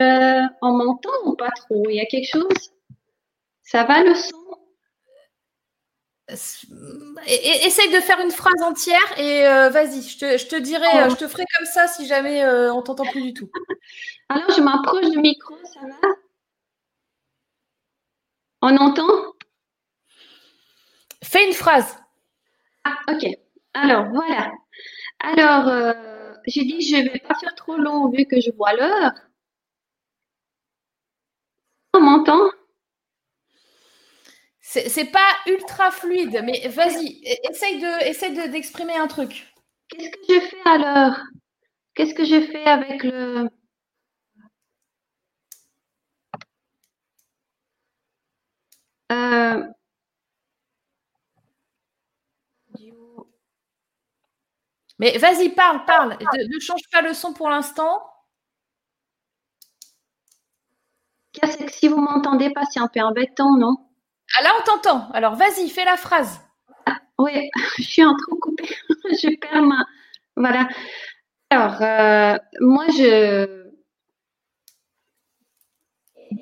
Euh, 0.01 0.41
on 0.61 0.71
m'entend 0.73 1.09
ou 1.25 1.35
pas 1.35 1.51
trop 1.51 1.83
Il 1.89 1.95
y 1.95 1.99
a 1.99 2.05
quelque 2.05 2.27
chose? 2.27 2.71
Ça 3.63 3.83
va 3.83 4.03
le 4.03 4.15
son? 4.15 4.37
Essaye 7.27 7.91
de 7.91 7.99
faire 7.99 8.19
une 8.19 8.31
phrase 8.31 8.61
entière 8.61 9.19
et 9.19 9.45
euh, 9.45 9.69
vas-y, 9.69 10.01
je 10.01 10.47
te, 10.47 10.55
dirai, 10.59 10.87
oh. 10.93 11.09
je 11.09 11.15
te 11.15 11.27
ferai 11.27 11.43
comme 11.57 11.65
ça 11.65 11.87
si 11.87 12.07
jamais 12.07 12.43
euh, 12.43 12.73
on 12.73 12.81
t'entend 12.81 13.05
plus 13.05 13.21
du 13.21 13.33
tout. 13.33 13.49
Alors, 14.29 14.49
je 14.49 14.61
m'approche 14.61 15.09
du 15.09 15.19
micro, 15.19 15.55
ça 15.65 15.81
va? 15.81 16.07
On 18.61 18.77
entend? 18.77 19.33
Fais 21.23 21.45
une 21.47 21.53
phrase. 21.53 21.97
Ah, 22.83 22.95
ok. 23.09 23.40
Alors, 23.73 24.05
voilà. 24.13 24.49
Alors, 25.19 25.67
euh, 25.69 25.93
j'ai 26.47 26.63
dit, 26.65 26.81
je 26.81 26.97
ne 26.97 27.09
vais 27.11 27.19
pas 27.19 27.35
faire 27.35 27.55
trop 27.55 27.77
long 27.77 28.09
vu 28.09 28.25
que 28.25 28.41
je 28.41 28.51
vois 28.57 28.73
l'heure. 28.73 29.13
On 31.93 32.01
m'entend? 32.01 32.51
C'est 34.61 35.11
pas 35.11 35.27
ultra 35.47 35.91
fluide, 35.91 36.41
mais 36.45 36.67
vas-y, 36.69 37.21
essaye 37.49 37.79
de, 37.79 38.03
essaye 38.07 38.33
d'exprimer 38.49 38.95
un 38.95 39.07
truc. 39.07 39.51
Qu'est-ce 39.89 40.09
que 40.11 40.17
j'ai 40.29 40.41
fait 40.41 40.61
alors? 40.65 41.17
Qu'est-ce 41.95 42.13
que 42.15 42.25
j'ai 42.25 42.41
fait 42.47 42.65
avec 42.65 43.03
le. 43.03 43.49
Euh, 49.11 49.63
mais 55.01 55.17
vas-y, 55.17 55.49
parle, 55.49 55.83
parle. 55.85 56.15
Ne, 56.21 56.59
change 56.59 56.83
pas 56.91 57.01
le 57.01 57.13
son 57.15 57.33
pour 57.33 57.49
l'instant. 57.49 58.03
C'est 61.33 61.65
que 61.65 61.71
si 61.71 61.87
vous 61.87 61.99
m'entendez 61.99 62.51
pas, 62.51 62.65
c'est 62.71 62.79
un 62.79 62.87
peu 62.87 63.01
embêtant, 63.01 63.57
non? 63.57 63.77
Ah 64.37 64.43
là, 64.43 64.51
on 64.59 64.63
t'entend. 64.63 65.09
Alors, 65.13 65.35
vas-y, 65.35 65.69
fais 65.69 65.85
la 65.85 65.97
phrase. 65.97 66.39
oui, 67.17 67.49
je 67.79 67.83
suis 67.83 68.03
en 68.03 68.15
train 68.15 68.35
de 68.35 68.39
couper. 68.39 68.69
je 69.23 69.39
perds 69.39 69.63
ma. 69.63 69.85
Voilà. 70.35 70.69
Alors, 71.49 71.81
euh, 71.81 72.37
moi, 72.59 72.85
je. 72.95 73.71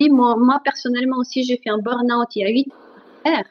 Moi, 0.02 0.36
moi, 0.38 0.60
personnellement 0.66 1.18
aussi, 1.18 1.46
j'ai 1.46 1.58
fait 1.64 1.70
un 1.70 1.80
burn-out 1.80 2.36
il 2.36 2.42
y 2.42 2.46
a 2.46 2.50
8 2.50 2.74
ans. 2.74 3.44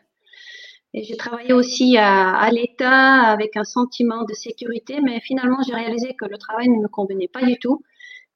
J'ai 1.02 1.16
travaillé 1.16 1.52
aussi 1.52 1.96
à, 1.98 2.48
l'État 2.50 3.22
avec 3.22 3.56
un 3.56 3.64
sentiment 3.64 4.24
de 4.24 4.34
sécurité, 4.34 5.00
mais 5.02 5.20
finalement, 5.20 5.58
j'ai 5.66 5.74
réalisé 5.74 6.14
que 6.14 6.26
le 6.26 6.38
travail 6.38 6.68
ne 6.68 6.80
me 6.82 6.88
convenait 6.88 7.28
pas 7.28 7.44
du 7.44 7.58
tout. 7.58 7.82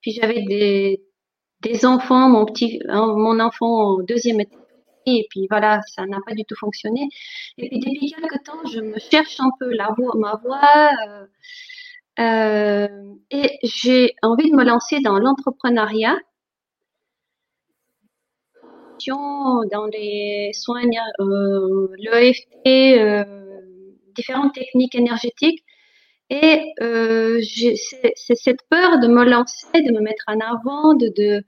Puis 0.01 0.13
j'avais 0.13 0.43
des, 0.43 1.03
des 1.61 1.87
enfants, 1.87 2.29
mon 2.29 2.45
petit, 2.45 2.81
mon 2.89 3.41
enfant 3.41 3.97
en 3.97 4.03
deuxième 4.03 4.41
état 4.41 4.57
et 5.07 5.27
puis 5.31 5.47
voilà, 5.51 5.81
ça 5.87 6.07
n'a 6.07 6.19
pas 6.27 6.35
du 6.35 6.45
tout 6.45 6.55
fonctionné. 6.57 7.09
Et 7.59 7.69
puis 7.69 7.79
depuis 7.79 8.13
quelques 8.13 8.45
temps, 8.45 8.65
je 8.73 8.81
me 8.81 8.99
cherche 8.99 9.41
un 9.41 9.51
peu 9.59 9.73
la 9.73 9.93
voix, 9.97 10.13
ma 10.17 10.37
voix, 10.37 10.91
euh, 11.09 11.27
euh, 12.19 13.15
et 13.31 13.59
j'ai 13.63 14.15
envie 14.23 14.51
de 14.51 14.57
me 14.57 14.65
lancer 14.65 15.01
dans 15.01 15.19
l'entrepreneuriat, 15.19 16.17
dans 19.11 19.87
les 19.93 20.51
soins, 20.53 20.83
euh, 21.21 21.89
l'EFT, 21.99 22.67
euh, 22.67 23.25
différentes 24.15 24.55
techniques 24.55 24.95
énergétiques. 24.95 25.65
Et 26.31 26.73
c'est 26.81 28.35
cette 28.35 28.63
peur 28.71 29.01
de 29.01 29.07
me 29.09 29.25
lancer, 29.25 29.83
de 29.83 29.93
me 29.93 30.01
mettre 30.01 30.25
en 30.29 30.41
avant, 30.41 30.95
de, 30.95 31.09
de 31.09 31.45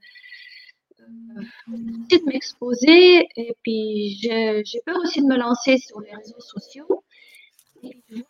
de 1.35 2.25
m'exposer 2.25 3.27
et 3.35 3.55
puis 3.61 4.17
j'ai 4.21 4.81
peur 4.85 4.97
aussi 5.01 5.21
de 5.21 5.27
me 5.27 5.37
lancer 5.37 5.77
sur 5.77 5.99
les 6.01 6.13
réseaux 6.15 6.39
sociaux. 6.39 7.03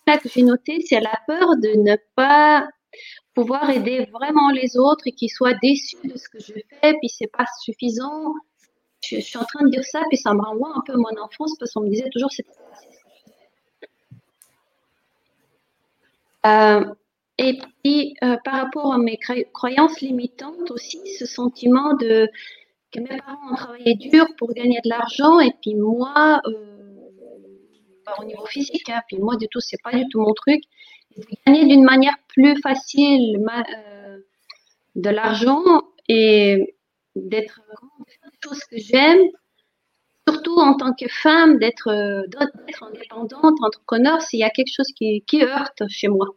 Là 0.08 0.18
que 0.18 0.28
j'ai 0.30 0.44
noté, 0.44 0.82
c'est 0.82 1.00
la 1.00 1.18
peur 1.28 1.56
de 1.58 1.82
ne 1.82 1.96
pas 2.16 2.68
pouvoir 3.34 3.70
aider 3.70 4.08
vraiment 4.12 4.50
les 4.52 4.78
autres 4.78 5.08
et 5.08 5.12
qu'ils 5.12 5.30
soient 5.30 5.54
déçus 5.62 5.98
de 6.04 6.18
ce 6.18 6.30
que 6.30 6.40
je 6.40 6.54
fais, 6.54 6.94
puis 6.94 7.10
c'est 7.10 7.32
pas 7.32 7.46
suffisant. 7.64 8.34
Je, 9.10 9.20
suis 9.20 9.38
en 9.38 9.44
train 9.44 9.66
de 9.66 9.70
dire 9.70 9.84
ça, 9.84 10.02
puis 10.10 10.18
ça 10.18 10.34
me 10.34 10.42
renvoie 10.42 10.72
un 10.76 10.82
peu 10.86 10.94
à 10.94 10.98
mon 10.98 11.22
enfance 11.22 11.56
parce 11.60 11.74
qu'on 11.74 11.82
me 11.82 11.90
disait 11.90 12.10
toujours 12.12 12.32
c'est 12.32 12.46
euh, 16.46 16.86
et 17.38 17.60
puis, 17.84 18.16
euh, 18.24 18.38
par 18.46 18.54
rapport 18.54 18.94
à 18.94 18.98
mes 18.98 19.20
croyances 19.52 20.00
limitantes 20.00 20.70
aussi, 20.70 21.02
ce 21.18 21.26
sentiment 21.26 21.96
de 21.96 22.30
mes 23.00 23.18
parents 23.18 23.52
ont 23.52 23.56
travaillé 23.56 23.96
dur 23.96 24.26
pour 24.38 24.54
gagner 24.54 24.80
de 24.84 24.90
l'argent 24.90 25.40
et 25.40 25.52
puis 25.62 25.76
moi, 25.76 26.42
euh, 26.46 27.02
au 28.20 28.26
niveau 28.26 28.46
physique, 28.46 28.90
hein, 28.90 29.02
puis 29.08 29.18
moi 29.18 29.36
du 29.36 29.48
tout, 29.48 29.60
c'est 29.60 29.82
pas 29.82 29.92
du 29.92 30.08
tout 30.10 30.22
mon 30.22 30.34
truc. 30.34 30.64
gagner 31.46 31.66
d'une 31.66 31.84
manière 31.84 32.16
plus 32.28 32.60
facile 32.62 33.40
euh, 33.78 34.18
de 34.96 35.10
l'argent 35.10 35.64
et 36.08 36.76
d'être 37.16 37.62
que 38.50 38.78
j'aime, 38.78 39.22
surtout 40.28 40.58
en 40.58 40.76
tant 40.76 40.94
que 40.94 41.08
femme, 41.08 41.58
d'être 41.60 41.90
indépendante, 42.82 43.56
entrepreneur, 43.62 44.22
s'il 44.22 44.40
y 44.40 44.44
a 44.44 44.50
quelque 44.50 44.74
chose 44.74 44.92
qui, 44.96 45.24
heurte 45.44 45.84
chez 45.90 46.08
moi. 46.08 46.28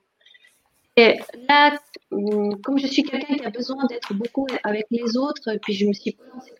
Et 0.96 1.14
là, 1.48 1.78
hum, 2.10 2.60
comme 2.60 2.78
je 2.78 2.88
suis 2.88 3.04
quelqu'un 3.04 3.36
qui 3.36 3.44
a 3.44 3.50
besoin 3.50 3.86
d'être 3.86 4.14
beaucoup 4.14 4.46
avec 4.64 4.86
les 4.90 5.16
autres, 5.16 5.56
puis 5.62 5.74
je 5.74 5.86
me 5.86 5.92
suis 5.92 6.16
lancée 6.34 6.52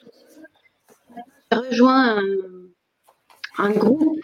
j'ai 1.50 1.58
rejoint 1.58 2.22
un, 3.58 3.70
groupe. 3.70 4.18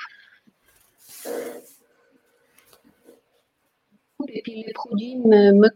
Et 4.29 4.43
puis 4.43 4.65
les 4.65 4.73
produits 4.73 5.17
me, 5.17 5.53
me 5.53 5.69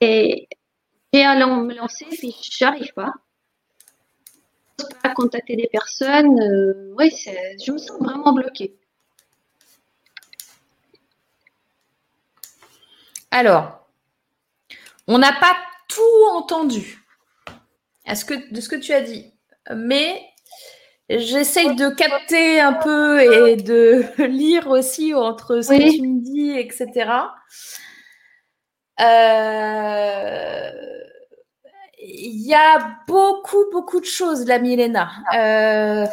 Et 0.00 0.48
j'ai 1.12 1.24
allé 1.24 1.44
me 1.44 1.74
lancer, 1.74 2.06
puis 2.06 2.34
j'arrive 2.42 2.92
pas. 2.94 3.12
Pas 5.02 5.14
contacter 5.14 5.56
des 5.56 5.68
personnes. 5.70 6.40
Euh, 6.40 6.94
oui, 6.96 7.10
je 7.64 7.72
me 7.72 7.78
sens 7.78 7.98
vraiment 8.00 8.32
bloquée. 8.32 8.76
Alors, 13.30 13.88
on 15.08 15.18
n'a 15.18 15.32
pas 15.32 15.56
tout 15.88 16.26
entendu 16.32 17.02
de 18.06 18.60
ce 18.60 18.68
que 18.68 18.76
tu 18.76 18.92
as 18.92 19.00
dit, 19.00 19.32
mais 19.74 20.22
j'essaye 21.08 21.74
de 21.76 21.88
capter 21.88 22.60
un 22.60 22.74
peu 22.74 23.48
et 23.48 23.56
de 23.56 24.04
lire 24.26 24.68
aussi 24.68 25.14
entre 25.14 25.62
ce 25.62 25.70
que 25.70 25.96
tu 25.96 26.02
me 26.02 26.20
dis, 26.22 26.50
etc. 26.58 27.10
Euh, 29.00 30.70
il 32.04 32.46
y 32.46 32.54
a 32.54 32.98
beaucoup, 33.06 33.64
beaucoup 33.70 34.00
de 34.00 34.06
choses, 34.06 34.44
la 34.46 34.58
Milena. 34.58 35.10
Euh, 35.34 36.06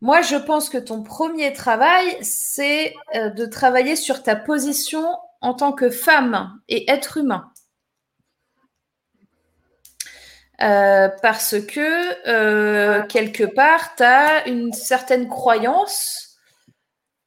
moi, 0.00 0.22
je 0.22 0.36
pense 0.36 0.68
que 0.68 0.78
ton 0.78 1.02
premier 1.02 1.52
travail, 1.52 2.18
c'est 2.22 2.94
euh, 3.14 3.30
de 3.30 3.46
travailler 3.46 3.96
sur 3.96 4.22
ta 4.22 4.36
position 4.36 5.04
en 5.40 5.54
tant 5.54 5.72
que 5.72 5.90
femme 5.90 6.58
et 6.68 6.90
être 6.90 7.16
humain. 7.16 7.50
Euh, 10.62 11.10
parce 11.22 11.60
que 11.60 12.28
euh, 12.28 13.02
quelque 13.06 13.44
part, 13.44 13.94
tu 13.96 14.02
as 14.02 14.48
une 14.48 14.72
certaine 14.72 15.28
croyance, 15.28 16.38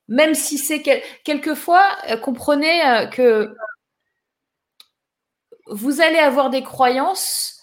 même 0.07 0.33
si 0.33 0.57
c'est 0.57 0.81
quelquefois, 1.23 1.85
comprenez 2.23 3.09
que 3.11 3.55
vous 5.69 6.01
allez 6.01 6.19
avoir 6.19 6.49
des 6.49 6.63
croyances 6.63 7.61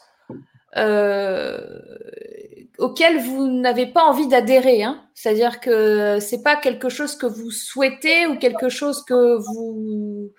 auquel 2.78 3.18
vous 3.18 3.48
n'avez 3.48 3.86
pas 3.86 4.04
envie 4.04 4.28
d'adhérer. 4.28 4.82
Hein. 4.82 5.02
C'est-à-dire 5.14 5.60
que 5.60 6.18
c'est 6.20 6.42
pas 6.42 6.56
quelque 6.56 6.88
chose 6.88 7.16
que 7.16 7.26
vous 7.26 7.50
souhaitez 7.50 8.26
ou 8.26 8.36
quelque 8.36 8.68
chose 8.68 9.04
que 9.04 9.36
vous. 9.38 10.32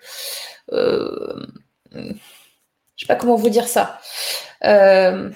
Euh, 0.72 1.46
je 1.92 3.06
sais 3.06 3.08
pas 3.08 3.16
comment 3.16 3.36
vous 3.36 3.50
dire 3.50 3.68
ça. 3.68 4.00
Euh, 4.64 5.30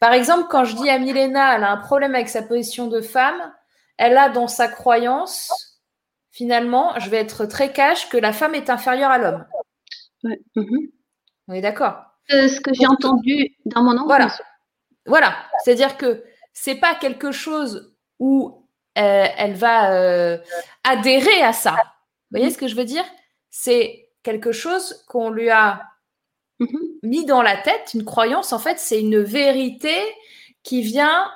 par 0.00 0.12
exemple, 0.12 0.46
quand 0.50 0.64
je 0.64 0.76
dis 0.76 0.90
à 0.90 0.98
Milena, 0.98 1.56
elle 1.56 1.64
a 1.64 1.70
un 1.70 1.76
problème 1.76 2.14
avec 2.14 2.28
sa 2.28 2.42
position 2.42 2.88
de 2.88 3.00
femme, 3.00 3.52
elle 3.96 4.16
a 4.16 4.28
dans 4.28 4.48
sa 4.48 4.68
croyance, 4.68 5.50
finalement, 6.30 6.98
je 6.98 7.10
vais 7.10 7.18
être 7.18 7.46
très 7.46 7.72
cash, 7.72 8.08
que 8.08 8.16
la 8.16 8.32
femme 8.32 8.54
est 8.54 8.70
inférieure 8.70 9.10
à 9.10 9.18
l'homme. 9.18 9.44
Mhm. 10.24 10.88
On 11.48 11.52
est 11.54 11.60
d'accord 11.60 11.96
euh, 12.32 12.48
Ce 12.48 12.60
que 12.60 12.72
j'ai 12.72 12.86
entendu 12.86 13.56
dans 13.66 13.82
mon 13.82 13.92
enfance. 13.92 14.06
Voilà. 14.06 14.28
Voilà. 15.06 15.34
C'est-à-dire 15.64 15.96
que 15.96 16.22
c'est 16.52 16.76
pas 16.76 16.94
quelque 16.94 17.32
chose 17.32 17.94
où 18.18 18.66
euh, 18.98 19.26
elle 19.36 19.54
va 19.54 19.92
euh, 19.94 20.38
adhérer 20.84 21.42
à 21.42 21.52
ça. 21.52 21.72
Vous 21.72 22.38
voyez 22.38 22.50
ce 22.50 22.58
que 22.58 22.68
je 22.68 22.76
veux 22.76 22.84
dire? 22.84 23.04
C'est 23.50 24.10
quelque 24.22 24.52
chose 24.52 25.04
qu'on 25.08 25.30
lui 25.30 25.50
a 25.50 25.82
Mhm. 26.60 26.78
mis 27.02 27.24
dans 27.26 27.42
la 27.42 27.56
tête, 27.56 27.90
une 27.94 28.04
croyance, 28.04 28.52
en 28.52 28.58
fait, 28.60 28.78
c'est 28.78 29.00
une 29.00 29.20
vérité 29.20 29.96
qui 30.62 30.80
vient 30.82 31.28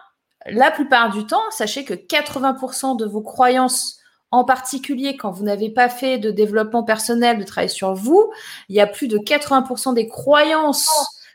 la 0.47 0.71
plupart 0.71 1.11
du 1.11 1.27
temps. 1.27 1.43
Sachez 1.51 1.85
que 1.85 1.95
80% 1.95 2.95
de 2.95 3.07
vos 3.07 3.23
croyances, 3.23 3.99
en 4.37 4.45
particulier 4.45 5.17
quand 5.17 5.31
vous 5.31 5.45
n'avez 5.45 5.71
pas 5.71 5.89
fait 5.89 6.19
de 6.19 6.31
développement 6.31 6.83
personnel, 6.83 7.39
de 7.39 7.45
travail 7.45 7.71
sur 7.71 7.95
vous, 7.95 8.31
il 8.69 8.77
y 8.77 8.81
a 8.81 8.87
plus 8.87 9.09
de 9.09 9.19
80% 9.19 9.95
des 9.95 10.09
croyances, 10.09 10.91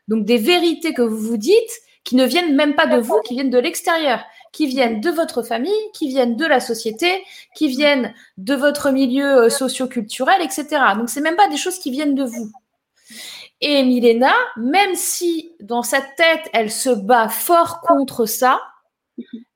donc 0.08 0.26
des 0.26 0.38
vérités 0.38 0.94
que 0.94 1.02
vous 1.02 1.18
vous 1.18 1.38
dites, 1.38 1.82
qui 2.04 2.16
ne 2.16 2.26
viennent 2.26 2.56
même 2.56 2.76
pas 2.76 2.88
de 2.88 2.98
vous, 2.98 3.20
qui 3.22 3.34
viennent 3.34 3.50
de 3.50 3.58
l'extérieur, 3.58 4.24
qui 4.52 4.68
viennent 4.68 5.02
de 5.02 5.10
votre 5.10 5.42
famille, 5.42 5.72
qui 5.94 6.10
viennent 6.10 6.36
de 6.36 6.46
la 6.46 6.60
société, 6.60 7.24
qui 7.56 7.70
viennent 7.70 8.14
de 8.38 8.54
votre 8.54 8.92
milieu 8.92 9.46
euh, 9.46 9.50
socio-culturel, 9.50 10.42
etc. 10.42 10.66
Donc, 10.98 11.10
c'est 11.10 11.22
même 11.22 11.36
pas 11.36 11.48
des 11.48 11.58
choses 11.58 11.80
qui 11.80 11.92
viennent 11.92 12.16
de 12.16 12.24
vous. 12.24 12.52
Et 13.62 13.84
Milena, 13.84 14.34
même 14.58 14.96
si 14.96 15.56
dans 15.60 15.84
sa 15.84 16.02
tête, 16.02 16.50
elle 16.54 16.72
se 16.72 16.90
bat 16.90 17.30
fort 17.30 17.82
contre 17.82 18.26
ça, 18.26 18.60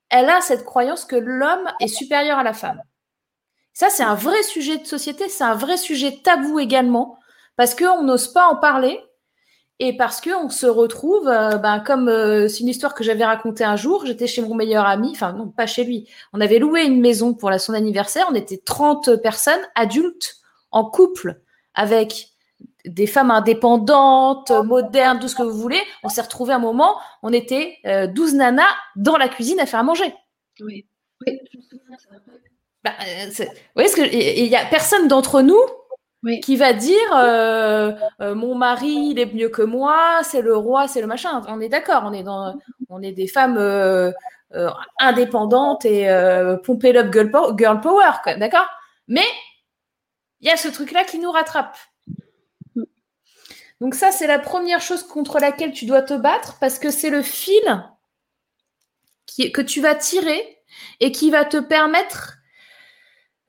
elle 0.10 0.30
a 0.30 0.42
cette 0.42 0.64
croyance 0.64 1.06
que 1.06 1.16
l'homme 1.16 1.72
est 1.80 1.88
supérieur 1.88 2.38
à 2.38 2.44
la 2.44 2.54
femme. 2.54 2.82
Ça, 3.76 3.90
c'est 3.90 4.04
un 4.04 4.16
vrai 4.16 4.42
sujet 4.42 4.78
de 4.78 4.86
société, 4.88 5.28
c'est 5.28 5.44
un 5.44 5.54
vrai 5.54 5.76
sujet 5.76 6.22
tabou 6.24 6.60
également, 6.60 7.20
parce 7.58 7.76
qu'on 7.76 8.04
n'ose 8.04 8.30
pas 8.30 8.48
en 8.48 8.56
parler 8.56 8.98
et 9.80 9.98
parce 9.98 10.22
qu'on 10.22 10.50
se 10.50 10.66
retrouve, 10.66 11.28
euh, 11.28 11.58
ben, 11.58 11.82
comme 11.82 12.08
euh, 12.08 12.48
c'est 12.48 12.62
une 12.62 12.70
histoire 12.70 12.96
que 12.96 13.04
j'avais 13.04 13.26
racontée 13.26 13.66
un 13.66 13.76
jour, 13.76 14.06
j'étais 14.06 14.28
chez 14.28 14.42
mon 14.42 14.56
meilleur 14.56 14.86
ami, 14.86 15.12
enfin 15.12 15.34
non, 15.34 15.50
pas 15.50 15.68
chez 15.68 15.84
lui, 15.84 16.08
on 16.32 16.40
avait 16.40 16.58
loué 16.58 16.86
une 16.86 17.02
maison 17.02 17.34
pour 17.34 17.50
la, 17.50 17.60
son 17.60 17.74
anniversaire, 17.74 18.26
on 18.32 18.36
était 18.36 18.62
30 18.64 19.18
personnes, 19.18 19.60
adultes, 19.76 20.38
en 20.72 20.86
couple, 20.86 21.42
avec 21.74 22.30
des 22.86 23.08
femmes 23.08 23.30
indépendantes, 23.30 24.52
modernes, 24.52 25.20
tout 25.20 25.28
ce 25.28 25.36
que 25.36 25.44
vous 25.44 25.60
voulez. 25.60 25.82
On 26.02 26.08
s'est 26.08 26.22
retrouvés 26.22 26.54
un 26.54 26.60
moment, 26.60 26.96
on 27.24 27.34
était 27.34 27.80
euh, 27.86 28.08
12 28.08 28.36
nanas 28.36 28.64
dans 28.96 29.18
la 29.18 29.28
cuisine 29.28 29.60
à 29.60 29.66
faire 29.66 29.82
à 29.82 29.84
manger. 29.84 30.16
Oui, 30.62 30.88
oui, 31.28 31.40
je 31.52 31.58
me 31.58 31.64
souviens 31.64 31.98
de 31.98 32.02
ça. 32.02 32.36
Bah, 32.86 32.94
euh, 33.02 33.28
c'est- 33.32 33.48
vous 33.48 33.52
voyez 33.74 33.90
ce 33.90 33.96
que 33.96 34.14
il 34.14 34.46
y 34.46 34.56
a 34.56 34.64
personne 34.66 35.08
d'entre 35.08 35.42
nous 35.42 35.60
Oui. 36.22 36.40
qui 36.40 36.56
va 36.56 36.72
dire 36.72 37.16
euh, 37.16 37.92
euh, 38.22 38.36
mon 38.36 38.54
mari 38.54 39.10
il 39.12 39.18
est 39.20 39.26
mieux 39.34 39.50
que 39.50 39.64
moi, 39.64 40.20
c'est 40.24 40.42
le 40.44 40.56
roi, 40.56 40.88
c'est 40.88 41.02
le 41.02 41.08
machin. 41.08 41.42
On 41.48 41.60
est 41.60 41.68
d'accord, 41.70 42.04
on 42.06 42.14
est 42.14 42.22
dans, 42.22 42.56
on 42.90 43.02
est 43.02 43.12
des 43.12 43.28
femmes 43.28 43.58
euh, 43.58 44.12
indépendantes 45.00 45.84
et 45.86 46.06
pompées 46.64 46.96
up 46.96 47.12
girl, 47.12 47.32
girl 47.58 47.82
power, 47.82 48.12
d'accord? 48.38 48.70
Mais 49.08 49.26
il 50.42 50.48
y 50.48 50.52
a 50.52 50.58
ce 50.58 50.68
truc 50.68 50.92
là 50.92 51.04
qui 51.06 51.18
nous 51.18 51.32
rattrape. 51.32 51.76
Donc 53.82 53.96
ça 53.96 54.12
c'est 54.12 54.28
la 54.28 54.40
première 54.40 54.80
chose 54.80 55.04
contre 55.04 55.40
laquelle 55.40 55.74
tu 55.74 55.86
dois 55.86 56.04
te 56.04 56.14
battre 56.14 56.58
parce 56.60 56.78
que 56.80 56.92
c'est 56.92 57.10
le 57.10 57.24
fil 57.24 57.84
qui, 59.26 59.52
que 59.52 59.62
tu 59.62 59.82
vas 59.82 59.96
tirer 59.96 60.60
et 61.00 61.12
qui 61.12 61.32
va 61.32 61.46
te 61.46 61.58
permettre 61.58 62.38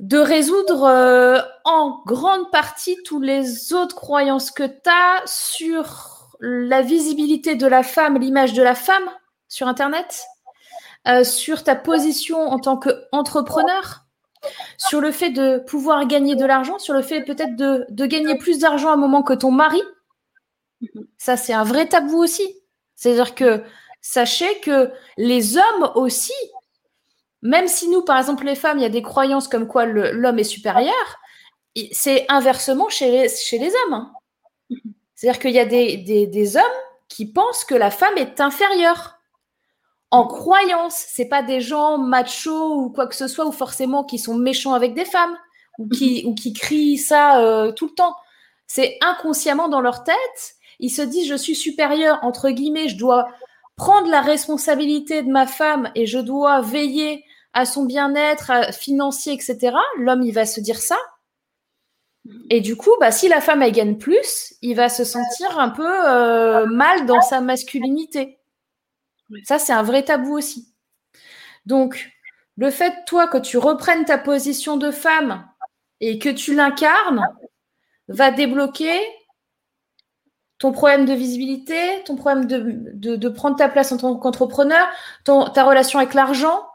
de 0.00 0.18
résoudre 0.18 0.84
euh, 0.84 1.40
en 1.64 2.02
grande 2.04 2.50
partie 2.50 2.98
toutes 3.04 3.24
les 3.24 3.72
autres 3.72 3.96
croyances 3.96 4.50
que 4.50 4.64
tu 4.64 4.90
as 4.90 5.22
sur 5.26 6.36
la 6.40 6.82
visibilité 6.82 7.54
de 7.54 7.66
la 7.66 7.82
femme, 7.82 8.18
l'image 8.18 8.52
de 8.52 8.62
la 8.62 8.74
femme 8.74 9.08
sur 9.48 9.68
Internet, 9.68 10.24
euh, 11.08 11.24
sur 11.24 11.62
ta 11.64 11.74
position 11.74 12.38
en 12.40 12.58
tant 12.58 12.76
qu'entrepreneur, 12.76 14.04
sur 14.76 15.00
le 15.00 15.12
fait 15.12 15.30
de 15.30 15.58
pouvoir 15.58 16.06
gagner 16.06 16.36
de 16.36 16.44
l'argent, 16.44 16.78
sur 16.78 16.94
le 16.94 17.02
fait 17.02 17.22
peut-être 17.22 17.56
de, 17.56 17.86
de 17.88 18.06
gagner 18.06 18.36
plus 18.36 18.58
d'argent 18.58 18.90
à 18.90 18.94
un 18.94 18.96
moment 18.96 19.22
que 19.22 19.32
ton 19.32 19.50
mari. 19.50 19.80
Ça, 21.16 21.36
c'est 21.36 21.54
un 21.54 21.64
vrai 21.64 21.86
tabou 21.86 22.18
aussi. 22.18 22.46
C'est-à-dire 22.96 23.34
que 23.34 23.62
sachez 24.00 24.60
que 24.60 24.92
les 25.16 25.56
hommes 25.56 25.90
aussi, 25.94 26.34
même 27.46 27.68
si 27.68 27.88
nous, 27.88 28.02
par 28.02 28.18
exemple, 28.18 28.44
les 28.44 28.54
femmes, 28.54 28.78
il 28.78 28.82
y 28.82 28.86
a 28.86 28.90
des 28.90 29.02
croyances 29.02 29.48
comme 29.48 29.66
quoi 29.66 29.86
l'homme 29.86 30.38
est 30.38 30.44
supérieur, 30.44 30.94
c'est 31.92 32.24
inversement 32.28 32.88
chez 32.88 33.10
les, 33.10 33.28
chez 33.28 33.58
les 33.58 33.68
hommes. 33.70 33.94
hein. 33.94 34.12
C'est-à-dire 35.14 35.40
qu'il 35.40 35.52
y 35.52 35.58
a 35.58 35.64
des, 35.64 35.96
des- 35.98 36.26
des 36.26 36.56
hommes 36.56 36.62
qui 37.08 37.30
pensent 37.30 37.64
que 37.64 37.74
la 37.74 37.90
femme 37.90 38.16
est 38.16 38.40
inférieure. 38.40 39.14
En 40.10 40.26
croyance, 40.26 40.94
c'est 41.08 41.28
pas 41.28 41.42
des 41.42 41.60
gens 41.60 41.98
machos 41.98 42.74
ou 42.76 42.90
quoi 42.90 43.06
que 43.06 43.14
ce 43.14 43.28
soit, 43.28 43.46
ou 43.46 43.52
forcément 43.52 44.04
qui 44.04 44.18
sont 44.18 44.34
méchants 44.36 44.74
avec 44.74 44.94
des 44.94 45.04
femmes, 45.04 45.36
ou 45.78 45.88
qui, 45.88 46.24
ou 46.26 46.34
qui 46.34 46.52
crient 46.52 46.98
ça 46.98 47.40
euh, 47.40 47.72
tout 47.72 47.86
le 47.86 47.94
temps. 47.94 48.14
C'est 48.66 48.98
inconsciemment 49.02 49.68
dans 49.68 49.80
leur 49.80 50.04
tête, 50.04 50.54
ils 50.80 50.90
se 50.90 51.02
disent 51.02 51.28
je 51.28 51.34
suis 51.34 51.54
supérieur, 51.54 52.18
entre 52.22 52.50
guillemets, 52.50 52.88
je 52.88 52.96
dois 52.96 53.28
prendre 53.76 54.08
la 54.08 54.22
responsabilité 54.22 55.22
de 55.22 55.30
ma 55.30 55.46
femme 55.46 55.90
et 55.94 56.06
je 56.06 56.18
dois 56.18 56.62
veiller 56.62 57.24
à 57.56 57.64
son 57.64 57.84
bien-être 57.84 58.50
à- 58.50 58.70
financier, 58.72 59.32
etc. 59.32 59.72
L'homme, 59.98 60.22
il 60.22 60.32
va 60.32 60.44
se 60.46 60.60
dire 60.60 60.78
ça. 60.78 60.96
Et 62.50 62.60
du 62.60 62.76
coup, 62.76 62.90
bah, 63.00 63.10
si 63.12 63.28
la 63.28 63.40
femme, 63.40 63.62
elle 63.62 63.72
gagne 63.72 63.96
plus, 63.98 64.54
il 64.62 64.74
va 64.74 64.88
se 64.88 65.04
sentir 65.04 65.58
un 65.58 65.68
peu 65.70 65.86
euh, 66.08 66.66
mal 66.66 67.06
dans 67.06 67.20
sa 67.22 67.40
masculinité. 67.40 68.38
Ça, 69.44 69.58
c'est 69.58 69.72
un 69.72 69.82
vrai 69.82 70.02
tabou 70.04 70.36
aussi. 70.36 70.72
Donc, 71.66 72.10
le 72.56 72.70
fait, 72.70 73.04
toi, 73.06 73.26
que 73.28 73.38
tu 73.38 73.58
reprennes 73.58 74.04
ta 74.04 74.18
position 74.18 74.76
de 74.76 74.90
femme 74.90 75.46
et 76.00 76.18
que 76.18 76.28
tu 76.28 76.54
l'incarnes, 76.54 77.26
va 78.08 78.30
débloquer 78.30 78.98
ton 80.58 80.72
problème 80.72 81.04
de 81.06 81.12
visibilité, 81.12 81.76
ton 82.04 82.16
problème 82.16 82.46
de, 82.46 82.58
de- 82.94 83.16
de 83.16 83.28
prendre 83.28 83.56
ta 83.56 83.68
place 83.68 83.92
en 83.92 83.98
tant 83.98 84.16
qu'entrepreneur, 84.16 84.88
ton- 85.24 85.48
ta 85.50 85.64
relation 85.64 85.98
avec 85.98 86.14
l'argent. 86.14 86.66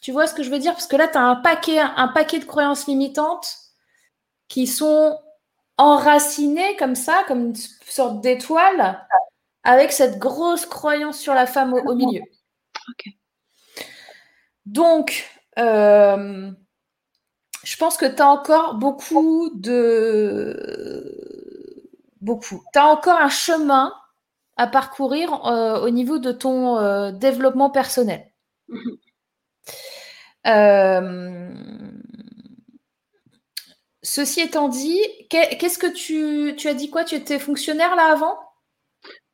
Tu 0.00 0.12
vois 0.12 0.26
ce 0.26 0.34
que 0.34 0.42
je 0.42 0.50
veux 0.50 0.58
dire? 0.58 0.72
Parce 0.72 0.86
que 0.86 0.96
là, 0.96 1.08
tu 1.08 1.18
as 1.18 1.22
un 1.22 1.36
paquet, 1.36 1.78
un 1.78 2.08
paquet 2.08 2.38
de 2.38 2.44
croyances 2.44 2.86
limitantes 2.86 3.56
qui 4.48 4.66
sont 4.66 5.18
enracinées 5.76 6.76
comme 6.76 6.94
ça, 6.94 7.24
comme 7.28 7.46
une 7.46 7.56
sorte 7.86 8.20
d'étoile, 8.20 9.06
avec 9.62 9.92
cette 9.92 10.18
grosse 10.18 10.66
croyance 10.66 11.18
sur 11.18 11.34
la 11.34 11.46
femme 11.46 11.74
au, 11.74 11.78
au 11.78 11.94
milieu. 11.94 12.22
Donc, 14.66 15.24
euh, 15.58 16.50
je 17.64 17.76
pense 17.76 17.96
que 17.96 18.06
tu 18.06 18.22
as 18.22 18.28
encore 18.28 18.74
beaucoup 18.74 19.50
de... 19.54 21.14
Beaucoup. 22.20 22.62
Tu 22.72 22.78
as 22.78 22.86
encore 22.86 23.18
un 23.20 23.28
chemin 23.28 23.94
à 24.56 24.66
parcourir 24.66 25.46
euh, 25.46 25.80
au 25.80 25.90
niveau 25.90 26.18
de 26.18 26.32
ton 26.32 26.78
euh, 26.78 27.12
développement 27.12 27.70
personnel. 27.70 28.30
Mhm. 28.68 28.98
Ceci 34.02 34.40
étant 34.40 34.68
dit, 34.68 35.00
qu'est- 35.28 35.56
qu'est-ce 35.58 35.78
que 35.78 35.86
tu, 35.92 36.54
tu 36.56 36.68
as 36.68 36.74
dit 36.74 36.88
quoi? 36.90 37.04
Tu 37.04 37.14
étais 37.14 37.38
fonctionnaire 37.38 37.96
là 37.96 38.12
avant? 38.12 38.38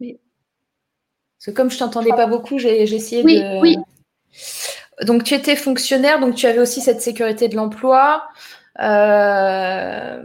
Oui. 0.00 0.18
Parce 1.38 1.46
que 1.46 1.50
comme 1.50 1.70
je 1.70 1.78
t'entendais 1.78 2.10
pas 2.10 2.26
beaucoup, 2.26 2.58
j'ai 2.58 2.82
essayé 2.82 3.22
Oui, 3.22 3.40
de. 3.40 3.60
oui. 3.60 3.76
Donc 5.02 5.24
tu 5.24 5.34
étais 5.34 5.56
fonctionnaire, 5.56 6.18
donc 6.20 6.34
tu 6.34 6.46
avais 6.46 6.60
aussi 6.60 6.80
cette 6.80 7.00
sécurité 7.02 7.48
de 7.48 7.56
l'emploi. 7.56 8.28
Euh, 8.80 10.22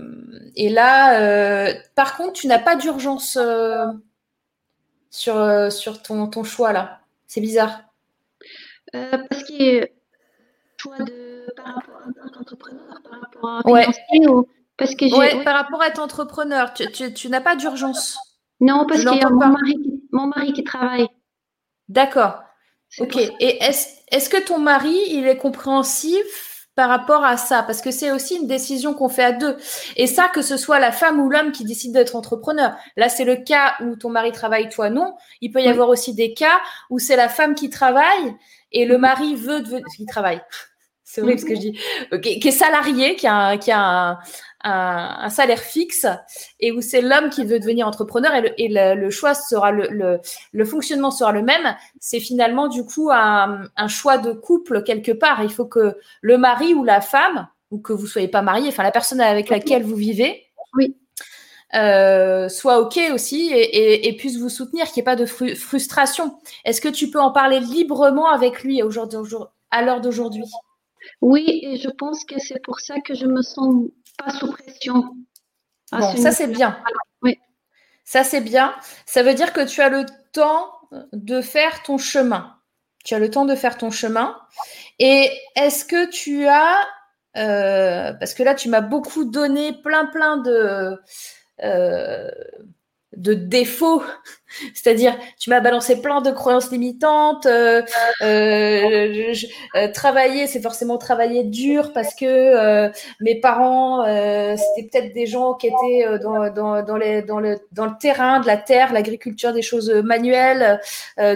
et 0.56 0.70
là, 0.70 1.20
euh, 1.22 1.74
par 1.96 2.16
contre, 2.18 2.34
tu 2.34 2.48
n'as 2.48 2.60
pas 2.60 2.76
d'urgence 2.76 3.38
euh, 3.38 3.86
sur, 5.10 5.36
euh, 5.38 5.70
sur 5.70 6.02
ton, 6.02 6.28
ton 6.28 6.44
choix 6.44 6.72
là. 6.74 7.02
C'est 7.28 7.42
bizarre. 7.42 7.82
Euh, 8.96 9.18
parce 9.30 9.44
que 9.44 9.88
de 11.00 11.46
par 11.56 11.66
rapport 11.76 11.96
à 11.98 12.12
tant 12.14 12.30
qu'entrepreneur, 12.38 13.02
par 13.10 13.20
rapport 13.22 13.50
à 13.66 13.70
Ouais. 13.72 13.84
financier 13.84 14.28
ou 14.30 14.48
parce 14.78 14.96
que 14.96 15.08
j'ai 15.08 15.14
Ouais, 15.16 15.36
oui. 15.36 15.44
par 15.44 15.56
rapport 15.56 15.82
à 15.82 15.88
être 15.88 16.00
entrepreneur, 16.02 16.74
tu, 16.74 16.90
tu- 16.92 17.14
tu 17.14 17.30
n'as 17.30 17.42
pas 17.42 17.56
d'urgence. 17.56 18.18
non 18.62 18.86
parce 18.88 19.02
qu'il 19.06 19.16
y 19.18 19.22
a 19.22 19.30
mon 19.30 19.38
mari 19.48 19.74
qui- 19.82 20.04
mon 20.12 20.28
mari 20.28 20.54
qui 20.54 20.64
travaille. 20.64 21.08
D'accord. 21.88 22.40
Ok. 23.00 23.16
Et 23.18 23.64
est-ce 23.64 24.30
que 24.30 24.42
ton 24.44 24.58
mari, 24.60 24.98
il 25.10 25.28
est 25.28 25.38
compréhensif 25.38 26.68
par 26.76 26.88
rapport 26.90 27.24
à 27.26 27.36
ça, 27.36 27.62
parce 27.64 27.82
que 27.82 27.92
c'est 27.92 28.10
aussi 28.12 28.38
une 28.38 28.48
décision 28.48 28.94
qu'on 28.94 29.10
fait 29.10 29.24
à 29.24 29.32
deux. 29.34 29.58
Et 29.98 30.08
ça, 30.08 30.30
que 30.30 30.42
ce 30.42 30.56
soit 30.56 30.80
la 30.80 30.92
femme 30.94 31.20
ou 31.20 31.30
l'homme 31.30 31.52
qui 31.52 31.66
décide 31.66 31.92
d'être 31.94 32.16
entrepreneur. 32.16 32.74
Là, 32.96 33.10
c'est 33.10 33.26
le 33.26 33.36
cas 33.36 33.76
où 33.82 33.96
ton 33.98 34.10
mari 34.10 34.32
travaille, 34.32 34.70
toi 34.70 34.90
non. 34.90 35.16
Il 35.42 35.52
peut 35.52 35.62
y 35.62 35.68
avoir 35.68 35.90
aussi 35.90 36.14
des 36.14 36.34
cas 36.34 36.60
où 36.90 36.98
c'est 37.00 37.18
la 37.18 37.28
femme 37.28 37.54
qui 37.54 37.70
travaille 37.70 38.34
et 38.72 38.86
le 38.86 38.98
mari 38.98 39.36
veut 39.36 39.62
devenir, 39.62 39.84
qui 39.96 40.06
travaille. 40.06 40.42
C'est 41.12 41.24
horrible 41.24 41.40
ce 41.40 41.46
que 41.46 41.56
je 41.56 41.60
dis. 41.60 41.80
qui, 42.40 42.48
est 42.48 42.52
salarié, 42.52 43.16
qui 43.16 43.26
a, 43.26 43.58
qui 43.58 43.72
a 43.72 43.80
un, 43.82 44.20
un, 44.64 45.30
salaire 45.32 45.60
fixe 45.60 46.06
et 46.60 46.72
où 46.72 46.82
c'est 46.82 47.02
l'homme 47.02 47.32
qui 47.32 47.46
veut 47.46 47.60
devenir 47.60 47.88
entrepreneur 47.88 48.32
et 48.36 48.68
le, 48.70 49.10
choix 49.10 49.34
sera 49.34 49.72
le, 49.72 50.20
le, 50.52 50.66
fonctionnement 50.66 51.10
sera 51.10 51.32
le 51.32 51.42
même. 51.42 51.76
C'est 52.00 52.20
finalement 52.20 52.68
du 52.68 52.86
coup 52.86 53.10
un, 53.12 53.64
un, 53.76 53.88
choix 53.88 54.20
de 54.20 54.34
couple 54.34 54.84
quelque 54.84 55.12
part. 55.12 55.42
Il 55.44 55.50
faut 55.50 55.66
que 55.66 55.98
le 56.22 56.38
mari 56.38 56.76
ou 56.76 56.84
la 56.84 57.02
femme 57.02 57.48
ou 57.72 57.80
que 57.80 57.92
vous 57.92 58.06
soyez 58.06 58.28
pas 58.28 58.44
marié, 58.44 58.70
enfin 58.70 58.84
la 58.84 58.92
personne 58.92 59.20
avec 59.20 59.50
laquelle 59.50 59.82
vous 59.82 59.96
vivez, 59.96 60.46
oui. 60.76 60.96
Euh, 61.74 62.50
soit 62.50 62.80
OK 62.82 63.00
aussi 63.14 63.52
et, 63.52 64.08
et, 64.08 64.16
puisse 64.16 64.38
vous 64.38 64.50
soutenir, 64.50 64.86
qu'il 64.86 65.02
n'y 65.02 65.02
ait 65.02 65.04
pas 65.04 65.16
de 65.16 65.26
frustration. 65.26 66.38
Est-ce 66.66 66.82
que 66.82 66.90
tu 66.90 67.10
peux 67.10 67.20
en 67.20 67.32
parler 67.32 67.60
librement 67.60 68.30
avec 68.30 68.62
lui 68.62 68.80
à 68.80 69.82
l'heure 69.82 70.02
d'aujourd'hui? 70.02 70.46
Oui, 71.22 71.62
et 71.64 71.78
je 71.78 71.90
pense 71.90 72.26
que 72.26 72.40
c'est 72.40 72.62
pour 72.64 72.80
ça 72.80 73.00
que 73.02 73.14
je 73.14 73.26
me 73.26 73.42
sens 73.42 73.86
pas 74.18 74.32
sous 74.32 74.52
pression. 74.52 75.16
Bon, 75.92 76.16
ça 76.18 76.32
c'est 76.32 76.48
bien. 76.48 76.82
Oui. 77.22 77.38
Ça 78.06 78.24
c'est 78.24 78.42
bien. 78.42 78.76
Ça 79.06 79.24
veut 79.24 79.34
dire 79.34 79.54
que 79.54 79.66
tu 79.66 79.82
as 79.82 79.90
le 79.90 80.06
temps 80.32 80.72
de 81.14 81.42
faire 81.42 81.84
ton 81.84 81.98
chemin. 81.98 82.56
Tu 83.06 83.14
as 83.16 83.20
le 83.20 83.30
temps 83.30 83.46
de 83.46 83.56
faire 83.56 83.78
ton 83.78 83.92
chemin. 83.92 84.38
Et 85.00 85.32
est-ce 85.56 85.86
que 85.86 86.10
tu 86.10 86.48
as, 86.48 86.78
euh, 87.38 88.14
parce 88.14 88.34
que 88.34 88.44
là 88.44 88.56
tu 88.56 88.70
m'as 88.70 88.82
beaucoup 88.82 89.26
donné 89.26 89.74
plein 89.74 90.06
plein 90.08 90.38
de, 90.38 91.00
euh, 91.64 92.32
de 93.16 93.34
défauts. 93.34 94.04
C'est-à-dire, 94.74 95.16
tu 95.38 95.50
m'as 95.50 95.60
balancé 95.60 96.02
plein 96.02 96.22
de 96.22 96.32
croyances 96.32 96.72
limitantes. 96.72 97.46
Euh, 97.46 97.82
euh, 98.22 99.34
euh, 99.76 99.92
travailler, 99.92 100.48
c'est 100.48 100.62
forcément 100.62 100.98
travailler 100.98 101.44
dur 101.44 101.94
parce 101.94 102.16
que 102.16 102.90
mes 103.20 103.40
parents, 103.40 104.04
c'était 104.06 104.90
peut-être 104.90 105.14
des 105.14 105.28
gens 105.28 105.54
qui 105.54 105.68
étaient 105.68 106.20
dans, 106.20 106.50
dans, 106.52 106.84
dans, 106.84 106.84
dans, 106.84 106.98
le, 106.98 107.58
dans 107.72 107.86
le 107.86 107.98
terrain, 108.00 108.40
de 108.40 108.48
la 108.48 108.58
terre, 108.58 108.92
l'agriculture, 108.92 109.54
des 109.54 109.62
choses 109.62 109.92
manuelles. 109.92 110.80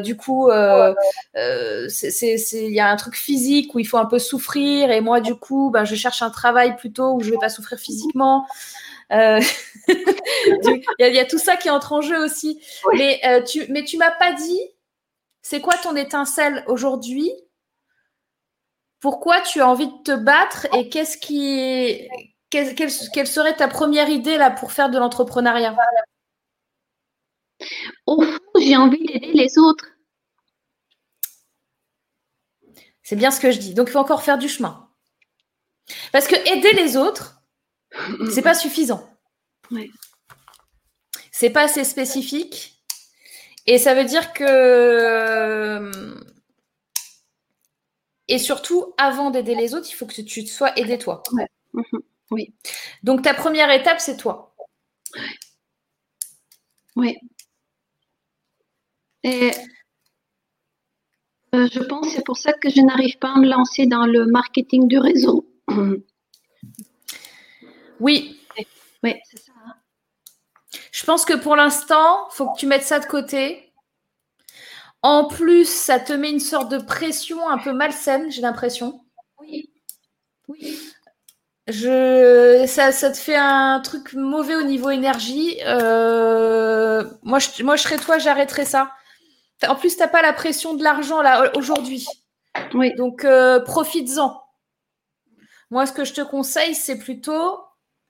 du 0.01 0.17
coup, 0.17 0.49
il 0.49 1.13
y 1.35 2.79
a 2.79 2.89
un 2.89 2.95
truc 2.95 3.15
physique 3.15 3.75
où 3.75 3.79
il 3.79 3.85
faut 3.85 3.97
un 3.97 4.05
peu 4.05 4.19
souffrir. 4.19 4.91
Et 4.91 5.01
moi, 5.01 5.21
du 5.21 5.35
coup, 5.35 5.69
ben, 5.71 5.85
je 5.85 5.95
cherche 5.95 6.21
un 6.21 6.31
travail 6.31 6.75
plutôt 6.75 7.13
où 7.13 7.21
je 7.21 7.29
vais 7.29 7.37
pas 7.39 7.49
souffrir 7.49 7.77
physiquement. 7.77 8.47
Euh, 9.13 9.39
il 9.87 10.83
y, 10.99 11.19
a 11.19 11.25
tout 11.25 11.37
ça 11.37 11.55
qui 11.55 11.69
entre 11.69 11.93
en 11.93 12.01
jeu 12.01 12.23
aussi. 12.23 12.61
Mais, 12.93 13.19
euh, 13.25 13.41
tu, 13.43 13.65
mais 13.69 13.83
tu 13.83 13.97
m'as 13.97 14.11
pas 14.11 14.33
dit, 14.33 14.59
c'est 15.41 15.61
quoi 15.61 15.77
ton 15.77 15.95
étincelle 15.95 16.63
aujourd'hui? 16.67 17.31
Pourquoi 18.99 19.41
tu 19.41 19.61
as 19.61 19.67
envie 19.67 19.87
de 19.87 20.03
te 20.03 20.15
battre 20.15 20.67
et 20.73 20.89
qu'est-ce 20.89 21.17
qui, 21.17 22.07
quelle, 22.49 22.73
quelle, 22.75 23.27
serait 23.27 23.55
ta 23.55 23.67
première 23.67 24.09
idée 24.09 24.37
là 24.37 24.49
pour 24.49 24.71
faire 24.71 24.89
de 24.89 24.97
l'entrepreneuriat? 24.97 25.75
Au 28.05 28.21
fond, 28.21 28.39
j'ai 28.59 28.77
envie 28.77 29.03
d'aider 29.05 29.31
les 29.33 29.57
autres. 29.57 29.87
C'est 33.03 33.17
bien 33.17 33.31
ce 33.31 33.41
que 33.41 33.51
je 33.51 33.59
dis. 33.59 33.73
Donc, 33.73 33.89
il 33.89 33.91
faut 33.91 33.99
encore 33.99 34.23
faire 34.23 34.37
du 34.37 34.47
chemin. 34.47 34.89
Parce 36.11 36.27
que 36.27 36.35
aider 36.35 36.71
les 36.71 36.95
autres, 36.95 37.32
c'est 38.29 38.41
pas 38.41 38.53
suffisant. 38.53 39.09
Ouais. 39.71 39.89
C'est 41.31 41.49
pas 41.49 41.63
assez 41.63 41.83
spécifique. 41.83 42.79
Et 43.65 43.77
ça 43.77 43.93
veut 43.93 44.05
dire 44.05 44.33
que. 44.33 45.91
Et 48.27 48.39
surtout, 48.39 48.93
avant 48.97 49.31
d'aider 49.31 49.55
les 49.55 49.73
autres, 49.73 49.87
il 49.89 49.93
faut 49.93 50.05
que 50.05 50.21
tu 50.21 50.43
te 50.43 50.49
sois 50.49 50.77
aidé 50.77 50.97
toi. 50.97 51.23
Mhm. 51.73 52.01
Oui. 52.31 52.53
Donc 53.03 53.21
ta 53.21 53.33
première 53.33 53.69
étape, 53.71 53.99
c'est 53.99 54.17
toi. 54.17 54.55
Oui. 56.95 57.17
Et 59.23 59.51
euh, 61.55 61.67
je 61.71 61.79
pense 61.79 62.07
que 62.07 62.13
c'est 62.13 62.25
pour 62.25 62.37
ça 62.37 62.53
que 62.53 62.69
je 62.69 62.81
n'arrive 62.81 63.17
pas 63.19 63.33
à 63.33 63.39
me 63.39 63.47
lancer 63.47 63.85
dans 63.85 64.05
le 64.05 64.25
marketing 64.25 64.87
du 64.87 64.97
réseau. 64.97 65.47
Oui. 68.03 68.37
Oui, 69.01 69.15
c'est 69.29 69.39
ça. 69.39 69.51
Hein. 69.65 69.73
Je 70.91 71.05
pense 71.05 71.23
que 71.23 71.33
pour 71.33 71.55
l'instant, 71.55 72.27
il 72.31 72.35
faut 72.35 72.51
que 72.51 72.59
tu 72.59 72.67
mettes 72.67 72.83
ça 72.83 72.99
de 72.99 73.05
côté. 73.05 73.71
En 75.01 75.25
plus, 75.25 75.65
ça 75.65 75.99
te 75.99 76.11
met 76.11 76.29
une 76.29 76.39
sorte 76.41 76.69
de 76.69 76.77
pression 76.77 77.47
un 77.49 77.57
peu 77.57 77.71
malsaine, 77.71 78.29
j'ai 78.29 78.41
l'impression. 78.41 79.05
Oui. 79.39 79.69
Oui. 80.49 80.79
Je, 81.67 82.65
ça, 82.67 82.91
ça, 82.91 83.09
te 83.09 83.17
fait 83.17 83.37
un 83.37 83.79
truc 83.79 84.13
mauvais 84.13 84.55
au 84.55 84.63
niveau 84.63 84.89
énergie. 84.89 85.57
Euh, 85.65 87.05
moi, 87.21 87.39
je, 87.39 87.63
moi, 87.63 87.77
je 87.77 87.83
serais 87.83 87.97
toi, 87.97 88.17
j'arrêterais 88.17 88.65
ça. 88.65 88.91
En 89.65 89.75
plus, 89.75 89.95
tu 89.95 89.99
n'as 90.01 90.09
pas 90.09 90.21
la 90.21 90.33
pression 90.33 90.73
de 90.73 90.83
l'argent 90.83 91.21
là 91.21 91.55
aujourd'hui. 91.55 92.05
Oui. 92.73 92.93
Donc, 92.95 93.23
euh, 93.23 93.61
profites-en. 93.61 94.41
Moi, 95.69 95.85
ce 95.85 95.93
que 95.93 96.03
je 96.03 96.13
te 96.13 96.21
conseille, 96.21 96.75
c'est 96.75 96.97
plutôt 96.97 97.59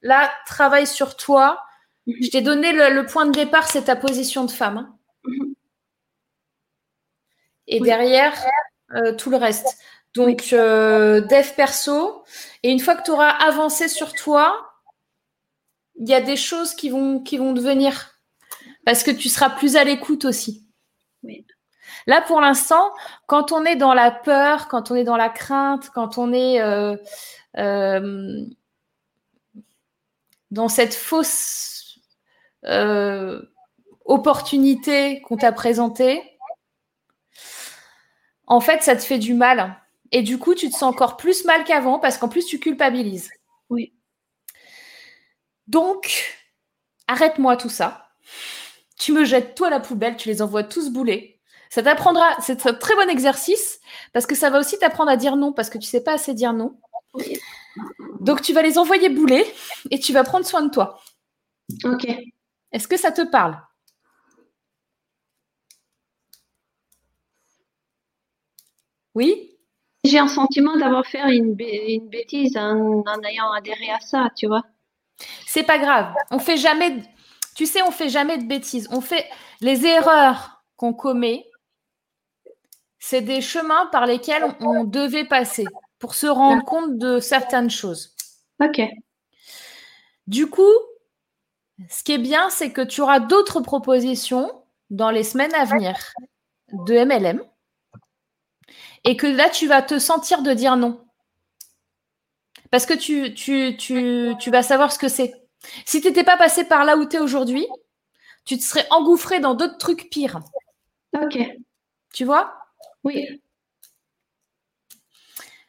Là, 0.04 0.32
travaille 0.46 0.86
sur 0.86 1.16
toi. 1.16 1.60
Je 2.06 2.30
t'ai 2.30 2.42
donné 2.42 2.74
le, 2.74 3.06
point 3.06 3.26
de 3.26 3.32
départ, 3.32 3.68
c'est 3.68 3.86
ta 3.86 3.96
position 3.96 4.46
de 4.46 4.52
femme. 4.52 4.78
Hein. 4.78 4.98
Et 7.68 7.80
derrière, 7.80 8.34
euh, 8.94 9.16
tout 9.16 9.30
le 9.30 9.38
reste. 9.38 9.78
Donc, 10.14 10.52
euh, 10.52 11.22
dev 11.22 11.48
perso. 11.56 12.24
Et 12.62 12.72
une 12.72 12.80
fois 12.80 12.96
que 12.96 13.04
tu 13.04 13.12
auras 13.12 13.30
avancé 13.30 13.88
sur 13.88 14.14
toi, 14.14 14.74
il 15.96 16.10
y 16.10 16.14
a 16.14 16.22
des 16.22 16.36
choses 16.36 16.76
qui 16.76 16.90
vont, 16.90 17.22
qui 17.22 17.38
vont 17.38 17.54
devenir. 17.54 18.20
Parce 18.86 19.04
que 19.04 19.12
tu 19.12 19.30
seras 19.30 19.50
plus 19.50 19.78
à 19.78 19.86
l'écoute 19.86 20.26
aussi. 20.26 20.68
Là, 22.06 22.22
pour 22.22 22.42
l'instant, 22.42 22.92
quand 23.28 23.54
on 23.54 23.64
est 23.64 23.78
dans 23.78 23.94
la 23.94 24.12
peur, 24.12 24.68
quand 24.68 24.92
on 24.92 24.96
est 24.96 25.06
dans 25.06 25.16
la 25.16 25.30
crainte, 25.30 25.90
quand 25.96 26.18
on 26.18 26.34
est 26.34 26.62
euh, 26.62 26.98
dans 30.54 30.70
cette 30.70 30.94
fausse 30.94 32.00
euh, 32.66 33.42
opportunité 34.06 35.20
qu'on 35.22 35.36
t'a 35.36 35.52
présentée, 35.52 36.22
en 38.46 38.62
fait, 38.62 38.84
ça 38.84 38.96
te 38.96 39.02
fait 39.02 39.18
du 39.18 39.34
mal. 39.34 39.82
Et 40.12 40.22
du 40.22 40.38
coup, 40.38 40.54
tu 40.54 40.70
te 40.70 40.74
sens 40.74 40.94
encore 40.94 41.18
plus 41.18 41.44
mal 41.46 41.64
qu'avant 41.64 41.98
parce 41.98 42.20
qu'en 42.20 42.30
plus, 42.30 42.46
tu 42.46 42.60
culpabilises. 42.60 43.32
Oui. 43.72 43.94
Donc, 45.66 46.24
arrête-moi 47.08 47.58
tout 47.58 47.70
ça. 47.70 48.10
Tu 49.00 49.12
me 49.12 49.26
jettes 49.26 49.56
toi 49.56 49.68
à 49.68 49.72
la 49.72 49.80
poubelle, 49.80 50.18
tu 50.18 50.30
les 50.30 50.44
envoies 50.44 50.64
tous 50.64 50.92
bouler. 50.92 51.42
Ça 51.72 51.82
t'apprendra, 51.82 52.30
c'est 52.42 52.68
un 52.68 52.76
très 52.76 52.94
bon 52.96 53.10
exercice 53.10 53.80
parce 54.14 54.28
que 54.28 54.36
ça 54.36 54.52
va 54.52 54.60
aussi 54.60 54.78
t'apprendre 54.78 55.10
à 55.10 55.18
dire 55.18 55.36
non 55.36 55.52
parce 55.52 55.72
que 55.72 55.80
tu 55.80 55.88
sais 55.88 56.04
pas 56.04 56.14
assez 56.14 56.36
dire 56.36 56.54
non. 56.54 56.78
Donc, 58.20 58.42
tu 58.42 58.54
vas 58.54 58.62
les 58.62 58.78
envoyer 58.78 59.10
bouler 59.10 59.46
et 59.92 60.00
tu 60.00 60.14
vas 60.14 60.24
prendre 60.24 60.46
soin 60.46 60.62
de 60.64 60.70
toi. 60.72 61.00
Ok. 61.84 62.08
Est-ce 62.72 62.88
que 62.88 62.98
ça 62.98 63.12
te 63.12 63.22
parle? 63.22 63.60
Oui? 69.16 69.58
J'ai 70.04 70.20
un 70.20 70.28
sentiment 70.28 70.76
d'avoir 70.78 71.06
fait 71.06 71.22
une, 71.36 71.56
bêtise 71.56 72.58
en, 72.58 73.04
ayant 73.24 73.52
adhéré 73.52 73.90
à 73.92 74.00
ça, 74.00 74.30
tu 74.36 74.48
vois. 74.48 74.64
C'est 75.46 75.64
pas 75.64 75.78
grave. 75.78 76.14
On 76.32 76.40
fait 76.40 76.58
jamais. 76.58 77.04
Tu 77.56 77.66
sais, 77.66 77.82
on 77.84 77.92
fait 77.92 78.10
jamais 78.10 78.38
de 78.38 78.46
bêtises. 78.46 78.90
On 78.92 79.02
fait 79.02 79.26
les 79.62 79.86
erreurs 79.86 80.64
qu'on 80.76 80.94
commet. 80.94 81.46
C'est 83.00 83.22
des 83.22 83.42
chemins 83.42 83.86
par 83.88 84.06
lesquels 84.06 84.44
on 84.60 84.84
devait 84.84 85.26
passer 85.26 85.66
pour 86.04 86.16
se 86.16 86.28
rendre 86.28 86.66
compte 86.66 86.98
de 86.98 87.22
certaines 87.22 87.70
choses. 87.70 88.14
Ok. 88.62 88.82
Du 90.28 90.50
coup, 90.50 90.74
ce 91.90 92.04
qui 92.04 92.12
est 92.12 92.18
bien, 92.18 92.50
c'est 92.50 92.74
que 92.74 92.82
tu 92.82 93.00
auras 93.00 93.22
d'autres 93.22 93.62
propositions 93.62 94.52
dans 94.90 95.12
les 95.12 95.24
semaines 95.24 95.56
à 95.56 95.64
venir 95.64 95.96
de 96.74 96.94
MLM 97.06 97.42
et 99.06 99.16
que 99.16 99.28
là, 99.28 99.50
tu 99.50 99.66
vas 99.66 99.82
te 99.82 99.98
sentir 99.98 100.42
de 100.42 100.52
dire 100.52 100.76
non. 100.76 101.08
Parce 102.70 102.86
que 102.86 102.94
tu, 102.94 103.34
tu, 103.34 103.78
tu, 103.78 104.34
tu 104.42 104.52
vas 104.52 104.62
savoir 104.62 104.92
ce 104.92 105.00
que 105.00 105.08
c'est. 105.08 105.34
Si 105.86 106.02
tu 106.02 106.08
n'étais 106.08 106.26
pas 106.26 106.36
passé 106.36 106.66
par 106.66 106.84
là 106.84 106.98
où 106.98 107.06
tu 107.06 107.16
es 107.16 107.20
aujourd'hui, 107.20 107.66
tu 108.44 108.58
te 108.58 108.64
serais 108.64 108.88
engouffré 108.90 109.40
dans 109.40 109.54
d'autres 109.54 109.78
trucs 109.78 110.10
pires. 110.10 110.42
Ok. 111.14 111.40
Tu 112.14 112.26
vois? 112.26 112.58
Oui. 113.06 113.42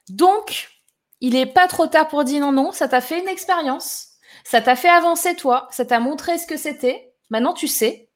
Donc, 0.08 0.68
il 1.20 1.32
n'est 1.34 1.46
pas 1.46 1.66
trop 1.68 1.86
tard 1.86 2.08
pour 2.08 2.24
dire 2.24 2.40
non, 2.40 2.52
non, 2.52 2.72
ça 2.72 2.88
t'a 2.88 3.00
fait 3.00 3.20
une 3.20 3.28
expérience, 3.28 4.08
ça 4.44 4.60
t'a 4.60 4.76
fait 4.76 4.88
avancer 4.88 5.34
toi, 5.36 5.68
ça 5.70 5.84
t'a 5.84 6.00
montré 6.00 6.38
ce 6.38 6.46
que 6.46 6.56
c'était. 6.56 7.14
Maintenant, 7.30 7.54
tu 7.54 7.68
sais. 7.68 8.10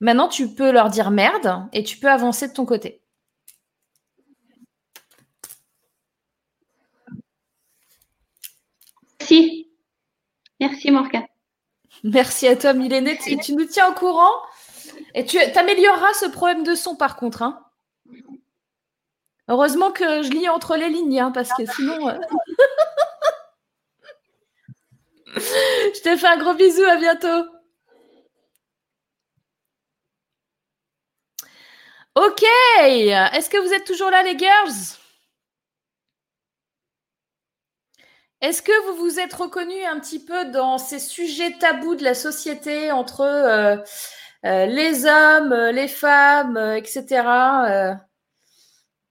Maintenant, 0.00 0.28
tu 0.28 0.52
peux 0.54 0.72
leur 0.72 0.90
dire 0.90 1.10
merde 1.10 1.68
et 1.72 1.84
tu 1.84 1.98
peux 1.98 2.10
avancer 2.10 2.48
de 2.48 2.52
ton 2.52 2.66
côté. 2.66 3.02
Merci. 9.20 9.70
Merci, 10.58 10.90
Morgane. 10.90 11.26
Merci 12.02 12.48
à 12.48 12.56
toi, 12.56 12.72
Milène. 12.72 13.16
Tu, 13.18 13.38
tu 13.38 13.54
nous 13.54 13.64
tiens 13.64 13.88
au 13.90 13.94
courant 13.94 14.32
et 15.14 15.24
tu 15.24 15.38
amélioreras 15.38 16.12
ce 16.14 16.26
problème 16.26 16.64
de 16.64 16.74
son, 16.74 16.96
par 16.96 17.16
contre. 17.16 17.42
Hein. 17.42 17.64
Heureusement 19.48 19.90
que 19.92 20.22
je 20.22 20.30
lis 20.30 20.48
entre 20.48 20.76
les 20.76 20.88
lignes, 20.88 21.20
hein, 21.20 21.32
parce 21.32 21.50
que 21.54 21.66
sinon. 21.66 22.08
Euh, 22.08 22.18
je 25.36 26.00
te 26.02 26.16
fais 26.16 26.26
un 26.26 26.38
gros 26.38 26.54
bisou, 26.54 26.84
à 26.84 26.96
bientôt. 26.96 27.46
Ok, 32.14 32.42
est-ce 32.78 33.48
que 33.48 33.56
vous 33.58 33.72
êtes 33.72 33.84
toujours 33.86 34.10
là, 34.10 34.22
les 34.22 34.38
girls? 34.38 34.98
Est-ce 38.42 38.60
que 38.60 38.86
vous 38.88 38.96
vous 38.96 39.20
êtes 39.20 39.32
reconnus 39.32 39.86
un 39.88 40.00
petit 40.00 40.18
peu 40.18 40.46
dans 40.46 40.76
ces 40.76 40.98
sujets 40.98 41.56
tabous 41.58 41.94
de 41.94 42.02
la 42.02 42.14
société 42.14 42.90
entre 42.90 43.20
euh, 43.20 43.76
euh, 44.44 44.66
les 44.66 45.06
hommes, 45.06 45.54
les 45.72 45.86
femmes, 45.88 46.56
etc. 46.76 47.22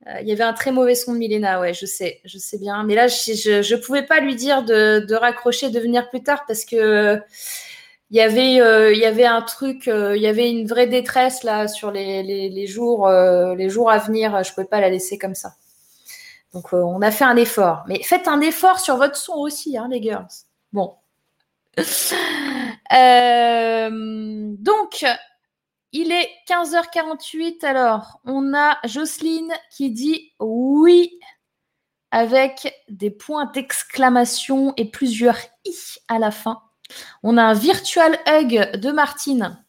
Euh, 0.07 0.19
il 0.21 0.27
y 0.27 0.31
avait 0.31 0.43
un 0.43 0.53
très 0.53 0.71
mauvais 0.71 0.95
son 0.95 1.13
de 1.13 1.19
Milena, 1.19 1.59
ouais, 1.59 1.73
je 1.73 1.85
sais, 1.85 2.21
je 2.25 2.37
sais 2.39 2.57
bien. 2.57 2.83
Mais 2.83 2.95
là, 2.95 3.07
je 3.07 3.73
ne 3.73 3.79
pouvais 3.79 4.03
pas 4.03 4.19
lui 4.19 4.35
dire 4.35 4.63
de, 4.63 5.13
raccrocher, 5.13 5.69
de 5.69 5.79
venir 5.79 6.09
plus 6.09 6.23
tard 6.23 6.43
parce 6.47 6.65
que 6.65 7.19
il 8.09 8.17
y 8.17 8.21
avait, 8.21 8.59
euh, 8.59 8.91
il 8.91 8.99
y 8.99 9.05
avait 9.05 9.25
un 9.25 9.41
truc, 9.41 9.87
euh, 9.87 10.17
il 10.17 10.21
y 10.21 10.27
avait 10.27 10.49
une 10.49 10.67
vraie 10.67 10.87
détresse 10.87 11.43
là 11.43 11.69
sur 11.69 11.91
les, 11.91 12.67
jours, 12.67 13.09
les 13.09 13.69
jours 13.69 13.89
à 13.91 13.99
venir. 13.99 14.43
Je 14.43 14.53
pouvais 14.53 14.67
pas 14.67 14.81
la 14.81 14.89
laisser 14.89 15.17
comme 15.17 15.35
ça. 15.35 15.53
Donc, 16.53 16.73
on 16.73 17.01
a 17.01 17.11
fait 17.11 17.23
un 17.23 17.37
effort. 17.37 17.83
Mais 17.87 18.01
faites 18.03 18.27
un 18.27 18.41
effort 18.41 18.79
sur 18.79 18.97
votre 18.97 19.15
son 19.15 19.33
aussi, 19.33 19.77
hein, 19.77 19.87
les 19.89 20.01
girls. 20.01 20.27
Bon. 20.73 20.95
donc, 24.57 25.05
il 25.91 26.11
est 26.11 26.29
15h48. 26.47 27.65
Alors, 27.65 28.19
on 28.25 28.53
a 28.53 28.77
Jocelyne 28.85 29.53
qui 29.71 29.91
dit 29.91 30.33
oui 30.39 31.19
avec 32.11 32.83
des 32.89 33.09
points 33.09 33.45
d'exclamation 33.45 34.73
et 34.77 34.85
plusieurs 34.85 35.39
i 35.65 35.75
à 36.07 36.19
la 36.19 36.31
fin. 36.31 36.61
On 37.23 37.37
a 37.37 37.43
un 37.43 37.53
virtual 37.53 38.17
hug 38.27 38.77
de 38.77 38.91
Martine. 38.91 39.63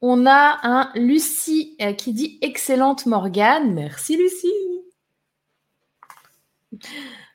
On 0.00 0.26
a 0.26 0.58
un 0.64 0.90
Lucie 0.94 1.76
euh, 1.80 1.92
qui 1.92 2.12
dit 2.12 2.38
excellente 2.42 3.06
Morgane. 3.06 3.72
Merci 3.72 4.16
Lucie. 4.16 4.52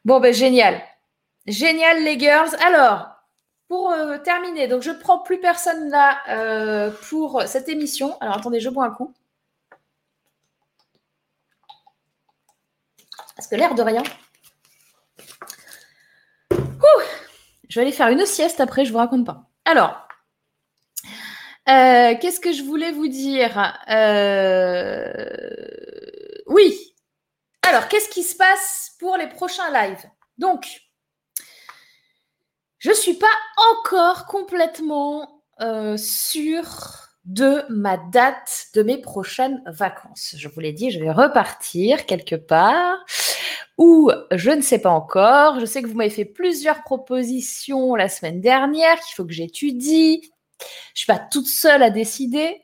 Bon, 0.03 0.19
ben 0.19 0.33
génial. 0.33 0.81
Génial 1.45 2.03
les 2.03 2.19
girls. 2.19 2.55
Alors, 2.65 3.16
pour 3.67 3.91
euh, 3.91 4.17
terminer, 4.17 4.67
donc 4.67 4.81
je 4.81 4.91
prends 4.91 5.19
plus 5.19 5.39
personne 5.39 5.89
là 5.89 6.19
euh, 6.29 6.91
pour 7.09 7.41
cette 7.43 7.67
émission. 7.69 8.17
Alors 8.21 8.37
attendez, 8.37 8.59
je 8.59 8.69
bois 8.69 8.85
un 8.85 8.91
coup. 8.91 9.13
Parce 13.35 13.47
que 13.47 13.55
l'air 13.55 13.75
de 13.75 13.81
rien. 13.81 14.03
je 17.69 17.75
vais 17.75 17.81
aller 17.81 17.91
faire 17.91 18.07
une 18.07 18.25
sieste 18.25 18.59
après, 18.61 18.85
je 18.85 18.89
ne 18.89 18.93
vous 18.93 18.99
raconte 18.99 19.25
pas. 19.25 19.43
Alors, 19.65 20.07
euh, 21.69 22.15
qu'est-ce 22.19 22.39
que 22.39 22.53
je 22.53 22.63
voulais 22.63 22.91
vous 22.93 23.07
dire 23.09 23.77
Oui. 26.47 26.95
Alors, 27.67 27.89
qu'est-ce 27.89 28.09
qui 28.09 28.23
se 28.23 28.35
passe 28.35 28.95
pour 28.99 29.17
les 29.17 29.27
prochains 29.27 29.69
lives? 29.71 30.09
Donc, 30.37 30.86
je 32.79 32.89
ne 32.89 32.95
suis 32.95 33.15
pas 33.15 33.25
encore 33.73 34.25
complètement 34.25 35.43
euh, 35.61 35.97
sûre 35.97 37.07
de 37.25 37.63
ma 37.69 37.97
date 37.97 38.67
de 38.73 38.83
mes 38.83 38.97
prochaines 38.97 39.61
vacances. 39.65 40.35
Je 40.37 40.47
vous 40.47 40.59
l'ai 40.59 40.71
dit, 40.71 40.91
je 40.91 40.99
vais 40.99 41.11
repartir 41.11 42.05
quelque 42.05 42.35
part 42.35 42.97
où 43.77 44.11
je 44.31 44.51
ne 44.51 44.61
sais 44.61 44.79
pas 44.79 44.89
encore. 44.89 45.59
Je 45.59 45.65
sais 45.65 45.81
que 45.81 45.87
vous 45.87 45.95
m'avez 45.95 46.09
fait 46.09 46.25
plusieurs 46.25 46.83
propositions 46.83 47.95
la 47.95 48.09
semaine 48.09 48.39
dernière 48.39 48.99
qu'il 49.01 49.15
faut 49.15 49.25
que 49.25 49.33
j'étudie. 49.33 50.31
Je 50.93 51.01
suis 51.01 51.07
pas 51.07 51.19
toute 51.19 51.47
seule 51.47 51.83
à 51.83 51.89
décider. 51.89 52.61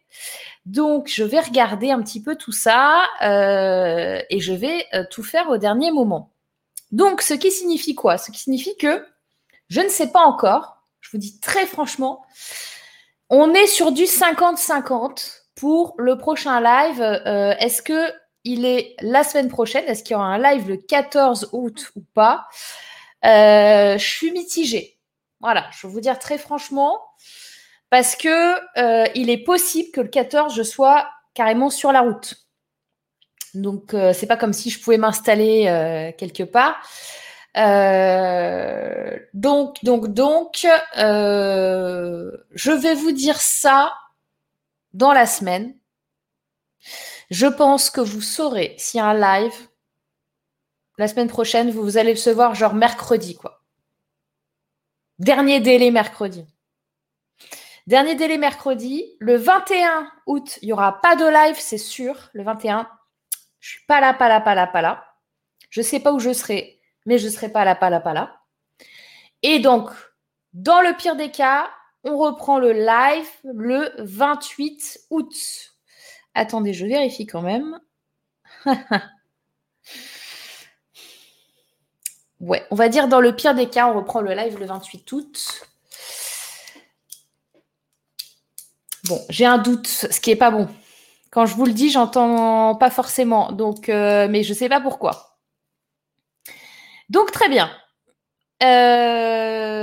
Donc, 0.65 1.09
je 1.09 1.23
vais 1.23 1.41
regarder 1.41 1.91
un 1.91 2.01
petit 2.01 2.23
peu 2.23 2.35
tout 2.35 2.53
ça 2.53 3.03
euh, 3.21 4.21
et 4.29 4.39
je 4.39 4.53
vais 4.53 4.85
euh, 4.93 5.03
tout 5.11 5.23
faire 5.23 5.49
au 5.49 5.57
dernier 5.57 5.91
moment. 5.91 6.31
Donc, 6.91 7.21
ce 7.21 7.33
qui 7.33 7.51
signifie 7.51 7.95
quoi? 7.95 8.17
Ce 8.17 8.31
qui 8.31 8.39
signifie 8.39 8.77
que 8.77 9.05
je 9.73 9.81
ne 9.81 9.89
sais 9.89 10.11
pas 10.11 10.21
encore. 10.21 10.83
Je 10.99 11.09
vous 11.11 11.17
dis 11.17 11.39
très 11.39 11.65
franchement. 11.65 12.23
On 13.29 13.55
est 13.55 13.65
sur 13.65 13.91
du 13.91 14.03
50-50 14.03 15.45
pour 15.55 15.95
le 15.97 16.15
prochain 16.15 16.61
live. 16.61 17.01
Euh, 17.01 17.55
est-ce 17.57 17.81
que 17.81 18.13
il 18.43 18.65
est 18.65 18.95
la 19.01 19.23
semaine 19.23 19.49
prochaine? 19.49 19.83
Est-ce 19.87 20.03
qu'il 20.03 20.13
y 20.13 20.15
aura 20.15 20.27
un 20.27 20.37
live 20.37 20.69
le 20.69 20.77
14 20.77 21.49
août 21.53 21.91
ou 21.95 22.03
pas? 22.13 22.45
Euh, 23.25 23.97
Je 23.97 24.05
suis 24.05 24.31
mitigée. 24.31 24.99
Voilà, 25.39 25.65
je 25.71 25.87
vais 25.87 25.93
vous 25.93 26.01
dire 26.01 26.19
très 26.19 26.37
franchement, 26.37 27.01
parce 27.89 28.15
que 28.15 28.53
euh, 28.77 29.07
il 29.15 29.31
est 29.31 29.43
possible 29.43 29.89
que 29.89 30.01
le 30.01 30.07
14 30.07 30.53
je 30.53 30.61
sois 30.61 31.09
carrément 31.33 31.71
sur 31.71 31.91
la 31.91 32.01
route. 32.01 32.35
Donc 33.55 33.95
c'est 34.13 34.27
pas 34.27 34.37
comme 34.37 34.53
si 34.53 34.69
je 34.69 34.79
pouvais 34.79 34.97
m'installer 34.97 36.13
quelque 36.17 36.43
part. 36.43 36.75
Euh, 37.57 39.17
donc, 39.33 39.83
donc, 39.83 40.07
donc, 40.13 40.67
euh, 40.97 42.31
je 42.51 42.71
vais 42.71 42.95
vous 42.95 43.11
dire 43.11 43.39
ça 43.39 43.93
dans 44.93 45.13
la 45.13 45.25
semaine. 45.25 45.75
Je 47.29 47.47
pense 47.47 47.89
que 47.89 48.01
vous 48.01 48.21
saurez 48.21 48.75
s'il 48.77 48.99
y 48.99 49.01
a 49.01 49.07
un 49.07 49.39
live 49.39 49.53
la 50.97 51.07
semaine 51.07 51.27
prochaine, 51.27 51.71
vous, 51.71 51.97
allez 51.97 52.15
se 52.15 52.29
voir 52.29 52.53
genre 52.53 52.75
mercredi, 52.75 53.35
quoi. 53.35 53.63
Dernier 55.19 55.59
délai 55.59 55.89
mercredi. 55.91 56.45
Dernier 57.87 58.15
délai 58.15 58.37
mercredi. 58.37 59.15
Le 59.19 59.35
21 59.35 60.07
août, 60.27 60.59
il 60.61 60.67
n'y 60.67 60.73
aura 60.73 61.01
pas 61.01 61.15
de 61.15 61.25
live, 61.25 61.55
c'est 61.59 61.77
sûr. 61.77 62.29
Le 62.33 62.43
21, 62.43 62.87
je 63.59 63.69
suis 63.71 63.85
pas 63.87 64.01
là, 64.01 64.13
pas 64.13 64.29
là, 64.29 64.39
pas 64.39 64.55
là, 64.55 64.67
pas 64.67 64.81
là. 64.81 65.03
Je 65.69 65.81
ne 65.81 65.85
sais 65.85 65.99
pas 65.99 66.13
où 66.13 66.19
je 66.19 66.31
serai 66.31 66.79
mais 67.05 67.17
je 67.17 67.25
ne 67.25 67.31
serai 67.31 67.49
pas 67.49 67.65
là, 67.65 67.75
pas 67.75 67.89
là, 67.89 67.99
pas 67.99 68.13
là. 68.13 68.41
Et 69.41 69.59
donc, 69.59 69.89
dans 70.53 70.81
le 70.81 70.95
pire 70.95 71.15
des 71.15 71.31
cas, 71.31 71.69
on 72.03 72.17
reprend 72.17 72.59
le 72.59 72.71
live 72.73 73.27
le 73.43 73.91
28 73.99 75.01
août. 75.09 75.33
Attendez, 76.33 76.73
je 76.73 76.85
vérifie 76.85 77.25
quand 77.25 77.41
même. 77.41 77.79
ouais, 82.39 82.65
on 82.71 82.75
va 82.75 82.89
dire 82.89 83.07
dans 83.07 83.21
le 83.21 83.35
pire 83.35 83.55
des 83.55 83.69
cas, 83.69 83.87
on 83.87 83.93
reprend 83.93 84.21
le 84.21 84.33
live 84.33 84.57
le 84.59 84.65
28 84.65 85.11
août. 85.11 85.67
Bon, 89.05 89.21
j'ai 89.29 89.45
un 89.45 89.57
doute, 89.57 89.87
ce 89.87 90.19
qui 90.19 90.29
n'est 90.29 90.37
pas 90.37 90.51
bon. 90.51 90.69
Quand 91.29 91.45
je 91.45 91.55
vous 91.55 91.65
le 91.65 91.73
dis, 91.73 91.89
j'entends 91.89 92.75
pas 92.75 92.89
forcément. 92.89 93.51
Donc, 93.51 93.89
euh, 93.89 94.27
mais 94.29 94.43
je 94.43 94.53
ne 94.53 94.57
sais 94.57 94.69
pas 94.69 94.79
pourquoi. 94.79 95.32
Donc 97.13 97.31
très 97.31 97.47
bien. 97.47 97.71
Euh, 98.63 99.77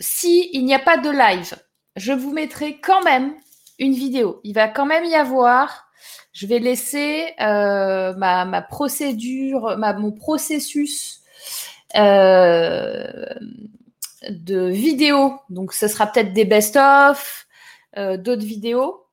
si 0.00 0.48
il 0.54 0.64
n'y 0.64 0.74
a 0.74 0.78
pas 0.78 0.96
de 0.96 1.10
live, 1.10 1.54
je 1.96 2.14
vous 2.14 2.32
mettrai 2.32 2.80
quand 2.80 3.02
même 3.02 3.34
une 3.78 3.92
vidéo. 3.92 4.40
Il 4.42 4.54
va 4.54 4.68
quand 4.68 4.86
même 4.86 5.04
y 5.04 5.14
avoir. 5.14 5.90
Je 6.32 6.46
vais 6.46 6.60
laisser 6.60 7.34
euh, 7.42 8.14
ma, 8.14 8.62
procédure, 8.62 9.76
mon 9.76 10.12
processus 10.12 11.20
euh, 11.94 13.26
de 14.30 14.68
vidéo. 14.68 15.38
Donc, 15.50 15.74
ce 15.74 15.88
sera 15.88 16.06
peut-être 16.06 16.32
des 16.32 16.46
best-of, 16.46 17.46
d'autres 17.94 18.46
vidéos 18.46 19.04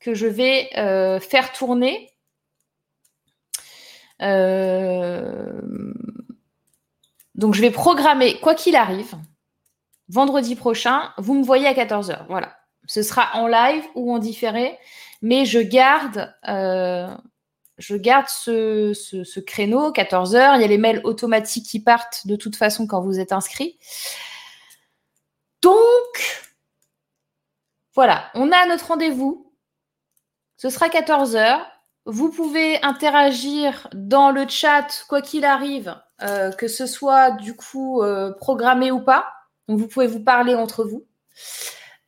que 0.00 0.12
je 0.12 0.26
vais 0.26 0.68
faire 1.20 1.50
tourner 1.52 2.10
euh, 2.10 2.17
donc, 7.34 7.54
je 7.54 7.60
vais 7.60 7.70
programmer, 7.70 8.38
quoi 8.40 8.54
qu'il 8.54 8.76
arrive, 8.76 9.14
vendredi 10.08 10.56
prochain, 10.56 11.12
vous 11.18 11.34
me 11.34 11.44
voyez 11.44 11.66
à 11.66 11.74
14h. 11.74 12.26
Voilà. 12.28 12.56
Ce 12.86 13.02
sera 13.02 13.30
en 13.34 13.46
live 13.46 13.84
ou 13.94 14.12
en 14.12 14.18
différé, 14.18 14.78
mais 15.20 15.44
je 15.44 15.58
garde 15.58 16.34
euh, 16.48 17.08
je 17.78 17.94
garde 17.94 18.28
ce, 18.28 18.92
ce, 18.92 19.40
créneau, 19.40 19.92
14h. 19.92 20.56
Il 20.56 20.60
y 20.60 20.64
a 20.64 20.66
les 20.66 20.78
mails 20.78 21.00
automatiques 21.04 21.66
qui 21.66 21.80
partent 21.80 22.26
de 22.26 22.34
toute 22.34 22.56
façon 22.56 22.86
quand 22.86 23.00
vous 23.00 23.20
êtes 23.20 23.32
inscrit. 23.32 23.78
Donc, 25.62 25.76
voilà, 27.94 28.30
on 28.34 28.50
a 28.50 28.66
notre 28.66 28.88
rendez-vous. 28.88 29.52
Ce 30.56 30.70
sera 30.70 30.88
14h. 30.88 31.60
Vous 32.06 32.30
pouvez 32.30 32.82
interagir 32.82 33.88
dans 33.92 34.30
le 34.30 34.48
chat, 34.48 35.04
quoi 35.08 35.20
qu'il 35.20 35.44
arrive, 35.44 35.94
euh, 36.22 36.50
que 36.52 36.66
ce 36.66 36.86
soit 36.86 37.32
du 37.32 37.54
coup 37.54 38.02
euh, 38.02 38.32
programmé 38.32 38.90
ou 38.90 39.00
pas. 39.00 39.26
Donc, 39.68 39.78
vous 39.78 39.88
pouvez 39.88 40.06
vous 40.06 40.22
parler 40.22 40.54
entre 40.54 40.84
vous. 40.84 41.06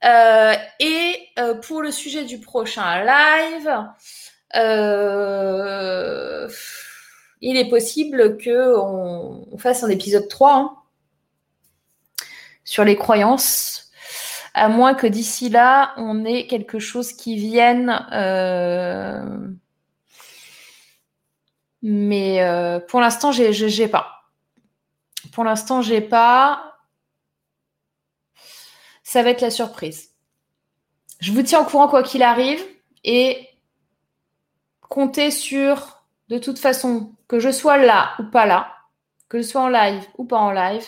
Euh, 0.05 0.55
et 0.79 1.17
pour 1.63 1.83
le 1.83 1.91
sujet 1.91 2.25
du 2.25 2.41
prochain 2.41 3.05
live, 3.05 3.85
il 7.43 7.57
est 7.57 7.69
possible 7.69 8.39
qu'on 8.43 9.47
on 9.53 9.59
fasse 9.59 9.83
un 9.85 9.91
épisode 9.91 10.29
3 10.29 10.55
hein, 10.55 10.77
sur 12.65 12.85
les 12.85 12.97
croyances 12.97 13.91
à 14.55 14.69
moins 14.69 14.95
que 14.95 15.07
d'ici 15.07 15.49
là, 15.49 15.93
on 15.97 16.25
ait 16.25 16.47
quelque 16.47 16.79
chose 16.79 17.13
qui 17.13 17.37
vienne. 17.37 17.91
Mais 21.83 22.43
euh, 22.43 22.81
pour 22.81 23.01
l'instant, 23.01 23.33
j'ai, 23.33 23.53
j'ai 23.53 23.89
pas. 23.89 24.25
Pour 25.33 25.45
l'instant, 25.45 25.83
j'ai 25.83 26.01
pas. 26.01 26.77
Ça 29.03 29.23
va 29.23 29.31
être 29.31 29.41
la 29.41 29.51
surprise. 29.51 30.11
Je 31.21 31.33
vous 31.33 31.43
tiens 31.43 31.61
au 31.61 31.65
courant 31.65 31.89
quoi 31.89 32.03
qu'il 32.03 32.23
arrive 32.23 32.65
et 33.05 33.49
comptez 34.81 35.31
sur, 35.31 36.03
de 36.29 36.39
toute 36.39 36.59
façon, 36.59 37.13
que 37.29 37.39
je 37.39 37.51
sois 37.51 37.79
là 37.79 38.15
ou 38.19 38.25
pas 38.25 38.47
là, 38.47 38.73
que 39.29 39.39
je 39.39 39.43
sois 39.43 39.63
en 39.63 39.69
live 39.69 40.05
ou 40.19 40.25
pas 40.25 40.39
en 40.39 40.51
live, 40.51 40.85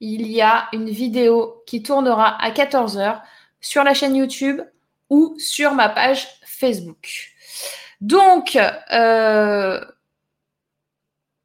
il 0.00 0.26
y 0.26 0.42
a 0.42 0.68
une 0.72 0.90
vidéo 0.90 1.62
qui 1.66 1.82
tournera 1.82 2.36
à 2.42 2.50
14h 2.50 3.22
sur 3.60 3.84
la 3.84 3.94
chaîne 3.94 4.16
YouTube 4.16 4.60
ou 5.10 5.34
sur 5.38 5.72
ma 5.72 5.88
page 5.88 6.26
Facebook. 6.44 7.32
Donc, 8.00 8.58
euh, 8.92 9.80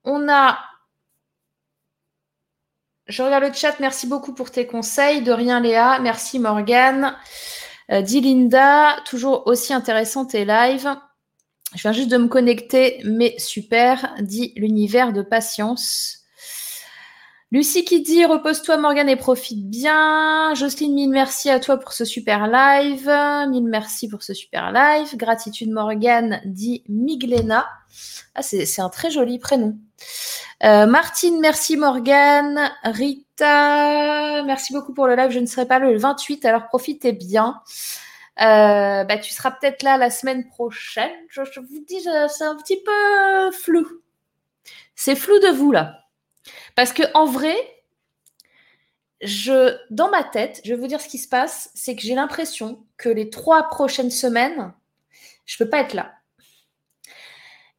on 0.03 0.29
a... 0.29 0.57
Je 3.07 3.23
regarde 3.23 3.43
le 3.43 3.53
chat, 3.53 3.79
merci 3.79 4.07
beaucoup 4.07 4.33
pour 4.33 4.51
tes 4.51 4.65
conseils. 4.65 5.21
De 5.21 5.31
rien 5.31 5.59
Léa, 5.59 5.99
merci 5.99 6.39
Morgane. 6.39 7.15
Euh, 7.91 8.01
Linda, 8.01 8.95
toujours 9.05 9.47
aussi 9.47 9.73
intéressante 9.73 10.33
et 10.33 10.45
live. 10.45 10.95
Je 11.75 11.81
viens 11.81 11.93
juste 11.93 12.09
de 12.09 12.17
me 12.17 12.27
connecter, 12.27 13.01
mais 13.03 13.35
super, 13.37 14.15
dit 14.21 14.53
l'univers 14.55 15.13
de 15.13 15.21
patience. 15.21 16.19
Lucie 17.53 17.83
qui 17.83 18.01
dit 18.01 18.23
repose-toi 18.23 18.77
Morgane 18.77 19.09
et 19.09 19.17
profite 19.17 19.69
bien. 19.69 20.53
Jocelyne, 20.55 20.93
mille 20.93 21.09
merci 21.09 21.49
à 21.49 21.59
toi 21.59 21.77
pour 21.77 21.91
ce 21.91 22.05
super 22.05 22.47
live. 22.47 23.11
Mille 23.49 23.67
merci 23.67 24.07
pour 24.07 24.23
ce 24.23 24.33
super 24.33 24.71
live. 24.71 25.17
Gratitude 25.17 25.69
Morgane 25.69 26.39
dit 26.45 26.83
Miglena. 26.87 27.67
Ah, 28.35 28.41
c'est 28.41 28.79
un 28.79 28.87
très 28.87 29.11
joli 29.11 29.37
prénom. 29.37 29.77
Euh, 30.63 30.85
Martine, 30.85 31.39
merci 31.39 31.75
Morgane. 31.75 32.71
Rita, 32.83 34.43
merci 34.43 34.73
beaucoup 34.73 34.93
pour 34.93 35.07
le 35.07 35.15
live. 35.15 35.31
Je 35.31 35.39
ne 35.39 35.47
serai 35.47 35.65
pas 35.65 35.79
le 35.79 35.97
28, 35.97 36.45
alors 36.45 36.67
profitez 36.67 37.13
bien. 37.13 37.61
Euh, 38.39 39.03
bah, 39.03 39.17
tu 39.17 39.33
seras 39.33 39.51
peut-être 39.51 39.83
là 39.83 39.97
la 39.97 40.09
semaine 40.09 40.47
prochaine. 40.47 41.11
Je, 41.29 41.41
vous 41.59 41.85
dis, 41.87 42.01
c'est 42.01 42.43
un 42.43 42.55
petit 42.55 42.81
peu 42.81 43.51
flou. 43.51 43.87
C'est 44.95 45.15
flou 45.15 45.39
de 45.39 45.49
vous 45.49 45.71
là. 45.71 46.05
Parce 46.75 46.93
que 46.93 47.03
en 47.15 47.25
vrai, 47.25 47.55
dans 49.89 50.09
ma 50.09 50.23
tête, 50.23 50.61
je 50.63 50.73
vais 50.73 50.79
vous 50.79 50.87
dire 50.87 51.01
ce 51.01 51.07
qui 51.07 51.17
se 51.17 51.27
passe, 51.27 51.71
c'est 51.73 51.95
que 51.95 52.01
j'ai 52.01 52.15
l'impression 52.15 52.83
que 52.97 53.09
les 53.09 53.29
trois 53.29 53.63
prochaines 53.69 54.11
semaines, 54.11 54.73
je 55.45 55.57
peux 55.57 55.69
pas 55.69 55.79
être 55.79 55.93
là. 55.93 56.13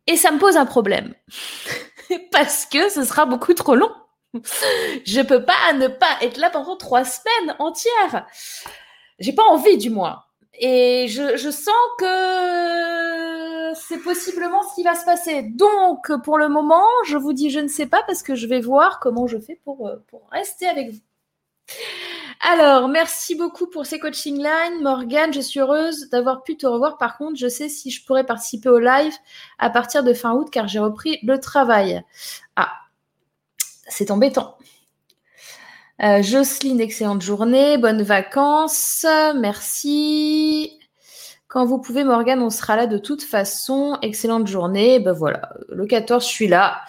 Et 0.06 0.16
ça 0.16 0.32
me 0.32 0.38
pose 0.38 0.56
un 0.56 0.66
problème. 0.66 1.14
Parce 2.30 2.66
que 2.66 2.88
ce 2.88 3.04
sera 3.04 3.26
beaucoup 3.26 3.54
trop 3.54 3.74
long. 3.74 3.90
Je 5.04 5.20
peux 5.20 5.44
pas 5.44 5.72
ne 5.74 5.88
pas 5.88 6.16
être 6.22 6.38
là 6.38 6.50
pendant 6.50 6.76
trois 6.76 7.04
semaines 7.04 7.54
entières. 7.58 8.26
J'ai 9.18 9.32
pas 9.32 9.44
envie, 9.44 9.76
du 9.76 9.90
moins. 9.90 10.22
Et 10.58 11.06
je, 11.08 11.50
sens 11.50 11.74
que 11.98 13.74
c'est 13.74 14.02
possiblement 14.02 14.62
ce 14.62 14.74
qui 14.74 14.82
va 14.82 14.94
se 14.94 15.04
passer. 15.04 15.42
Donc, 15.42 16.12
pour 16.24 16.38
le 16.38 16.48
moment, 16.48 16.84
je 17.04 17.16
vous 17.16 17.32
dis, 17.32 17.50
je 17.50 17.60
ne 17.60 17.68
sais 17.68 17.86
pas 17.86 18.02
parce 18.06 18.22
que 18.22 18.34
je 18.34 18.46
vais 18.46 18.60
voir 18.60 19.00
comment 19.00 19.26
je 19.26 19.38
fais 19.38 19.60
pour, 19.64 19.88
euh, 19.88 19.96
pour 20.08 20.28
rester 20.30 20.66
avec 20.66 20.90
vous. 20.90 21.00
Alors, 22.44 22.88
merci 22.88 23.36
beaucoup 23.36 23.68
pour 23.68 23.86
ces 23.86 24.00
coaching 24.00 24.36
lines. 24.36 24.82
Morgane, 24.82 25.32
je 25.32 25.40
suis 25.40 25.60
heureuse 25.60 26.08
d'avoir 26.10 26.42
pu 26.42 26.56
te 26.56 26.66
revoir. 26.66 26.98
Par 26.98 27.16
contre, 27.16 27.36
je 27.36 27.46
sais 27.46 27.68
si 27.68 27.92
je 27.92 28.04
pourrais 28.04 28.24
participer 28.24 28.68
au 28.68 28.80
live 28.80 29.12
à 29.60 29.70
partir 29.70 30.02
de 30.02 30.12
fin 30.12 30.32
août 30.32 30.48
car 30.50 30.66
j'ai 30.66 30.80
repris 30.80 31.20
le 31.22 31.38
travail. 31.38 32.02
Ah, 32.56 32.72
c'est 33.86 34.10
embêtant. 34.10 34.56
Euh, 36.02 36.20
Jocelyne, 36.20 36.80
excellente 36.80 37.22
journée, 37.22 37.78
bonnes 37.78 38.02
vacances, 38.02 39.06
merci. 39.36 40.80
Quand 41.46 41.64
vous 41.64 41.78
pouvez, 41.78 42.02
Morgane, 42.02 42.42
on 42.42 42.50
sera 42.50 42.74
là 42.74 42.88
de 42.88 42.98
toute 42.98 43.22
façon. 43.22 43.98
Excellente 44.02 44.48
journée. 44.48 44.98
Ben 44.98 45.12
voilà, 45.12 45.52
le 45.68 45.86
14, 45.86 46.24
je 46.24 46.28
suis 46.28 46.48
là. 46.48 46.80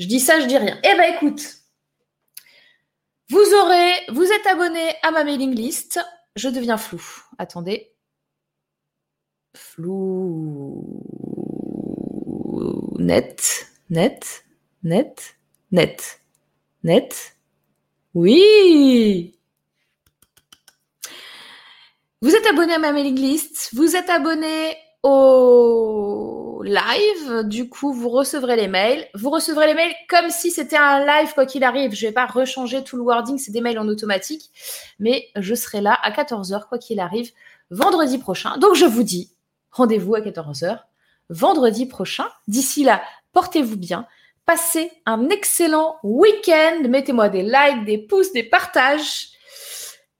Je 0.00 0.06
dis 0.06 0.20
ça, 0.20 0.40
je 0.40 0.46
dis 0.46 0.56
rien. 0.56 0.78
Eh 0.84 0.96
ben 0.96 1.12
écoute, 1.14 1.61
vous 3.30 3.54
aurez, 3.54 3.92
vous 4.10 4.24
êtes 4.24 4.46
abonné 4.46 4.94
à 5.02 5.10
ma 5.10 5.24
mailing 5.24 5.54
list. 5.54 6.00
Je 6.36 6.48
deviens 6.48 6.76
flou. 6.76 7.02
Attendez. 7.38 7.92
Flou. 9.54 11.02
Net, 12.98 13.66
net, 13.90 14.44
net, 14.82 15.36
net, 15.70 16.20
net. 16.82 17.36
Oui 18.14 19.38
Vous 22.20 22.34
êtes 22.34 22.46
abonné 22.46 22.74
à 22.74 22.78
ma 22.78 22.92
mailing 22.92 23.18
list, 23.18 23.70
vous 23.72 23.96
êtes 23.96 24.10
abonné 24.10 24.76
au 25.02 26.62
live, 26.64 27.42
du 27.44 27.68
coup 27.68 27.92
vous 27.92 28.08
recevrez 28.08 28.56
les 28.56 28.68
mails. 28.68 29.06
Vous 29.14 29.30
recevrez 29.30 29.66
les 29.66 29.74
mails 29.74 29.94
comme 30.08 30.30
si 30.30 30.50
c'était 30.50 30.76
un 30.76 31.04
live 31.04 31.34
quoi 31.34 31.46
qu'il 31.46 31.64
arrive. 31.64 31.94
Je 31.94 32.04
ne 32.04 32.10
vais 32.10 32.14
pas 32.14 32.26
rechanger 32.26 32.84
tout 32.84 32.96
le 32.96 33.02
wording, 33.02 33.38
c'est 33.38 33.52
des 33.52 33.60
mails 33.60 33.78
en 33.78 33.88
automatique, 33.88 34.50
mais 34.98 35.28
je 35.36 35.54
serai 35.54 35.80
là 35.80 35.98
à 36.02 36.10
14h 36.10 36.68
quoi 36.68 36.78
qu'il 36.78 37.00
arrive 37.00 37.32
vendredi 37.70 38.18
prochain. 38.18 38.56
Donc 38.58 38.74
je 38.74 38.84
vous 38.84 39.02
dis 39.02 39.32
rendez-vous 39.70 40.14
à 40.14 40.20
14h 40.20 40.78
vendredi 41.28 41.86
prochain. 41.86 42.26
D'ici 42.46 42.84
là, 42.84 43.02
portez-vous 43.32 43.76
bien. 43.76 44.06
Passez 44.46 44.90
un 45.06 45.28
excellent 45.28 45.96
week-end. 46.02 46.82
Mettez-moi 46.88 47.28
des 47.28 47.42
likes, 47.42 47.84
des 47.84 47.98
pouces, 47.98 48.32
des 48.32 48.42
partages. 48.42 49.28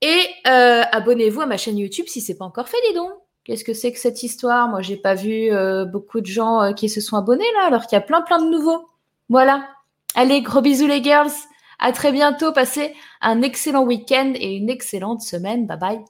Et 0.00 0.20
euh, 0.46 0.82
abonnez-vous 0.90 1.42
à 1.42 1.46
ma 1.46 1.56
chaîne 1.56 1.78
YouTube 1.78 2.06
si 2.08 2.20
ce 2.20 2.32
n'est 2.32 2.38
pas 2.38 2.44
encore 2.44 2.68
fait, 2.68 2.78
dis 2.88 2.94
donc. 2.94 3.12
Qu'est-ce 3.44 3.64
que 3.64 3.74
c'est 3.74 3.92
que 3.92 3.98
cette 3.98 4.22
histoire? 4.22 4.68
Moi, 4.68 4.82
j'ai 4.82 4.96
pas 4.96 5.14
vu 5.14 5.50
euh, 5.50 5.84
beaucoup 5.84 6.20
de 6.20 6.26
gens 6.26 6.62
euh, 6.62 6.72
qui 6.72 6.88
se 6.88 7.00
sont 7.00 7.16
abonnés 7.16 7.44
là, 7.54 7.66
alors 7.66 7.86
qu'il 7.86 7.96
y 7.96 7.98
a 7.98 8.04
plein 8.04 8.22
plein 8.22 8.40
de 8.40 8.48
nouveaux. 8.48 8.86
Voilà. 9.28 9.68
Allez, 10.14 10.42
gros 10.42 10.60
bisous 10.60 10.86
les 10.86 11.02
girls. 11.02 11.32
À 11.78 11.92
très 11.92 12.12
bientôt. 12.12 12.52
Passez 12.52 12.94
un 13.20 13.42
excellent 13.42 13.84
week-end 13.84 14.32
et 14.36 14.54
une 14.56 14.70
excellente 14.70 15.22
semaine. 15.22 15.66
Bye 15.66 15.78
bye. 15.78 16.04